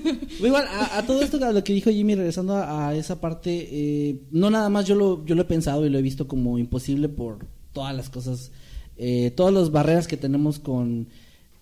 Igual, 0.45 0.65
a, 0.67 0.97
a 0.97 1.05
todo 1.05 1.21
esto, 1.21 1.43
a 1.43 1.51
lo 1.53 1.63
que 1.63 1.73
dijo 1.73 1.89
Jimmy, 1.89 2.15
regresando 2.15 2.55
a, 2.55 2.89
a 2.89 2.95
esa 2.95 3.21
parte, 3.21 3.67
eh, 3.71 4.21
no 4.31 4.49
nada 4.51 4.67
más 4.69 4.85
yo 4.85 4.95
lo, 4.95 5.25
yo 5.25 5.33
lo 5.35 5.43
he 5.43 5.45
pensado 5.45 5.85
y 5.85 5.89
lo 5.89 5.97
he 5.97 6.01
visto 6.01 6.27
como 6.27 6.59
imposible 6.59 7.07
por 7.09 7.47
todas 7.71 7.95
las 7.95 8.09
cosas, 8.09 8.51
eh, 8.97 9.31
todas 9.35 9.53
las 9.53 9.71
barreras 9.71 10.07
que 10.07 10.17
tenemos 10.17 10.59
con 10.59 11.07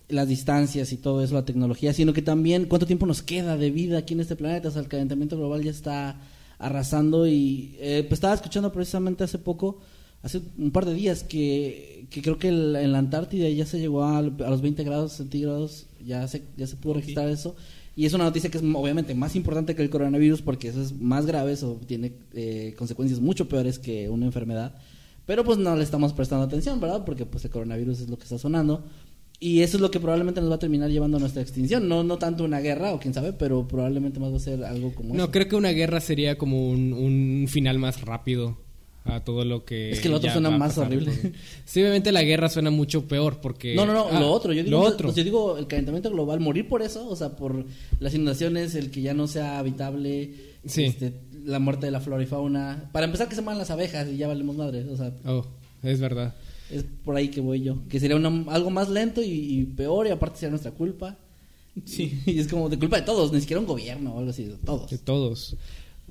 las 0.10 0.28
distancias 0.28 0.92
y 0.94 0.98
todo 0.98 1.22
eso, 1.24 1.34
la 1.34 1.46
tecnología, 1.46 1.94
sino 1.94 2.14
que 2.14 2.22
también 2.22 2.66
cuánto 2.66 2.86
tiempo 2.88 3.06
nos 3.06 3.22
queda 3.22 3.58
de 3.58 3.72
vida 3.72 3.98
aquí 4.00 4.14
en 4.14 4.22
este 4.22 4.36
planeta, 4.36 4.70
o 4.70 4.72
sea, 4.72 4.82
el 4.82 4.88
calentamiento 4.88 5.36
global 5.38 5.64
ya 5.64 5.72
está 5.72 6.20
arrasando 6.60 7.28
y 7.28 7.76
eh, 7.80 8.04
pues 8.08 8.18
estaba 8.18 8.34
escuchando 8.34 8.72
precisamente 8.72 9.24
hace 9.24 9.38
poco, 9.38 9.80
hace 10.24 10.42
un 10.58 10.72
par 10.72 10.86
de 10.86 10.94
días, 10.94 11.24
que, 11.24 12.08
que 12.10 12.22
creo 12.22 12.40
que 12.40 12.48
el- 12.50 12.76
en 12.78 12.92
la 12.94 13.00
Antártida 13.00 13.48
ya 13.50 13.66
se 13.66 13.80
llegó 13.80 14.04
a, 14.04 14.18
a 14.20 14.22
los 14.22 14.62
20 14.62 14.84
grados 14.84 15.14
centígrados, 15.14 15.88
ya 16.06 16.28
se, 16.28 16.44
ya 16.58 16.68
se 16.68 16.76
pudo 16.78 16.96
registrar 16.96 17.30
eso. 17.30 17.56
Y 17.96 18.06
es 18.06 18.14
una 18.14 18.26
noticia 18.26 18.50
que 18.52 18.60
es 18.60 18.64
obviamente 18.64 19.14
más 19.16 19.36
importante 19.36 19.76
que 19.76 19.82
el 19.82 19.90
coronavirus 19.90 20.42
porque 20.44 20.68
eso 20.70 20.82
es 20.82 20.94
más 20.94 21.26
grave, 21.26 21.52
eso 21.54 21.80
tiene 21.88 22.14
eh, 22.34 22.76
consecuencias 22.78 23.20
mucho 23.20 23.50
peores 23.50 23.80
que 23.80 24.08
una 24.10 24.26
enfermedad. 24.28 24.76
Pero 25.26 25.44
pues 25.44 25.58
no 25.58 25.76
le 25.76 25.84
estamos 25.84 26.14
prestando 26.14 26.46
atención, 26.46 26.80
¿verdad? 26.80 27.04
Porque 27.06 27.26
pues 27.26 27.44
el 27.44 27.52
coronavirus 27.52 28.02
es 28.02 28.10
lo 28.10 28.18
que 28.18 28.24
está 28.24 28.38
sonando. 28.38 28.86
Y 29.40 29.62
eso 29.62 29.78
es 29.78 29.82
lo 29.82 29.92
que 29.92 30.00
probablemente 30.00 30.42
nos 30.42 30.50
va 30.50 30.56
a 30.56 30.60
terminar 30.60 30.90
llevando 30.90 31.18
a 31.18 31.20
nuestra 31.20 31.42
extinción. 31.44 31.88
No, 31.88 32.04
no 32.04 32.18
tanto 32.18 32.44
una 32.44 32.60
guerra 32.60 32.94
o 32.94 33.00
quién 33.00 33.14
sabe, 33.14 33.34
pero 33.34 33.68
probablemente 33.68 34.20
más 34.20 34.32
va 34.32 34.38
a 34.38 34.40
ser 34.40 34.64
algo 34.64 34.96
como 34.96 35.14
No, 35.14 35.24
eso. 35.24 35.32
creo 35.32 35.48
que 35.48 35.56
una 35.56 35.70
guerra 35.70 36.00
sería 36.02 36.38
como 36.40 36.70
un, 36.70 36.92
un 36.94 37.46
final 37.48 37.78
más 37.78 38.02
rápido 38.02 38.58
a 39.06 39.24
todo 39.24 39.46
lo 39.46 39.64
que... 39.64 39.92
Es 39.92 40.00
que 40.02 40.10
lo 40.10 40.18
otro 40.18 40.32
suena 40.32 40.50
más 40.50 40.78
horrible. 40.80 41.12
Sí, 41.66 41.82
obviamente 41.82 42.12
la 42.12 42.24
guerra 42.24 42.50
suena 42.50 42.72
mucho 42.72 43.08
peor 43.08 43.40
porque... 43.40 43.76
No, 43.76 43.86
no, 43.86 43.94
no, 43.94 44.08
Ah, 44.12 44.20
lo 44.20 44.32
otro. 44.32 44.54
Yo 44.54 44.64
digo, 44.64 44.80
lo 44.80 44.84
otro. 44.84 45.14
yo 45.14 45.24
digo 45.24 45.58
el 45.58 45.68
calentamiento 45.68 46.10
global, 46.10 46.40
morir 46.40 46.68
por 46.68 46.82
eso, 46.82 47.08
o 47.08 47.16
sea, 47.16 47.36
por 47.36 47.64
las 48.00 48.14
inundaciones, 48.16 48.74
el 48.76 48.90
que 48.90 49.02
ya 49.04 49.14
no 49.14 49.28
sea 49.28 49.60
habitable, 49.60 50.34
Sí. 50.66 50.86
este, 50.86 51.14
la 51.46 51.60
muerte 51.60 51.86
de 51.86 51.92
la 51.92 52.02
flora 52.02 52.24
y 52.24 52.26
fauna. 52.26 52.90
Para 52.92 53.06
empezar, 53.06 53.30
que 53.30 53.36
se 53.36 53.42
mueran 53.42 53.60
las 53.60 53.70
abejas 53.70 54.08
y 54.10 54.18
ya 54.18 54.28
valemos 54.28 54.58
madre. 54.58 54.84
O 54.92 54.98
sea, 54.98 55.14
Oh, 55.26 55.46
es 55.84 56.00
verdad. 56.02 56.34
Es 56.72 56.84
por 57.06 57.16
ahí 57.16 57.30
que 57.30 57.42
voy 57.42 57.62
yo. 57.62 57.78
Que 57.90 58.00
sería 58.00 58.16
una- 58.16 58.52
algo 58.52 58.70
más 58.70 58.90
lento 58.90 59.22
y, 59.22 59.28
y 59.30 59.64
peor, 59.66 60.08
y 60.08 60.10
aparte 60.12 60.38
sería 60.40 60.52
nuestra 60.52 60.72
culpa. 60.72 61.18
Sí. 61.86 62.20
Y 62.26 62.40
es 62.40 62.48
como 62.48 62.70
de 62.70 62.78
culpa 62.80 62.98
de 62.98 63.04
todos, 63.04 63.32
ni 63.32 63.40
siquiera 63.42 63.60
un 63.60 63.68
gobierno 63.68 64.14
o 64.14 64.20
algo 64.20 64.32
así, 64.32 64.44
de 64.46 64.56
todos. 64.58 64.90
De 64.90 64.98
todos. 64.98 65.56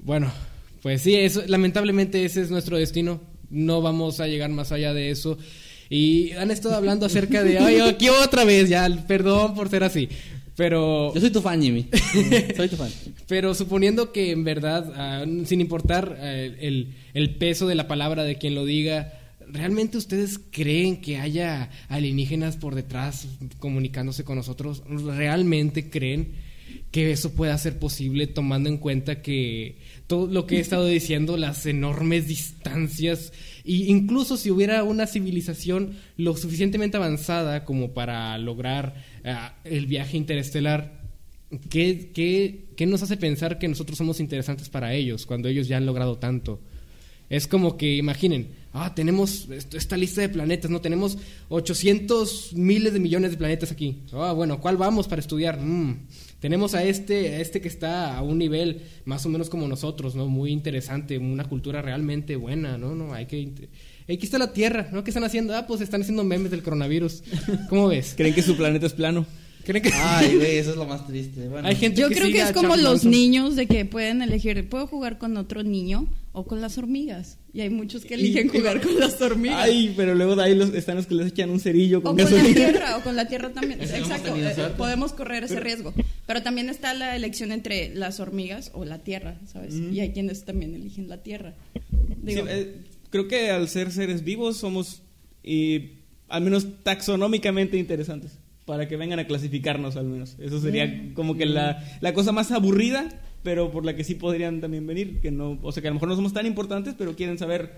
Bueno, 0.03 0.31
pues 0.83 1.03
sí, 1.03 1.15
eso, 1.15 1.43
lamentablemente 1.47 2.25
ese 2.25 2.43
es 2.43 2.51
nuestro 2.51 2.77
destino. 2.77 3.21
No 3.51 3.81
vamos 3.83 4.21
a 4.21 4.27
llegar 4.27 4.51
más 4.51 4.73
allá 4.73 4.93
de 4.95 5.11
eso. 5.11 5.39
Y 5.89 6.33
han 6.33 6.51
estado 6.51 6.75
hablando 6.75 7.07
acerca 7.07 7.43
de, 7.45 7.59
ay, 7.59 7.79
aquí 7.89 8.09
otra 8.09 8.45
vez, 8.45 8.69
ya, 8.69 8.89
perdón 9.07 9.55
por 9.55 9.69
ser 9.69 9.85
así. 9.85 10.09
Pero, 10.57 11.13
Yo 11.15 11.21
soy 11.21 11.31
tu 11.31 11.43
fan, 11.43 11.61
Jimmy. 11.63 11.87
soy 12.57 12.69
tu 12.69 12.77
fan. 12.77 12.91
pero 13.29 13.55
suponiendo 13.55 14.11
que 14.11 14.31
en 14.31 14.43
verdad, 14.43 14.91
ah, 14.97 15.25
sin 15.45 15.61
importar 15.61 16.17
ah, 16.21 16.33
el, 16.33 16.95
el 17.13 17.35
peso 17.35 17.67
de 17.69 17.75
la 17.75 17.87
palabra 17.89 18.25
de 18.25 18.37
quien 18.39 18.55
lo 18.55 18.65
diga, 18.65 19.13
¿realmente 19.51 19.99
ustedes 19.99 20.41
creen 20.51 21.01
que 21.01 21.19
haya 21.19 21.71
alienígenas 21.89 22.57
por 22.57 22.75
detrás 22.75 23.29
comunicándose 23.59 24.25
con 24.25 24.37
nosotros? 24.37 24.83
¿Realmente 24.89 25.91
creen 25.91 26.47
que 26.91 27.11
eso 27.11 27.33
pueda 27.33 27.57
ser 27.59 27.79
posible 27.79 28.27
tomando 28.27 28.69
en 28.69 28.79
cuenta 28.79 29.23
que 29.23 29.79
todo 30.07 30.27
lo 30.27 30.47
que 30.47 30.57
he 30.57 30.61
estado 30.61 30.87
diciendo, 30.87 31.37
las 31.37 31.67
enormes 31.67 32.27
distancias, 32.29 33.33
e 33.65 33.73
incluso 33.89 34.37
si 34.37 34.51
hubiera 34.51 34.83
una 34.83 35.07
civilización 35.07 35.97
lo 36.17 36.37
suficientemente 36.37 36.97
avanzada 36.97 37.65
como 37.65 37.93
para 37.93 38.37
lograr 38.39 39.05
ah, 39.25 39.57
el 39.65 39.87
viaje 39.87 40.17
interestelar, 40.17 41.03
¿qué, 41.69 42.11
qué, 42.15 42.67
qué 42.77 42.87
nos 42.87 43.03
hace 43.03 43.17
pensar 43.17 43.59
que 43.59 43.69
nosotros 43.69 43.99
somos 43.99 44.21
interesantes 44.21 44.69
para 44.69 44.95
ellos 44.95 45.27
cuando 45.27 45.49
ellos 45.49 45.69
ya 45.69 45.77
han 45.77 45.87
logrado 45.87 46.19
tanto? 46.19 46.61
Es 47.29 47.47
como 47.49 47.77
que 47.77 47.97
imaginen, 47.97 48.49
ah, 48.73 48.95
tenemos 48.95 49.49
est- 49.51 49.75
esta 49.75 49.97
lista 49.97 50.21
de 50.21 50.29
planetas, 50.29 50.71
¿no? 50.71 50.81
Tenemos 50.81 51.19
800 51.49 52.53
miles 52.55 52.93
de 52.93 53.01
millones 53.01 53.33
de 53.33 53.37
planetas 53.37 53.73
aquí. 53.73 54.03
Ah, 54.13 54.33
bueno, 54.33 54.61
¿cuál 54.61 54.77
vamos 54.77 55.09
para 55.09 55.21
estudiar? 55.21 55.61
Mm, 55.61 56.07
tenemos 56.41 56.75
a 56.75 56.85
este, 56.85 57.35
a 57.35 57.41
este 57.41 57.61
que 57.61 57.69
está 57.69 58.17
a 58.17 58.23
un 58.23 58.39
nivel 58.39 58.83
más 59.05 59.27
o 59.27 59.29
menos 59.29 59.51
como 59.51 59.67
nosotros, 59.67 60.15
¿no? 60.15 60.29
Muy 60.29 60.53
interesante, 60.53 61.19
una 61.19 61.45
cultura 61.45 61.83
realmente 61.83 62.37
buena, 62.37 62.79
¿no? 62.79 62.95
no 62.95 63.13
hay 63.13 63.27
que... 63.27 63.69
Aquí 64.09 64.21
está 64.25 64.39
la 64.39 64.53
Tierra, 64.53 64.89
¿no? 64.93 65.03
¿Qué 65.03 65.11
están 65.11 65.25
haciendo? 65.25 65.57
Ah, 65.57 65.67
pues 65.67 65.81
están 65.81 66.03
haciendo 66.03 66.23
memes 66.23 66.53
del 66.53 66.63
coronavirus. 66.63 67.25
¿Cómo 67.69 67.89
ves? 67.89 68.15
Creen 68.17 68.35
que 68.35 68.43
su 68.43 68.57
planeta 68.57 68.87
es 68.87 68.93
plano. 68.93 69.27
¿Creen 69.65 69.83
que...? 69.83 69.91
Ay, 69.95 70.37
güey, 70.37 70.59
eso 70.59 70.71
es 70.71 70.77
lo 70.77 70.85
más 70.87 71.05
triste. 71.09 71.49
Bueno, 71.49 71.67
Hay 71.67 71.75
gente 71.75 72.01
Yo 72.01 72.09
creo 72.09 72.31
que 72.31 72.41
es 72.41 72.53
como 72.53 72.69
Charles 72.69 72.85
los 72.85 73.05
niños 73.05 73.57
de 73.57 73.67
que 73.67 73.85
pueden 73.85 74.23
elegir, 74.23 74.69
puedo 74.69 74.87
jugar 74.87 75.19
con 75.19 75.37
otro 75.37 75.65
niño 75.65 76.07
o 76.39 76.45
con 76.45 76.61
las 76.61 76.77
hormigas. 76.77 77.39
Y 77.55 77.63
hay 77.63 77.71
muchos 77.71 78.05
que 78.05 78.13
eligen 78.15 78.47
Y- 78.47 78.49
jugar 78.59 78.83
con 78.83 79.01
las 79.01 79.19
hormigas. 79.23 79.57
Ay, 79.59 79.95
pero 79.97 80.15
luego 80.15 80.37
de 80.37 80.43
ahí 80.43 80.55
los, 80.55 80.75
están 80.75 80.97
los 80.97 81.07
que 81.07 81.15
les 81.15 81.29
echan 81.29 81.49
un 81.49 81.61
cerillo 81.61 81.99
O 81.99 82.03
con 82.03 82.17
con 82.17 82.25
la 82.31 82.43
tierra, 82.55 82.97
o 82.99 83.03
con 83.03 83.17
la 83.17 83.27
tierra 83.27 83.51
también. 83.55 83.81
Exacto, 83.81 84.37
eh, 84.37 84.55
podemos 84.77 85.13
correr 85.15 85.45
ese 85.45 85.61
riesgo. 85.61 85.95
Pero 86.27 86.43
también 86.43 86.69
está 86.69 86.93
la 86.93 87.17
elección 87.17 87.53
entre 87.53 87.95
las 87.95 88.21
hormigas 88.21 88.71
o 88.75 88.85
la 88.85 88.99
tierra, 88.99 89.41
¿sabes? 89.51 89.75
Y 89.75 90.01
hay 90.01 90.11
quienes 90.13 90.45
también 90.45 90.75
eligen 90.75 91.09
la 91.09 91.23
tierra. 91.23 91.55
Digo, 92.23 92.43
Sí, 92.43 92.49
eh, 92.51 92.75
creo 93.09 93.29
que 93.29 93.51
al 93.51 93.69
ser 93.69 93.91
seres 93.91 94.23
vivos 94.23 94.59
somos 94.59 95.01
y 95.43 95.93
al 96.29 96.43
menos 96.43 96.67
taxonómicamente 96.83 97.79
interesantes 97.79 98.33
para 98.67 98.89
que 98.89 98.97
vengan 98.97 99.21
a 99.21 99.27
clasificarnos 99.27 99.97
al 99.97 100.07
menos. 100.07 100.37
Eso 100.41 100.61
sería 100.61 101.13
como 101.15 101.37
que 101.37 101.47
la, 101.47 101.83
la 102.01 102.13
cosa 102.13 102.33
más 102.33 102.51
aburrida, 102.51 103.09
pero 103.47 103.71
por 103.71 103.85
la 103.85 103.95
que 103.95 104.03
sí 104.03 104.17
podrían 104.17 104.61
también 104.61 104.85
venir, 104.89 105.21
que 105.21 105.31
no, 105.31 105.57
o 105.63 105.71
sea, 105.71 105.81
que 105.81 105.87
a 105.87 105.93
lo 105.93 105.95
mejor 105.95 106.09
no 106.09 106.17
somos 106.17 106.33
tan 106.33 106.47
importantes, 106.47 106.97
pero 106.99 107.15
quieren 107.15 107.39
saber 107.39 107.71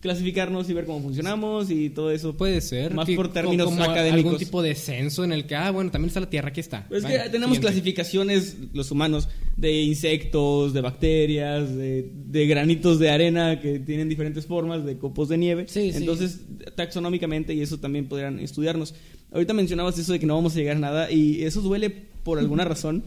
clasificarnos 0.00 0.70
y 0.70 0.72
ver 0.72 0.86
cómo 0.86 1.02
funcionamos 1.02 1.70
y 1.70 1.90
todo 1.90 2.10
eso. 2.10 2.34
Puede 2.34 2.62
ser. 2.62 2.94
Más 2.94 3.06
que 3.06 3.14
por 3.14 3.30
términos 3.30 3.66
como 3.66 3.82
académicos. 3.82 4.32
Algún 4.32 4.38
tipo 4.38 4.62
de 4.62 4.74
censo 4.74 5.22
en 5.22 5.32
el 5.32 5.46
que, 5.46 5.54
ah, 5.54 5.70
bueno, 5.70 5.90
también 5.90 6.08
está 6.08 6.20
la 6.20 6.30
Tierra, 6.30 6.48
aquí 6.48 6.60
está. 6.60 6.86
Pues 6.88 7.04
es 7.04 7.10
que 7.10 7.18
tenemos 7.28 7.56
siguiente. 7.56 7.60
clasificaciones, 7.60 8.56
los 8.72 8.90
humanos, 8.90 9.28
de 9.58 9.82
insectos, 9.82 10.72
de 10.72 10.80
bacterias, 10.80 11.76
de, 11.76 12.10
de 12.10 12.46
granitos 12.46 12.98
de 12.98 13.10
arena 13.10 13.60
que 13.60 13.80
tienen 13.80 14.08
diferentes 14.08 14.46
formas, 14.46 14.82
de 14.86 14.96
copos 14.96 15.28
de 15.28 15.36
nieve. 15.36 15.66
Sí, 15.68 15.92
sí. 15.92 15.98
Entonces, 15.98 16.40
taxonómicamente, 16.74 17.52
y 17.52 17.60
eso 17.60 17.76
también 17.76 18.08
podrían 18.08 18.38
estudiarnos. 18.38 18.94
Ahorita 19.30 19.52
mencionabas 19.52 19.98
eso 19.98 20.14
de 20.14 20.20
que 20.20 20.26
no 20.26 20.36
vamos 20.36 20.54
a 20.54 20.58
llegar 20.58 20.78
a 20.78 20.80
nada, 20.80 21.12
y 21.12 21.42
eso 21.44 21.60
duele 21.60 21.90
por 21.90 22.38
alguna 22.38 22.64
razón. 22.64 23.04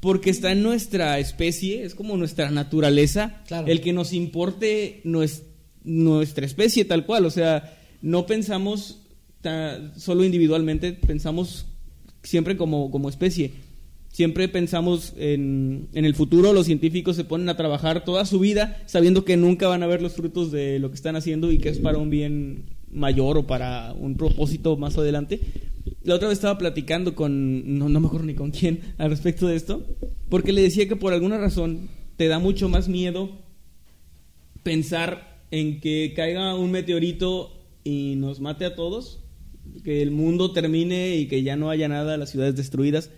Porque 0.00 0.30
está 0.30 0.52
en 0.52 0.62
nuestra 0.62 1.18
especie, 1.18 1.84
es 1.84 1.94
como 1.94 2.16
nuestra 2.16 2.50
naturaleza, 2.50 3.42
Claro. 3.46 3.66
el 3.66 3.80
que 3.80 3.92
nos 3.92 4.12
importe 4.12 5.00
nues- 5.04 5.42
nuestra 5.84 6.46
especie 6.46 6.84
tal 6.84 7.04
cual. 7.06 7.26
O 7.26 7.30
sea, 7.30 7.76
no 8.02 8.26
pensamos 8.26 9.02
ta- 9.40 9.92
solo 9.96 10.24
individualmente, 10.24 10.92
pensamos 10.92 11.66
siempre 12.22 12.56
como, 12.56 12.90
como 12.90 13.08
especie. 13.08 13.52
Siempre 14.12 14.48
pensamos 14.48 15.12
en, 15.18 15.88
en 15.92 16.04
el 16.04 16.14
futuro, 16.14 16.52
los 16.52 16.66
científicos 16.66 17.14
se 17.16 17.24
ponen 17.24 17.48
a 17.48 17.56
trabajar 17.56 18.04
toda 18.04 18.24
su 18.26 18.40
vida 18.40 18.82
sabiendo 18.86 19.24
que 19.24 19.36
nunca 19.36 19.68
van 19.68 19.82
a 19.84 19.86
ver 19.86 20.02
los 20.02 20.14
frutos 20.14 20.50
de 20.50 20.78
lo 20.80 20.88
que 20.90 20.96
están 20.96 21.14
haciendo 21.14 21.52
y 21.52 21.58
que 21.58 21.68
es 21.68 21.78
para 21.78 21.98
un 21.98 22.10
bien 22.10 22.64
mayor 22.90 23.38
o 23.38 23.46
para 23.46 23.92
un 23.92 24.16
propósito 24.16 24.76
más 24.76 24.96
adelante. 24.98 25.40
La 26.02 26.14
otra 26.14 26.28
vez 26.28 26.38
estaba 26.38 26.58
platicando 26.58 27.14
con, 27.14 27.78
no, 27.78 27.88
no 27.88 28.00
me 28.00 28.06
acuerdo 28.06 28.26
ni 28.26 28.34
con 28.34 28.50
quién, 28.50 28.80
al 28.98 29.10
respecto 29.10 29.46
de 29.46 29.56
esto, 29.56 29.84
porque 30.28 30.52
le 30.52 30.62
decía 30.62 30.88
que 30.88 30.96
por 30.96 31.12
alguna 31.12 31.38
razón 31.38 31.88
te 32.16 32.28
da 32.28 32.38
mucho 32.38 32.68
más 32.68 32.88
miedo 32.88 33.30
pensar 34.62 35.42
en 35.50 35.80
que 35.80 36.12
caiga 36.14 36.54
un 36.54 36.70
meteorito 36.70 37.52
y 37.84 38.14
nos 38.16 38.40
mate 38.40 38.64
a 38.64 38.74
todos, 38.74 39.20
que 39.84 40.02
el 40.02 40.10
mundo 40.10 40.52
termine 40.52 41.16
y 41.16 41.26
que 41.26 41.42
ya 41.42 41.56
no 41.56 41.70
haya 41.70 41.88
nada, 41.88 42.16
las 42.16 42.30
ciudades 42.30 42.56
destruidas, 42.56 43.10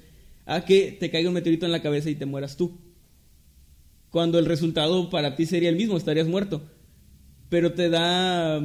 a 0.47 0.65
que 0.65 0.97
te 0.99 1.11
caiga 1.11 1.29
un 1.29 1.35
meteorito 1.35 1.67
en 1.67 1.73
la 1.73 1.83
cabeza 1.83 2.11
y 2.11 2.15
te 2.15 2.27
mueras 2.27 2.57
tú. 2.57 2.79
Cuando 4.11 4.39
el 4.39 4.47
resultado 4.47 5.09
para 5.09 5.37
ti 5.37 5.47
sería 5.47 5.71
el 5.71 5.77
mismo, 5.77 5.97
estarías 5.97 6.29
muerto. 6.29 6.63
Pero 7.49 7.73
te 7.73 7.89
da, 7.89 8.61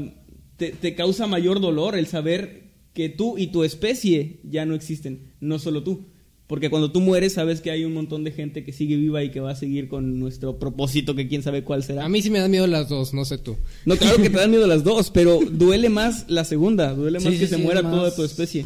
te, 0.58 0.72
te 0.72 0.96
causa 0.96 1.28
mayor 1.28 1.60
dolor 1.62 1.96
el 1.96 2.08
saber 2.08 2.64
que 2.94 3.10
tú 3.10 3.38
y 3.38 3.48
tu 3.48 3.64
especie 3.64 4.40
ya 4.44 4.66
no 4.66 4.76
existen, 4.76 5.34
no 5.40 5.60
solo 5.60 5.84
tú. 5.84 6.06
Porque 6.48 6.70
cuando 6.70 6.94
tú 6.94 7.02
mueres 7.02 7.34
sabes 7.34 7.60
que 7.60 7.72
hay 7.72 7.84
un 7.84 7.94
montón 7.94 8.24
de 8.24 8.32
gente 8.32 8.64
que 8.64 8.72
sigue 8.72 8.96
viva 8.96 9.22
y 9.22 9.32
que 9.32 9.42
va 9.42 9.52
a 9.52 9.56
seguir 9.56 9.90
con 9.90 10.18
nuestro 10.18 10.58
propósito, 10.60 11.14
que 11.14 11.28
quién 11.28 11.44
sabe 11.44 11.66
cuál 11.66 11.84
será. 11.84 12.06
A 12.06 12.10
mí 12.10 12.22
sí 12.22 12.30
me 12.30 12.40
dan 12.40 12.50
miedo 12.50 12.66
las 12.68 12.88
dos, 12.88 13.14
no 13.14 13.26
sé 13.26 13.38
tú. 13.38 13.58
No, 13.86 13.98
claro 13.98 14.16
que 14.16 14.30
te 14.30 14.38
dan 14.38 14.50
miedo 14.50 14.66
las 14.66 14.84
dos, 14.86 15.12
pero 15.12 15.40
duele 15.52 15.90
más 15.90 16.24
la 16.30 16.46
segunda, 16.46 16.94
duele 16.94 17.20
más 17.20 17.34
Sí, 17.34 17.38
que 17.40 17.46
sí, 17.48 17.52
se 17.52 17.58
sí, 17.58 17.62
muera 17.62 17.82
más- 17.82 17.92
toda 17.94 18.16
tu 18.16 18.24
especie. 18.24 18.66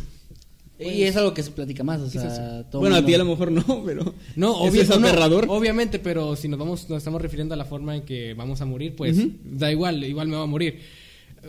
y 0.80 1.04
es 1.04 1.16
algo 1.16 1.34
que 1.34 1.42
se 1.44 1.50
platica 1.52 1.84
más, 1.84 2.02
o 2.02 2.10
sea, 2.10 2.68
todo 2.70 2.82
bueno, 2.82 2.96
a 2.98 3.06
ti 3.06 3.14
a 3.16 3.18
lo 3.18 3.26
mejor 3.26 3.52
no, 3.52 3.84
pero 3.86 4.14
No, 4.36 4.58
obvio- 4.58 4.84
es 4.84 4.90
no, 4.90 4.96
aterrador. 5.08 5.46
obviamente, 5.50 5.98
pero 5.98 6.36
si 6.36 6.48
nos 6.48 6.60
vamos, 6.60 6.88
nos 6.88 7.00
estamos 7.00 7.20
refiriendo 7.22 7.56
a 7.56 7.58
la 7.58 7.66
forma 7.66 7.96
en 7.96 8.04
que 8.04 8.36
vamos 8.36 8.62
a 8.62 8.66
morir, 8.66 8.96
pues 8.96 9.18
da 9.44 9.72
igual, 9.72 10.04
igual 10.04 10.28
me 10.28 10.36
va 10.38 10.44
a 10.44 10.48
morir. 10.48 10.80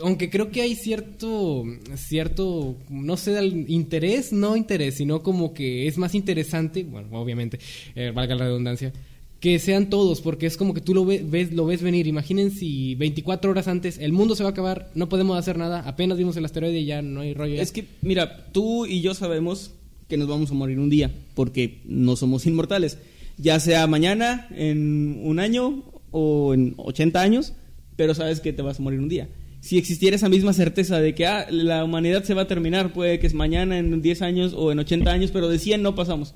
Aunque 0.01 0.29
creo 0.29 0.49
que 0.51 0.61
hay 0.61 0.75
cierto, 0.75 1.63
cierto, 1.95 2.75
no 2.89 3.15
sé, 3.17 3.43
interés, 3.67 4.33
no 4.33 4.55
interés, 4.57 4.95
sino 4.95 5.21
como 5.21 5.53
que 5.53 5.87
es 5.87 5.97
más 5.97 6.15
interesante, 6.15 6.83
bueno, 6.83 7.07
obviamente, 7.11 7.59
eh, 7.95 8.11
valga 8.13 8.35
la 8.35 8.45
redundancia, 8.45 8.91
que 9.39 9.59
sean 9.59 9.89
todos, 9.89 10.21
porque 10.21 10.45
es 10.47 10.57
como 10.57 10.73
que 10.73 10.81
tú 10.81 10.93
lo 10.93 11.05
ve- 11.05 11.23
ves, 11.23 11.51
lo 11.51 11.65
ves 11.65 11.81
venir. 11.83 12.07
Imaginen 12.07 12.49
si 12.51 12.95
24 12.95 13.51
horas 13.51 13.67
antes 13.67 13.97
el 13.99 14.13
mundo 14.13 14.35
se 14.35 14.43
va 14.43 14.49
a 14.49 14.51
acabar, 14.53 14.89
no 14.95 15.09
podemos 15.09 15.37
hacer 15.37 15.57
nada, 15.57 15.81
apenas 15.81 16.17
vimos 16.17 16.37
el 16.37 16.45
asteroide 16.45 16.79
y 16.79 16.85
ya 16.85 17.01
no 17.01 17.21
hay 17.21 17.33
rollo. 17.33 17.55
ya. 17.55 17.61
Es 17.61 17.71
que, 17.71 17.85
mira, 18.01 18.47
tú 18.51 18.85
y 18.85 19.01
yo 19.01 19.13
sabemos 19.13 19.71
que 20.07 20.17
nos 20.17 20.27
vamos 20.27 20.49
a 20.49 20.53
morir 20.53 20.79
un 20.79 20.89
día, 20.89 21.11
porque 21.35 21.79
no 21.85 22.15
somos 22.15 22.45
inmortales. 22.45 22.97
Ya 23.37 23.59
sea 23.59 23.85
mañana, 23.87 24.47
en 24.55 25.19
un 25.23 25.39
año 25.39 25.83
o 26.11 26.53
en 26.53 26.73
80 26.77 27.21
años, 27.21 27.53
pero 27.95 28.13
sabes 28.15 28.39
que 28.39 28.53
te 28.53 28.61
vas 28.61 28.79
a 28.79 28.83
morir 28.83 28.99
un 28.99 29.09
día. 29.09 29.27
Si 29.63 29.77
existiera 29.77 30.17
esa 30.17 30.27
misma 30.27 30.51
certeza 30.51 30.99
de 30.99 31.15
que 31.15 31.25
ah, 31.25 31.47
la 31.49 31.85
humanidad 31.85 32.25
se 32.25 32.33
va 32.33 32.41
a 32.41 32.47
terminar, 32.49 32.91
puede 32.91 33.17
que 33.19 33.27
es 33.27 33.33
mañana, 33.33 33.77
en 33.77 34.01
10 34.01 34.21
años 34.21 34.53
o 34.53 34.73
en 34.73 34.79
80 34.79 35.09
años, 35.09 35.31
pero 35.31 35.47
de 35.47 35.57
100 35.57 35.81
no 35.81 35.95
pasamos. 35.95 36.35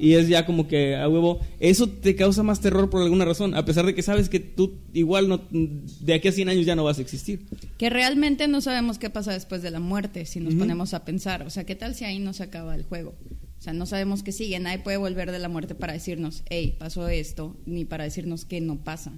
Y 0.00 0.14
es 0.14 0.26
ya 0.26 0.44
como 0.46 0.66
que 0.66 0.96
a 0.96 1.08
huevo. 1.08 1.38
Eso 1.60 1.88
te 1.88 2.16
causa 2.16 2.42
más 2.42 2.60
terror 2.60 2.90
por 2.90 3.02
alguna 3.02 3.24
razón, 3.24 3.54
a 3.54 3.64
pesar 3.64 3.86
de 3.86 3.94
que 3.94 4.02
sabes 4.02 4.28
que 4.28 4.40
tú 4.40 4.80
igual 4.92 5.28
no, 5.28 5.40
de 5.52 6.12
aquí 6.12 6.26
a 6.26 6.32
100 6.32 6.48
años 6.48 6.66
ya 6.66 6.74
no 6.74 6.82
vas 6.82 6.98
a 6.98 7.02
existir. 7.02 7.46
Que 7.78 7.88
realmente 7.88 8.48
no 8.48 8.60
sabemos 8.60 8.98
qué 8.98 9.10
pasa 9.10 9.32
después 9.32 9.62
de 9.62 9.70
la 9.70 9.78
muerte, 9.78 10.26
si 10.26 10.40
nos 10.40 10.56
ponemos 10.56 10.92
a 10.92 11.04
pensar. 11.04 11.44
O 11.44 11.50
sea, 11.50 11.62
¿qué 11.62 11.76
tal 11.76 11.94
si 11.94 12.04
ahí 12.04 12.18
no 12.18 12.32
se 12.32 12.42
acaba 12.42 12.74
el 12.74 12.82
juego? 12.82 13.14
O 13.60 13.62
sea, 13.62 13.74
no 13.74 13.86
sabemos 13.86 14.24
qué 14.24 14.32
sigue. 14.32 14.58
Nadie 14.58 14.80
puede 14.80 14.96
volver 14.96 15.30
de 15.30 15.38
la 15.38 15.48
muerte 15.48 15.76
para 15.76 15.92
decirnos, 15.92 16.42
hey, 16.50 16.74
pasó 16.80 17.06
esto, 17.06 17.56
ni 17.64 17.84
para 17.84 18.02
decirnos 18.02 18.44
que 18.44 18.60
no 18.60 18.74
pasa. 18.74 19.12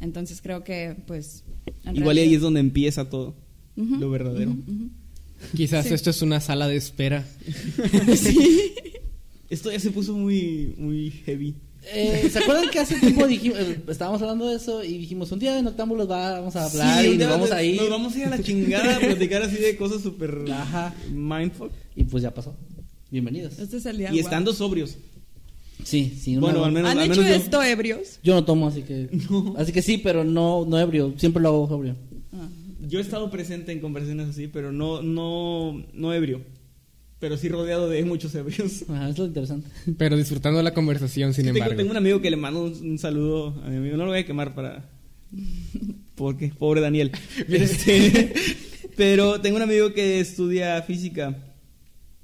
Entonces 0.00 0.40
creo 0.42 0.64
que, 0.64 0.96
pues. 1.06 1.44
Igual 1.84 1.94
y 1.94 1.98
ahí 1.98 2.02
realidad- 2.04 2.34
es 2.36 2.40
donde 2.42 2.60
empieza 2.60 3.08
todo, 3.10 3.34
Ujú, 3.76 3.96
lo 3.96 4.10
verdadero. 4.10 4.50
ujú, 4.52 4.60
ujú. 4.72 4.90
Quizás 5.56 5.86
sí. 5.86 5.94
esto 5.94 6.10
es 6.10 6.20
una 6.22 6.40
sala 6.40 6.68
de 6.68 6.76
espera. 6.76 7.26
Esto 9.48 9.72
ya 9.72 9.80
se 9.80 9.90
puso 9.90 10.14
muy, 10.16 10.74
muy 10.78 11.10
heavy. 11.10 11.54
Eh, 11.92 12.28
¿Se 12.30 12.38
acuerdan 12.38 12.70
que 12.70 12.78
hace 12.78 13.00
tiempo 13.00 13.26
dijimos, 13.26 13.58
eh, 13.58 13.80
estábamos 13.88 14.20
hablando 14.22 14.46
de 14.46 14.56
eso 14.56 14.84
y 14.84 14.98
dijimos, 14.98 15.32
un 15.32 15.38
día 15.40 15.54
de 15.56 15.62
Noctámbulos 15.62 16.08
va- 16.08 16.32
vamos 16.38 16.54
a 16.54 16.66
hablar 16.66 17.02
Sí, 17.04 17.10
y 17.12 17.16
nos 17.18 17.30
vamos 17.30 17.50
a 17.50 17.62
ir? 17.62 17.80
Nos 17.80 17.90
vamos 17.90 18.14
a 18.14 18.18
ir 18.18 18.24
a 18.26 18.30
la 18.30 18.42
chingada 18.42 18.96
a 18.96 19.00
platicar 19.00 19.42
así 19.42 19.56
de 19.56 19.76
cosas 19.76 20.02
súper 20.02 20.44
Ajá. 20.52 20.94
mindfuck. 21.12 21.72
Y 21.96 22.04
pues 22.04 22.22
ya 22.22 22.32
pasó. 22.32 22.54
Bienvenidos. 23.10 23.58
Este 23.58 23.78
es 23.78 23.86
el 23.86 23.96
día. 23.98 24.08
Y 24.10 24.12
guau. 24.12 24.24
estando 24.24 24.52
sobrios. 24.52 24.98
Sí, 25.84 26.16
sí. 26.20 26.36
una- 26.36 26.46
Bueno, 26.46 26.64
al 26.64 26.72
menos, 26.72 26.90
¿Han 26.90 26.98
al 26.98 27.04
hecho 27.10 27.20
menos 27.22 27.36
yo- 27.38 27.42
esto 27.44 27.62
ebrios? 27.62 28.18
Yo 28.22 28.34
no 28.34 28.44
tomo, 28.44 28.68
así 28.68 28.82
que... 28.82 29.08
Así 29.56 29.72
que 29.72 29.82
sí, 29.82 29.98
pero 29.98 30.24
no, 30.24 30.64
no 30.66 30.78
ebrio. 30.78 31.14
Siempre 31.16 31.42
lo 31.42 31.48
hago 31.48 31.68
sobrio. 31.68 31.96
Ah. 32.32 32.48
yo 32.88 32.98
he 32.98 33.02
estado 33.02 33.30
presente 33.30 33.72
en 33.72 33.80
conversaciones 33.80 34.28
así, 34.28 34.46
pero 34.48 34.72
no, 34.72 35.02
no, 35.02 35.84
no 35.92 36.12
ebrio. 36.14 36.42
Pero 37.18 37.36
sí 37.36 37.48
rodeado 37.50 37.88
de 37.90 38.02
muchos 38.04 38.34
ebrios. 38.34 38.84
Ajá, 38.88 39.08
es 39.10 39.18
lo 39.18 39.26
interesante. 39.26 39.68
Pero 39.98 40.16
disfrutando 40.16 40.62
la 40.62 40.72
conversación, 40.72 41.34
sin 41.34 41.44
tengo, 41.44 41.58
embargo. 41.58 41.76
tengo 41.76 41.90
un 41.90 41.96
amigo 41.98 42.20
que 42.22 42.30
le 42.30 42.36
mando 42.36 42.64
un, 42.64 42.72
un 42.72 42.98
saludo 42.98 43.48
a 43.64 43.68
mi 43.68 43.76
amigo. 43.76 43.96
No 43.96 44.04
lo 44.04 44.10
voy 44.10 44.20
a 44.20 44.26
quemar 44.26 44.54
para. 44.54 44.88
Porque, 46.14 46.48
pobre 46.58 46.80
Daniel. 46.80 47.12
Este, 47.48 48.32
pero 48.96 49.40
tengo 49.40 49.56
un 49.56 49.62
amigo 49.62 49.92
que 49.92 50.20
estudia 50.20 50.80
física 50.82 51.36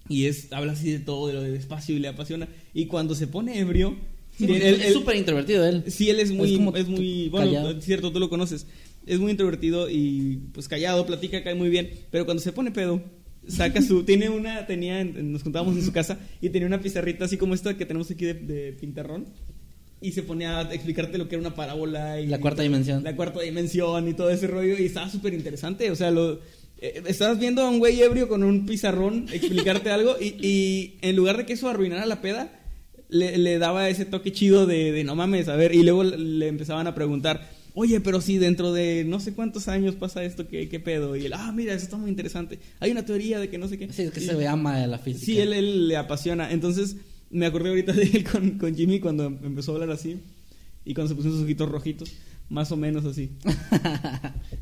y 0.08 0.26
es 0.26 0.52
habla 0.52 0.72
así 0.72 0.90
de 0.90 0.98
todo, 1.00 1.28
de 1.28 1.34
lo 1.34 1.42
del 1.42 1.54
espacio 1.54 1.96
y 1.96 1.98
le 1.98 2.08
apasiona. 2.08 2.48
Y 2.74 2.86
cuando 2.86 3.14
se 3.14 3.26
pone 3.26 3.58
ebrio. 3.58 3.96
Sí, 4.38 4.44
él- 4.44 4.80
es 4.82 4.92
súper 4.92 5.16
introvertido 5.16 5.64
él. 5.66 5.84
Sí, 5.88 6.10
él 6.10 6.20
es 6.20 6.30
muy, 6.30 6.50
Es 6.52 6.56
como 6.58 6.76
es, 6.76 6.88
muy, 6.88 7.28
bueno, 7.30 7.46
callado. 7.46 7.70
es 7.70 7.84
cierto, 7.84 8.12
tú 8.12 8.20
lo 8.20 8.28
conoces. 8.28 8.66
Es 9.06 9.18
muy 9.18 9.30
introvertido 9.30 9.88
y 9.88 10.40
pues 10.52 10.68
callado, 10.68 11.06
platica, 11.06 11.42
cae 11.42 11.54
muy 11.54 11.68
bien. 11.70 11.90
Pero 12.10 12.24
cuando 12.26 12.42
se 12.42 12.52
pone 12.52 12.70
pedo, 12.70 13.00
saca 13.48 13.80
su, 13.80 14.02
tiene 14.04 14.28
una, 14.28 14.66
tenía, 14.66 15.00
en- 15.00 15.32
nos 15.32 15.42
juntábamos 15.42 15.76
en 15.76 15.84
su 15.84 15.92
casa 15.92 16.18
y 16.42 16.50
tenía 16.50 16.66
una 16.66 16.80
pizarrita 16.80 17.24
así 17.24 17.36
como 17.38 17.54
esta 17.54 17.76
que 17.78 17.86
tenemos 17.86 18.10
aquí 18.10 18.24
de, 18.26 18.34
de 18.34 18.72
pintarrón. 18.72 19.26
Y 20.02 20.12
se 20.12 20.22
ponía 20.22 20.58
a 20.58 20.74
explicarte 20.74 21.16
lo 21.16 21.26
que 21.26 21.36
era 21.36 21.40
una 21.40 21.54
parábola 21.54 22.20
y 22.20 22.26
La 22.26 22.38
cuarta 22.38 22.62
dimensión. 22.62 23.02
La 23.02 23.16
cuarta 23.16 23.40
dimensión 23.40 24.06
y 24.06 24.12
todo 24.12 24.28
ese 24.28 24.46
rollo. 24.46 24.78
Y 24.78 24.84
estaba 24.84 25.08
súper 25.08 25.32
interesante. 25.32 25.90
O 25.90 25.96
sea, 25.96 26.10
lo, 26.10 26.40
eh, 26.78 27.02
estabas 27.06 27.38
viendo 27.38 27.62
a 27.62 27.70
un 27.70 27.78
güey 27.78 28.00
ebrio 28.02 28.28
con 28.28 28.42
un 28.44 28.66
pizarrón 28.66 29.26
explicarte 29.32 29.90
algo 29.90 30.16
y, 30.20 30.34
y 30.46 30.98
en 31.02 31.16
lugar 31.16 31.36
de 31.38 31.46
que 31.46 31.54
eso 31.54 31.68
arruinara 31.68 32.06
la 32.06 32.20
peda, 32.20 32.52
le, 33.08 33.38
le 33.38 33.58
daba 33.58 33.88
ese 33.88 34.04
toque 34.04 34.32
chido 34.32 34.66
de, 34.66 34.92
de 34.92 35.04
no 35.04 35.14
mames, 35.14 35.48
a 35.48 35.56
ver. 35.56 35.74
Y 35.74 35.82
luego 35.82 36.04
le, 36.04 36.48
empezaban 36.48 36.86
a 36.86 36.94
preguntar, 36.94 37.48
oye, 37.74 38.00
pero 38.00 38.20
si 38.20 38.38
dentro 38.38 38.72
de 38.72 39.04
no 39.06 39.20
sé 39.20 39.32
cuántos 39.32 39.68
años 39.68 39.94
pasa 39.94 40.24
esto, 40.24 40.48
¿qué, 40.48 40.68
qué 40.68 40.80
pedo? 40.80 41.14
Y 41.16 41.26
él, 41.26 41.32
ah, 41.34 41.52
mira, 41.52 41.72
eso 41.74 41.84
está 41.84 41.96
muy 41.96 42.10
interesante. 42.10 42.58
Hay 42.80 42.90
una 42.90 43.04
teoría 43.04 43.38
de 43.38 43.48
que 43.48 43.58
no 43.58 43.68
sé 43.68 43.78
qué. 43.78 43.92
Sí, 43.92 44.02
es 44.02 44.10
que 44.10 44.20
Y- 44.20 44.26
se 44.26 44.46
ama 44.48 44.78
de 44.80 44.86
la 44.86 44.98
física. 44.98 45.24
Sí, 45.24 45.38
él, 45.38 45.52
él 45.52 45.88
le 45.88 45.96
apasiona. 45.96 46.50
Entonces, 46.52 46.96
me 47.30 47.46
acordé 47.46 47.68
ahorita 47.70 47.92
de 47.92 48.02
él 48.04 48.24
con, 48.24 48.50
con 48.58 48.74
Jimmy 48.74 48.98
cuando 49.00 49.24
empezó 49.26 49.72
a 49.72 49.74
hablar 49.76 49.90
así. 49.90 50.16
Y 50.84 50.94
cuando 50.94 51.08
se 51.08 51.14
pusieron 51.16 51.36
sus 51.38 51.44
ojitos 51.44 51.68
rojitos. 51.68 52.12
Más 52.48 52.70
o 52.72 52.76
menos 52.76 53.04
así. 53.04 53.30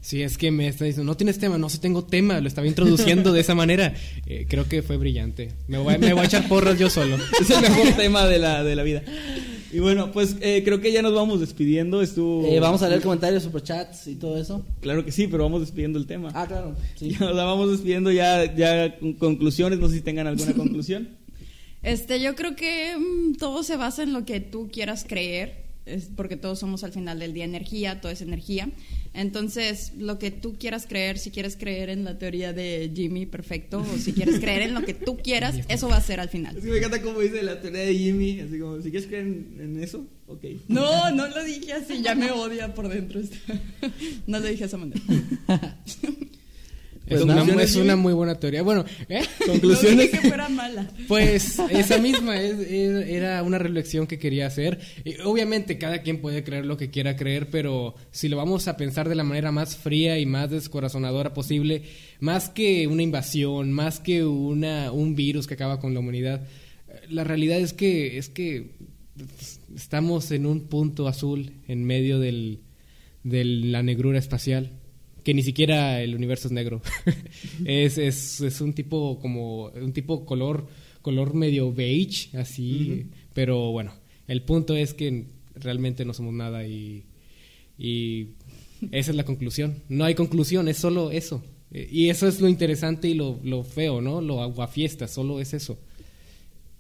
Sí, 0.01 0.20
es 0.20 0.36
que 0.36 0.51
me 0.51 0.69
está 0.69 0.85
diciendo, 0.85 1.11
no 1.11 1.16
tienes 1.16 1.39
tema, 1.39 1.56
no, 1.56 1.70
sí 1.70 1.78
tengo 1.78 2.05
tema, 2.05 2.39
lo 2.39 2.47
estaba 2.47 2.66
introduciendo 2.66 3.32
de 3.32 3.40
esa 3.40 3.55
manera. 3.55 3.94
Eh, 4.27 4.44
creo 4.47 4.69
que 4.69 4.82
fue 4.82 4.98
brillante. 4.98 5.52
Me 5.66 5.78
voy, 5.78 5.94
a- 5.94 5.98
me 5.98 6.12
voy 6.12 6.23
a 6.23 6.27
echar 6.27 6.47
porras 6.47 6.78
yo 6.78 6.90
solo. 6.90 7.16
Es 7.40 7.48
el 7.48 7.62
mejor 7.62 7.89
tema 7.97 8.27
de 8.27 8.39
la, 8.39 8.62
de 8.62 8.77
la 8.77 8.82
vida. 8.82 9.02
Y 9.73 9.78
bueno, 9.78 10.12
pues 10.12 10.36
eh, 10.43 10.61
creo 10.62 10.82
que 10.82 10.93
ya 10.93 11.01
nos 11.01 11.15
vamos 11.15 11.40
despidiendo. 11.40 12.02
Estuvo. 12.02 12.47
Eh, 12.47 12.61
vamos 12.61 12.82
a 12.82 12.89
leer 12.90 13.01
comentarios, 13.01 13.44
superchats 13.44 14.06
y 14.06 14.16
todo 14.16 14.36
eso. 14.39 14.62
Claro 14.81 15.06
que 15.06 15.11
sí, 15.11 15.27
pero 15.27 15.44
vamos 15.44 15.62
despidiendo 15.62 15.98
el 15.98 16.06
tema. 16.06 16.31
Ah, 16.35 16.47
claro. 16.47 16.77
Sí. 16.97 17.09
Ya, 17.19 17.27
o 17.31 17.35
sea, 17.35 17.44
vamos 17.44 17.70
despidiendo 17.70 18.12
ya, 18.12 18.55
ya 18.55 18.98
con 18.98 19.15
conclusiones. 19.15 19.78
No 19.78 19.89
sé 19.89 19.94
si 19.97 20.01
tengan 20.02 20.27
alguna 20.27 20.52
conclusión. 20.52 21.09
Este, 21.82 22.20
yo 22.20 22.35
creo 22.35 22.56
que 22.56 22.94
mm, 22.97 23.36
todo 23.36 23.62
se 23.62 23.77
basa 23.77 24.02
en 24.02 24.12
lo 24.12 24.27
que 24.27 24.40
tú 24.40 24.69
quieras 24.70 25.06
creer, 25.09 25.63
es 25.86 26.09
porque 26.16 26.36
todos 26.36 26.59
somos 26.59 26.85
al 26.85 26.93
final 26.93 27.19
del 27.19 27.32
día 27.32 27.44
energía, 27.44 28.01
todo 28.01 28.11
es 28.11 28.20
energía. 28.20 28.70
Entonces, 29.12 29.93
lo 29.98 30.19
que 30.19 30.31
tú 30.31 30.56
quieras 30.59 30.86
creer, 30.89 31.19
si 31.19 31.31
quieres 31.31 31.56
creer 31.56 31.90
en 31.90 32.05
la 32.05 32.19
teoría 32.19 32.52
de 32.52 32.90
Jimmy, 32.94 33.27
perfecto, 33.27 33.81
o 33.81 33.98
si 33.98 34.12
quieres 34.12 34.40
creer 34.40 34.62
en 34.62 34.74
lo 34.74 34.82
que 34.82 34.94
tú 34.94 35.19
quieras, 35.19 35.56
eso 35.69 35.89
va 35.89 35.97
a 35.97 36.01
ser 36.01 36.20
al 36.20 36.28
final. 36.28 36.56
Es 36.56 36.65
que 36.65 36.70
me 36.70 36.78
encanta 36.78 37.02
cómo 37.02 37.20
dice 37.20 37.43
la 37.43 37.61
teoría 37.61 37.82
de 37.82 37.94
Jimmy, 37.94 38.40
así 38.40 38.59
como, 38.59 38.81
si 38.81 38.90
quieres 38.90 39.06
creer 39.06 39.27
en, 39.27 39.56
en 39.61 39.82
eso, 39.82 40.06
ok. 40.27 40.44
No, 40.69 41.11
no 41.11 41.28
lo 41.28 41.44
dije 41.44 41.73
así, 41.74 42.02
ya 42.02 42.15
me 42.15 42.31
odia 42.31 42.74
por 42.74 42.89
dentro. 42.89 43.20
No 44.27 44.40
lo 44.40 44.47
dije 44.47 44.61
de 44.61 44.66
esa 44.66 44.77
manera. 44.78 45.01
Es, 47.06 47.10
Pues 47.10 47.22
una, 47.22 47.35
nada. 47.44 47.62
es 47.62 47.76
una 47.76 47.97
muy 47.97 48.14
buena 48.14 48.35
teoría. 48.36 48.62
Bueno, 48.62 48.85
¿eh? 49.10 49.20
No 49.47 49.52
dije 49.55 50.10
que 50.10 50.18
fuera 50.28 50.48
mala. 50.48 50.89
Pues 51.06 51.59
esa 51.70 51.98
misma 51.98 52.40
es- 52.40 52.59
es- 52.60 53.09
era 53.09 53.43
una 53.43 53.59
reflexión 53.59 54.06
que 54.06 54.18
quería 54.18 54.47
hacer. 54.47 54.78
Y 55.05 55.20
obviamente 55.20 55.76
cada 55.76 56.01
quien 56.01 56.22
puede 56.22 56.43
creer 56.44 56.64
lo 56.64 56.78
que 56.78 56.89
quiera 56.90 57.14
creer, 57.16 57.51
pero 57.51 57.94
si 58.10 58.28
lo 58.28 58.39
vamos 58.39 58.68
a 58.68 58.78
pensar 58.78 59.09
de 59.09 59.16
la 59.16 59.22
manera 59.24 59.52
más 59.52 59.76
fría 59.76 60.18
y 60.18 60.24
más 60.24 60.51
descorazonadora 60.51 61.35
posible, 61.35 61.82
más 62.20 62.48
que 62.48 62.86
una 62.86 63.02
invasión, 63.02 63.70
más 63.70 64.01
que 64.01 64.24
una, 64.24 64.90
un 64.90 65.14
virus 65.14 65.47
que 65.47 65.55
acaba 65.55 65.81
con 65.81 65.93
la 65.93 66.01
humanidad, 66.01 66.47
la 67.10 67.24
realidad 67.24 67.59
es 67.59 67.74
que, 67.74 68.16
es 68.16 68.31
que 68.31 68.70
estamos 69.76 70.31
en 70.31 70.47
un 70.47 70.68
punto 70.68 71.06
azul 71.09 71.52
en 71.68 71.85
medio 71.85 72.18
del, 72.18 72.60
de 73.24 73.44
la 73.44 73.82
negrura 73.82 74.18
espacial 74.18 74.70
que 75.24 75.34
ni 75.34 75.42
siquiera 75.42 76.02
el 76.02 76.14
universo 76.14 76.48
es 76.48 76.52
negro. 76.52 76.82
es, 77.64 77.98
es, 77.98 78.40
es 78.40 78.60
un 78.60 78.74
tipo 78.74 79.18
como 79.18 79.66
un 79.66 79.92
tipo 79.92 80.24
color 80.24 80.66
color 81.02 81.34
medio 81.34 81.72
beige 81.72 82.36
así, 82.38 83.06
pero 83.34 83.72
bueno, 83.72 83.92
el 84.26 84.42
punto 84.42 84.74
es 84.74 84.94
que 84.94 85.26
realmente 85.55 86.05
no 86.05 86.14
somos 86.14 86.32
nada 86.32 86.66
y 86.66 87.05
y 87.78 88.28
esa 88.90 89.10
es 89.10 89.16
la 89.16 89.24
conclusión. 89.24 89.82
No 89.88 90.05
hay 90.05 90.14
conclusión, 90.14 90.68
es 90.68 90.78
solo 90.78 91.10
eso. 91.10 91.42
Y 91.72 92.09
eso 92.09 92.28
es 92.28 92.40
lo 92.40 92.48
interesante 92.48 93.09
y 93.09 93.14
lo, 93.14 93.40
lo 93.42 93.64
feo, 93.64 94.01
¿no? 94.01 94.20
Lo 94.20 94.42
aguafiesta, 94.42 95.09
solo 95.09 95.40
es 95.40 95.55
eso. 95.55 95.78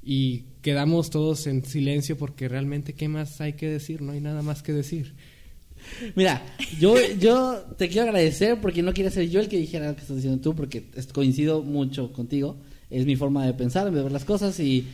Y 0.02 0.44
quedamos 0.62 1.10
todos 1.10 1.46
en 1.46 1.64
silencio 1.64 2.16
porque 2.16 2.48
realmente, 2.48 2.94
¿qué 2.94 3.08
más 3.08 3.40
hay 3.40 3.54
que 3.54 3.68
decir? 3.68 4.02
No 4.02 4.12
hay 4.12 4.20
nada 4.20 4.42
más 4.42 4.62
que 4.62 4.72
decir. 4.72 5.14
Mira, 6.14 6.44
yo, 6.80 6.96
yo 7.18 7.64
te 7.76 7.88
quiero 7.88 8.08
agradecer 8.08 8.60
porque 8.60 8.82
no 8.82 8.92
quería 8.92 9.10
ser 9.10 9.28
yo 9.28 9.40
el 9.40 9.48
que 9.48 9.58
dijera 9.58 9.88
lo 9.88 9.94
que 9.94 10.02
estás 10.02 10.16
diciendo 10.16 10.40
tú, 10.40 10.54
porque 10.54 10.84
coincido 11.12 11.62
mucho 11.62 12.12
contigo. 12.12 12.56
Es 12.90 13.06
mi 13.06 13.16
forma 13.16 13.44
de 13.46 13.54
pensar, 13.54 13.90
de 13.90 14.02
ver 14.02 14.12
las 14.12 14.24
cosas 14.24 14.58
y, 14.60 14.86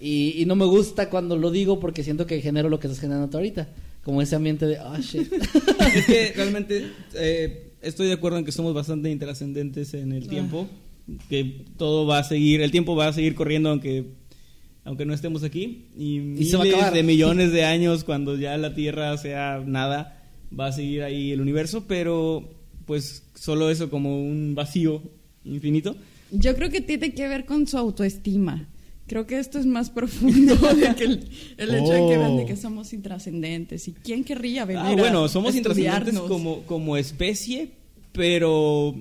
y, 0.00 0.34
y 0.36 0.44
no 0.46 0.56
me 0.56 0.64
gusta 0.64 1.08
cuando 1.08 1.36
lo 1.36 1.50
digo 1.50 1.78
porque 1.78 2.02
siento 2.02 2.26
que 2.26 2.40
genero 2.40 2.68
lo 2.68 2.80
que 2.80 2.88
estás 2.88 3.00
generando 3.00 3.28
tú 3.28 3.36
ahorita. 3.36 3.68
Como 4.02 4.20
ese 4.20 4.36
ambiente 4.36 4.66
de, 4.66 4.78
oh 4.80 4.98
shit. 4.98 5.32
es 5.94 6.06
que 6.06 6.32
realmente 6.36 6.90
eh, 7.14 7.72
estoy 7.80 8.08
de 8.08 8.14
acuerdo 8.14 8.38
en 8.38 8.44
que 8.44 8.52
somos 8.52 8.74
bastante 8.74 9.10
intrascendentes 9.10 9.94
en 9.94 10.12
el 10.12 10.28
tiempo, 10.28 10.66
que 11.28 11.64
todo 11.76 12.06
va 12.06 12.18
a 12.18 12.24
seguir, 12.24 12.60
el 12.60 12.70
tiempo 12.70 12.96
va 12.96 13.08
a 13.08 13.12
seguir 13.12 13.34
corriendo 13.34 13.70
aunque 13.70 14.24
aunque 14.84 15.06
no 15.06 15.14
estemos 15.14 15.42
aquí 15.44 15.86
y, 15.96 16.44
se 16.44 16.56
va 16.56 16.62
a 16.62 16.64
miles 16.64 16.76
acabar. 16.76 16.94
de 16.94 17.02
millones 17.02 17.52
de 17.52 17.64
años 17.64 18.04
cuando 18.04 18.36
ya 18.36 18.56
la 18.58 18.74
Tierra 18.74 19.16
sea 19.16 19.62
nada 19.64 20.23
va 20.58 20.66
a 20.66 20.72
seguir 20.72 21.02
ahí 21.02 21.32
el 21.32 21.40
universo, 21.40 21.84
pero 21.86 22.48
pues 22.86 23.22
solo 23.34 23.70
eso 23.70 23.90
como 23.90 24.22
un 24.22 24.54
vacío 24.54 25.02
infinito. 25.44 25.96
Yo 26.30 26.54
creo 26.56 26.70
que 26.70 26.80
tiene 26.80 27.14
que 27.14 27.28
ver 27.28 27.44
con 27.44 27.66
su 27.66 27.76
autoestima. 27.78 28.68
Creo 29.06 29.26
que 29.26 29.38
esto 29.38 29.58
es 29.58 29.66
más 29.66 29.90
profundo 29.90 30.54
de 30.74 30.94
que 30.94 31.04
el, 31.04 31.28
el 31.58 31.74
hecho 31.74 31.92
de 31.92 32.06
que 32.08 32.18
de 32.18 32.46
que 32.46 32.56
somos 32.56 32.92
intrascendentes. 32.92 33.86
¿Y 33.88 33.92
quién 33.92 34.24
querría 34.24 34.64
venir 34.64 34.82
Ah, 34.82 34.88
a 34.90 34.96
bueno, 34.96 35.28
somos 35.28 35.54
intrascendentes 35.54 36.08
estudiarnos? 36.14 36.28
como, 36.30 36.62
como 36.62 36.96
especie, 36.96 37.70
pero 38.12 38.94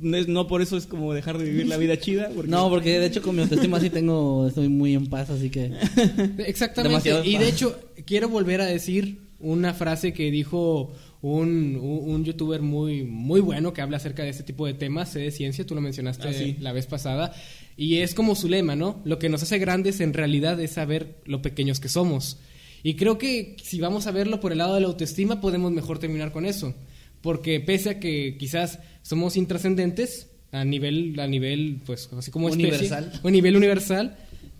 no, 0.00 0.16
es- 0.16 0.26
no 0.26 0.48
por 0.48 0.60
eso 0.62 0.76
es 0.76 0.86
como 0.86 1.14
dejar 1.14 1.38
de 1.38 1.44
vivir 1.44 1.66
la 1.68 1.76
vida 1.76 1.96
chida. 1.98 2.30
Porque 2.34 2.50
No, 2.50 2.68
porque 2.68 2.98
de 2.98 3.06
hecho 3.06 3.22
con 3.22 3.36
mi 3.36 3.42
autoestima 3.42 3.78
sí 3.78 3.90
tengo, 3.90 4.48
estoy 4.48 4.68
muy 4.68 4.94
en 4.94 5.06
paz, 5.06 5.30
así 5.30 5.50
que... 5.50 5.66
Exactamente. 6.46 6.88
Demasiado 7.10 7.24
y 7.24 7.38
de 7.38 7.48
hecho, 7.48 7.78
quiero 8.04 8.28
volver 8.28 8.60
a 8.60 8.66
decir 8.66 9.18
una 9.42 9.74
frase 9.74 10.12
que 10.12 10.30
dijo 10.30 10.92
un, 11.20 11.76
un, 11.76 12.10
un 12.14 12.24
youtuber 12.24 12.62
muy, 12.62 13.04
muy 13.04 13.40
bueno 13.40 13.72
que 13.72 13.80
habla 13.82 13.98
acerca 13.98 14.22
de 14.22 14.30
este 14.30 14.42
tipo 14.42 14.66
de 14.66 14.74
temas, 14.74 15.10
sé 15.10 15.20
de 15.20 15.30
ciencia, 15.30 15.66
tú 15.66 15.74
lo 15.74 15.80
mencionaste 15.80 16.28
Ah, 16.28 16.32
sí. 16.32 16.56
la 16.60 16.72
vez 16.72 16.86
pasada, 16.86 17.32
y 17.76 17.96
es 17.98 18.14
como 18.14 18.34
su 18.34 18.48
lema, 18.48 18.74
¿no? 18.76 19.00
Lo 19.04 19.18
que 19.18 19.28
nos 19.28 19.42
hace 19.42 19.58
grandes 19.58 20.00
en 20.00 20.14
realidad 20.14 20.60
es 20.60 20.72
saber 20.72 21.16
lo 21.26 21.42
pequeños 21.42 21.78
que 21.80 21.88
somos. 21.88 22.38
Y 22.82 22.94
creo 22.94 23.18
que 23.18 23.56
si 23.62 23.78
vamos 23.80 24.06
a 24.06 24.10
verlo 24.10 24.40
por 24.40 24.50
el 24.52 24.58
lado 24.58 24.74
de 24.74 24.80
la 24.80 24.88
autoestima, 24.88 25.40
podemos 25.40 25.70
mejor 25.70 25.98
terminar 26.00 26.32
con 26.32 26.44
eso. 26.46 26.74
Porque 27.20 27.60
pese 27.60 27.90
a 27.90 28.00
que 28.00 28.36
quizás 28.36 28.80
somos 29.02 29.36
intrascendentes 29.36 30.28
a 30.50 30.64
nivel, 30.64 31.18
a 31.20 31.28
nivel, 31.28 31.80
pues 31.86 32.10
así 32.18 32.32
como 32.32 32.48
Universal. 32.48 33.12
a 33.22 33.30
nivel 33.30 33.56
universal, 33.56 34.16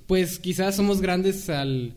pues 0.06 0.38
quizás 0.38 0.76
somos 0.76 1.00
grandes 1.00 1.50
al, 1.50 1.94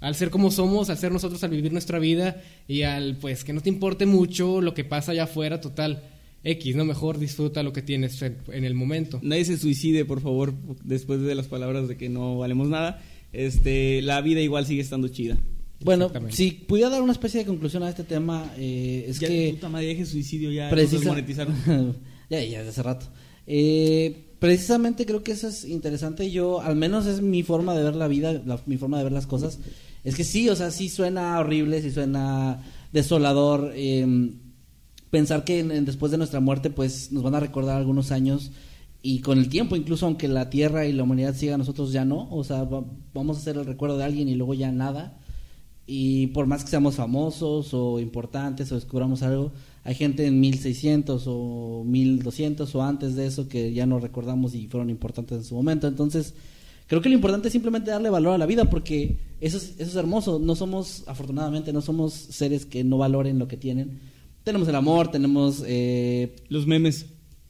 al 0.00 0.14
ser 0.14 0.30
como 0.30 0.50
somos, 0.50 0.90
al 0.90 0.98
ser 0.98 1.12
nosotros, 1.12 1.42
al 1.44 1.50
vivir 1.50 1.72
nuestra 1.72 1.98
vida 1.98 2.40
y 2.66 2.82
al 2.82 3.16
pues 3.16 3.44
que 3.44 3.52
no 3.52 3.60
te 3.60 3.68
importe 3.68 4.06
mucho 4.06 4.60
lo 4.60 4.74
que 4.74 4.84
pasa 4.84 5.12
allá 5.12 5.24
afuera, 5.24 5.60
total. 5.60 6.02
X, 6.44 6.76
no 6.76 6.84
mejor 6.84 7.18
disfruta 7.18 7.64
lo 7.64 7.72
que 7.72 7.82
tienes 7.82 8.22
en, 8.22 8.36
en 8.52 8.64
el 8.64 8.74
momento. 8.74 9.18
Nadie 9.22 9.44
se 9.44 9.58
suicide, 9.58 10.04
por 10.04 10.20
favor, 10.20 10.54
después 10.84 11.20
de 11.20 11.34
las 11.34 11.48
palabras 11.48 11.88
de 11.88 11.96
que 11.96 12.08
no 12.08 12.38
valemos 12.38 12.68
nada. 12.68 13.02
Este, 13.32 14.00
la 14.02 14.20
vida 14.20 14.40
igual 14.40 14.64
sigue 14.64 14.80
estando 14.80 15.08
chida. 15.08 15.36
Bueno, 15.84 16.10
si 16.30 16.52
pudiera 16.52 16.90
dar 16.90 17.02
una 17.02 17.12
especie 17.12 17.40
de 17.40 17.46
conclusión 17.46 17.82
a 17.82 17.88
este 17.88 18.04
tema, 18.04 18.52
eh, 18.56 19.04
es 19.08 19.18
ya, 19.20 19.28
que... 19.28 19.50
puta 19.52 19.68
madre, 19.68 19.86
deje 19.88 20.06
suicidio 20.06 20.50
ya. 20.52 20.70
Precisa- 20.70 21.14
ya, 22.30 22.42
ya, 22.44 22.58
desde 22.58 22.70
hace 22.70 22.82
rato. 22.82 23.06
Eh, 23.46 24.24
precisamente 24.38 25.06
creo 25.06 25.22
que 25.22 25.32
eso 25.32 25.48
es 25.48 25.64
interesante. 25.64 26.30
Yo, 26.30 26.60
al 26.60 26.76
menos 26.76 27.06
es 27.06 27.20
mi 27.20 27.42
forma 27.42 27.74
de 27.76 27.82
ver 27.84 27.96
la 27.96 28.08
vida, 28.08 28.32
la- 28.44 28.60
mi 28.66 28.76
forma 28.76 28.98
de 28.98 29.04
ver 29.04 29.12
las 29.12 29.26
cosas. 29.26 29.58
Es 30.08 30.14
que 30.16 30.24
sí, 30.24 30.48
o 30.48 30.56
sea, 30.56 30.70
sí 30.70 30.88
suena 30.88 31.38
horrible, 31.38 31.82
sí 31.82 31.90
suena 31.90 32.62
desolador. 32.92 33.72
eh, 33.74 34.32
pensar 35.10 35.44
que 35.44 35.60
en- 35.60 35.84
después 35.84 36.12
de 36.12 36.18
nuestra 36.18 36.40
muerte, 36.40 36.70
pues 36.70 37.12
nos 37.12 37.22
van 37.22 37.34
a 37.34 37.40
recordar 37.40 37.76
algunos 37.76 38.10
años. 38.12 38.50
Y 39.02 39.20
con 39.20 39.38
el 39.38 39.48
tiempo, 39.48 39.76
incluso 39.76 40.06
aunque 40.06 40.28
la 40.28 40.50
Tierra 40.50 40.86
y 40.86 40.92
la 40.92 41.02
humanidad 41.04 41.34
sigan, 41.34 41.58
nosotros 41.60 41.92
ya 41.92 42.04
no. 42.04 42.28
O 42.30 42.44
sea, 42.44 42.64
va- 42.64 42.84
vamos 43.14 43.36
a 43.36 43.40
hacer 43.40 43.56
el 43.56 43.64
recuerdo 43.64 43.96
de 43.96 44.04
alguien 44.04 44.28
y 44.28 44.34
luego 44.34 44.54
ya 44.54 44.70
nada. 44.72 45.18
Y 45.86 46.26
por 46.28 46.46
más 46.46 46.64
que 46.64 46.70
seamos 46.70 46.96
famosos 46.96 47.72
o 47.72 48.00
importantes 48.00 48.70
o 48.70 48.74
descubramos 48.74 49.22
algo, 49.22 49.52
hay 49.84 49.94
gente 49.94 50.26
en 50.26 50.38
1600 50.40 51.24
o 51.26 51.82
1200 51.86 52.74
o 52.74 52.82
antes 52.82 53.14
de 53.14 53.26
eso 53.26 53.48
que 53.48 53.72
ya 53.72 53.86
no 53.86 53.98
recordamos 53.98 54.54
y 54.54 54.66
fueron 54.66 54.90
importantes 54.90 55.38
en 55.38 55.44
su 55.44 55.54
momento. 55.54 55.86
Entonces, 55.88 56.34
creo 56.88 57.02
que 57.02 57.08
lo 57.08 57.14
importante 57.14 57.48
es 57.48 57.52
simplemente 57.52 57.90
darle 57.90 58.10
valor 58.10 58.34
a 58.34 58.38
la 58.38 58.46
vida 58.46 58.64
porque 58.64 59.16
eso 59.40 59.58
es, 59.58 59.74
eso 59.78 59.90
es 59.90 59.96
hermoso. 59.96 60.40
No 60.40 60.56
somos, 60.56 61.04
afortunadamente, 61.06 61.72
no 61.72 61.82
somos 61.82 62.14
seres 62.14 62.66
que 62.66 62.82
no 62.82 62.98
valoren 62.98 63.38
lo 63.38 63.46
que 63.46 63.56
tienen. 63.56 64.00
Tenemos 64.42 64.66
el 64.68 64.74
amor, 64.74 65.10
tenemos 65.10 65.62
eh, 65.66 66.34
Los 66.48 66.66
memes, 66.66 67.06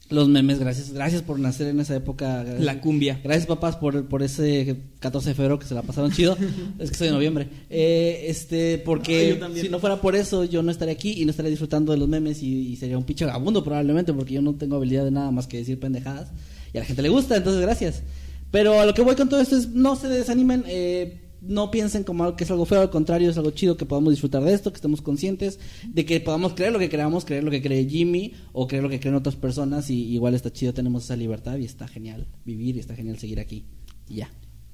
los 0.09 0.27
memes. 0.27 0.59
Gracias, 0.59 0.91
gracias 0.91 1.21
por 1.21 1.39
nacer 1.39 1.67
en 1.67 1.79
esa 1.79 1.95
época. 1.95 2.43
Gracias. 2.43 2.65
la 2.65 2.81
cumbia. 2.81 3.21
Gracias 3.23 3.47
papás 3.47 3.77
por, 3.77 4.09
por 4.09 4.23
ese 4.23 4.75
14 4.99 5.29
de 5.29 5.35
febrero 5.35 5.57
que 5.57 5.67
se 5.67 5.73
la 5.73 5.83
pasaron 5.83 6.11
chido. 6.11 6.37
es 6.79 6.91
que 6.91 6.97
soy 6.97 7.07
de 7.07 7.13
noviembre. 7.13 7.47
Eh, 7.69 8.25
este, 8.27 8.77
porque 8.79 9.39
si 9.55 9.69
no 9.69 9.79
fuera 9.79 10.01
por 10.01 10.17
eso 10.17 10.43
yo 10.43 10.61
no 10.61 10.71
estaría 10.71 10.93
aquí 10.93 11.13
y 11.21 11.23
no 11.23 11.31
estaría 11.31 11.49
disfrutando 11.49 11.93
de 11.93 11.97
los 11.97 12.09
memes 12.09 12.43
y, 12.43 12.73
y 12.73 12.75
sería 12.75 12.97
un 12.97 13.05
pinche 13.05 13.23
vagabundo 13.23 13.63
probablemente 13.63 14.13
porque 14.13 14.33
yo 14.33 14.41
no 14.41 14.55
tengo 14.55 14.75
habilidad 14.75 15.05
de 15.05 15.11
nada 15.11 15.31
más 15.31 15.47
que 15.47 15.57
decir 15.57 15.79
pendejadas 15.79 16.29
y 16.73 16.77
a 16.77 16.81
la 16.81 16.85
gente 16.85 17.01
le 17.01 17.09
gusta, 17.09 17.37
entonces 17.37 17.61
gracias. 17.61 18.03
Pero 18.51 18.79
a 18.79 18.85
lo 18.85 18.93
que 18.93 19.01
voy 19.01 19.15
con 19.15 19.29
todo 19.29 19.41
esto 19.41 19.55
es 19.55 19.69
no 19.69 19.95
se 19.95 20.07
desanimen, 20.07 20.63
eh, 20.67 21.21
no 21.41 21.71
piensen 21.71 22.03
como 22.03 22.23
algo 22.23 22.35
que 22.35 22.43
es 22.43 22.51
algo 22.51 22.65
feo, 22.65 22.81
al 22.81 22.89
contrario 22.89 23.29
es 23.29 23.37
algo 23.37 23.51
chido 23.51 23.77
que 23.77 23.85
podamos 23.85 24.11
disfrutar 24.11 24.43
de 24.43 24.53
esto, 24.53 24.71
que 24.71 24.77
estemos 24.77 25.01
conscientes 25.01 25.59
de 25.87 26.05
que 26.05 26.19
podamos 26.19 26.53
creer 26.53 26.73
lo 26.73 26.79
que 26.79 26.89
creamos, 26.89 27.25
creer 27.25 27.43
lo 27.43 27.51
que 27.51 27.61
cree 27.61 27.87
Jimmy 27.87 28.33
o 28.51 28.67
creer 28.67 28.83
lo 28.83 28.89
que 28.89 28.99
creen 28.99 29.15
otras 29.15 29.35
personas 29.35 29.89
y 29.89 30.13
igual 30.13 30.33
está 30.33 30.51
chido, 30.51 30.73
tenemos 30.73 31.05
esa 31.05 31.15
libertad 31.15 31.57
y 31.57 31.65
está 31.65 31.87
genial 31.87 32.27
vivir 32.43 32.75
y 32.75 32.79
está 32.79 32.95
genial 32.95 33.17
seguir 33.19 33.39
aquí. 33.39 33.65
Y 34.07 34.15
ya. 34.15 34.31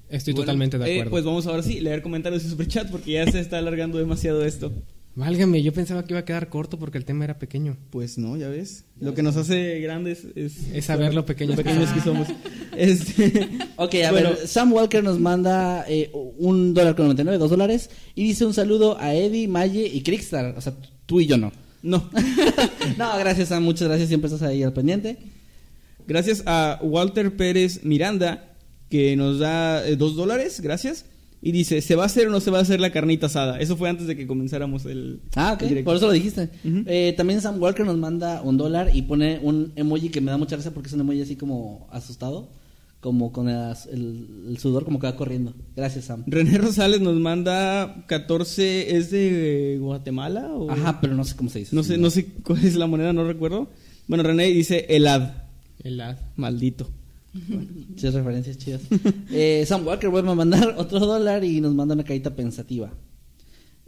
Estoy 0.08 0.32
Bueno, 0.34 0.44
totalmente 0.44 0.78
de 0.78 0.86
eh, 0.86 0.92
acuerdo. 0.94 1.10
pues 1.10 1.24
vamos 1.24 1.46
ahora 1.46 1.62
sí, 1.62 1.80
leer 1.80 2.00
comentarios 2.00 2.44
y 2.44 2.48
superchat 2.48 2.90
porque 2.90 3.12
ya 3.12 3.30
se 3.30 3.40
está 3.40 3.58
alargando 3.58 3.98
demasiado 3.98 4.44
esto. 4.44 4.72
Válgame, 5.16 5.62
yo 5.62 5.72
pensaba 5.72 6.04
que 6.04 6.12
iba 6.12 6.20
a 6.20 6.24
quedar 6.26 6.50
corto 6.50 6.78
porque 6.78 6.98
el 6.98 7.06
tema 7.06 7.24
era 7.24 7.38
pequeño. 7.38 7.78
Pues 7.88 8.18
no, 8.18 8.36
ya 8.36 8.50
ves. 8.50 8.84
Lo 9.00 9.14
que 9.14 9.22
nos 9.22 9.34
hace 9.36 9.80
grandes 9.80 10.26
es, 10.36 10.68
Es 10.74 10.84
saber 10.84 11.14
lo 11.14 11.24
pequeños 11.24 11.56
que 11.56 11.64
pequeños 11.64 11.90
que 11.90 12.00
somos. 12.02 12.28
Este, 12.76 13.48
Ok, 13.76 13.94
a 14.06 14.10
bueno, 14.12 14.30
ver, 14.34 14.46
Sam 14.46 14.74
Walker 14.74 15.02
nos 15.02 15.18
manda 15.18 15.86
eh, 15.88 16.10
un 16.12 16.74
dólar 16.74 16.94
con 16.94 17.06
99, 17.06 17.38
dos 17.38 17.48
dólares, 17.48 17.88
y 18.14 18.24
dice 18.24 18.44
un 18.44 18.52
saludo 18.52 18.98
a 19.00 19.14
Eddie, 19.14 19.48
Maye 19.48 19.86
y 19.86 20.02
Crickstar. 20.02 20.54
O 20.54 20.60
sea, 20.60 20.74
tú 21.06 21.18
y 21.22 21.26
yo 21.26 21.38
no. 21.38 21.50
No. 21.82 22.10
no, 22.98 23.18
gracias 23.18 23.48
Sam, 23.48 23.62
muchas 23.62 23.88
gracias, 23.88 24.08
siempre 24.08 24.28
estás 24.28 24.46
ahí 24.46 24.62
al 24.62 24.74
pendiente. 24.74 25.16
Gracias 26.06 26.42
a 26.44 26.78
Walter 26.82 27.34
Pérez 27.34 27.84
Miranda, 27.84 28.54
que 28.90 29.16
nos 29.16 29.38
da 29.38 29.86
eh, 29.88 29.96
dos 29.96 30.14
dólares, 30.14 30.60
gracias. 30.60 31.06
Y 31.46 31.52
dice, 31.52 31.80
¿se 31.80 31.94
va 31.94 32.02
a 32.02 32.06
hacer 32.06 32.26
o 32.26 32.30
no 32.30 32.40
se 32.40 32.50
va 32.50 32.58
a 32.58 32.62
hacer 32.62 32.80
la 32.80 32.90
carnita 32.90 33.26
asada? 33.26 33.60
Eso 33.60 33.76
fue 33.76 33.88
antes 33.88 34.08
de 34.08 34.16
que 34.16 34.26
comenzáramos 34.26 34.84
el... 34.84 35.20
Ah, 35.36 35.52
ok, 35.52 35.62
el 35.62 35.84
por 35.84 35.94
eso 35.94 36.08
lo 36.08 36.12
dijiste. 36.12 36.50
Ujú. 36.64 36.82
Eh, 36.86 37.14
también 37.16 37.40
Sam 37.40 37.62
Walker 37.62 37.86
nos 37.86 37.96
manda 37.96 38.42
un 38.42 38.56
dólar 38.56 38.90
y 38.92 39.02
pone 39.02 39.38
un 39.40 39.72
emoji 39.76 40.08
que 40.08 40.20
me 40.20 40.32
da 40.32 40.38
mucha 40.38 40.56
gracia 40.56 40.74
porque 40.74 40.88
es 40.88 40.94
un 40.94 41.02
emoji 41.02 41.22
así 41.22 41.36
como 41.36 41.86
asustado, 41.92 42.50
como 42.98 43.30
con 43.30 43.48
el, 43.48 43.76
el 43.92 44.58
sudor 44.58 44.84
como 44.84 44.98
que 44.98 45.06
va 45.06 45.14
corriendo. 45.14 45.54
Gracias, 45.76 46.06
Sam. 46.06 46.24
René 46.26 46.58
Rosales 46.58 47.00
nos 47.00 47.14
manda 47.14 48.04
14, 48.08 48.96
¿es 48.96 49.12
de 49.12 49.78
Guatemala? 49.80 50.52
O... 50.52 50.68
Ajá, 50.68 51.00
pero 51.00 51.14
no 51.14 51.22
sé 51.22 51.36
cómo 51.36 51.48
se 51.48 51.60
dice. 51.60 51.76
No 51.76 51.84
sé, 51.84 51.96
no 51.96 52.10
sé 52.10 52.26
cuál 52.42 52.64
es 52.64 52.74
la 52.74 52.88
moneda, 52.88 53.12
no 53.12 53.24
recuerdo. 53.24 53.70
Bueno, 54.08 54.24
René 54.24 54.46
dice 54.46 54.84
helad, 54.88 55.30
El 55.84 56.00
ad. 56.00 56.16
Maldito. 57.48 57.86
Muchas 57.90 58.14
referencias 58.14 58.58
chidas. 58.58 58.82
Eh, 59.30 59.64
Sam 59.66 59.86
Walker 59.86 60.10
vuelve 60.10 60.30
a 60.30 60.34
mandar 60.34 60.74
otro 60.78 61.00
dólar 61.00 61.44
y 61.44 61.60
nos 61.60 61.74
manda 61.74 61.94
una 61.94 62.04
carita 62.04 62.34
pensativa. 62.34 62.92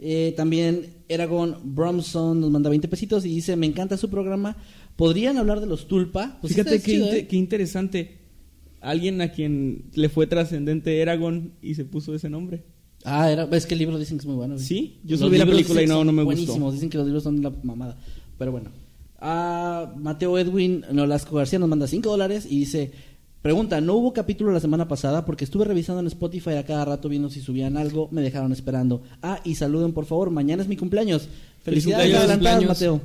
Eh, 0.01 0.33
también 0.37 0.93
Eragon 1.09 1.57
Bromson 1.63 2.39
nos 2.39 2.49
manda 2.51 2.69
20 2.69 2.87
pesitos 2.87 3.25
y 3.25 3.29
dice, 3.35 3.55
me 3.55 3.65
encanta 3.65 3.97
su 3.97 4.09
programa. 4.09 4.55
¿Podrían 4.95 5.37
hablar 5.37 5.59
de 5.59 5.67
los 5.67 5.87
tulpa? 5.87 6.37
Pues 6.41 6.53
Fíjate 6.53 6.81
qué, 6.81 6.91
chido, 6.91 7.11
¿eh? 7.11 7.27
qué 7.27 7.35
interesante. 7.35 8.17
Alguien 8.81 9.19
a 9.21 9.31
quien 9.31 9.85
le 9.93 10.07
fue 10.07 10.25
trascendente 10.27 10.99
Eragon 11.01 11.53
y 11.61 11.75
se 11.75 11.83
puso 11.85 12.15
ese 12.15 12.29
nombre. 12.29 12.63
Ah, 13.03 13.29
era, 13.31 13.43
es 13.51 13.65
que 13.65 13.73
el 13.75 13.79
libro 13.79 13.97
dicen 13.99 14.17
que 14.17 14.21
es 14.21 14.25
muy 14.25 14.35
bueno. 14.35 14.55
güey. 14.55 14.65
Sí, 14.65 14.99
yo 15.03 15.29
vi 15.29 15.37
la 15.37 15.45
película 15.45 15.81
y 15.81 15.87
no- 15.87 16.03
no 16.03 16.11
me 16.11 16.23
gustó. 16.23 16.41
Buenísimos, 16.43 16.73
dicen 16.73 16.89
que 16.89 16.97
los 16.97 17.05
libros 17.07 17.23
son 17.23 17.41
la 17.41 17.49
mamada. 17.63 17.97
Pero 18.37 18.51
bueno. 18.51 18.71
Ah, 19.21 19.93
Mateo 19.97 20.37
Edwin 20.37 20.85
Nolasco 20.93 21.35
García 21.35 21.59
nos 21.59 21.67
manda 21.67 21.87
5 21.87 22.09
dólares 22.09 22.45
y 22.49 22.59
dice: 22.59 22.91
Pregunta, 23.41 23.79
¿no 23.79 23.95
hubo 23.95 24.11
capítulo 24.11 24.51
la 24.51 24.59
semana 24.59 24.89
pasada? 24.89 25.25
Porque 25.25 25.45
estuve 25.45 25.63
revisando 25.63 26.01
en 26.01 26.07
Spotify 26.07 26.55
a 26.55 26.65
cada 26.65 26.83
rato 26.83 27.07
viendo 27.07 27.29
si 27.29 27.39
subían 27.39 27.77
algo, 27.77 28.09
me 28.11 28.21
dejaron 28.21 28.51
esperando. 28.51 29.01
Ah, 29.21 29.39
y 29.45 29.55
saluden 29.55 29.93
por 29.93 30.05
favor, 30.05 30.29
mañana 30.29 30.61
es 30.61 30.67
mi 30.67 30.75
cumpleaños. 30.75 31.29
Felicidades 31.63 32.07
cumpleaños, 32.07 32.29
adelantadas. 32.29 32.67
Mateo. 32.67 33.01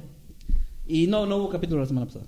Y 0.89 1.07
no, 1.07 1.25
no 1.27 1.37
hubo 1.37 1.51
capítulo 1.51 1.81
la 1.81 1.87
semana 1.87 2.07
pasada. 2.07 2.27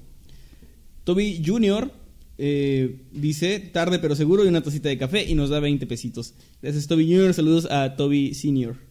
Toby 1.02 1.42
Jr. 1.44 1.90
eh, 2.38 3.00
dice 3.10 3.58
tarde 3.58 3.98
pero 3.98 4.14
seguro 4.14 4.44
y 4.44 4.48
una 4.48 4.62
tacita 4.62 4.88
de 4.88 4.98
café 4.98 5.24
y 5.24 5.34
nos 5.34 5.50
da 5.50 5.58
20 5.58 5.84
pesitos. 5.88 6.34
Gracias 6.62 6.86
Toby 6.86 7.12
Jr. 7.12 7.34
Saludos 7.34 7.66
a 7.70 7.96
Toby 7.96 8.34
Sr. 8.34 8.85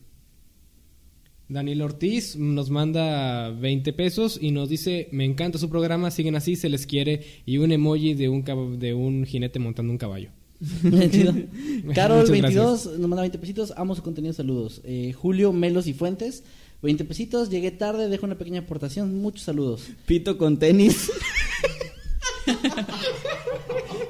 Daniel 1.47 1.81
Ortiz 1.83 2.35
nos 2.35 2.69
manda 2.69 3.51
20 3.51 3.93
pesos 3.93 4.37
y 4.41 4.51
nos 4.51 4.67
dice, 4.69 5.09
me 5.11 5.25
encanta 5.25 5.57
su 5.59 5.69
programa, 5.69 6.09
siguen 6.11 6.35
así, 6.35 6.55
se 6.55 6.69
les 6.69 6.87
quiere, 6.87 7.23
y 7.45 7.57
un 7.59 7.71
emoji 7.71 8.13
de 8.15 8.29
un, 8.29 8.43
cab- 8.43 8.77
de 8.77 8.93
un 8.93 9.25
jinete 9.25 9.59
montando 9.59 9.91
un 9.91 9.97
caballo. 9.99 10.29
Chido. 11.11 11.33
Carol 11.93 12.17
Muchas 12.19 12.31
22 12.31 12.85
nos 12.97 13.09
manda 13.09 13.21
20 13.21 13.37
pesitos. 13.37 13.73
Amo 13.77 13.93
su 13.95 14.01
contenido, 14.01 14.33
saludos. 14.33 14.81
Eh, 14.85 15.13
Julio 15.13 15.51
Melos 15.53 15.85
y 15.85 15.93
Fuentes, 15.93 16.43
20 16.81 17.05
pesitos. 17.05 17.49
Llegué 17.49 17.71
tarde, 17.71 18.09
dejo 18.09 18.25
una 18.25 18.37
pequeña 18.37 18.61
aportación. 18.61 19.15
Muchos 19.15 19.43
saludos. 19.43 19.83
Pito 20.07 20.37
con 20.37 20.57
tenis. 20.57 21.11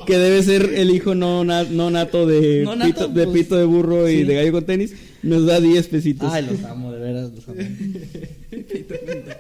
que 0.06 0.18
debe 0.18 0.42
ser 0.44 0.74
el 0.76 0.90
hijo 0.92 1.16
no, 1.16 1.44
na- 1.44 1.64
no 1.64 1.90
nato 1.90 2.26
de, 2.26 2.64
No 2.64 2.76
nato, 2.76 2.88
pito, 2.94 3.08
de 3.08 3.28
pito 3.28 3.56
de 3.58 3.66
burro 3.66 4.08
y 4.10 4.18
sí. 4.20 4.24
de 4.24 4.36
gallo 4.36 4.52
con 4.52 4.66
tenis. 4.66 4.94
Nos 5.24 5.46
da 5.48 5.60
10 5.60 5.88
pesitos. 5.88 6.32
Ay, 6.32 6.46
los 6.46 6.64
amo, 6.64 6.92
de 6.92 7.00
veras, 7.00 7.32
los 7.34 7.48
amo. 7.48 7.60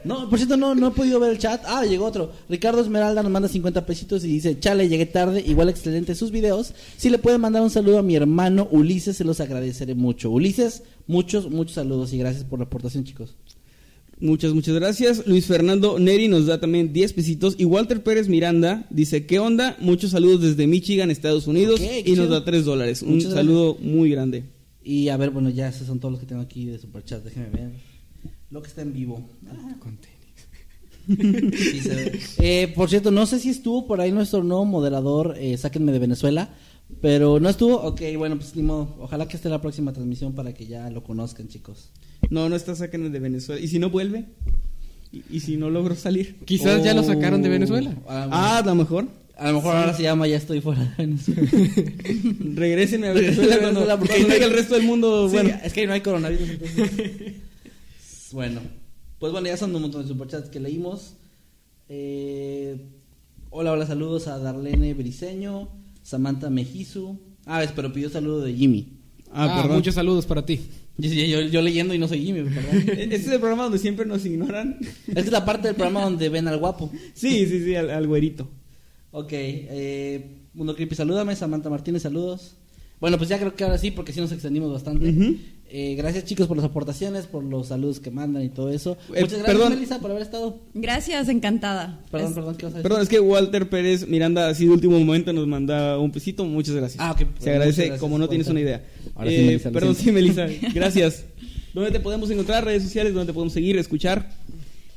No, 0.04 0.30
por 0.30 0.38
cierto, 0.40 0.58
no, 0.58 0.76
no 0.76 0.90
he 0.90 0.92
podido 0.92 1.20
ver 1.20 1.32
el 1.32 1.38
chat. 1.38 1.62
Ah, 1.66 1.86
llegó 1.86 2.06
otro. 2.06 2.32
Ricardo 2.50 2.82
Esmeralda 2.82 3.24
nos 3.24 3.32
manda 3.32 3.48
50 3.48 3.86
pesitos 3.86 4.24
y 4.24 4.28
dice, 4.28 4.60
chale, 4.60 4.88
llegué 4.90 5.06
tarde, 5.06 5.44
igual 5.46 5.70
excelente 5.70 6.16
sus 6.16 6.32
videos. 6.32 6.74
Si 6.98 7.10
le 7.10 7.18
pueden 7.18 7.42
mandar 7.42 7.62
un 7.62 7.70
saludo 7.70 8.00
a 8.00 8.04
mi 8.04 8.16
hermano 8.16 8.68
Ulises, 8.72 9.18
se 9.18 9.24
los 9.24 9.40
agradeceré 9.40 9.96
mucho. 9.96 10.30
Ulises, 10.32 10.84
muchos, 11.08 11.50
muchos 11.50 11.76
saludos 11.76 12.14
y 12.14 12.18
gracias 12.18 12.44
por 12.44 12.60
la 12.60 12.66
aportación, 12.66 13.04
chicos. 13.04 13.36
Muchas, 14.26 14.54
muchas 14.56 14.74
gracias. 14.74 15.28
Luis 15.28 15.46
Fernando 15.46 16.00
Neri 16.00 16.28
nos 16.28 16.48
da 16.48 16.60
también 16.60 16.92
10 16.92 17.14
pesitos. 17.14 17.56
Y 17.60 17.66
Walter 17.66 18.02
Pérez 18.02 18.28
Miranda 18.28 18.88
dice, 18.90 19.28
¿qué 19.28 19.38
onda? 19.38 19.78
Muchos 19.80 20.12
saludos 20.12 20.42
desde 20.42 20.66
Michigan, 20.66 21.12
Estados 21.12 21.46
Unidos. 21.46 21.80
Y 21.80 22.10
nos 22.16 22.26
chido. 22.26 22.28
da 22.30 22.44
3 22.44 22.66
dólares. 22.66 23.04
Un 23.04 23.16
Muchas 23.16 23.34
saludo 23.34 23.78
muy 23.80 24.10
grande. 24.10 24.46
Y 24.84 25.10
a 25.10 25.18
ver, 25.18 25.30
bueno, 25.30 25.52
ya 25.52 25.68
esos 25.70 25.86
son 25.86 26.00
todos 26.00 26.12
los 26.14 26.20
que 26.20 26.26
tengo 26.26 26.42
aquí 26.42 26.66
de 26.66 26.80
Superchat. 26.80 27.24
Déjenme 27.24 27.50
ver. 27.50 27.72
Lo 28.50 28.64
que 28.64 28.68
está 28.70 28.82
en 28.82 28.94
vivo. 28.94 29.30
Ah, 29.48 29.76
Con 29.80 29.98
tenis. 29.98 30.16
sí 31.72 31.82
se 31.82 31.96
ve. 31.96 32.20
Eh, 32.40 32.74
por 32.76 32.90
cierto, 32.90 33.12
no 33.12 33.28
sé 33.28 33.40
si 33.40 33.50
estuvo 33.50 33.86
por 33.86 34.02
ahí 34.02 34.12
nuestro 34.12 34.44
nuevo 34.44 34.66
moderador, 34.66 35.36
eh, 35.40 35.56
Sáquenme 35.56 35.92
de 35.92 36.00
Venezuela. 36.00 36.50
Pero 37.02 37.40
no 37.40 37.50
estuvo. 37.50 37.76
Ok, 37.82 38.02
bueno, 38.18 38.36
pues 38.38 38.56
ni 38.56 38.64
modo. 38.64 38.96
Ojalá 39.00 39.28
que 39.28 39.36
esté 39.38 39.50
la 39.50 39.62
próxima 39.62 39.92
transmisión 39.94 40.34
para 40.34 40.54
que 40.54 40.66
ya 40.68 40.90
lo 40.90 41.04
conozcan, 41.04 41.48
chicos. 41.48 41.90
No, 42.30 42.48
no 42.50 42.56
está 42.56 42.76
sacando 42.76 43.10
de 43.10 43.20
Venezuela. 43.20 43.62
¿Y 43.62 43.68
si 43.68 43.80
no 43.80 43.90
vuelve? 43.90 44.26
¿Y, 45.12 45.24
y 45.30 45.40
si 45.40 45.58
no 45.58 45.70
logro 45.70 45.96
salir? 45.96 46.38
Quizás 46.46 46.84
ya 46.84 46.94
lo 46.94 47.02
Oh. 47.02 47.06
sacaron 47.06 47.42
de 47.42 47.50
Venezuela. 47.50 47.94
Ah, 48.08 48.28
Ah, 48.32 48.58
a 48.60 48.66
lo 48.66 48.76
mejor. 48.76 49.08
a 49.38 49.48
lo 49.50 49.58
mejor 49.58 49.76
ahora 49.76 49.94
se 49.94 50.04
llama 50.04 50.28
Ya 50.28 50.38
estoy 50.38 50.62
fuera 50.62 50.84
de 50.84 51.06
Venezuela. 51.06 51.50
Regresen 52.56 53.04
a 53.06 53.14
Venezuela 53.14 53.58
cuando, 53.60 53.82
Venezuela, 53.82 53.98
porque 54.00 54.24
no 54.28 54.34
hay- 54.34 54.42
el 54.42 54.54
resto 54.54 54.76
del 54.76 54.84
mundo. 54.86 55.28
Sí, 55.30 55.36
bueno, 55.36 55.58
es 55.64 55.74
que 55.74 55.82
ahí 55.82 55.88
no 55.88 55.94
hay 55.94 56.02
coronavirus, 56.02 56.50
entonces. 56.50 56.92
bueno, 58.32 58.62
pues 59.20 59.32
bueno, 59.32 59.48
ya 59.48 59.58
son 59.58 59.76
un 59.76 59.82
montón 59.84 60.02
de 60.04 60.08
superchats 60.08 60.50
que 60.50 60.60
leímos. 60.60 61.14
Eh, 61.90 62.78
hola, 63.50 63.72
hola, 63.72 63.86
saludos 63.86 64.28
a 64.28 64.40
Darlene 64.40 64.94
Briseño, 64.94 65.70
Samantha 66.06 66.50
Mejizu. 66.52 67.18
Ah, 67.48 67.64
es, 67.64 67.72
pero 67.72 67.92
pidió 67.92 68.10
saludo 68.10 68.42
de 68.42 68.54
Jimmy. 68.54 68.94
Ah, 69.32 69.48
Ah, 69.50 69.62
perdón. 69.62 69.78
muchos 69.78 69.96
saludos 69.96 70.26
para 70.28 70.46
ti. 70.46 70.62
Yo, 70.98 71.10
yo- 71.12 71.42
yo 71.42 71.62
leyendo 71.62 71.94
y 71.94 71.98
no 71.98 72.08
soy 72.08 72.24
Jimmy, 72.24 72.42
¿verdad? 72.44 72.64
Este 73.00 73.16
es 73.16 73.28
el 73.28 73.40
programa 73.40 73.64
donde 73.64 73.80
siempre 73.80 74.06
nos 74.06 74.24
ignoran. 74.26 74.78
Esta 75.08 75.20
es 75.20 75.32
la 75.32 75.44
parte 75.44 75.68
del 75.68 75.76
programa 75.76 76.04
donde 76.04 76.30
ven 76.30 76.48
al 76.48 76.58
guapo. 76.60 76.92
Sí, 77.16 77.46
sí, 77.48 77.64
sí, 77.66 77.76
al, 77.76 77.90
al 77.90 78.08
güerito. 78.08 78.48
Ok, 79.12 79.30
eh, 79.32 80.42
Mundo 80.54 80.76
Creepy, 80.76 80.96
salúdame. 80.96 81.36
Samantha 81.36 81.70
Martínez, 81.70 82.04
saludos. 82.04 82.56
Bueno, 83.02 83.18
pues 83.18 83.30
ya 83.30 83.38
creo 83.40 83.56
que 83.56 83.64
ahora 83.64 83.78
sí, 83.78 83.92
porque 83.92 84.14
sí 84.14 84.22
nos 84.22 84.32
extendimos 84.32 84.72
bastante. 84.72 85.10
Eh, 85.68 85.96
gracias 85.96 86.26
chicos 86.26 86.48
por 86.48 86.56
las 86.56 86.66
aportaciones, 86.66 87.26
por 87.26 87.44
los 87.44 87.68
saludos 87.68 88.00
que 88.00 88.12
mandan 88.12 88.44
y 88.44 88.50
todo 88.50 88.70
eso. 88.70 88.94
Eh, 89.14 89.22
Muchas 89.22 89.40
gracias, 89.40 89.46
perdón. 89.46 89.74
Melissa, 89.74 90.00
por 90.00 90.12
haber 90.12 90.24
estado. 90.24 90.60
Gracias, 90.74 91.28
encantada. 91.28 92.00
Perdón, 92.12 92.30
Es- 92.30 92.36
perdón, 92.36 92.56
¿qué 92.56 92.66
vas 92.66 92.74
a 92.74 92.78
decir? 92.78 92.84
Perdón, 92.84 93.02
es 93.02 93.10
que 93.10 93.20
Walter 93.20 93.70
Pérez 93.70 94.08
Miranda, 94.08 94.48
así 94.48 94.66
de 94.66 94.72
último 94.72 94.98
momento, 95.00 95.34
nos 95.34 95.48
manda 95.48 95.98
un 95.98 96.12
pesito. 96.12 96.46
Muchas 96.46 96.76
gracias. 96.76 97.00
Ah, 97.04 97.12
ok, 97.12 97.26
pues, 97.32 97.44
Se 97.44 97.50
agradece 97.50 97.82
gracias, 97.84 98.00
como 98.00 98.18
no 98.20 98.30
tienes 98.30 98.48
una 98.48 98.62
idea. 98.62 98.86
Ahora 99.16 99.30
sí, 99.32 99.36
Eh, 99.38 99.46
Melissa, 99.48 99.72
perdón, 99.72 99.96
sí, 99.96 100.12
Melissa. 100.12 100.48
Gracias. 100.74 101.26
¿Dónde 101.74 101.92
te 101.92 102.00
podemos 102.00 102.30
encontrar? 102.30 102.64
Redes 102.64 102.84
sociales, 102.84 103.14
¿dónde 103.14 103.32
te 103.32 103.34
podemos 103.34 103.52
seguir, 103.54 103.76
escuchar? 103.78 104.30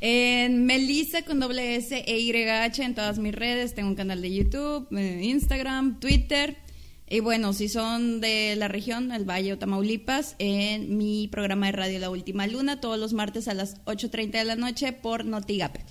En 0.01 0.65
Melissa 0.65 1.23
con 1.23 1.41
doble 1.41 1.75
S 1.77 2.05
e 2.07 2.19
Y 2.21 2.31
H 2.49 2.85
en 2.85 2.95
todas 2.95 3.19
mis 3.19 3.35
redes. 3.35 3.75
Tengo 3.75 3.89
un 3.89 3.97
canal 3.97 4.23
de 4.23 4.33
YouTube, 4.33 4.87
Instagram, 5.21 5.99
Twitter. 5.99 6.57
Y 7.11 7.21
bueno, 7.21 7.55
si 7.55 7.69
son 7.69 8.21
de 8.21 8.55
la 8.57 8.69
región, 8.69 9.13
el 9.13 9.25
Valle 9.25 9.55
o 9.55 9.59
Tamaulipas, 9.59 10.37
en 10.39 10.99
mi 10.99 11.27
programa 11.29 11.67
de 11.67 11.73
radio 11.73 11.99
La 11.99 12.11
Última 12.11 12.47
Luna, 12.47 12.81
todos 12.81 12.99
los 12.99 13.15
martes 13.15 13.49
a 13.49 13.55
las 13.55 13.83
8.30 13.87 14.33
de 14.33 14.45
la 14.45 14.57
noche 14.57 14.93
por 14.93 15.25
Notigape. 15.25 15.85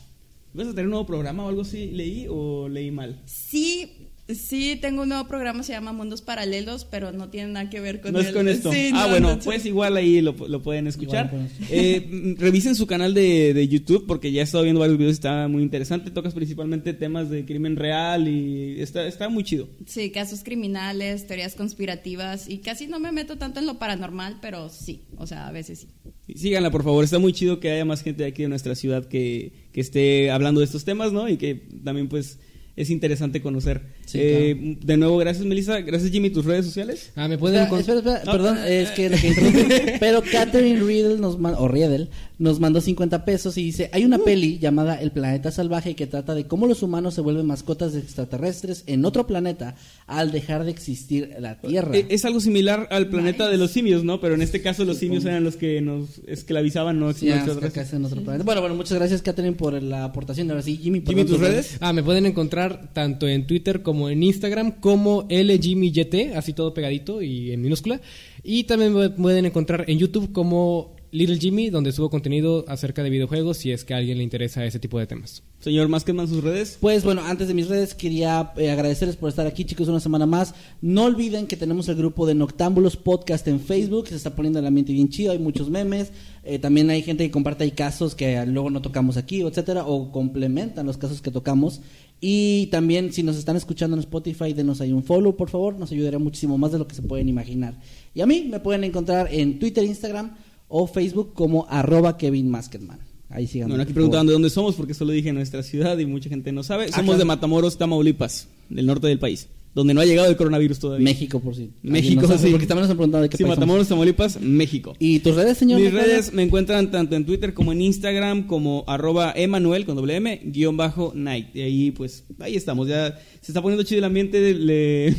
¿Vas 0.54 0.68
a 0.68 0.72
tener 0.72 0.86
un 0.86 0.92
nuevo 0.92 1.06
programa 1.08 1.46
o 1.46 1.50
algo 1.50 1.62
así? 1.62 1.88
¿Leí 1.88 2.28
o 2.30 2.70
leí 2.70 2.92
mal? 2.92 3.20
Sí, 3.26 4.07
sí, 4.30 4.78
tengo 4.82 5.04
un 5.04 5.10
nuevo 5.10 5.28
programa, 5.28 5.64
se 5.64 5.74
llama 5.74 5.94
Mundos 5.94 6.22
Paralelos, 6.22 6.86
pero 6.86 7.12
no 7.12 7.30
tiene 7.30 7.52
nada 7.54 7.70
que 7.70 7.80
ver 7.80 8.02
con 8.02 8.14
no 8.14 8.20
es 8.20 8.32
con 8.32 8.48
esto. 8.48 8.72
Sí, 8.72 8.92
ah, 8.94 9.04
no, 9.04 9.10
bueno, 9.10 9.36
no, 9.36 9.40
pues 9.40 9.66
igual 9.66 9.98
ahí 9.98 10.22
lo, 10.22 10.36
lo 10.48 10.62
pueden 10.62 10.88
escuchar. 10.88 11.32
Eh, 11.70 12.08
mm, 12.10 12.40
revisen 12.40 12.76
su 12.76 12.88
canal 12.88 13.14
de, 13.14 13.54
de 13.54 13.68
YouTube 13.68 14.06
porque 14.08 14.32
ya 14.32 14.42
he 14.42 14.44
estado 14.44 14.64
viendo 14.64 14.80
varios 14.80 14.98
videos 14.98 15.14
y 15.14 15.20
está 15.20 15.48
muy 15.48 15.64
interesante. 15.64 16.12
Tocas 16.12 16.34
principalmente 16.34 16.94
temas 16.94 17.30
de 17.30 17.46
crimen 17.46 17.76
real 17.76 18.28
y 18.28 18.82
está, 18.82 19.06
está 19.08 19.30
muy 19.30 19.44
chido. 19.44 19.70
Sí, 19.86 20.12
casos 20.12 20.44
criminales, 20.44 21.28
teorías 21.28 21.56
conspirativas 21.56 22.50
y 22.50 22.60
casi 22.60 22.88
no 22.88 23.00
me 23.00 23.12
meto 23.12 23.38
tanto 23.38 23.60
en 23.60 23.66
lo 23.66 23.80
paranormal, 23.80 24.40
pero 24.42 24.70
sí, 24.70 25.04
o 25.18 25.28
sea, 25.28 25.48
a 25.48 25.52
veces 25.52 25.80
sí. 25.80 25.88
Y 26.28 26.38
Síganla, 26.38 26.72
por 26.72 26.84
favor. 26.84 27.04
Está 27.04 27.20
muy 27.20 27.32
chido 27.32 27.60
que 27.60 27.72
haya 27.72 27.86
más 27.86 28.04
gente 28.04 28.24
de 28.24 28.30
aquí 28.30 28.44
de 28.44 28.50
nuestra 28.50 28.76
ciudad 28.76 29.06
que, 29.06 29.54
que 29.72 29.80
esté 29.80 30.30
hablando 30.30 30.60
de 30.60 30.66
estos 30.66 30.84
temas, 30.84 31.14
¿no? 31.14 31.30
Y 31.30 31.38
que 31.38 31.56
también, 31.84 32.10
pues, 32.10 32.40
es 32.78 32.90
interesante 32.90 33.42
conocer. 33.42 33.82
Sí, 34.06 34.20
Eh, 34.22 34.78
De 34.82 34.96
nuevo, 34.96 35.18
gracias, 35.18 35.46
Melissa. 35.46 35.82
Gracias, 35.82 36.10
Jimmy. 36.12 36.30
¿Tus 36.30 36.46
redes 36.46 36.66
sociales? 36.66 37.12
Ah, 37.18 37.28
me 37.28 37.38
pueden 37.38 37.64
Espera, 37.64 37.76
encont- 37.76 37.80
espera, 37.82 37.98
espera, 38.00 38.24
No. 38.26 38.32
perdón, 38.32 38.58
es 38.66 38.90
que 38.92 39.10
la 39.10 39.18
que. 39.18 39.98
Pero 40.00 40.22
Catherine 40.32 40.80
Riedel 40.82 41.20
nos 41.20 41.38
mandó, 41.40 41.60
o 41.60 41.68
Riedel, 41.68 42.10
nos 42.40 42.60
mandó 42.60 42.82
50 42.82 43.26
pesos 43.26 43.58
y 43.58 43.64
dice, 43.64 43.90
hay 43.94 44.06
una 44.06 44.20
peli 44.20 44.60
llamada 44.60 45.02
El 45.02 45.12
planeta 45.12 45.52
salvaje 45.52 45.96
que 45.96 46.08
trata 46.08 46.36
de 46.36 46.46
cómo 46.46 46.68
los 46.68 46.84
humanos 46.84 47.16
se 47.16 47.22
vuelven 47.22 47.46
mascotas 47.46 47.94
de 47.94 48.00
extraterrestres 48.00 48.84
en 48.88 49.06
otro 49.06 49.26
planeta 49.28 49.76
al 50.06 50.32
dejar 50.32 50.64
de 50.64 50.72
existir 50.72 51.36
la 51.40 51.60
Tierra. 51.60 51.96
Eh, 51.96 52.06
Es 52.10 52.26
algo 52.26 52.40
similar 52.40 52.88
al 52.92 53.10
planeta 53.10 53.50
de 53.50 53.58
los 53.58 53.72
simios, 53.72 54.04
¿no? 54.04 54.22
Pero 54.22 54.36
en 54.36 54.42
este 54.42 54.62
caso 54.62 54.86
los 54.86 54.98
simios 54.98 55.26
eran 55.26 55.44
los 55.44 55.58
que 55.58 55.82
nos 55.82 56.20
esclavizaban, 56.28 57.00
no 57.00 57.14
Sí, 57.14 57.28
no 57.28 57.36
en 57.36 58.06
otro 58.06 58.22
planeta. 58.22 58.44
Bueno, 58.44 58.62
bueno, 58.62 58.76
muchas 58.76 58.98
gracias 58.98 59.22
Catherine 59.22 59.56
por 59.56 59.82
la 59.82 60.04
aportación. 60.04 60.50
Ahora 60.52 60.62
sí, 60.62 60.78
Jimmy, 60.78 61.02
Jimmy, 61.06 61.26
¿tus 61.26 61.40
redes? 61.40 61.78
Ah, 61.80 61.94
me 61.94 62.04
pueden 62.04 62.26
encontrar 62.26 62.92
tanto 62.94 63.28
en 63.28 63.48
Twitter 63.48 63.82
como 63.82 64.10
en 64.10 64.22
Instagram 64.22 64.80
como 64.80 65.28
LGMYT, 65.30 66.36
así 66.36 66.54
todo 66.54 66.74
pegadito 66.74 67.22
y 67.22 67.52
en 67.52 67.62
minúscula. 67.62 68.02
Y 68.44 68.66
también 68.66 68.94
me 68.94 69.10
pueden 69.10 69.46
encontrar 69.46 69.86
en 69.88 69.98
YouTube 69.98 70.32
como 70.32 70.97
Little 71.12 71.38
Jimmy, 71.38 71.70
donde 71.70 71.92
subo 71.92 72.10
contenido 72.10 72.66
acerca 72.68 73.02
de 73.02 73.10
videojuegos 73.10 73.58
si 73.58 73.72
es 73.72 73.86
que 73.86 73.94
a 73.94 73.98
alguien 73.98 74.18
le 74.18 74.24
interesa 74.24 74.66
ese 74.66 74.80
tipo 74.80 75.00
de 75.00 75.08
temas. 75.08 75.44
Señor 75.60 75.88
Maskedman, 75.88 76.28
sus 76.28 76.44
redes. 76.44 76.78
Pues 76.82 77.04
bueno, 77.04 77.22
antes 77.26 77.48
de 77.48 77.54
mis 77.54 77.68
redes 77.68 77.94
quería 77.94 78.52
eh, 78.58 78.70
agradecerles 78.70 79.16
por 79.16 79.30
estar 79.30 79.48
aquí 79.48 79.66
chicos 79.66 79.88
una 79.88 80.00
semana 80.00 80.26
más. 80.26 80.54
No 80.82 81.06
olviden 81.06 81.48
que 81.48 81.56
tenemos 81.56 81.88
el 81.90 81.96
grupo 81.96 82.28
de 82.28 82.36
Noctámbulos 82.36 82.98
Podcast 82.98 83.48
en 83.48 83.60
Facebook, 83.60 84.08
se 84.08 84.16
está 84.16 84.36
poniendo 84.36 84.60
el 84.60 84.66
ambiente 84.68 84.94
bien 84.94 85.10
chido, 85.10 85.32
hay 85.32 85.40
muchos 85.40 85.70
memes, 85.70 86.12
eh, 86.44 86.60
también 86.60 86.90
hay 86.90 87.02
gente 87.02 87.24
que 87.24 87.32
comparte 87.32 87.64
ahí 87.64 87.72
casos 87.72 88.14
que 88.14 88.46
luego 88.46 88.70
no 88.70 88.82
tocamos 88.82 89.18
aquí, 89.18 89.42
etcétera, 89.42 89.86
o 89.86 90.12
complementan 90.12 90.86
los 90.86 90.98
casos 90.98 91.22
que 91.22 91.32
tocamos. 91.32 91.82
Y 92.20 92.68
también 92.68 93.14
si 93.14 93.24
nos 93.24 93.38
están 93.38 93.56
escuchando 93.56 93.96
en 93.96 94.00
Spotify, 94.02 94.54
denos 94.54 94.82
ahí 94.82 94.92
un 94.92 95.04
follow, 95.04 95.36
por 95.36 95.50
favor, 95.50 95.78
nos 95.78 95.92
ayudaría 95.92 96.20
muchísimo 96.20 96.58
más 96.58 96.72
de 96.72 96.80
lo 96.80 96.88
que 96.88 96.96
se 96.96 97.04
pueden 97.04 97.30
imaginar. 97.30 97.80
Y 98.14 98.22
a 98.22 98.26
mí 98.26 98.48
me 98.50 98.60
pueden 98.60 98.84
encontrar 98.84 99.30
en 99.32 99.60
Twitter, 99.60 99.84
Instagram 99.84 100.36
o 100.68 100.88
Facebook 100.88 101.34
como 101.34 101.66
arroba 101.70 102.18
Kevin 102.18 102.50
Maskedman. 102.50 103.00
Ahí 103.30 103.48
sigan. 103.48 103.70
Bueno, 103.70 103.84
aquí 103.84 103.94
preguntaban 103.94 104.26
de 104.26 104.34
dónde 104.34 104.50
somos, 104.50 104.76
porque 104.76 104.94
solo 104.94 105.12
dije 105.12 105.34
nuestra 105.34 105.62
ciudad 105.62 105.98
y 105.98 106.06
mucha 106.06 106.30
gente 106.30 106.52
no 106.52 106.64
sabe. 106.64 106.92
Somos 106.92 107.18
de 107.18 107.26
Matamoros, 107.26 107.78
Tamaulipas, 107.78 108.48
del 108.70 108.86
norte 108.86 109.08
del 109.08 109.20
país, 109.20 109.50
donde 109.76 109.94
no 109.94 110.00
ha 110.00 110.06
llegado 110.06 110.30
el 110.30 110.38
coronavirus 110.38 110.80
todavía. 110.80 111.04
México, 111.04 111.42
por 111.42 111.54
si. 111.54 111.72
México, 111.84 112.22
no 112.22 112.28
sabe, 112.30 112.40
sí. 112.40 112.52
Porque 112.52 112.66
también 112.66 112.84
nos 112.84 112.92
han 112.92 112.98
preguntado 112.98 113.24
de 113.24 113.30
qué 113.30 113.36
Sí, 113.36 113.44
país 113.44 113.56
somos. 113.56 113.60
Matamoros, 113.60 113.88
Tamaulipas, 113.90 114.40
México. 114.40 114.96
¿Y 114.98 115.20
tus 115.20 115.36
redes, 115.36 115.58
señor? 115.58 115.82
Mis 115.82 115.92
redes 115.92 116.32
me 116.32 116.44
encuentran 116.44 116.90
tanto 116.90 117.18
en 117.18 117.26
Twitter 117.26 117.54
como 117.54 117.74
en 117.74 117.82
Instagram 117.82 118.48
como 118.48 118.86
arroba 118.88 119.34
Emanuel 119.36 119.86
con 119.86 119.98
doble 119.98 120.16
M 120.16 120.42
guion 120.46 120.78
bajo 120.78 121.12
night. 121.14 121.54
Y 121.54 121.62
ahí 121.62 121.92
pues 121.92 122.24
ahí 122.40 122.56
estamos. 122.56 122.88
Ya 122.88 123.20
se 123.42 123.52
está 123.52 123.62
poniendo 123.62 123.84
chido 123.84 124.00
el 124.00 124.06
ambiente. 124.06 124.54
Le, 124.54 125.14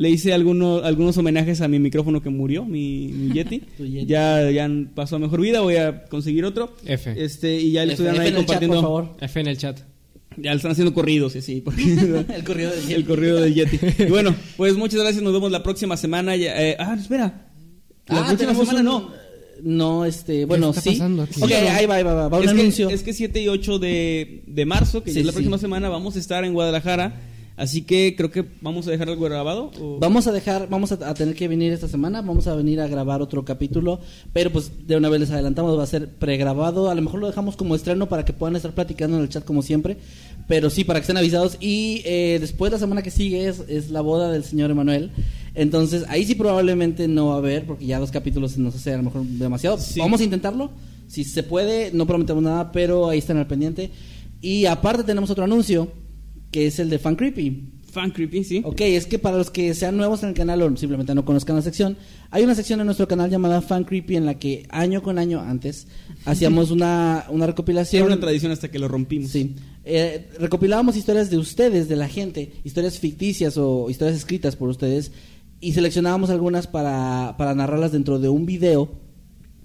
le 0.00 0.08
hice 0.08 0.32
algunos, 0.32 0.82
algunos 0.82 1.18
homenajes 1.18 1.60
a 1.60 1.68
mi 1.68 1.78
micrófono 1.78 2.22
que 2.22 2.30
murió, 2.30 2.64
mi, 2.64 3.08
mi 3.08 3.32
Yeti. 3.34 3.62
Yeti. 3.78 4.06
Ya, 4.06 4.50
ya 4.50 4.70
pasó 4.94 5.16
a 5.16 5.18
mejor 5.18 5.40
vida. 5.42 5.60
Voy 5.60 5.76
a 5.76 6.04
conseguir 6.04 6.44
otro. 6.46 6.74
F. 6.86 7.12
Este, 7.22 7.60
y 7.60 7.72
ya 7.72 7.84
le 7.84 7.92
estuvieron 7.92 8.16
F 8.20 8.24
ahí 8.24 8.30
en 8.32 8.36
el 8.38 8.46
chat, 8.46 8.60
compartiendo. 8.60 8.76
por 8.76 8.82
favor. 8.84 9.16
F 9.20 9.40
en 9.40 9.46
el 9.46 9.58
chat. 9.58 9.80
Ya 10.38 10.52
le 10.52 10.56
están 10.56 10.72
haciendo 10.72 10.94
corridos, 10.94 11.32
sí, 11.34 11.42
sí. 11.42 11.60
Porque, 11.62 11.82
El 11.82 12.44
corrido 12.44 12.70
del 12.70 12.92
el 12.92 13.04
corrido 13.04 13.40
del 13.42 13.52
Yeti. 13.54 13.78
Y 14.04 14.06
bueno, 14.06 14.34
pues 14.56 14.74
muchas 14.76 15.00
gracias. 15.00 15.22
Nos 15.22 15.32
vemos 15.34 15.52
la 15.52 15.62
próxima 15.62 15.96
semana. 15.98 16.34
Ya, 16.36 16.58
eh, 16.62 16.76
ah, 16.78 16.96
espera. 16.98 17.48
La 18.06 18.20
Ah, 18.22 18.26
próxima 18.28 18.54
semana 18.54 18.78
un- 18.80 18.84
no. 18.86 19.20
No, 19.62 20.06
este, 20.06 20.46
bueno, 20.46 20.70
está 20.70 20.80
sí. 20.80 20.90
pasando 20.92 21.24
aquí? 21.24 21.42
Ok, 21.42 21.50
ahí 21.52 21.84
va, 21.84 21.96
ahí 21.96 22.02
va, 22.02 22.14
va, 22.14 22.28
va 22.28 22.38
un 22.38 22.44
es 22.44 22.50
anuncio. 22.50 22.88
Que, 22.88 22.94
es 22.94 23.02
que 23.02 23.12
7 23.12 23.42
y 23.42 23.48
8 23.48 23.78
de, 23.78 24.42
de 24.46 24.64
marzo, 24.64 25.02
que 25.02 25.10
Sí, 25.10 25.16
ya 25.16 25.20
es 25.20 25.26
la 25.26 25.32
sí. 25.32 25.36
próxima 25.36 25.58
semana, 25.58 25.90
vamos 25.90 26.16
a 26.16 26.18
estar 26.18 26.42
en 26.46 26.54
Guadalajara. 26.54 27.20
Así 27.60 27.82
que 27.82 28.14
creo 28.16 28.30
que 28.30 28.44
vamos 28.62 28.86
a 28.86 28.90
dejar 28.90 29.10
algo 29.10 29.24
grabado. 29.26 29.70
o- 29.80 29.98
Vamos 30.00 30.26
a 30.26 30.32
dejar, 30.32 30.68
vamos 30.70 30.92
a, 30.92 30.94
a 31.08 31.12
tener 31.14 31.34
que 31.34 31.46
venir 31.46 31.72
esta 31.72 31.88
semana, 31.88 32.22
vamos 32.22 32.46
a 32.46 32.54
venir 32.54 32.80
a 32.80 32.86
grabar 32.88 33.20
otro 33.20 33.44
capítulo, 33.44 34.00
pero 34.32 34.50
pues 34.50 34.72
de 34.86 34.96
una 34.96 35.10
vez 35.10 35.20
les 35.20 35.30
adelantamos, 35.30 35.78
va 35.78 35.82
a 35.82 35.86
ser 35.86 36.08
pregrabado, 36.08 36.88
a 36.88 36.94
lo 36.94 37.02
mejor 37.02 37.20
lo 37.20 37.26
dejamos 37.26 37.56
como 37.56 37.74
estreno 37.74 38.08
para 38.08 38.24
que 38.24 38.32
puedan 38.32 38.56
estar 38.56 38.72
platicando 38.72 39.18
en 39.18 39.24
el 39.24 39.28
chat 39.28 39.44
como 39.44 39.60
siempre, 39.62 39.98
pero 40.48 40.70
sí, 40.70 40.84
para 40.84 41.00
que 41.00 41.02
estén 41.02 41.18
avisados. 41.18 41.58
Y 41.60 42.00
eh, 42.06 42.38
después 42.40 42.72
la 42.72 42.78
semana 42.78 43.02
que 43.02 43.10
sigue 43.10 43.46
es, 43.46 43.62
es 43.68 43.90
la 43.90 44.00
boda 44.00 44.32
del 44.32 44.42
señor 44.44 44.70
Emanuel, 44.70 45.10
entonces 45.54 46.04
ahí 46.08 46.24
sí 46.24 46.34
probablemente 46.36 47.08
no 47.08 47.26
va 47.26 47.34
a 47.34 47.38
haber, 47.38 47.66
porque 47.66 47.84
ya 47.84 47.98
dos 47.98 48.10
capítulos 48.10 48.56
nos 48.56 48.74
hace 48.74 48.94
a 48.94 48.96
lo 48.96 49.02
mejor 49.02 49.22
demasiado. 49.24 49.76
Sí. 49.76 50.00
Vamos 50.00 50.20
a 50.22 50.24
intentarlo, 50.24 50.70
si 51.08 51.24
se 51.24 51.42
puede, 51.42 51.90
no 51.92 52.06
prometemos 52.06 52.42
nada, 52.42 52.72
pero 52.72 53.10
ahí 53.10 53.18
están 53.18 53.36
al 53.36 53.46
pendiente. 53.46 53.90
Y 54.40 54.64
aparte 54.64 55.04
tenemos 55.04 55.28
otro 55.28 55.44
anuncio, 55.44 55.88
que 56.50 56.66
es 56.66 56.78
el 56.78 56.90
de 56.90 56.98
Fan 56.98 57.16
Creepy. 57.16 57.72
Fan 57.90 58.12
Creepy, 58.12 58.44
sí. 58.44 58.62
Ok, 58.64 58.80
es 58.82 59.06
que 59.06 59.18
para 59.18 59.36
los 59.36 59.50
que 59.50 59.74
sean 59.74 59.96
nuevos 59.96 60.22
en 60.22 60.30
el 60.30 60.34
canal 60.34 60.62
o 60.62 60.76
simplemente 60.76 61.14
no 61.14 61.24
conozcan 61.24 61.56
la 61.56 61.62
sección, 61.62 61.96
hay 62.30 62.44
una 62.44 62.54
sección 62.54 62.80
en 62.80 62.86
nuestro 62.86 63.08
canal 63.08 63.30
llamada 63.30 63.60
Fan 63.62 63.84
Creepy 63.84 64.16
en 64.16 64.26
la 64.26 64.38
que 64.38 64.66
año 64.70 65.02
con 65.02 65.18
año 65.18 65.40
antes 65.40 65.88
hacíamos 66.24 66.70
una, 66.70 67.26
una 67.28 67.46
recopilación. 67.46 68.04
era 68.04 68.12
una 68.12 68.20
tradición 68.20 68.52
hasta 68.52 68.70
que 68.70 68.78
lo 68.78 68.88
rompimos. 68.88 69.30
Sí. 69.30 69.56
Eh, 69.84 70.28
recopilábamos 70.38 70.96
historias 70.96 71.30
de 71.30 71.38
ustedes, 71.38 71.88
de 71.88 71.96
la 71.96 72.08
gente, 72.08 72.52
historias 72.64 72.98
ficticias 72.98 73.56
o 73.56 73.90
historias 73.90 74.16
escritas 74.16 74.54
por 74.54 74.68
ustedes 74.68 75.10
y 75.60 75.72
seleccionábamos 75.72 76.30
algunas 76.30 76.66
para, 76.66 77.34
para 77.36 77.54
narrarlas 77.54 77.92
dentro 77.92 78.18
de 78.18 78.28
un 78.28 78.46
video 78.46 79.09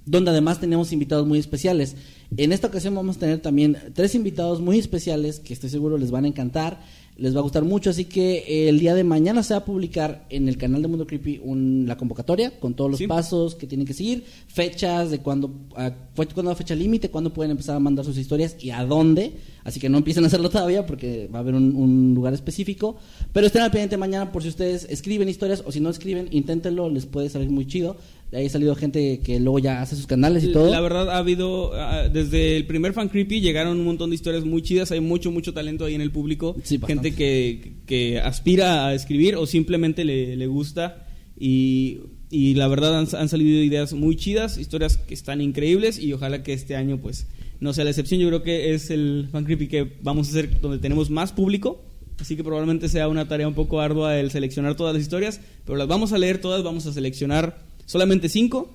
donde 0.06 0.32
además 0.32 0.60
teníamos 0.60 0.91
invitados 0.94 1.26
muy 1.27 1.40
especiales. 1.40 1.95
En 2.38 2.52
esta 2.52 2.68
ocasión 2.68 2.94
vamos 2.95 3.18
a 3.18 3.19
tener 3.19 3.40
también 3.41 3.77
tres 3.94 4.14
invitados 4.15 4.61
muy 4.61 4.77
especiales 4.80 5.40
que 5.40 5.53
estoy 5.53 5.69
seguro 5.69 5.98
les 5.98 6.11
van 6.11 6.26
a 6.26 6.27
encantar, 6.27 6.82
les 7.18 7.34
va 7.34 7.40
a 7.40 7.44
gustar 7.44 7.64
mucho, 7.64 7.90
así 7.91 8.06
que 8.06 8.40
eh, 8.48 8.68
el 8.69 8.77
día 8.80 8.94
de 8.94 9.03
mañana 9.06 9.41
se 9.41 9.53
va 9.53 9.60
a 9.61 9.65
publicar 9.65 10.26
en 10.30 10.49
el 10.49 10.57
canal 10.57 10.82
de 10.82 10.90
Mundo 10.90 11.07
Creepy 11.07 11.40
un- 11.44 11.86
la 11.88 11.95
convocatoria 11.98 12.60
con 12.60 12.73
todos 12.73 12.91
los 12.91 12.98
Sí. 12.98 13.07
pasos 13.07 13.56
que 13.56 13.68
tienen 13.68 13.88
que 13.88 13.94
seguir, 13.94 14.26
fechas 14.48 15.11
de 15.11 15.19
cuándo, 15.19 15.53
ah, 15.77 15.94
cuándo 16.15 16.44
la 16.52 16.56
fecha 16.56 16.76
límite, 16.76 17.10
cuándo 17.10 17.34
pueden 17.34 17.52
empezar 17.52 17.76
a 17.76 17.80
mandar 17.80 18.03
sus 18.06 18.18
historias 18.18 18.57
y 18.60 18.72
a 18.72 18.84
dónde, 18.86 19.32
así 19.66 19.80
que 19.80 19.90
no 19.90 19.98
empiecen 19.98 20.24
a 20.24 20.28
hacerlo 20.28 20.50
todavía 20.50 20.86
porque 20.86 21.28
va 21.34 21.40
a 21.40 21.42
haber 21.42 21.56
un, 21.56 21.76
un 21.76 22.14
lugar 22.14 22.34
específico, 22.34 22.98
pero 23.34 23.48
estén 23.48 23.64
al 23.64 23.72
pendiente 23.72 23.98
mañana 23.98 24.32
por 24.32 24.44
si 24.44 24.50
ustedes 24.50 24.88
escriben 24.90 25.28
historias 25.28 25.64
o 25.66 25.72
si 25.72 25.82
no 25.82 25.90
escriben, 25.90 26.28
inténtenlo, 26.32 26.90
les 26.90 27.06
puede 27.08 27.30
salir 27.30 27.50
muy 27.50 27.66
chido. 27.66 27.98
De 28.32 28.38
ahí 28.38 28.46
ha 28.46 28.50
salido 28.50 28.76
gente 28.76 29.20
que 29.20 29.40
luego 29.40 29.60
ya 29.60 29.82
hace 29.82 29.96
sus 29.96 30.08
canales 30.08 30.44
y 30.44 30.52
todo. 30.52 30.70
La 30.70 30.82
verdad 30.82 31.10
ha 31.10 31.18
habido, 31.18 31.74
ah, 31.74 32.08
desde 32.10 32.58
el 32.58 32.66
primer 32.66 32.94
Fan 32.94 33.10
Creepy 33.10 33.42
llegaron 33.42 33.78
un 33.80 33.86
montón 33.86 34.12
de 34.12 34.16
historias 34.16 34.46
muy 34.46 34.62
chidas, 34.62 34.92
hay 34.92 35.00
mucho, 35.00 35.32
mucho 35.32 35.54
talento 35.54 35.86
ahí 35.86 35.96
en 35.96 36.02
el 36.02 36.12
público, 36.12 36.56
Sí, 36.64 36.80
gente 36.86 37.16
que, 37.16 37.74
que 37.86 38.20
aspira 38.20 38.88
a 38.88 38.94
escribir 38.94 39.36
o 39.36 39.46
simplemente 39.46 40.06
le, 40.06 40.36
le 40.36 40.48
gusta. 40.48 41.08
Y, 41.38 42.02
y 42.30 42.54
la 42.54 42.68
verdad 42.68 42.98
han, 42.98 43.08
han 43.16 43.30
salido 43.30 43.64
ideas 43.64 43.94
muy 43.94 44.16
chidas, 44.16 44.58
historias 44.58 44.98
que 44.98 45.14
están 45.14 45.42
increíbles 45.42 46.00
y 46.00 46.14
ojalá 46.14 46.44
que 46.44 46.54
este 46.54 46.76
año 46.76 46.98
pues 46.98 47.28
no 47.60 47.73
sea 47.73 47.84
la 47.84 47.91
excepción, 47.91 48.19
yo 48.19 48.27
creo 48.27 48.44
que 48.44 48.73
es 48.73 48.90
el 48.90 49.27
Fan 49.32 49.45
Creepy 49.45 49.68
que 49.68 49.94
vamos 50.02 50.27
a 50.27 50.32
hacer 50.32 50.61
donde 50.61 50.80
tenemos 50.80 51.10
más 51.10 51.32
público. 51.32 51.82
Así 52.19 52.38
que 52.38 52.44
probablemente 52.44 52.88
sea 52.88 53.10
una 53.10 53.27
tarea 53.27 53.48
un 53.48 53.56
poco 53.56 53.82
ardua 53.82 54.18
el 54.18 54.32
seleccionar 54.32 54.76
todas 54.76 54.94
las 54.94 55.02
historias, 55.02 55.41
pero 55.65 55.77
las 55.77 55.88
vamos 55.88 56.14
a 56.14 56.18
leer 56.18 56.40
todas, 56.40 56.64
vamos 56.64 56.86
a 56.86 56.94
seleccionar 56.94 57.57
solamente 57.86 58.30
cinco 58.30 58.72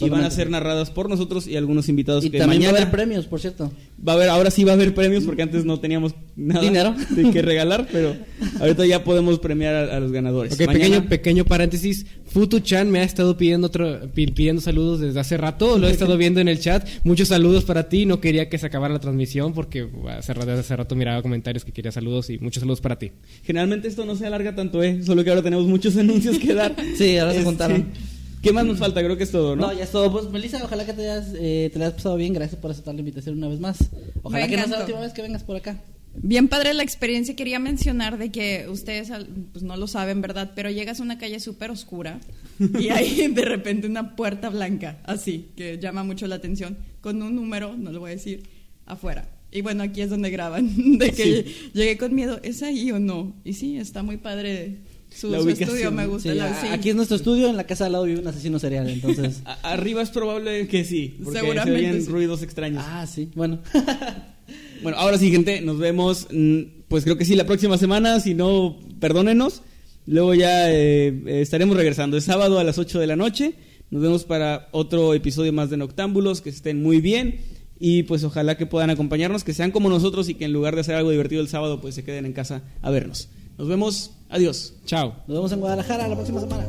y 0.00 0.08
van 0.10 0.22
a 0.24 0.30
ser 0.30 0.50
narradas 0.50 0.90
por 0.90 1.08
nosotros 1.08 1.46
y 1.46 1.56
algunos 1.56 1.88
invitados 1.88 2.24
y 2.24 2.30
que 2.30 2.38
también 2.38 2.60
mañana 2.60 2.72
va 2.74 2.78
a 2.78 2.82
haber 2.82 2.92
premios, 2.92 3.26
por 3.26 3.40
cierto. 3.40 3.72
va 4.06 4.12
a 4.12 4.16
haber 4.16 4.28
ahora 4.28 4.50
sí 4.50 4.62
va 4.62 4.72
a 4.72 4.74
haber 4.74 4.94
premios 4.94 5.24
porque 5.24 5.42
antes 5.42 5.64
no 5.64 5.80
teníamos 5.80 6.14
nada 6.36 6.60
Dinero. 6.60 6.94
de 7.10 7.30
que 7.30 7.40
regalar 7.42 7.88
pero 7.90 8.14
ahorita 8.60 8.84
ya 8.86 9.02
podemos 9.02 9.38
premiar 9.38 9.74
a, 9.74 9.96
a 9.96 10.00
los 10.00 10.12
ganadores 10.12 10.52
Ok, 10.52 10.60
Mañana- 10.66 10.72
pequeño, 10.78 11.08
pequeño 11.08 11.44
paréntesis. 11.44 12.06
Futu-chan 12.30 12.90
me 12.90 12.98
ha 13.00 13.04
estado 13.04 13.38
pidiendo 13.38 13.68
otro, 13.68 14.12
pi- 14.12 14.26
pidiendo 14.26 14.60
saludos 14.60 15.00
desde 15.00 15.18
hace 15.18 15.38
rato. 15.38 15.78
Lo 15.78 15.88
he 15.88 15.90
estado 15.90 16.18
viendo 16.18 16.40
en 16.40 16.48
el 16.48 16.60
chat. 16.60 16.86
Muchos 17.02 17.28
saludos 17.28 17.64
para 17.64 17.88
ti. 17.88 18.04
No 18.04 18.20
quería 18.20 18.50
que 18.50 18.58
se 18.58 18.66
acabara 18.66 18.92
la 18.92 19.00
transmisión 19.00 19.54
porque 19.54 19.88
hace 20.10 20.34
rato, 20.34 20.46
desde 20.48 20.60
hace 20.60 20.76
rato 20.76 20.94
miraba 20.94 21.22
comentarios 21.22 21.64
que 21.64 21.72
quería 21.72 21.90
saludos 21.90 22.28
y 22.28 22.38
muchos 22.38 22.60
saludos 22.60 22.82
para 22.82 22.98
ti. 22.98 23.12
generalmente 23.44 23.88
esto 23.88 24.04
no 24.04 24.14
se 24.14 24.26
alarga 24.26 24.54
tanto 24.54 24.82
eh 24.82 25.02
solo 25.02 25.24
que 25.24 25.30
ahora 25.30 25.42
tenemos 25.42 25.66
muchos 25.66 25.96
anuncios 25.96 26.38
que 26.38 26.52
dar 26.52 26.76
Sí, 26.98 27.16
ahora 27.16 27.32
se 27.32 27.38
Este, 27.38 27.44
juntaron. 27.48 27.86
Qué 28.42 28.52
más 28.52 28.64
nos 28.64 28.78
falta 28.78 29.02
creo 29.02 29.16
que 29.16 29.24
es 29.24 29.30
todo 29.30 29.56
no, 29.56 29.68
No, 29.68 29.72
ya 29.72 29.84
es 29.84 29.90
todo. 29.90 30.10
Pues, 30.12 30.30
Melissa, 30.30 30.62
ojalá 30.62 30.84
que 30.84 30.92
te 30.92 31.02
hayas, 31.02 31.28
eh, 31.34 31.70
te 31.72 31.78
la 31.78 31.86
hayas 31.86 31.96
pasado 31.96 32.16
bien. 32.16 32.32
Gracias 32.32 32.60
por 32.60 32.70
aceptar 32.70 32.94
la 32.94 33.00
invitación 33.00 33.36
una 33.36 33.48
vez 33.48 33.60
más. 33.60 33.78
Ojalá 34.22 34.46
Me 34.46 34.50
que 34.50 34.56
no 34.56 34.64
sea 34.64 34.76
la 34.76 34.80
última 34.80 35.00
vez 35.00 35.12
que 35.12 35.22
vengas 35.22 35.42
por 35.42 35.56
acá. 35.56 35.80
Bien 36.14 36.48
padre 36.48 36.74
la 36.74 36.82
experiencia. 36.82 37.36
Quería 37.36 37.58
mencionar 37.58 38.18
de 38.18 38.30
que 38.30 38.66
ustedes 38.68 39.10
pues 39.52 39.62
no 39.62 39.76
lo 39.76 39.86
saben, 39.86 40.20
¿verdad? 40.20 40.52
Pero 40.54 40.70
llegas 40.70 41.00
a 41.00 41.02
una 41.02 41.18
calle 41.18 41.38
súper 41.40 41.70
oscura 41.70 42.20
y 42.78 42.88
hay 42.90 43.28
de 43.28 43.44
repente 43.44 43.86
una 43.86 44.16
puerta 44.16 44.48
blanca, 44.48 44.98
así, 45.04 45.50
que 45.56 45.78
llama 45.78 46.02
mucho 46.02 46.26
la 46.26 46.36
atención, 46.36 46.78
con 47.00 47.22
un 47.22 47.36
número, 47.36 47.76
no 47.76 47.92
lo 47.92 48.00
voy 48.00 48.10
a 48.12 48.14
decir, 48.14 48.42
afuera. 48.86 49.28
Y 49.50 49.62
bueno, 49.62 49.82
aquí 49.82 50.02
es 50.02 50.10
donde 50.10 50.30
graban, 50.30 50.70
de 50.98 51.12
que 51.12 51.46
llegué 51.72 51.96
con 51.96 52.14
miedo, 52.14 52.40
¿es 52.42 52.62
ahí 52.62 52.90
o 52.90 52.98
no? 52.98 53.34
Y 53.44 53.54
sí, 53.54 53.78
está 53.78 54.02
muy 54.02 54.16
padre 54.16 54.78
su, 55.14 55.30
La 55.30 55.38
su 55.38 55.44
ubicación. 55.44 55.68
estudio, 55.70 55.90
me 55.92 56.06
gusta. 56.06 56.30
Sí, 56.32 56.36
la- 56.38 56.46
a- 56.50 56.60
sí. 56.60 56.66
Aquí 56.68 56.90
es 56.90 56.96
nuestro 56.96 57.16
estudio. 57.16 57.48
En 57.48 57.56
la 57.56 57.64
casa 57.64 57.86
al 57.86 57.92
lado 57.92 58.04
vive 58.04 58.20
un 58.20 58.26
asesino 58.28 58.58
serial. 58.58 58.88
Entonces. 58.88 59.42
Arriba 59.62 60.02
es 60.02 60.10
probable 60.10 60.66
que 60.68 60.84
sí 60.84 61.16
porque 61.22 61.40
Seguramente 61.40 61.80
se 61.80 61.86
oyen 61.88 62.02
sí. 62.04 62.08
ruidos 62.10 62.42
extraños 62.42 62.84
ah, 62.86 63.06
sí. 63.06 63.30
Bueno. 63.34 63.58
Bueno, 64.82 64.96
ahora 64.96 65.18
sí, 65.18 65.30
gente, 65.30 65.60
nos 65.60 65.78
vemos. 65.78 66.28
mm, 66.30 66.60
Pues 66.88 67.04
creo 67.04 67.18
que 67.18 67.24
sí, 67.24 67.34
la 67.34 67.44
próxima 67.46 67.76
semana. 67.78 68.20
Si 68.20 68.34
no, 68.34 68.78
perdónenos. 69.00 69.62
Luego 70.06 70.34
ya 70.34 70.72
eh, 70.72 71.22
estaremos 71.42 71.76
regresando. 71.76 72.16
Es 72.16 72.24
sábado 72.24 72.58
a 72.58 72.64
las 72.64 72.78
8 72.78 72.98
de 73.00 73.06
la 73.06 73.16
noche. 73.16 73.54
Nos 73.90 74.00
vemos 74.02 74.24
para 74.24 74.68
otro 74.72 75.14
episodio 75.14 75.52
más 75.52 75.68
de 75.68 75.76
Noctámbulos. 75.76 76.40
Que 76.40 76.50
estén 76.50 76.82
muy 76.82 77.00
bien. 77.00 77.40
Y 77.80 78.04
pues 78.04 78.24
ojalá 78.24 78.56
que 78.56 78.66
puedan 78.66 78.90
acompañarnos, 78.90 79.44
que 79.44 79.52
sean 79.52 79.70
como 79.70 79.88
nosotros 79.88 80.28
y 80.28 80.34
que 80.34 80.44
en 80.46 80.52
lugar 80.52 80.74
de 80.74 80.80
hacer 80.80 80.94
algo 80.94 81.10
divertido 81.10 81.40
el 81.42 81.48
sábado, 81.48 81.80
pues 81.80 81.94
se 81.94 82.04
queden 82.04 82.24
en 82.26 82.32
casa 82.32 82.62
a 82.82 82.90
vernos. 82.90 83.28
Nos 83.58 83.66
vemos. 83.66 84.10
Adiós. 84.28 84.72
Chao. 84.86 85.16
Nos 85.26 85.36
vemos 85.36 85.52
en 85.52 85.60
Guadalajara 85.60 86.06
la 86.06 86.14
próxima 86.14 86.40
semana. 86.40 86.64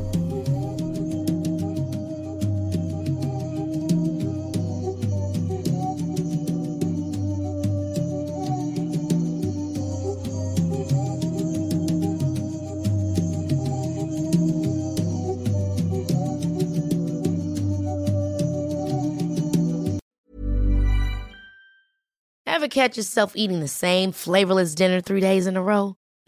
Ever 22.48 22.68
catch 22.68 22.98
yourself 22.98 23.38
eating 23.38 23.62
the 23.62 23.70
same 23.70 24.12
flavorless 24.12 24.76
dinner 24.76 25.00
three 25.00 25.22
days 25.22 25.48
in 25.48 25.56
a 25.56 25.62
row? 25.62 25.99